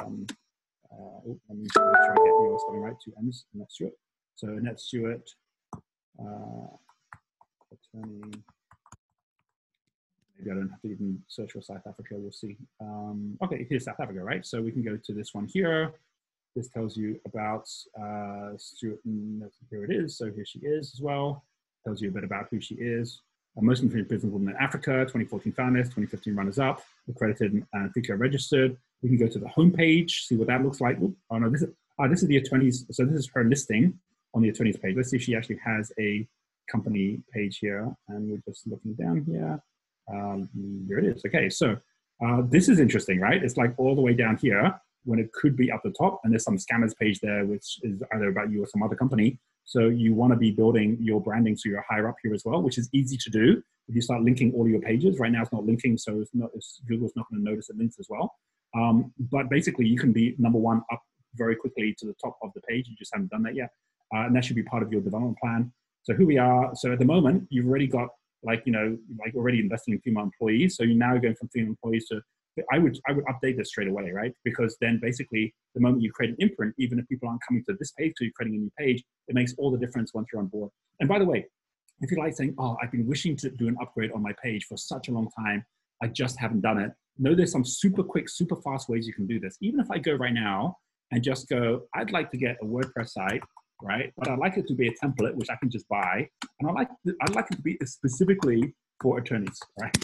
um, 0.00 0.26
uh, 0.90 1.20
oh, 1.26 1.38
let 1.48 1.58
me 1.58 1.66
try 1.72 1.84
to 1.84 2.14
get 2.14 2.24
your 2.24 2.58
spelling 2.58 2.80
right, 2.80 2.96
two 3.02 3.12
M's, 3.18 3.46
Annette 3.54 3.70
Stewart. 3.70 3.92
So 4.34 4.48
Annette 4.48 4.80
Stewart, 4.80 5.30
uh, 6.20 6.76
attorney, 7.72 8.32
maybe 10.38 10.50
I 10.50 10.54
don't 10.54 10.68
have 10.68 10.80
to 10.82 10.88
even 10.88 11.22
search 11.28 11.52
for 11.52 11.62
South 11.62 11.86
Africa, 11.86 12.14
we'll 12.16 12.32
see. 12.32 12.56
Um, 12.80 13.38
okay, 13.42 13.66
here's 13.68 13.84
South 13.84 14.00
Africa, 14.00 14.22
right? 14.22 14.44
So 14.44 14.60
we 14.60 14.72
can 14.72 14.82
go 14.82 14.96
to 14.96 15.12
this 15.12 15.34
one 15.34 15.46
here. 15.46 15.92
This 16.54 16.68
tells 16.68 16.96
you 16.96 17.18
about 17.26 17.66
uh, 17.98 18.50
Stewart, 18.58 19.00
and 19.06 19.42
here 19.70 19.84
it 19.84 19.90
is. 19.90 20.18
So 20.18 20.30
here 20.30 20.44
she 20.44 20.58
is 20.60 20.92
as 20.94 21.00
well. 21.00 21.44
Tells 21.84 22.02
you 22.02 22.10
a 22.10 22.12
bit 22.12 22.24
about 22.24 22.48
who 22.50 22.60
she 22.60 22.74
is. 22.74 23.22
Most 23.60 23.82
influential 23.82 24.16
businesswoman 24.16 24.50
in 24.50 24.56
Africa, 24.58 25.00
2014 25.00 25.52
finalist, 25.52 25.84
2015 25.94 26.34
runners-up, 26.34 26.82
accredited 27.08 27.64
and 27.72 27.94
FICA 27.94 28.18
registered. 28.18 28.76
We 29.02 29.10
can 29.10 29.18
go 29.18 29.28
to 29.28 29.38
the 29.38 29.46
homepage, 29.46 30.10
see 30.26 30.36
what 30.36 30.48
that 30.48 30.64
looks 30.64 30.80
like. 30.80 30.98
oh 31.30 31.38
no, 31.38 31.50
this 31.50 31.62
is, 31.62 31.70
uh, 31.98 32.08
this 32.08 32.22
is 32.22 32.28
the 32.28 32.38
attorney's, 32.38 32.86
so 32.90 33.04
this 33.04 33.14
is 33.14 33.30
her 33.34 33.44
listing 33.44 33.98
on 34.34 34.42
the 34.42 34.48
attorney's 34.48 34.78
page. 34.78 34.96
Let's 34.96 35.10
see 35.10 35.16
if 35.16 35.22
she 35.22 35.36
actually 35.36 35.58
has 35.64 35.92
a 36.00 36.26
company 36.70 37.20
page 37.32 37.58
here. 37.58 37.94
And 38.08 38.30
we're 38.30 38.42
just 38.48 38.66
looking 38.66 38.94
down 38.94 39.24
here. 39.26 39.62
Um, 40.12 40.48
here 40.88 40.98
it 40.98 41.04
is. 41.04 41.22
Okay, 41.26 41.50
so 41.50 41.76
uh, 42.24 42.42
this 42.48 42.68
is 42.68 42.78
interesting, 42.78 43.20
right? 43.20 43.42
It's 43.42 43.56
like 43.56 43.74
all 43.78 43.94
the 43.94 44.00
way 44.00 44.14
down 44.14 44.36
here 44.36 44.80
when 45.04 45.18
it 45.18 45.32
could 45.32 45.56
be 45.56 45.70
up 45.70 45.82
the 45.82 45.90
top, 45.90 46.20
and 46.22 46.32
there's 46.32 46.44
some 46.44 46.56
scammers 46.56 46.96
page 46.96 47.20
there, 47.20 47.44
which 47.44 47.78
is 47.82 48.02
either 48.14 48.28
about 48.28 48.50
you 48.50 48.62
or 48.62 48.66
some 48.66 48.82
other 48.82 48.94
company. 48.94 49.38
So 49.64 49.88
you 49.88 50.14
want 50.14 50.32
to 50.32 50.38
be 50.38 50.50
building 50.50 50.98
your 51.00 51.20
branding 51.20 51.56
so 51.56 51.68
you're 51.68 51.84
higher 51.88 52.08
up 52.08 52.16
here 52.22 52.34
as 52.34 52.42
well, 52.44 52.62
which 52.62 52.78
is 52.78 52.88
easy 52.92 53.16
to 53.16 53.30
do. 53.30 53.62
If 53.88 53.94
you 53.94 54.00
start 54.00 54.22
linking 54.22 54.52
all 54.54 54.68
your 54.68 54.80
pages, 54.80 55.18
right 55.18 55.32
now 55.32 55.42
it's 55.42 55.52
not 55.52 55.64
linking, 55.64 55.96
so 55.96 56.20
it's 56.20 56.30
not, 56.34 56.50
it's, 56.54 56.80
Google's 56.88 57.12
not 57.16 57.26
going 57.30 57.44
to 57.44 57.50
notice 57.50 57.70
it 57.70 57.76
links 57.76 57.96
as 57.98 58.06
well. 58.08 58.34
Um, 58.74 59.12
but 59.18 59.50
basically, 59.50 59.86
you 59.86 59.98
can 59.98 60.12
be 60.12 60.34
number 60.38 60.58
one 60.58 60.82
up 60.92 61.02
very 61.34 61.56
quickly 61.56 61.94
to 61.98 62.06
the 62.06 62.14
top 62.22 62.38
of 62.42 62.50
the 62.54 62.60
page. 62.62 62.88
You 62.88 62.96
just 62.96 63.10
haven't 63.12 63.30
done 63.30 63.42
that 63.42 63.54
yet, 63.54 63.70
uh, 64.14 64.26
and 64.26 64.36
that 64.36 64.44
should 64.44 64.56
be 64.56 64.62
part 64.62 64.82
of 64.82 64.92
your 64.92 65.00
development 65.00 65.38
plan. 65.42 65.72
So 66.04 66.14
who 66.14 66.26
we 66.26 66.38
are. 66.38 66.72
So 66.74 66.92
at 66.92 66.98
the 66.98 67.04
moment, 67.04 67.46
you've 67.50 67.66
already 67.66 67.86
got 67.86 68.08
like 68.42 68.62
you 68.66 68.72
know 68.72 68.96
like 69.18 69.34
already 69.34 69.60
investing 69.60 69.94
in 69.94 70.00
female 70.00 70.24
employees. 70.24 70.76
So 70.76 70.84
you're 70.84 70.96
now 70.96 71.16
going 71.18 71.34
from 71.34 71.48
female 71.48 71.70
employees 71.70 72.08
to 72.08 72.20
I 72.72 72.78
would 72.78 72.98
I 73.08 73.12
would 73.12 73.24
update 73.26 73.56
this 73.56 73.68
straight 73.68 73.88
away, 73.88 74.10
right? 74.10 74.32
Because 74.44 74.76
then 74.80 74.98
basically 75.00 75.54
the 75.74 75.80
moment 75.80 76.02
you 76.02 76.12
create 76.12 76.30
an 76.30 76.36
imprint, 76.38 76.74
even 76.78 76.98
if 76.98 77.08
people 77.08 77.28
aren't 77.28 77.40
coming 77.46 77.64
to 77.68 77.74
this 77.78 77.92
page, 77.92 78.12
so 78.16 78.24
you're 78.24 78.32
creating 78.32 78.58
a 78.58 78.62
new 78.62 78.72
page, 78.78 79.02
it 79.28 79.34
makes 79.34 79.54
all 79.58 79.70
the 79.70 79.78
difference 79.78 80.12
once 80.14 80.28
you're 80.32 80.40
on 80.40 80.48
board. 80.48 80.70
And 81.00 81.08
by 81.08 81.18
the 81.18 81.24
way, 81.24 81.46
if 82.00 82.10
you 82.10 82.18
like 82.18 82.34
saying, 82.34 82.54
"Oh, 82.58 82.76
I've 82.82 82.92
been 82.92 83.06
wishing 83.06 83.36
to 83.36 83.50
do 83.50 83.68
an 83.68 83.76
upgrade 83.80 84.12
on 84.12 84.22
my 84.22 84.32
page 84.42 84.66
for 84.66 84.76
such 84.76 85.08
a 85.08 85.12
long 85.12 85.30
time, 85.30 85.64
I 86.02 86.08
just 86.08 86.38
haven't 86.38 86.60
done 86.60 86.78
it," 86.78 86.92
know 87.18 87.34
there's 87.34 87.52
some 87.52 87.64
super 87.64 88.02
quick, 88.02 88.28
super 88.28 88.56
fast 88.56 88.88
ways 88.88 89.06
you 89.06 89.14
can 89.14 89.26
do 89.26 89.40
this. 89.40 89.56
Even 89.60 89.80
if 89.80 89.90
I 89.90 89.98
go 89.98 90.14
right 90.14 90.34
now 90.34 90.78
and 91.10 91.22
just 91.22 91.48
go, 91.48 91.86
"I'd 91.94 92.10
like 92.10 92.30
to 92.32 92.36
get 92.36 92.58
a 92.62 92.64
WordPress 92.64 93.10
site." 93.10 93.42
Right, 93.84 94.12
but 94.16 94.28
I'd 94.28 94.38
like 94.38 94.56
it 94.58 94.68
to 94.68 94.74
be 94.74 94.86
a 94.86 94.92
template 94.92 95.34
which 95.34 95.50
I 95.50 95.56
can 95.56 95.68
just 95.68 95.88
buy, 95.88 96.28
and 96.60 96.70
I 96.70 96.72
like 96.72 96.88
I'd 97.22 97.34
like 97.34 97.50
it 97.50 97.56
to 97.56 97.62
be 97.62 97.76
specifically 97.84 98.74
for 99.00 99.18
attorneys, 99.18 99.58
right? 99.80 99.96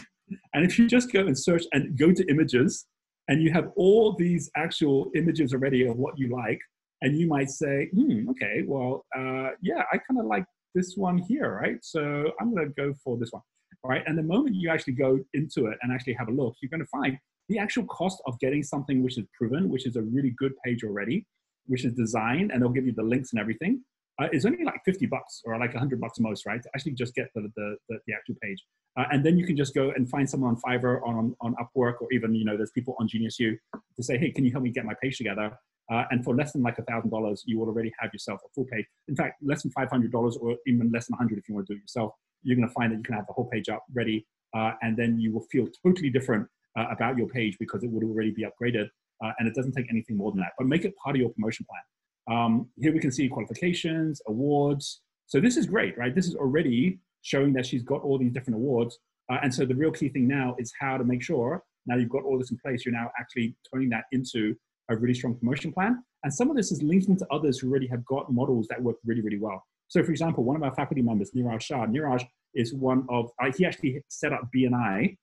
And 0.55 0.65
if 0.65 0.79
you 0.79 0.87
just 0.89 1.13
go 1.13 1.21
and 1.21 1.39
search 1.39 1.65
and 1.73 1.99
go 1.99 2.13
to 2.13 2.25
images, 2.31 2.87
and 3.29 3.43
you 3.43 3.53
have 3.53 3.71
all 3.77 4.17
these 4.17 4.51
actual 4.57 5.11
images 5.15 5.53
already 5.53 5.87
of 5.87 5.97
what 5.97 6.19
you 6.19 6.29
like, 6.29 6.61
and 7.03 7.17
you 7.17 7.27
might 7.27 7.51
say, 7.51 7.89
hmm, 7.95 8.29
okay, 8.31 8.63
well, 8.67 9.05
uh, 9.17 9.51
yeah, 9.63 9.83
I 9.93 9.99
kind 9.99 10.19
of 10.19 10.27
like 10.27 10.45
this 10.75 10.95
one 10.97 11.19
here, 11.19 11.59
right? 11.63 11.79
So 11.83 12.33
I'm 12.41 12.55
going 12.55 12.67
to 12.67 12.75
go 12.75 12.95
for 13.05 13.17
this 13.17 13.31
one, 13.31 13.43
right? 13.85 14.03
And 14.07 14.19
the 14.19 14.23
moment 14.23 14.57
you 14.57 14.71
actually 14.71 14.95
go 14.95 15.19
into 15.35 15.67
it 15.67 15.79
and 15.83 15.93
actually 15.93 16.15
have 16.15 16.29
a 16.29 16.33
look, 16.33 16.57
you're 16.61 16.71
going 16.71 16.81
to 16.81 16.87
find 16.87 17.19
the 17.49 17.59
actual 17.59 17.85
cost 17.85 18.21
of 18.27 18.39
getting 18.41 18.63
something 18.63 19.03
which 19.03 19.19
is 19.19 19.25
proven, 19.37 19.69
which 19.69 19.87
is 19.87 19.97
a 19.97 20.03
really 20.03 20.35
good 20.39 20.53
page 20.65 20.83
already, 20.85 21.27
which 21.67 21.85
is 21.85 21.93
designed, 21.95 22.51
and 22.51 22.61
they'll 22.61 22.69
give 22.71 22.87
you 22.87 22.93
the 22.93 23.03
links 23.03 23.33
and 23.33 23.41
everything, 23.41 23.83
uh, 24.21 24.29
is 24.33 24.45
only 24.45 24.65
like 24.65 24.81
50 24.85 25.07
bucks 25.07 25.43
or 25.45 25.59
like 25.59 25.73
100 25.73 26.01
bucks 26.01 26.19
most, 26.19 26.47
right? 26.47 26.63
To 26.63 26.69
actually 26.75 26.93
just 26.93 27.15
get 27.15 27.29
the, 27.35 27.43
the, 27.57 27.77
the, 27.89 27.99
the 28.07 28.15
actual 28.15 28.35
page. 28.43 28.65
Uh, 28.97 29.05
and 29.13 29.25
then 29.25 29.39
you 29.39 29.47
can 29.47 29.57
just 29.57 29.75
go 29.75 29.93
and 29.95 30.09
find 30.09 30.29
someone 30.29 30.57
on 30.57 30.61
Fiverr, 30.61 31.01
on, 31.07 31.37
on 31.41 31.55
Upwork, 31.55 32.01
or 32.01 32.09
even, 32.13 32.35
you 32.35 32.45
know, 32.45 32.57
there's 32.57 32.73
people 32.73 32.97
on 32.99 33.09
GeniusU 33.09 33.57
to 33.97 34.03
say, 34.03 34.19
hey, 34.19 34.31
can 34.31 34.45
you 34.45 34.51
help 34.51 34.65
me 34.65 34.71
get 34.71 34.85
my 34.85 34.95
page 35.01 35.19
together? 35.19 35.57
Uh, 35.91 36.05
and 36.11 36.23
for 36.23 36.35
less 36.35 36.53
than 36.53 36.63
like 36.63 36.79
a 36.79 36.83
thousand 36.83 37.11
dollars, 37.11 37.43
you 37.47 37.59
will 37.59 37.69
already 37.69 37.93
have 37.99 38.11
yourself 38.13 38.41
a 38.45 38.49
full 38.55 38.67
page. 38.67 38.85
In 39.09 39.17
fact, 39.17 39.43
less 39.43 39.63
than 39.63 39.71
five 39.73 39.89
hundred 39.89 40.13
dollars, 40.13 40.37
or 40.37 40.57
even 40.67 40.91
less 40.93 41.07
than 41.07 41.17
hundred 41.17 41.39
if 41.39 41.49
you 41.49 41.55
want 41.55 41.67
to 41.67 41.75
do 41.75 41.79
it 41.79 41.83
yourself. 41.83 42.13
You're 42.43 42.57
going 42.57 42.69
to 42.69 42.75
find 42.75 42.93
that 42.93 42.97
you 42.97 43.03
can 43.03 43.15
have 43.15 43.27
the 43.27 43.33
whole 43.33 43.49
page 43.49 43.71
up 43.71 43.85
ready, 43.95 44.27
uh, 44.55 44.73
and 44.83 44.97
then 44.97 45.19
you 45.19 45.33
will 45.33 45.47
feel 45.51 45.67
totally 45.83 46.11
different 46.11 46.47
uh, 46.79 46.87
about 46.91 47.17
your 47.17 47.27
page 47.27 47.57
because 47.59 47.83
it 47.85 47.91
would 47.91 48.05
already 48.05 48.31
be 48.31 48.45
upgraded, 48.45 48.87
uh, 49.25 49.33
and 49.39 49.49
it 49.49 49.55
doesn't 49.55 49.73
take 49.73 49.87
anything 49.91 50.17
more 50.19 50.31
than 50.31 50.41
that. 50.41 50.53
But 50.59 50.67
make 50.67 50.85
it 50.85 50.95
part 51.03 51.17
of 51.17 51.21
your 51.21 51.31
promotion 51.31 51.65
plan. 51.69 51.83
Um, 52.31 52.69
here 52.77 52.93
we 52.93 53.01
can 53.01 53.11
see 53.11 53.29
qualifications, 53.29 54.21
awards. 54.29 55.01
So 55.27 55.41
this 55.41 55.57
is 55.57 55.67
great, 55.67 55.97
right? 55.97 56.15
This 56.15 56.27
is 56.27 56.35
already 56.35 57.01
showing 57.23 57.53
that 57.55 57.67
she's 57.67 57.83
got 57.83 58.03
all 58.03 58.19
these 58.19 58.33
different 58.33 58.57
awards. 58.57 58.99
Uh, 59.31 59.39
and 59.43 59.55
so 59.55 59.65
the 59.65 59.75
real 59.75 59.91
key 59.91 60.09
thing 60.09 60.27
now 60.27 60.57
is 60.59 60.73
how 60.81 60.97
to 60.97 61.05
make 61.05 61.23
sure 61.23 61.63
now 61.87 61.97
you've 61.97 62.11
got 62.11 62.23
all 62.23 62.39
this 62.39 62.51
in 62.51 62.59
place, 62.59 62.85
you're 62.85 62.95
now 62.95 63.11
actually 63.19 63.57
turning 63.73 63.89
that 63.89 64.05
into 64.13 64.55
a 64.91 64.97
really 64.97 65.15
strong 65.15 65.35
promotion 65.35 65.73
plan. 65.73 66.03
And 66.23 66.33
some 66.33 66.51
of 66.51 66.57
this 66.57 66.71
is 66.71 66.83
linking 66.83 67.17
to 67.19 67.27
others 67.31 67.59
who 67.59 67.71
already 67.71 67.87
have 67.89 68.05
got 68.05 68.33
models 68.33 68.67
that 68.69 68.83
work 68.83 68.97
really, 69.05 69.23
really 69.23 69.39
well. 69.39 69.63
So 69.89 70.03
for 70.03 70.11
example, 70.11 70.45
one 70.45 70.57
of 70.57 70.63
our 70.63 70.75
faculty 70.75 71.03
members, 71.03 71.31
Niraj 71.35 71.63
Shah, 71.63 71.87
Niraj 71.87 72.25
is 72.55 72.75
one 72.75 73.07
of, 73.09 73.31
uh, 73.43 73.51
he 73.57 73.65
actually 73.65 74.03
set 74.09 74.33
up 74.33 74.43
BNI 74.55 75.17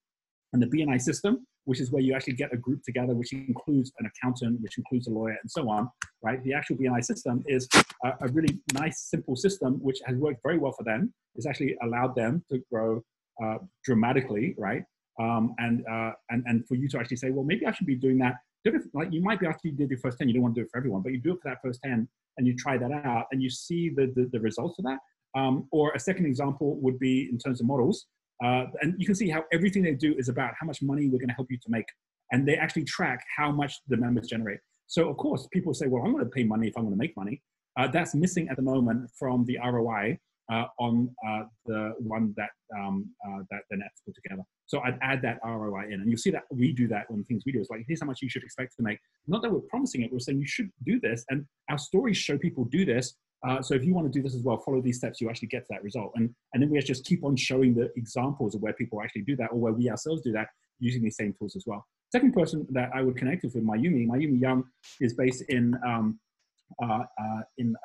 and 0.53 0.61
the 0.61 0.67
BNI 0.67 0.99
system, 0.99 1.45
which 1.65 1.79
is 1.79 1.91
where 1.91 2.01
you 2.01 2.13
actually 2.13 2.33
get 2.33 2.53
a 2.53 2.57
group 2.57 2.81
together, 2.83 3.13
which 3.13 3.33
includes 3.33 3.91
an 3.99 4.05
accountant, 4.05 4.61
which 4.61 4.77
includes 4.77 5.07
a 5.07 5.11
lawyer, 5.11 5.37
and 5.41 5.49
so 5.49 5.69
on, 5.69 5.89
right? 6.23 6.43
The 6.43 6.53
actual 6.53 6.77
BNI 6.77 7.03
system 7.03 7.43
is 7.47 7.67
a, 8.03 8.13
a 8.21 8.27
really 8.29 8.59
nice, 8.73 9.09
simple 9.09 9.35
system, 9.35 9.75
which 9.81 9.99
has 10.05 10.15
worked 10.15 10.39
very 10.43 10.57
well 10.57 10.71
for 10.71 10.83
them. 10.83 11.13
It's 11.35 11.45
actually 11.45 11.75
allowed 11.83 12.15
them 12.15 12.43
to 12.51 12.61
grow 12.71 13.03
uh, 13.43 13.57
dramatically, 13.83 14.55
right? 14.57 14.83
Um, 15.19 15.55
and, 15.59 15.83
uh, 15.91 16.11
and, 16.29 16.43
and 16.45 16.67
for 16.67 16.75
you 16.75 16.87
to 16.89 16.99
actually 16.99 17.17
say, 17.17 17.31
well, 17.31 17.45
maybe 17.45 17.65
I 17.65 17.71
should 17.71 17.87
be 17.87 17.95
doing 17.95 18.17
that. 18.19 18.35
Like 18.93 19.11
you 19.11 19.21
might 19.21 19.39
be 19.39 19.45
after 19.45 19.67
you 19.67 19.73
did 19.73 19.89
your 19.89 19.99
first 19.99 20.17
10, 20.17 20.27
you 20.27 20.33
don't 20.33 20.43
want 20.43 20.55
to 20.55 20.61
do 20.61 20.65
it 20.65 20.71
for 20.71 20.77
everyone, 20.77 21.01
but 21.03 21.11
you 21.11 21.19
do 21.19 21.33
it 21.33 21.39
for 21.41 21.49
that 21.49 21.59
first 21.63 21.81
10 21.83 22.07
and 22.37 22.47
you 22.47 22.55
try 22.55 22.77
that 22.77 22.91
out 22.91 23.25
and 23.31 23.41
you 23.41 23.49
see 23.49 23.89
the, 23.89 24.11
the, 24.15 24.27
the 24.31 24.39
results 24.39 24.79
of 24.79 24.85
that. 24.85 24.99
Um, 25.35 25.67
or 25.71 25.91
a 25.93 25.99
second 25.99 26.25
example 26.25 26.79
would 26.81 26.97
be 26.97 27.29
in 27.31 27.37
terms 27.37 27.59
of 27.59 27.67
models. 27.67 28.07
Uh, 28.43 28.65
and 28.81 28.95
you 28.97 29.05
can 29.05 29.15
see 29.15 29.29
how 29.29 29.43
everything 29.53 29.83
they 29.83 29.93
do 29.93 30.13
is 30.17 30.29
about 30.29 30.53
how 30.59 30.65
much 30.65 30.81
money 30.81 31.07
we're 31.07 31.19
going 31.19 31.29
to 31.29 31.35
help 31.35 31.47
you 31.49 31.57
to 31.57 31.69
make. 31.69 31.85
And 32.31 32.47
they 32.47 32.55
actually 32.55 32.83
track 32.83 33.23
how 33.37 33.51
much 33.51 33.75
the 33.87 33.97
members 33.97 34.27
generate. 34.27 34.59
So 34.87 35.09
of 35.09 35.17
course, 35.17 35.47
people 35.53 35.73
say, 35.73 35.87
well, 35.87 36.03
I'm 36.03 36.11
going 36.11 36.23
to 36.23 36.29
pay 36.29 36.43
money 36.43 36.67
if 36.67 36.73
I'm 36.77 36.83
going 36.83 36.93
to 36.93 36.99
make 36.99 37.15
money. 37.15 37.41
Uh, 37.77 37.87
that's 37.87 38.15
missing 38.15 38.47
at 38.49 38.55
the 38.55 38.61
moment 38.61 39.09
from 39.17 39.45
the 39.45 39.57
ROI 39.63 40.17
uh, 40.51 40.65
on 40.79 41.09
uh, 41.27 41.43
the 41.65 41.93
one 41.99 42.33
that 42.37 42.49
um, 42.77 43.09
uh, 43.27 43.39
that 43.49 43.61
the 43.69 43.77
nets 43.77 44.01
put 44.05 44.15
together. 44.15 44.43
So 44.67 44.79
I'd 44.81 44.97
add 45.01 45.21
that 45.23 45.39
ROI 45.43 45.85
in, 45.87 45.93
and 45.93 46.07
you'll 46.07 46.17
see 46.17 46.31
that 46.31 46.43
we 46.51 46.71
do 46.71 46.87
that 46.89 47.05
on 47.09 47.23
things 47.25 47.43
we 47.45 47.51
do. 47.51 47.59
It's 47.59 47.69
like 47.69 47.83
here's 47.87 48.01
how 48.01 48.07
much 48.07 48.21
you 48.21 48.29
should 48.29 48.43
expect 48.43 48.75
to 48.77 48.83
make. 48.83 48.99
Not 49.27 49.41
that 49.41 49.51
we're 49.51 49.61
promising 49.61 50.03
it, 50.03 50.11
we're 50.11 50.19
saying 50.19 50.39
you 50.39 50.47
should 50.47 50.69
do 50.85 50.99
this, 50.99 51.25
and 51.29 51.45
our 51.69 51.77
stories 51.77 52.17
show 52.17 52.37
people 52.37 52.65
do 52.65 52.85
this. 52.85 53.15
Uh, 53.47 53.61
so 53.61 53.75
if 53.75 53.83
you 53.83 53.93
want 53.93 54.11
to 54.11 54.17
do 54.17 54.23
this 54.23 54.35
as 54.35 54.41
well, 54.41 54.57
follow 54.57 54.81
these 54.81 54.97
steps, 54.97 55.21
you 55.21 55.29
actually 55.29 55.47
get 55.47 55.61
to 55.61 55.67
that 55.69 55.83
result. 55.83 56.11
And 56.15 56.33
and 56.53 56.61
then 56.61 56.69
we 56.69 56.79
just 56.79 57.05
keep 57.05 57.23
on 57.23 57.35
showing 57.35 57.73
the 57.73 57.91
examples 57.95 58.55
of 58.55 58.61
where 58.61 58.73
people 58.73 59.01
actually 59.01 59.23
do 59.23 59.35
that, 59.37 59.51
or 59.51 59.59
where 59.59 59.73
we 59.73 59.89
ourselves 59.89 60.21
do 60.21 60.31
that 60.33 60.47
using 60.79 61.03
these 61.03 61.15
same 61.15 61.33
tools 61.37 61.55
as 61.55 61.63
well. 61.65 61.85
Second 62.11 62.33
person 62.33 62.65
that 62.71 62.89
I 62.93 63.01
would 63.01 63.17
connect 63.17 63.43
with, 63.43 63.55
with 63.55 63.63
Mayumi. 63.63 64.07
Mayumi 64.07 64.39
Young 64.39 64.63
is 65.01 65.13
based 65.13 65.43
in 65.49 65.75
um, 65.85 66.19
uh, 66.81 67.03
uh, 67.19 67.41
in 67.57 67.75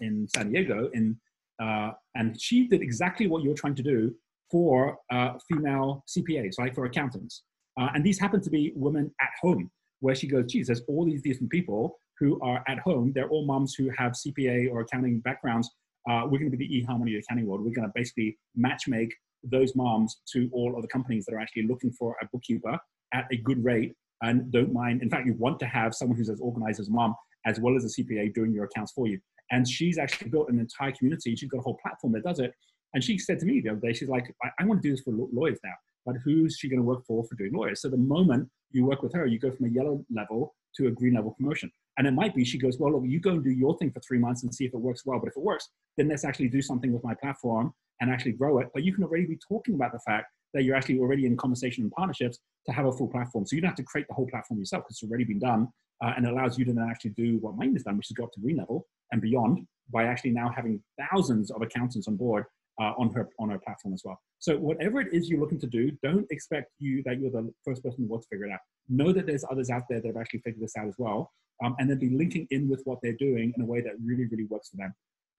in 0.00 0.26
San 0.34 0.50
Diego 0.50 0.90
in 0.92 1.16
uh, 1.62 1.92
and 2.14 2.40
she 2.40 2.66
did 2.66 2.82
exactly 2.82 3.26
what 3.26 3.42
you're 3.42 3.54
trying 3.54 3.74
to 3.76 3.82
do 3.82 4.14
for 4.50 4.98
uh, 5.12 5.32
female 5.48 6.04
CPAs, 6.08 6.58
right, 6.58 6.74
for 6.74 6.84
accountants. 6.84 7.44
Uh, 7.80 7.88
and 7.94 8.04
these 8.04 8.18
happen 8.18 8.40
to 8.40 8.50
be 8.50 8.72
women 8.76 9.10
at 9.20 9.30
home, 9.40 9.70
where 10.00 10.14
she 10.14 10.26
goes, 10.26 10.50
geez, 10.50 10.66
there's 10.66 10.82
all 10.88 11.04
these 11.04 11.22
different 11.22 11.50
people 11.50 11.98
who 12.18 12.40
are 12.40 12.62
at 12.68 12.78
home. 12.78 13.12
They're 13.14 13.28
all 13.28 13.46
moms 13.46 13.74
who 13.74 13.90
have 13.96 14.12
CPA 14.12 14.70
or 14.70 14.80
accounting 14.80 15.20
backgrounds. 15.20 15.70
Uh, 16.08 16.22
we're 16.24 16.38
going 16.38 16.50
to 16.50 16.56
be 16.56 16.66
the 16.66 16.86
eHarmony 16.86 17.18
accounting 17.18 17.46
world. 17.46 17.64
We're 17.64 17.74
going 17.74 17.88
to 17.88 17.92
basically 17.94 18.38
match 18.54 18.88
make 18.88 19.14
those 19.42 19.74
moms 19.74 20.20
to 20.32 20.48
all 20.52 20.74
of 20.76 20.82
the 20.82 20.88
companies 20.88 21.24
that 21.26 21.34
are 21.34 21.40
actually 21.40 21.66
looking 21.66 21.92
for 21.92 22.16
a 22.22 22.26
bookkeeper 22.32 22.78
at 23.12 23.26
a 23.30 23.36
good 23.36 23.62
rate 23.64 23.94
and 24.22 24.50
don't 24.50 24.72
mind. 24.72 25.02
In 25.02 25.10
fact, 25.10 25.26
you 25.26 25.34
want 25.34 25.58
to 25.60 25.66
have 25.66 25.94
someone 25.94 26.16
who's 26.16 26.30
as 26.30 26.40
organized 26.40 26.80
as 26.80 26.88
mom 26.88 27.14
as 27.46 27.60
well 27.60 27.76
as 27.76 27.84
a 27.84 27.88
CPA 27.88 28.32
doing 28.34 28.52
your 28.52 28.64
accounts 28.64 28.92
for 28.92 29.06
you. 29.06 29.20
And 29.50 29.68
she's 29.68 29.98
actually 29.98 30.30
built 30.30 30.48
an 30.48 30.58
entire 30.58 30.92
community. 30.92 31.36
She's 31.36 31.50
got 31.50 31.58
a 31.58 31.62
whole 31.62 31.78
platform 31.82 32.12
that 32.14 32.24
does 32.24 32.40
it. 32.40 32.54
And 32.94 33.02
she 33.02 33.18
said 33.18 33.38
to 33.40 33.46
me 33.46 33.60
the 33.60 33.70
other 33.70 33.80
day, 33.80 33.92
she's 33.92 34.08
like, 34.08 34.32
I, 34.42 34.50
I 34.60 34.64
want 34.64 34.82
to 34.82 34.88
do 34.88 34.94
this 34.94 35.02
for 35.02 35.12
lawyers 35.12 35.58
now, 35.64 35.74
but 36.06 36.16
who's 36.24 36.56
she 36.58 36.68
going 36.68 36.80
to 36.80 36.84
work 36.84 37.04
for 37.06 37.24
for 37.24 37.34
doing 37.34 37.52
lawyers? 37.52 37.82
So 37.82 37.88
the 37.88 37.96
moment 37.96 38.48
you 38.70 38.86
work 38.86 39.02
with 39.02 39.12
her, 39.14 39.26
you 39.26 39.38
go 39.38 39.50
from 39.50 39.66
a 39.66 39.68
yellow 39.68 40.04
level 40.14 40.54
to 40.76 40.86
a 40.86 40.90
green 40.90 41.14
level 41.14 41.32
promotion. 41.32 41.70
And 41.96 42.06
it 42.06 42.12
might 42.12 42.34
be 42.34 42.44
she 42.44 42.58
goes, 42.58 42.78
well, 42.78 42.92
look, 42.92 43.02
you 43.04 43.20
go 43.20 43.30
and 43.30 43.44
do 43.44 43.50
your 43.50 43.76
thing 43.78 43.90
for 43.90 44.00
three 44.00 44.18
months 44.18 44.42
and 44.42 44.54
see 44.54 44.64
if 44.64 44.74
it 44.74 44.80
works 44.80 45.02
well. 45.06 45.18
But 45.18 45.28
if 45.28 45.36
it 45.36 45.42
works, 45.42 45.68
then 45.96 46.08
let's 46.08 46.24
actually 46.24 46.48
do 46.48 46.60
something 46.60 46.92
with 46.92 47.04
my 47.04 47.14
platform 47.14 47.72
and 48.00 48.10
actually 48.10 48.32
grow 48.32 48.58
it. 48.58 48.68
But 48.74 48.82
you 48.82 48.92
can 48.92 49.04
already 49.04 49.26
be 49.26 49.38
talking 49.48 49.74
about 49.74 49.92
the 49.92 50.00
fact 50.00 50.26
that 50.54 50.64
you're 50.64 50.76
actually 50.76 50.98
already 50.98 51.26
in 51.26 51.36
conversation 51.36 51.84
and 51.84 51.92
partnerships 51.92 52.38
to 52.66 52.72
have 52.72 52.86
a 52.86 52.92
full 52.92 53.08
platform. 53.08 53.46
So 53.46 53.54
you 53.56 53.62
don't 53.62 53.70
have 53.70 53.76
to 53.76 53.84
create 53.84 54.06
the 54.08 54.14
whole 54.14 54.26
platform 54.26 54.58
yourself 54.58 54.84
because 54.84 55.02
it's 55.02 55.08
already 55.08 55.24
been 55.24 55.38
done 55.38 55.68
uh, 56.02 56.12
and 56.16 56.26
allows 56.26 56.58
you 56.58 56.64
to 56.64 56.72
then 56.72 56.86
actually 56.90 57.10
do 57.10 57.38
what 57.38 57.56
mine 57.56 57.72
has 57.74 57.82
done, 57.82 57.96
which 57.96 58.10
is 58.10 58.16
go 58.16 58.24
up 58.24 58.32
to 58.32 58.40
green 58.40 58.56
level 58.56 58.86
and 59.12 59.20
beyond 59.20 59.66
by 59.92 60.04
actually 60.04 60.30
now 60.30 60.50
having 60.54 60.82
thousands 61.10 61.50
of 61.50 61.62
accountants 61.62 62.08
on 62.08 62.16
board 62.16 62.44
uh, 62.80 62.92
on 62.98 63.12
her 63.12 63.28
on 63.38 63.50
her 63.50 63.58
platform 63.58 63.94
as 63.94 64.02
well. 64.04 64.20
So 64.38 64.56
whatever 64.56 65.00
it 65.00 65.12
is 65.12 65.28
you're 65.28 65.40
looking 65.40 65.60
to 65.60 65.66
do, 65.66 65.90
don't 66.02 66.26
expect 66.30 66.72
you 66.78 67.02
that 67.04 67.20
you're 67.20 67.30
the 67.30 67.52
first 67.64 67.82
person 67.82 68.00
in 68.00 68.06
the 68.06 68.10
world 68.10 68.22
to 68.22 68.28
figure 68.28 68.46
it 68.46 68.52
out. 68.52 68.60
Know 68.88 69.12
that 69.12 69.26
there's 69.26 69.44
others 69.50 69.70
out 69.70 69.82
there 69.88 70.00
that 70.00 70.06
have 70.06 70.16
actually 70.16 70.40
figured 70.40 70.62
this 70.62 70.76
out 70.76 70.88
as 70.88 70.94
well, 70.98 71.32
um, 71.62 71.76
and 71.78 71.88
then 71.88 71.98
be 71.98 72.10
linking 72.10 72.46
in 72.50 72.68
with 72.68 72.82
what 72.84 72.98
they're 73.02 73.12
doing 73.12 73.52
in 73.56 73.62
a 73.62 73.66
way 73.66 73.80
that 73.80 73.92
really, 74.04 74.26
really 74.26 74.44
works 74.44 74.70
for 74.70 74.76
them. 74.76 74.94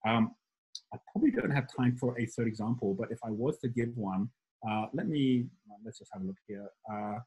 Um, 0.06 0.34
I 0.92 0.98
probably 1.12 1.30
don't 1.30 1.50
have 1.50 1.66
time 1.74 1.96
for 1.96 2.18
a 2.18 2.26
third 2.26 2.46
example, 2.46 2.94
but 2.94 3.10
if 3.10 3.18
I 3.24 3.30
was 3.30 3.58
to 3.58 3.68
give 3.68 3.96
one, 3.96 4.28
uh, 4.68 4.86
let 4.92 5.08
me, 5.08 5.46
let's 5.84 5.98
just 5.98 6.10
have 6.12 6.22
a 6.22 6.26
look 6.26 6.36
here. 6.46 6.68
Uh, 6.90 7.18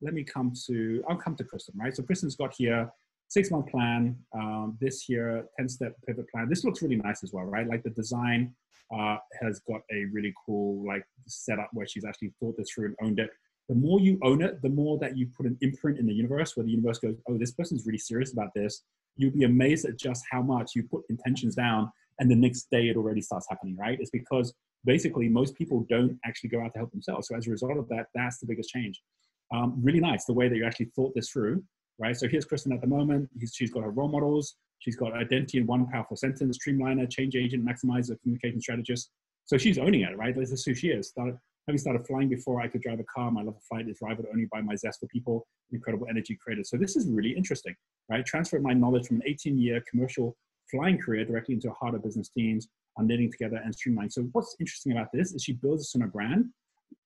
let 0.00 0.14
me 0.14 0.24
come 0.24 0.52
to, 0.66 1.02
I'll 1.08 1.16
come 1.16 1.36
to 1.36 1.44
Kristen, 1.44 1.74
right? 1.76 1.94
So 1.94 2.02
Kristen's 2.02 2.36
got 2.36 2.54
here 2.56 2.90
six 3.28 3.50
month 3.50 3.68
plan, 3.68 4.16
um, 4.34 4.76
this 4.80 5.02
here 5.02 5.46
10 5.58 5.68
step 5.68 5.92
pivot 6.06 6.28
plan. 6.30 6.48
This 6.48 6.64
looks 6.64 6.82
really 6.82 6.96
nice 6.96 7.22
as 7.22 7.32
well, 7.32 7.44
right? 7.44 7.66
Like 7.66 7.82
the 7.82 7.90
design 7.90 8.54
uh, 8.96 9.16
has 9.42 9.60
got 9.68 9.82
a 9.92 10.06
really 10.12 10.32
cool 10.46 10.84
like 10.86 11.04
setup 11.26 11.68
where 11.72 11.86
she's 11.86 12.04
actually 12.04 12.32
thought 12.40 12.56
this 12.56 12.70
through 12.70 12.86
and 12.86 12.96
owned 13.02 13.18
it. 13.18 13.30
The 13.68 13.74
more 13.74 14.00
you 14.00 14.18
own 14.22 14.42
it, 14.42 14.62
the 14.62 14.68
more 14.68 14.98
that 14.98 15.16
you 15.16 15.28
put 15.36 15.46
an 15.46 15.58
imprint 15.60 15.98
in 15.98 16.06
the 16.06 16.14
universe 16.14 16.56
where 16.56 16.64
the 16.64 16.70
universe 16.70 16.98
goes, 16.98 17.16
oh, 17.28 17.36
this 17.36 17.52
person's 17.52 17.84
really 17.86 17.98
serious 17.98 18.32
about 18.32 18.54
this. 18.54 18.82
You'll 19.16 19.32
be 19.32 19.44
amazed 19.44 19.84
at 19.84 19.98
just 19.98 20.24
how 20.30 20.42
much 20.42 20.72
you 20.74 20.84
put 20.84 21.02
intentions 21.10 21.54
down 21.54 21.90
and 22.18 22.30
the 22.30 22.36
next 22.36 22.68
day 22.70 22.88
it 22.88 22.96
already 22.96 23.20
starts 23.20 23.46
happening, 23.48 23.76
right? 23.76 23.98
It's 24.00 24.10
because 24.10 24.54
basically 24.84 25.28
most 25.28 25.54
people 25.54 25.86
don't 25.88 26.18
actually 26.24 26.50
go 26.50 26.62
out 26.62 26.72
to 26.72 26.78
help 26.78 26.90
themselves. 26.92 27.28
So 27.28 27.36
as 27.36 27.46
a 27.46 27.50
result 27.50 27.76
of 27.76 27.88
that, 27.88 28.06
that's 28.14 28.38
the 28.38 28.46
biggest 28.46 28.70
change. 28.70 29.00
Um, 29.52 29.80
really 29.82 30.00
nice 30.00 30.24
the 30.24 30.32
way 30.32 30.48
that 30.48 30.56
you 30.56 30.64
actually 30.64 30.90
thought 30.96 31.14
this 31.14 31.30
through, 31.30 31.62
right? 31.98 32.16
So 32.16 32.28
here's 32.28 32.44
Kristen 32.44 32.72
at 32.72 32.80
the 32.80 32.86
moment. 32.86 33.28
He's, 33.38 33.52
she's 33.54 33.70
got 33.70 33.82
her 33.82 33.90
role 33.90 34.08
models. 34.08 34.56
She's 34.80 34.96
got 34.96 35.12
identity 35.14 35.58
in 35.58 35.66
one 35.66 35.86
powerful 35.88 36.16
sentence, 36.16 36.58
streamliner, 36.58 37.10
change 37.10 37.34
agent, 37.34 37.64
maximizer, 37.64 38.20
communication 38.22 38.60
strategist. 38.60 39.10
So 39.46 39.58
she's 39.58 39.78
owning 39.78 40.02
it, 40.02 40.16
right? 40.16 40.36
This 40.36 40.52
is 40.52 40.64
who 40.64 40.74
she 40.74 40.88
is. 40.88 41.12
Having 41.68 41.78
started 41.78 42.06
flying 42.06 42.30
before 42.30 42.62
I 42.62 42.66
could 42.66 42.80
drive 42.80 42.98
a 42.98 43.04
car, 43.04 43.30
my 43.30 43.42
love 43.42 43.56
of 43.56 43.62
flight 43.62 43.88
is 43.90 43.98
rivaled 44.00 44.26
only 44.32 44.46
by 44.50 44.62
my 44.62 44.74
zest 44.74 45.00
for 45.00 45.06
people, 45.08 45.46
incredible 45.70 46.06
energy 46.08 46.34
created. 46.42 46.66
So 46.66 46.78
this 46.78 46.96
is 46.96 47.06
really 47.06 47.32
interesting, 47.32 47.74
right? 48.08 48.24
Transfer 48.24 48.58
my 48.58 48.72
knowledge 48.72 49.06
from 49.06 49.16
an 49.16 49.22
18-year 49.28 49.82
commercial 49.88 50.34
flying 50.70 50.96
career 50.96 51.26
directly 51.26 51.56
into 51.56 51.70
harder 51.72 51.98
business 51.98 52.30
teams 52.30 52.68
on 52.96 53.06
knitting 53.06 53.30
together 53.30 53.60
and 53.62 53.74
streamline. 53.74 54.08
So 54.08 54.22
what's 54.32 54.56
interesting 54.58 54.92
about 54.92 55.08
this 55.12 55.32
is 55.32 55.44
she 55.44 55.52
builds 55.52 55.82
this 55.82 55.94
on 55.94 56.08
a 56.08 56.10
brand. 56.10 56.46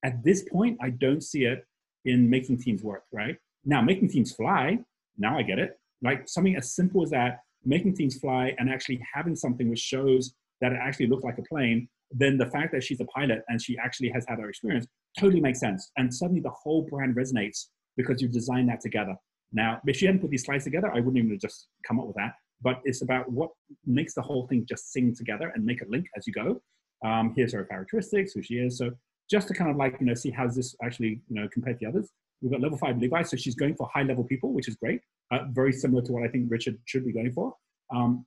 At 0.05 0.23
this 0.23 0.45
point, 0.49 0.79
I 0.81 0.91
don't 0.91 1.23
see 1.25 1.45
it 1.45 1.67
in 2.05 2.31
making 2.31 2.59
teams 2.59 2.85
work, 2.85 3.03
right? 3.13 3.37
Now, 3.65 3.83
making 3.83 4.11
teams 4.11 4.33
fly, 4.33 4.79
now 5.19 5.37
I 5.37 5.43
get 5.43 5.59
it. 5.59 5.77
Like 6.03 6.29
something 6.29 6.55
as 6.55 6.73
simple 6.73 7.03
as 7.03 7.11
that, 7.11 7.41
making 7.65 7.97
teams 7.97 8.17
fly 8.17 8.55
and 8.61 8.71
actually 8.71 9.05
having 9.13 9.35
something 9.35 9.69
which 9.69 9.81
shows 9.81 10.35
that 10.61 10.71
it 10.71 10.79
actually 10.81 11.09
looked 11.09 11.25
like 11.25 11.39
a 11.39 11.43
plane, 11.43 11.89
then 12.15 12.37
the 12.37 12.47
fact 12.47 12.73
that 12.73 12.83
she's 12.83 13.01
a 13.01 13.05
pilot 13.07 13.43
and 13.49 13.61
she 13.61 13.77
actually 13.79 14.11
has 14.11 14.25
had 14.29 14.39
her 14.39 14.49
experience 14.49 14.87
totally 15.19 15.41
makes 15.41 15.61
sense. 15.61 15.91
And 15.97 16.13
suddenly 16.13 16.41
the 16.41 16.51
whole 16.51 16.83
brand 16.83 17.17
resonates 17.17 17.67
because 17.97 18.21
you've 18.21 18.33
designed 18.33 18.69
that 18.69 18.81
together. 18.81 19.15
Now, 19.53 19.81
if 19.87 19.97
she 19.97 20.07
hadn't 20.07 20.21
put 20.21 20.31
these 20.31 20.45
slides 20.45 20.65
together, 20.65 20.91
I 20.91 20.97
wouldn't 20.97 21.19
even 21.19 21.31
have 21.31 21.41
just 21.41 21.69
come 21.87 22.01
up 22.01 22.07
with 22.07 22.17
that. 22.17 22.33
But 22.63 22.81
it's 22.85 23.03
about 23.03 23.31
what 23.31 23.51
makes 23.85 24.15
the 24.15 24.23
whole 24.23 24.47
thing 24.47 24.65
just 24.69 24.93
sing 24.93 25.15
together 25.15 25.53
and 25.55 25.65
make 25.65 25.83
a 25.83 25.87
link 25.89 26.07
as 26.17 26.27
you 26.27 26.33
go. 26.33 26.63
Um, 27.05 27.35
here's 27.37 27.53
her 27.53 27.65
characteristics, 27.65 28.33
who 28.33 28.43
she 28.43 28.55
is. 28.55 28.79
So 28.79 28.93
just 29.31 29.49
to 29.49 29.55
kind 29.55 29.71
of 29.71 29.77
like, 29.77 29.97
you 30.01 30.07
know, 30.07 30.15
see 30.15 30.31
how 30.31 30.47
this 30.49 30.75
actually, 30.83 31.21
you 31.29 31.41
know, 31.41 31.49
compared 31.53 31.79
to 31.79 31.85
the 31.85 31.91
others. 31.91 32.11
We've 32.41 32.51
got 32.51 32.61
level 32.61 32.79
five 32.79 32.99
Levi, 32.99 33.23
so 33.23 33.37
she's 33.37 33.55
going 33.55 33.77
for 33.77 33.89
high 33.93 34.03
level 34.03 34.25
people, 34.25 34.53
which 34.53 34.69
is 34.69 34.77
great. 34.77 35.01
Uh, 35.31 35.45
very 35.53 35.73
similar 35.73 36.03
to 36.03 36.13
what 36.13 36.23
I 36.23 36.29
think 36.29 36.51
Richard 36.51 36.79
should 36.87 37.05
be 37.05 37.13
going 37.13 37.33
for. 37.33 37.55
Um, 37.95 38.27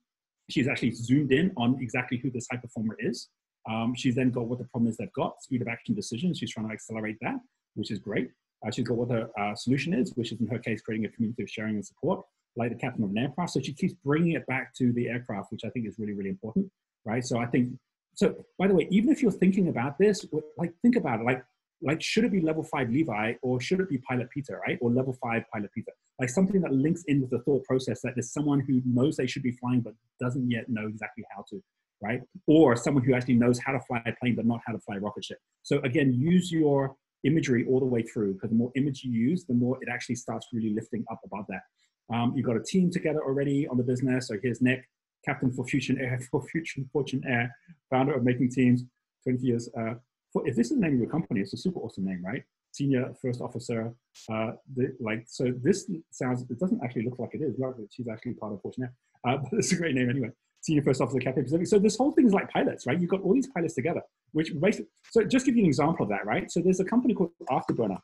she's 0.49 0.67
actually 0.67 0.91
zoomed 0.91 1.31
in 1.31 1.51
on 1.57 1.77
exactly 1.81 2.17
who 2.17 2.31
this 2.31 2.47
high 2.51 2.57
performer 2.57 2.95
is. 2.99 3.29
Um, 3.69 3.95
she's 3.95 4.15
then 4.15 4.31
got 4.31 4.47
what 4.47 4.59
the 4.59 4.65
problem 4.65 4.89
is 4.89 4.97
they've 4.97 5.11
got, 5.13 5.41
speed 5.41 5.61
of 5.61 5.67
action 5.67 5.95
decisions. 5.95 6.37
She's 6.37 6.51
trying 6.51 6.67
to 6.67 6.73
accelerate 6.73 7.17
that, 7.21 7.39
which 7.75 7.91
is 7.91 7.99
great. 7.99 8.29
Uh, 8.65 8.71
she's 8.71 8.87
got 8.87 8.97
what 8.97 9.09
the 9.09 9.29
uh, 9.39 9.55
solution 9.55 9.93
is, 9.93 10.11
which 10.15 10.31
is 10.31 10.39
in 10.39 10.47
her 10.47 10.59
case, 10.59 10.81
creating 10.81 11.05
a 11.05 11.09
community 11.09 11.43
of 11.43 11.49
sharing 11.49 11.75
and 11.75 11.85
support, 11.85 12.21
like 12.55 12.71
the 12.71 12.77
captain 12.77 13.03
of 13.03 13.09
an 13.09 13.17
aircraft. 13.17 13.53
So 13.53 13.59
she 13.59 13.73
keeps 13.73 13.93
bringing 13.93 14.33
it 14.33 14.45
back 14.47 14.73
to 14.75 14.93
the 14.93 15.07
aircraft, 15.07 15.51
which 15.51 15.65
I 15.65 15.69
think 15.69 15.87
is 15.87 15.95
really, 15.97 16.13
really 16.13 16.29
important, 16.29 16.71
right? 17.05 17.23
So 17.23 17.39
I 17.39 17.45
think, 17.47 17.73
so 18.13 18.35
by 18.57 18.67
the 18.67 18.73
way, 18.73 18.87
even 18.91 19.09
if 19.09 19.21
you're 19.21 19.31
thinking 19.31 19.67
about 19.67 19.97
this, 19.97 20.25
like 20.57 20.73
think 20.81 20.95
about 20.95 21.21
it, 21.21 21.25
like 21.25 21.43
like 21.81 22.01
should 22.01 22.23
it 22.23 22.31
be 22.31 22.41
level 22.41 22.63
five 22.63 22.89
Levi 22.89 23.33
or 23.41 23.59
should 23.59 23.79
it 23.79 23.89
be 23.89 23.97
pilot 23.99 24.29
Peter, 24.29 24.61
right? 24.65 24.77
Or 24.81 24.89
level 24.89 25.15
five 25.21 25.43
pilot 25.53 25.71
Peter? 25.73 25.91
Like 26.19 26.29
something 26.29 26.61
that 26.61 26.71
links 26.71 27.03
in 27.07 27.21
with 27.21 27.29
the 27.29 27.39
thought 27.39 27.63
process 27.65 28.01
that 28.01 28.13
there's 28.15 28.31
someone 28.31 28.61
who 28.61 28.81
knows 28.85 29.17
they 29.17 29.27
should 29.27 29.43
be 29.43 29.51
flying 29.51 29.81
but 29.81 29.93
doesn't 30.19 30.49
yet 30.49 30.69
know 30.69 30.87
exactly 30.87 31.25
how 31.35 31.43
to, 31.49 31.61
right? 32.05 32.21
Or 32.47 32.75
someone 32.75 33.03
who 33.03 33.13
actually 33.13 33.35
knows 33.35 33.57
how 33.59 33.73
to 33.73 33.79
fly 33.81 34.01
a 34.05 34.13
plane 34.19 34.35
but 34.35 34.45
not 34.45 34.59
how 34.65 34.73
to 34.73 34.79
fly 34.79 34.95
a 34.97 34.99
rocket 34.99 35.25
ship. 35.25 35.39
So 35.63 35.79
again, 35.89 36.13
use 36.13 36.51
your 36.51 36.95
imagery 37.23 37.65
all 37.67 37.79
the 37.79 37.85
way 37.95 38.03
through 38.03 38.33
because 38.33 38.51
the 38.51 38.55
more 38.55 38.71
image 38.75 39.03
you 39.03 39.11
use, 39.11 39.45
the 39.45 39.53
more 39.53 39.77
it 39.81 39.89
actually 39.91 40.15
starts 40.15 40.47
really 40.53 40.73
lifting 40.73 41.03
up 41.11 41.19
above 41.25 41.45
that. 41.49 41.63
Um, 42.13 42.33
you've 42.35 42.45
got 42.45 42.57
a 42.57 42.63
team 42.63 42.91
together 42.91 43.21
already 43.21 43.67
on 43.67 43.77
the 43.77 43.83
business. 43.83 44.27
So 44.27 44.35
here's 44.41 44.61
Nick, 44.61 44.87
captain 45.25 45.51
for 45.51 45.65
Future 45.65 45.95
Air, 45.99 46.19
for 46.31 46.43
Future 46.43 46.81
Fortune 46.93 47.23
Air, 47.27 47.53
founder 47.89 48.13
of 48.13 48.23
Making 48.23 48.51
Teams, 48.51 48.83
20 49.23 49.39
years 49.41 49.69
uh, 49.79 49.95
if 50.43 50.55
this 50.55 50.71
is 50.71 50.77
the 50.77 50.81
name 50.81 50.93
of 50.93 50.99
your 50.99 51.09
company, 51.09 51.39
it's 51.39 51.53
a 51.53 51.57
super 51.57 51.79
awesome 51.79 52.05
name, 52.05 52.23
right? 52.25 52.43
Senior 52.71 53.13
first 53.21 53.39
officer, 53.41 53.93
uh, 54.29 54.51
the, 54.75 54.93
like 54.99 55.23
so. 55.27 55.53
This 55.63 55.89
sounds. 56.11 56.43
It 56.49 56.59
doesn't 56.59 56.83
actually 56.83 57.03
look 57.03 57.19
like 57.19 57.33
it 57.33 57.41
is. 57.41 57.57
Like 57.57 57.73
she's 57.89 58.09
actually 58.09 58.33
part 58.33 58.51
of 58.51 58.61
Fortune, 58.61 58.89
uh, 59.25 59.37
but 59.43 59.53
it's 59.53 59.71
a 59.71 59.77
great 59.77 59.95
name 59.95 60.09
anyway. 60.09 60.29
Senior 60.65 60.83
first 60.83 61.01
officer, 61.01 61.19
Cathay 61.19 61.43
Pacific. 61.43 61.67
So 61.67 61.79
this 61.79 61.95
whole 61.97 62.11
thing 62.11 62.25
is 62.27 62.33
like 62.33 62.49
pilots, 62.49 62.85
right? 62.87 62.99
You've 62.99 63.09
got 63.09 63.21
all 63.21 63.33
these 63.33 63.47
pilots 63.47 63.75
together, 63.75 64.01
which 64.31 64.51
basically. 64.59 64.87
So 65.11 65.23
just 65.23 65.45
give 65.45 65.55
you 65.55 65.63
an 65.63 65.67
example 65.67 66.03
of 66.03 66.09
that, 66.09 66.25
right? 66.25 66.49
So 66.51 66.59
there's 66.61 66.79
a 66.79 66.85
company 66.85 67.13
called 67.13 67.31
Afterburner, 67.49 67.99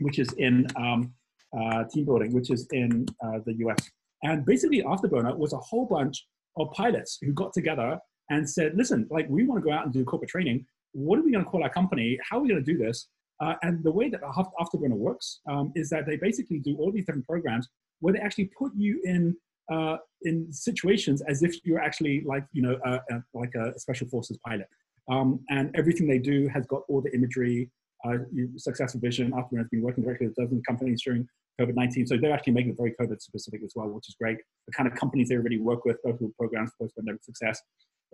which 0.00 0.18
is 0.18 0.32
in 0.34 0.66
um, 0.76 1.12
uh, 1.58 1.84
team 1.92 2.04
building, 2.04 2.32
which 2.32 2.50
is 2.50 2.66
in 2.72 3.06
uh, 3.24 3.38
the 3.44 3.54
US, 3.64 3.78
and 4.22 4.44
basically 4.44 4.82
Afterburner 4.82 5.36
was 5.36 5.52
a 5.52 5.58
whole 5.58 5.86
bunch 5.86 6.26
of 6.56 6.70
pilots 6.72 7.18
who 7.20 7.32
got 7.32 7.52
together 7.52 7.98
and 8.28 8.48
said, 8.48 8.76
listen, 8.76 9.08
like 9.10 9.26
we 9.28 9.44
want 9.44 9.62
to 9.62 9.68
go 9.68 9.74
out 9.74 9.84
and 9.84 9.92
do 9.92 10.04
corporate 10.04 10.30
training 10.30 10.64
what 10.92 11.18
are 11.18 11.22
we 11.22 11.32
going 11.32 11.44
to 11.44 11.50
call 11.50 11.62
our 11.62 11.70
company? 11.70 12.18
How 12.28 12.38
are 12.38 12.40
we 12.40 12.48
going 12.48 12.64
to 12.64 12.72
do 12.72 12.78
this? 12.78 13.08
Uh, 13.40 13.54
and 13.62 13.82
the 13.82 13.90
way 13.90 14.08
that 14.10 14.20
Afterburner 14.22 14.96
works 14.96 15.40
um, 15.48 15.72
is 15.74 15.88
that 15.90 16.06
they 16.06 16.16
basically 16.16 16.58
do 16.58 16.76
all 16.76 16.92
these 16.92 17.06
different 17.06 17.26
programs 17.26 17.68
where 18.00 18.12
they 18.12 18.20
actually 18.20 18.50
put 18.58 18.72
you 18.76 19.00
in 19.04 19.36
uh, 19.70 19.96
in 20.22 20.52
situations 20.52 21.22
as 21.22 21.42
if 21.42 21.54
you're 21.64 21.80
actually 21.80 22.22
like 22.26 22.44
you 22.52 22.62
know 22.62 22.78
uh, 22.84 22.98
uh, 23.12 23.20
like 23.34 23.54
a 23.54 23.78
special 23.78 24.08
forces 24.08 24.38
pilot. 24.46 24.66
Um, 25.10 25.40
and 25.48 25.74
everything 25.74 26.06
they 26.06 26.18
do 26.18 26.48
has 26.48 26.66
got 26.66 26.82
all 26.88 27.00
the 27.00 27.12
imagery. 27.14 27.70
Uh, 28.02 28.16
successful 28.56 28.98
vision. 28.98 29.30
Afterburner 29.32 29.58
has 29.58 29.68
been 29.68 29.82
working 29.82 30.04
directly 30.04 30.28
with 30.28 30.36
dozens 30.36 30.62
companies 30.66 31.02
during 31.02 31.28
COVID-19, 31.60 32.08
so 32.08 32.16
they're 32.16 32.32
actually 32.32 32.54
making 32.54 32.70
it 32.70 32.78
very 32.78 32.94
COVID 32.98 33.20
specific 33.20 33.60
as 33.62 33.74
well, 33.76 33.88
which 33.88 34.08
is 34.08 34.14
great. 34.18 34.38
The 34.66 34.72
kind 34.72 34.90
of 34.90 34.94
companies 34.94 35.28
they 35.28 35.34
already 35.34 35.58
work 35.58 35.84
with, 35.84 35.98
both 36.02 36.18
with 36.18 36.34
programs, 36.38 36.70
post-pandemic 36.80 37.22
success, 37.22 37.60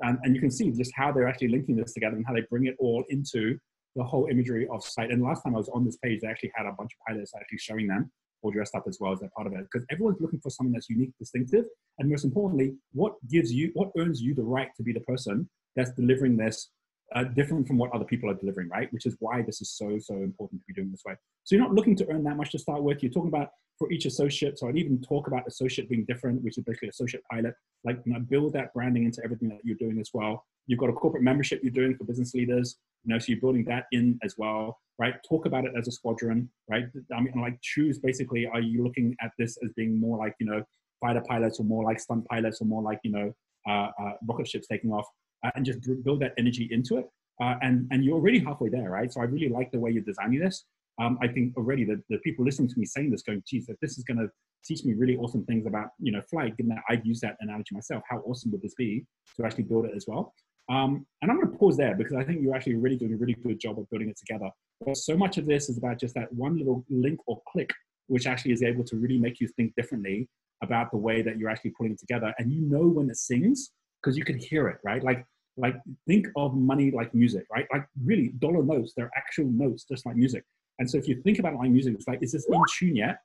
and, 0.00 0.18
and 0.24 0.34
you 0.34 0.40
can 0.40 0.50
see 0.50 0.72
just 0.72 0.92
how 0.96 1.12
they're 1.12 1.28
actually 1.28 1.48
linking 1.48 1.76
this 1.76 1.92
together 1.92 2.16
and 2.16 2.26
how 2.26 2.34
they 2.34 2.42
bring 2.50 2.66
it 2.66 2.74
all 2.80 3.04
into 3.10 3.58
the 3.94 4.04
whole 4.04 4.26
imagery 4.30 4.66
of 4.72 4.84
site. 4.84 5.10
And 5.10 5.22
last 5.22 5.42
time 5.42 5.54
I 5.54 5.58
was 5.58 5.68
on 5.70 5.84
this 5.84 5.96
page, 5.96 6.20
they 6.20 6.28
actually 6.28 6.52
had 6.54 6.66
a 6.66 6.72
bunch 6.72 6.90
of 6.92 7.06
pilots 7.06 7.32
actually 7.38 7.58
showing 7.58 7.86
them 7.86 8.10
all 8.42 8.50
dressed 8.50 8.74
up 8.74 8.84
as 8.88 8.98
well 9.00 9.12
as 9.12 9.20
they're 9.20 9.30
part 9.36 9.46
of 9.46 9.52
it. 9.54 9.66
Because 9.70 9.86
everyone's 9.90 10.20
looking 10.20 10.40
for 10.40 10.50
something 10.50 10.72
that's 10.72 10.90
unique, 10.90 11.12
distinctive, 11.18 11.64
and 11.98 12.08
most 12.08 12.24
importantly, 12.24 12.74
what 12.92 13.14
gives 13.28 13.52
you, 13.52 13.70
what 13.74 13.90
earns 13.98 14.20
you 14.20 14.34
the 14.34 14.42
right 14.42 14.68
to 14.76 14.82
be 14.82 14.92
the 14.92 15.00
person 15.00 15.48
that's 15.74 15.92
delivering 15.92 16.36
this 16.36 16.70
uh, 17.14 17.24
different 17.24 17.66
from 17.66 17.78
what 17.78 17.92
other 17.92 18.04
people 18.04 18.28
are 18.28 18.34
delivering, 18.34 18.68
right? 18.68 18.92
Which 18.92 19.06
is 19.06 19.16
why 19.20 19.42
this 19.42 19.60
is 19.60 19.70
so, 19.70 19.98
so 19.98 20.14
important 20.14 20.60
to 20.60 20.64
be 20.66 20.74
doing 20.74 20.90
this 20.90 21.02
way. 21.06 21.14
So 21.44 21.54
you're 21.54 21.64
not 21.64 21.74
looking 21.74 21.94
to 21.96 22.10
earn 22.10 22.24
that 22.24 22.36
much 22.36 22.50
to 22.52 22.58
start 22.58 22.82
with. 22.82 23.02
You're 23.02 23.12
talking 23.12 23.28
about 23.28 23.50
for 23.78 23.90
each 23.92 24.06
associate. 24.06 24.58
So 24.58 24.68
I'd 24.68 24.76
even 24.76 25.00
talk 25.00 25.26
about 25.26 25.46
associate 25.46 25.88
being 25.88 26.04
different, 26.06 26.42
which 26.42 26.58
is 26.58 26.64
basically 26.64 26.88
associate 26.88 27.22
pilot. 27.30 27.54
Like 27.84 28.00
you 28.04 28.12
know, 28.12 28.20
build 28.20 28.52
that 28.54 28.72
branding 28.74 29.04
into 29.04 29.22
everything 29.22 29.48
that 29.50 29.58
you're 29.62 29.76
doing 29.76 30.00
as 30.00 30.10
well. 30.12 30.44
You've 30.66 30.80
got 30.80 30.90
a 30.90 30.94
corporate 30.94 31.22
membership 31.22 31.60
you're 31.62 31.72
doing 31.72 31.96
for 31.96 32.04
business 32.04 32.34
leaders. 32.34 32.78
You 33.06 33.14
know, 33.14 33.18
so 33.18 33.26
you're 33.28 33.40
building 33.40 33.64
that 33.66 33.84
in 33.92 34.18
as 34.22 34.34
well, 34.36 34.78
right? 34.98 35.14
Talk 35.28 35.46
about 35.46 35.64
it 35.64 35.72
as 35.78 35.88
a 35.88 35.92
squadron, 35.92 36.50
right? 36.68 36.84
I 37.14 37.20
mean, 37.20 37.40
like 37.40 37.58
choose 37.62 37.98
basically, 37.98 38.46
are 38.46 38.60
you 38.60 38.82
looking 38.82 39.16
at 39.22 39.30
this 39.38 39.56
as 39.64 39.70
being 39.76 39.98
more 39.98 40.18
like, 40.18 40.34
you 40.40 40.46
know, 40.46 40.62
fighter 41.00 41.22
pilots 41.26 41.60
or 41.60 41.64
more 41.64 41.84
like 41.84 42.00
stunt 42.00 42.26
pilots 42.26 42.60
or 42.60 42.64
more 42.64 42.82
like, 42.82 43.00
you 43.04 43.12
know, 43.12 43.32
uh, 43.68 43.90
uh, 44.00 44.12
rocket 44.28 44.48
ships 44.48 44.66
taking 44.66 44.92
off 44.92 45.06
uh, 45.44 45.50
and 45.54 45.64
just 45.64 45.78
build 46.04 46.20
that 46.20 46.32
energy 46.38 46.68
into 46.70 46.98
it. 46.98 47.06
Uh, 47.40 47.54
and, 47.62 47.86
and 47.90 48.04
you're 48.04 48.14
already 48.14 48.38
halfway 48.38 48.68
there, 48.68 48.90
right? 48.90 49.12
So 49.12 49.20
I 49.20 49.24
really 49.24 49.48
like 49.48 49.70
the 49.70 49.78
way 49.78 49.90
you're 49.90 50.02
designing 50.02 50.40
this 50.40 50.64
um, 51.00 51.18
I 51.20 51.28
think 51.28 51.56
already 51.56 51.84
the, 51.84 52.02
the 52.08 52.18
people 52.18 52.44
listening 52.44 52.68
to 52.68 52.78
me 52.78 52.86
saying 52.86 53.10
this 53.10 53.22
going, 53.22 53.42
geez, 53.46 53.66
that 53.66 53.76
this 53.80 53.98
is 53.98 54.04
going 54.04 54.18
to 54.18 54.28
teach 54.64 54.84
me 54.84 54.94
really 54.94 55.16
awesome 55.16 55.44
things 55.44 55.66
about, 55.66 55.88
you 56.00 56.10
know, 56.10 56.22
flight, 56.30 56.56
given 56.56 56.70
that 56.70 56.82
I'd 56.88 57.04
use 57.04 57.20
that 57.20 57.36
analogy 57.40 57.74
myself, 57.74 58.02
how 58.08 58.18
awesome 58.26 58.50
would 58.52 58.62
this 58.62 58.74
be 58.74 59.04
to 59.36 59.44
actually 59.44 59.64
build 59.64 59.84
it 59.84 59.92
as 59.94 60.06
well? 60.08 60.34
Um, 60.68 61.06
and 61.22 61.30
I'm 61.30 61.38
going 61.40 61.52
to 61.52 61.58
pause 61.58 61.76
there 61.76 61.94
because 61.94 62.14
I 62.14 62.24
think 62.24 62.42
you're 62.42 62.54
actually 62.54 62.74
really 62.74 62.96
doing 62.96 63.14
a 63.14 63.16
really 63.16 63.34
good 63.34 63.60
job 63.60 63.78
of 63.78 63.88
building 63.90 64.08
it 64.08 64.18
together. 64.18 64.50
But 64.84 64.96
so 64.96 65.16
much 65.16 65.38
of 65.38 65.46
this 65.46 65.68
is 65.68 65.78
about 65.78 65.98
just 65.98 66.14
that 66.14 66.32
one 66.32 66.58
little 66.58 66.84
link 66.90 67.20
or 67.26 67.40
click, 67.48 67.70
which 68.08 68.26
actually 68.26 68.52
is 68.52 68.62
able 68.62 68.84
to 68.84 68.96
really 68.96 69.18
make 69.18 69.40
you 69.40 69.48
think 69.48 69.74
differently 69.76 70.28
about 70.62 70.90
the 70.90 70.96
way 70.96 71.22
that 71.22 71.38
you're 71.38 71.50
actually 71.50 71.70
putting 71.70 71.92
it 71.92 72.00
together. 72.00 72.34
And 72.38 72.52
you 72.52 72.62
know 72.62 72.86
when 72.86 73.08
it 73.10 73.16
sings 73.16 73.70
because 74.02 74.16
you 74.16 74.24
can 74.24 74.38
hear 74.38 74.68
it, 74.68 74.78
right? 74.84 75.02
Like, 75.02 75.24
like 75.56 75.76
think 76.06 76.26
of 76.36 76.54
money 76.54 76.90
like 76.90 77.14
music, 77.14 77.44
right? 77.50 77.66
Like 77.72 77.86
really 78.04 78.34
dollar 78.38 78.62
notes, 78.62 78.92
they're 78.96 79.10
actual 79.16 79.46
notes, 79.46 79.84
just 79.88 80.04
like 80.04 80.16
music. 80.16 80.44
And 80.78 80.90
so 80.90 80.98
if 80.98 81.08
you 81.08 81.22
think 81.22 81.38
about 81.38 81.54
my 81.54 81.68
music, 81.68 81.94
it's 81.94 82.06
like, 82.06 82.22
is 82.22 82.32
this 82.32 82.46
in 82.50 82.62
tune 82.78 82.96
yet? 82.96 83.20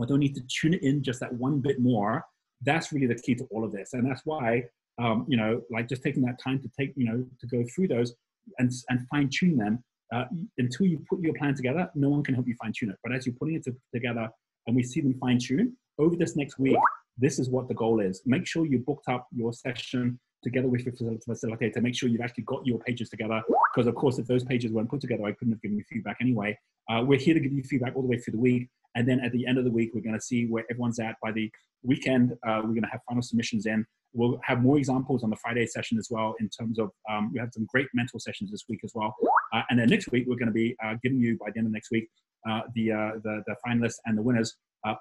I 0.00 0.04
don't 0.06 0.18
need 0.18 0.34
to 0.34 0.42
tune 0.48 0.74
it 0.74 0.82
in 0.82 1.02
just 1.02 1.20
that 1.20 1.32
one 1.32 1.60
bit 1.60 1.80
more 1.80 2.24
That's 2.62 2.92
really 2.92 3.06
the 3.06 3.14
key 3.14 3.34
to 3.36 3.44
all 3.50 3.64
of 3.64 3.72
this. 3.72 3.92
And 3.92 4.08
that's 4.08 4.22
why, 4.24 4.64
um, 4.98 5.26
you 5.28 5.36
know, 5.36 5.62
like 5.70 5.88
just 5.88 6.02
taking 6.02 6.22
that 6.22 6.40
time 6.42 6.60
to 6.60 6.70
take, 6.78 6.92
you 6.96 7.06
know, 7.06 7.24
to 7.40 7.46
go 7.46 7.64
through 7.74 7.88
those 7.88 8.14
and, 8.58 8.72
and 8.88 9.06
fine 9.08 9.28
tune 9.32 9.56
them 9.56 9.82
uh, 10.12 10.24
until 10.58 10.86
you 10.86 11.04
put 11.08 11.20
your 11.20 11.34
plan 11.34 11.54
together, 11.54 11.90
no 11.94 12.08
one 12.08 12.22
can 12.22 12.34
help 12.34 12.48
you 12.48 12.54
fine 12.60 12.72
tune 12.76 12.90
it. 12.90 12.96
But 13.02 13.12
as 13.12 13.26
you're 13.26 13.34
putting 13.38 13.56
it 13.56 13.64
to, 13.64 13.76
together 13.92 14.28
and 14.66 14.76
we 14.76 14.82
see 14.82 15.00
them 15.00 15.14
fine 15.20 15.38
tune 15.38 15.76
over 15.98 16.16
this 16.16 16.36
next 16.36 16.58
week, 16.58 16.76
this 17.16 17.38
is 17.38 17.50
what 17.50 17.68
the 17.68 17.74
goal 17.74 18.00
is. 18.00 18.22
Make 18.26 18.46
sure 18.46 18.64
you 18.66 18.78
booked 18.78 19.08
up 19.08 19.26
your 19.34 19.52
session 19.52 20.18
together 20.42 20.68
with 20.68 20.84
your 20.84 20.94
facilitator. 20.94 21.82
Make 21.82 21.96
sure 21.96 22.08
you've 22.08 22.20
actually 22.20 22.44
got 22.44 22.66
your 22.66 22.78
pages 22.78 23.08
together. 23.08 23.42
Because 23.78 23.86
of 23.86 23.94
course, 23.94 24.18
if 24.18 24.26
those 24.26 24.42
pages 24.42 24.72
weren't 24.72 24.90
put 24.90 25.00
together, 25.00 25.22
I 25.24 25.30
couldn't 25.30 25.52
have 25.52 25.62
given 25.62 25.78
you 25.78 25.84
feedback 25.88 26.16
anyway. 26.20 26.58
Uh, 26.90 27.04
we're 27.06 27.16
here 27.16 27.32
to 27.32 27.38
give 27.38 27.52
you 27.52 27.62
feedback 27.62 27.94
all 27.94 28.02
the 28.02 28.08
way 28.08 28.18
through 28.18 28.32
the 28.32 28.40
week. 28.40 28.68
And 28.96 29.08
then 29.08 29.20
at 29.20 29.30
the 29.30 29.46
end 29.46 29.56
of 29.56 29.64
the 29.64 29.70
week, 29.70 29.92
we're 29.94 30.00
going 30.00 30.16
to 30.16 30.20
see 30.20 30.46
where 30.46 30.64
everyone's 30.68 30.98
at. 30.98 31.14
By 31.22 31.30
the 31.30 31.48
weekend, 31.84 32.32
uh, 32.44 32.58
we're 32.64 32.70
going 32.70 32.82
to 32.82 32.88
have 32.90 33.02
final 33.08 33.22
submissions 33.22 33.66
in. 33.66 33.86
We'll 34.14 34.40
have 34.42 34.62
more 34.62 34.78
examples 34.78 35.22
on 35.22 35.30
the 35.30 35.36
Friday 35.36 35.64
session 35.66 35.96
as 35.96 36.08
well 36.10 36.34
in 36.40 36.48
terms 36.48 36.80
of, 36.80 36.90
um, 37.08 37.30
we 37.32 37.38
have 37.38 37.50
some 37.52 37.68
great 37.72 37.86
mental 37.94 38.18
sessions 38.18 38.50
this 38.50 38.64
week 38.68 38.80
as 38.82 38.90
well. 38.96 39.14
Uh, 39.54 39.62
and 39.70 39.78
then 39.78 39.88
next 39.90 40.10
week, 40.10 40.24
we're 40.26 40.34
going 40.34 40.48
to 40.48 40.52
be 40.52 40.74
uh, 40.84 40.94
giving 41.04 41.20
you, 41.20 41.38
by 41.38 41.46
the 41.52 41.58
end 41.58 41.68
of 41.68 41.72
next 41.72 41.92
week, 41.92 42.08
uh, 42.50 42.62
the, 42.74 42.90
uh, 42.90 43.10
the, 43.22 43.44
the 43.46 43.54
finalists 43.64 43.98
and 44.06 44.18
the 44.18 44.22
winners 44.22 44.56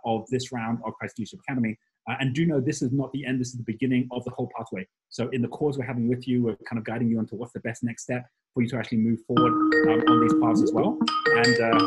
of 0.06 0.28
this 0.30 0.52
round 0.52 0.78
of 0.86 0.94
Crisis 0.94 1.18
Leadership 1.18 1.40
Academy. 1.48 1.76
Uh, 2.10 2.16
and 2.20 2.34
do 2.34 2.46
know 2.46 2.62
this 2.62 2.82
is 2.82 2.92
not 2.92 3.12
the 3.12 3.26
end, 3.26 3.40
this 3.40 3.50
is 3.50 3.58
the 3.58 3.64
beginning 3.64 4.08
of 4.12 4.24
the 4.24 4.32
whole 4.32 4.50
pathway. 4.58 4.88
So 5.10 5.30
in 5.30 5.42
the 5.42 5.48
course 5.48 5.78
we're 5.78 5.86
having 5.86 6.08
with 6.08 6.28
you, 6.28 6.44
we're 6.44 6.56
kind 6.68 6.80
of 6.80 6.86
guiding 6.86 7.10
you 7.10 7.20
onto 7.20 7.36
what's 7.36 7.54
the 7.54 7.60
best 7.60 7.84
next 7.84 8.04
step 8.04 8.26
for 8.54 8.64
you 8.64 8.70
to 8.70 8.78
actually 8.78 9.00
move 9.00 9.20
forward 9.28 9.52
um, 9.52 10.02
on 10.08 10.22
these 10.22 10.34
paths 10.42 10.64
as 10.64 10.72
well. 10.72 10.98
And 11.36 11.60
uh, 11.60 11.78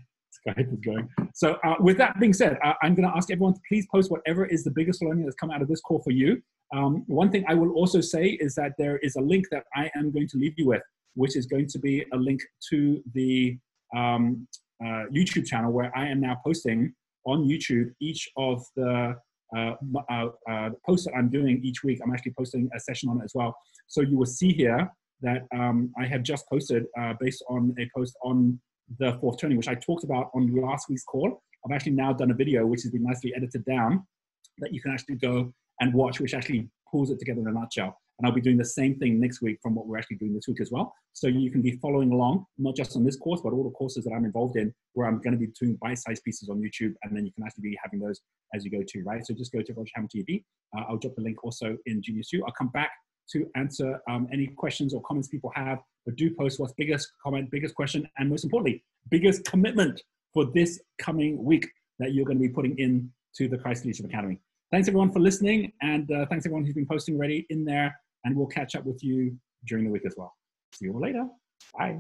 Skype 0.47 0.73
is 0.73 0.81
going. 0.81 1.09
So 1.35 1.59
uh, 1.65 1.75
with 1.81 1.99
that 1.99 2.19
being 2.21 2.33
said, 2.33 2.57
uh, 2.65 2.75
I'm 2.83 2.95
going 2.95 3.09
to 3.09 3.17
ask 3.17 3.31
everyone 3.31 3.55
to 3.55 3.61
please 3.69 3.87
post 3.93 4.11
whatever 4.11 4.47
is 4.47 4.63
the 4.63 4.71
biggest 4.71 5.03
learning 5.03 5.25
that's 5.25 5.37
come 5.37 5.51
out 5.51 5.61
of 5.61 5.69
this 5.69 5.81
call 5.81 6.01
for 6.03 6.13
you. 6.13 6.41
Um, 6.75 7.03
one 7.07 7.31
thing 7.31 7.45
I 7.49 7.55
will 7.55 7.73
also 7.73 8.01
say 8.01 8.29
is 8.41 8.55
that 8.55 8.73
there 8.79 8.99
is 8.99 9.17
a 9.17 9.21
link 9.21 9.47
that 9.51 9.65
I 9.75 9.91
am 9.97 10.13
going 10.13 10.29
to 10.29 10.39
leave 10.39 10.55
you 10.57 10.67
with, 10.67 10.83
which 11.15 11.37
is 11.37 11.47
going 11.47 11.67
to 11.69 11.79
be 11.79 12.05
a 12.13 12.17
link 12.17 12.41
to 12.71 13.03
the 13.15 13.59
um, 13.97 14.47
uh, 14.85 15.05
YouTube 15.11 15.47
channel 15.47 15.73
where 15.73 15.91
I 15.97 16.07
am 16.07 16.21
now 16.21 16.37
posting 16.45 16.95
on 17.29 17.45
YouTube 17.45 17.91
each 18.01 18.29
of 18.37 18.65
the 18.75 19.15
uh, 19.57 19.75
uh, 20.11 20.29
uh, 20.51 20.71
posts 20.85 21.07
that 21.07 21.15
I'm 21.17 21.31
doing 21.31 21.61
each 21.63 21.83
week. 21.83 22.01
I'm 22.03 22.13
actually 22.13 22.35
posting 22.37 22.69
a 22.75 22.81
session 22.81 23.09
on 23.09 23.21
it 23.21 23.25
as 23.25 23.33
well. 23.35 23.57
So 23.87 24.01
you 24.03 24.19
will 24.19 24.27
see 24.27 24.53
here 24.53 24.91
that 25.23 25.43
um, 25.55 25.93
I 25.99 26.07
have 26.07 26.23
just 26.23 26.45
posted 26.49 26.85
uh, 27.01 27.15
based 27.21 27.43
on 27.49 27.75
a 27.79 27.89
post 27.97 28.15
on 28.23 28.61
the 28.99 29.17
fourth 29.21 29.39
turning, 29.41 29.57
which 29.57 29.69
I 29.69 29.75
talked 29.75 30.05
about 30.05 30.31
on 30.35 30.55
last 30.55 30.89
week's 30.89 31.05
call. 31.05 31.43
I've 31.65 31.75
actually 31.75 31.93
now 31.93 32.13
done 32.13 32.31
a 32.31 32.35
video 32.35 32.67
which 32.67 32.83
has 32.83 32.93
been 32.93 33.05
nicely 33.05 33.33
edited 33.37 33.65
down 33.65 34.07
that 34.59 34.73
you 34.73 34.81
can 34.81 34.93
actually 34.93 35.17
go 35.17 35.53
and 35.81 35.95
watch, 35.95 36.21
which 36.21 36.35
actually 36.35 36.69
pulls 36.91 37.11
it 37.11 37.19
together 37.19 37.41
in 37.41 37.49
a 37.49 37.53
nutshell. 37.53 37.99
And 38.19 38.27
I'll 38.27 38.35
be 38.35 38.41
doing 38.41 38.57
the 38.57 38.65
same 38.65 38.97
thing 38.97 39.21
next 39.21 39.43
week 39.43 39.59
from 39.63 39.75
what 39.75 39.87
we're 39.87 39.97
actually 39.97 40.17
doing 40.17 40.35
this 40.35 40.49
week 40.49 40.61
as 40.61 40.73
well. 40.73 40.93
So 41.13 41.29
you 41.29 41.51
can 41.51 41.63
be 41.63 41.79
following 41.83 42.11
along, 42.11 42.47
not 42.59 42.75
just 42.75 42.97
on 42.97 43.05
this 43.05 43.17
course, 43.17 43.41
but 43.43 43.53
all 43.53 43.63
the 43.63 43.71
courses 43.71 44.05
that 44.05 44.13
I'm 44.13 44.25
involved 44.25 44.57
in, 44.57 44.75
where 44.95 45.07
I'm 45.07 45.21
going 45.21 45.33
to 45.33 45.39
be 45.39 45.53
doing 45.59 45.79
bite-sized 45.81 46.25
pieces 46.25 46.49
on 46.49 46.59
YouTube, 46.59 46.95
and 47.03 47.17
then 47.17 47.25
you 47.25 47.33
can 47.33 47.45
actually 47.45 47.63
be 47.63 47.79
having 47.83 48.01
those 48.01 48.21
as 48.55 48.65
you 48.65 48.71
go 48.71 48.83
too, 48.83 49.05
right? 49.05 49.25
So 49.25 49.35
just 49.35 49.53
go 49.53 49.63
to 49.63 49.73
Roger 49.73 49.91
Hamilton 49.95 50.25
TV. 50.27 50.45
Uh, 50.77 50.85
I'll 50.89 50.97
drop 50.97 51.15
the 51.15 51.23
link 51.23 51.45
also 51.45 51.77
in 51.87 52.03
GeniusU. 52.03 52.41
I'll 52.45 52.53
come 52.53 52.69
back 52.69 52.91
to 53.31 53.47
answer 53.57 54.01
um, 54.11 54.27
any 54.33 54.49
questions 54.49 54.95
or 54.95 55.03
comments 55.03 55.29
people 55.29 55.53
have, 55.55 55.79
but 56.05 56.17
do 56.17 56.35
post 56.35 56.59
what's 56.59 56.73
biggest 56.73 57.13
comment, 57.23 57.51
biggest 57.51 57.75
question, 57.75 58.09
and 58.19 58.29
most 58.29 58.45
importantly, 58.45 58.83
biggest 59.11 59.45
commitment 59.45 60.01
for 60.33 60.47
this 60.55 60.81
coming 60.99 61.43
week 61.43 61.69
that 61.99 62.15
you're 62.15 62.25
going 62.25 62.39
to 62.39 62.43
be 62.43 62.49
putting 62.49 62.77
in 62.79 63.11
to 63.37 63.49
the 63.49 63.59
Crisis 63.59 63.85
Leadership 63.85 64.07
Academy. 64.07 64.41
Thanks 64.71 64.89
everyone 64.89 65.13
for 65.13 65.21
listening, 65.21 65.73
and 65.83 66.11
uh, 66.11 66.27
thanks 66.27 66.47
everyone 66.47 66.65
who's 66.65 66.75
been 66.75 66.87
posting 66.87 67.15
already 67.15 67.47
in 67.51 67.65
there 67.65 67.95
and 68.25 68.37
we'll 68.37 68.47
catch 68.47 68.75
up 68.75 68.85
with 68.85 69.03
you 69.03 69.37
during 69.67 69.85
the 69.85 69.91
week 69.91 70.07
as 70.07 70.15
well. 70.17 70.35
See 70.75 70.87
you 70.87 70.93
all 70.93 71.01
later. 71.01 71.27
Bye. 71.77 71.99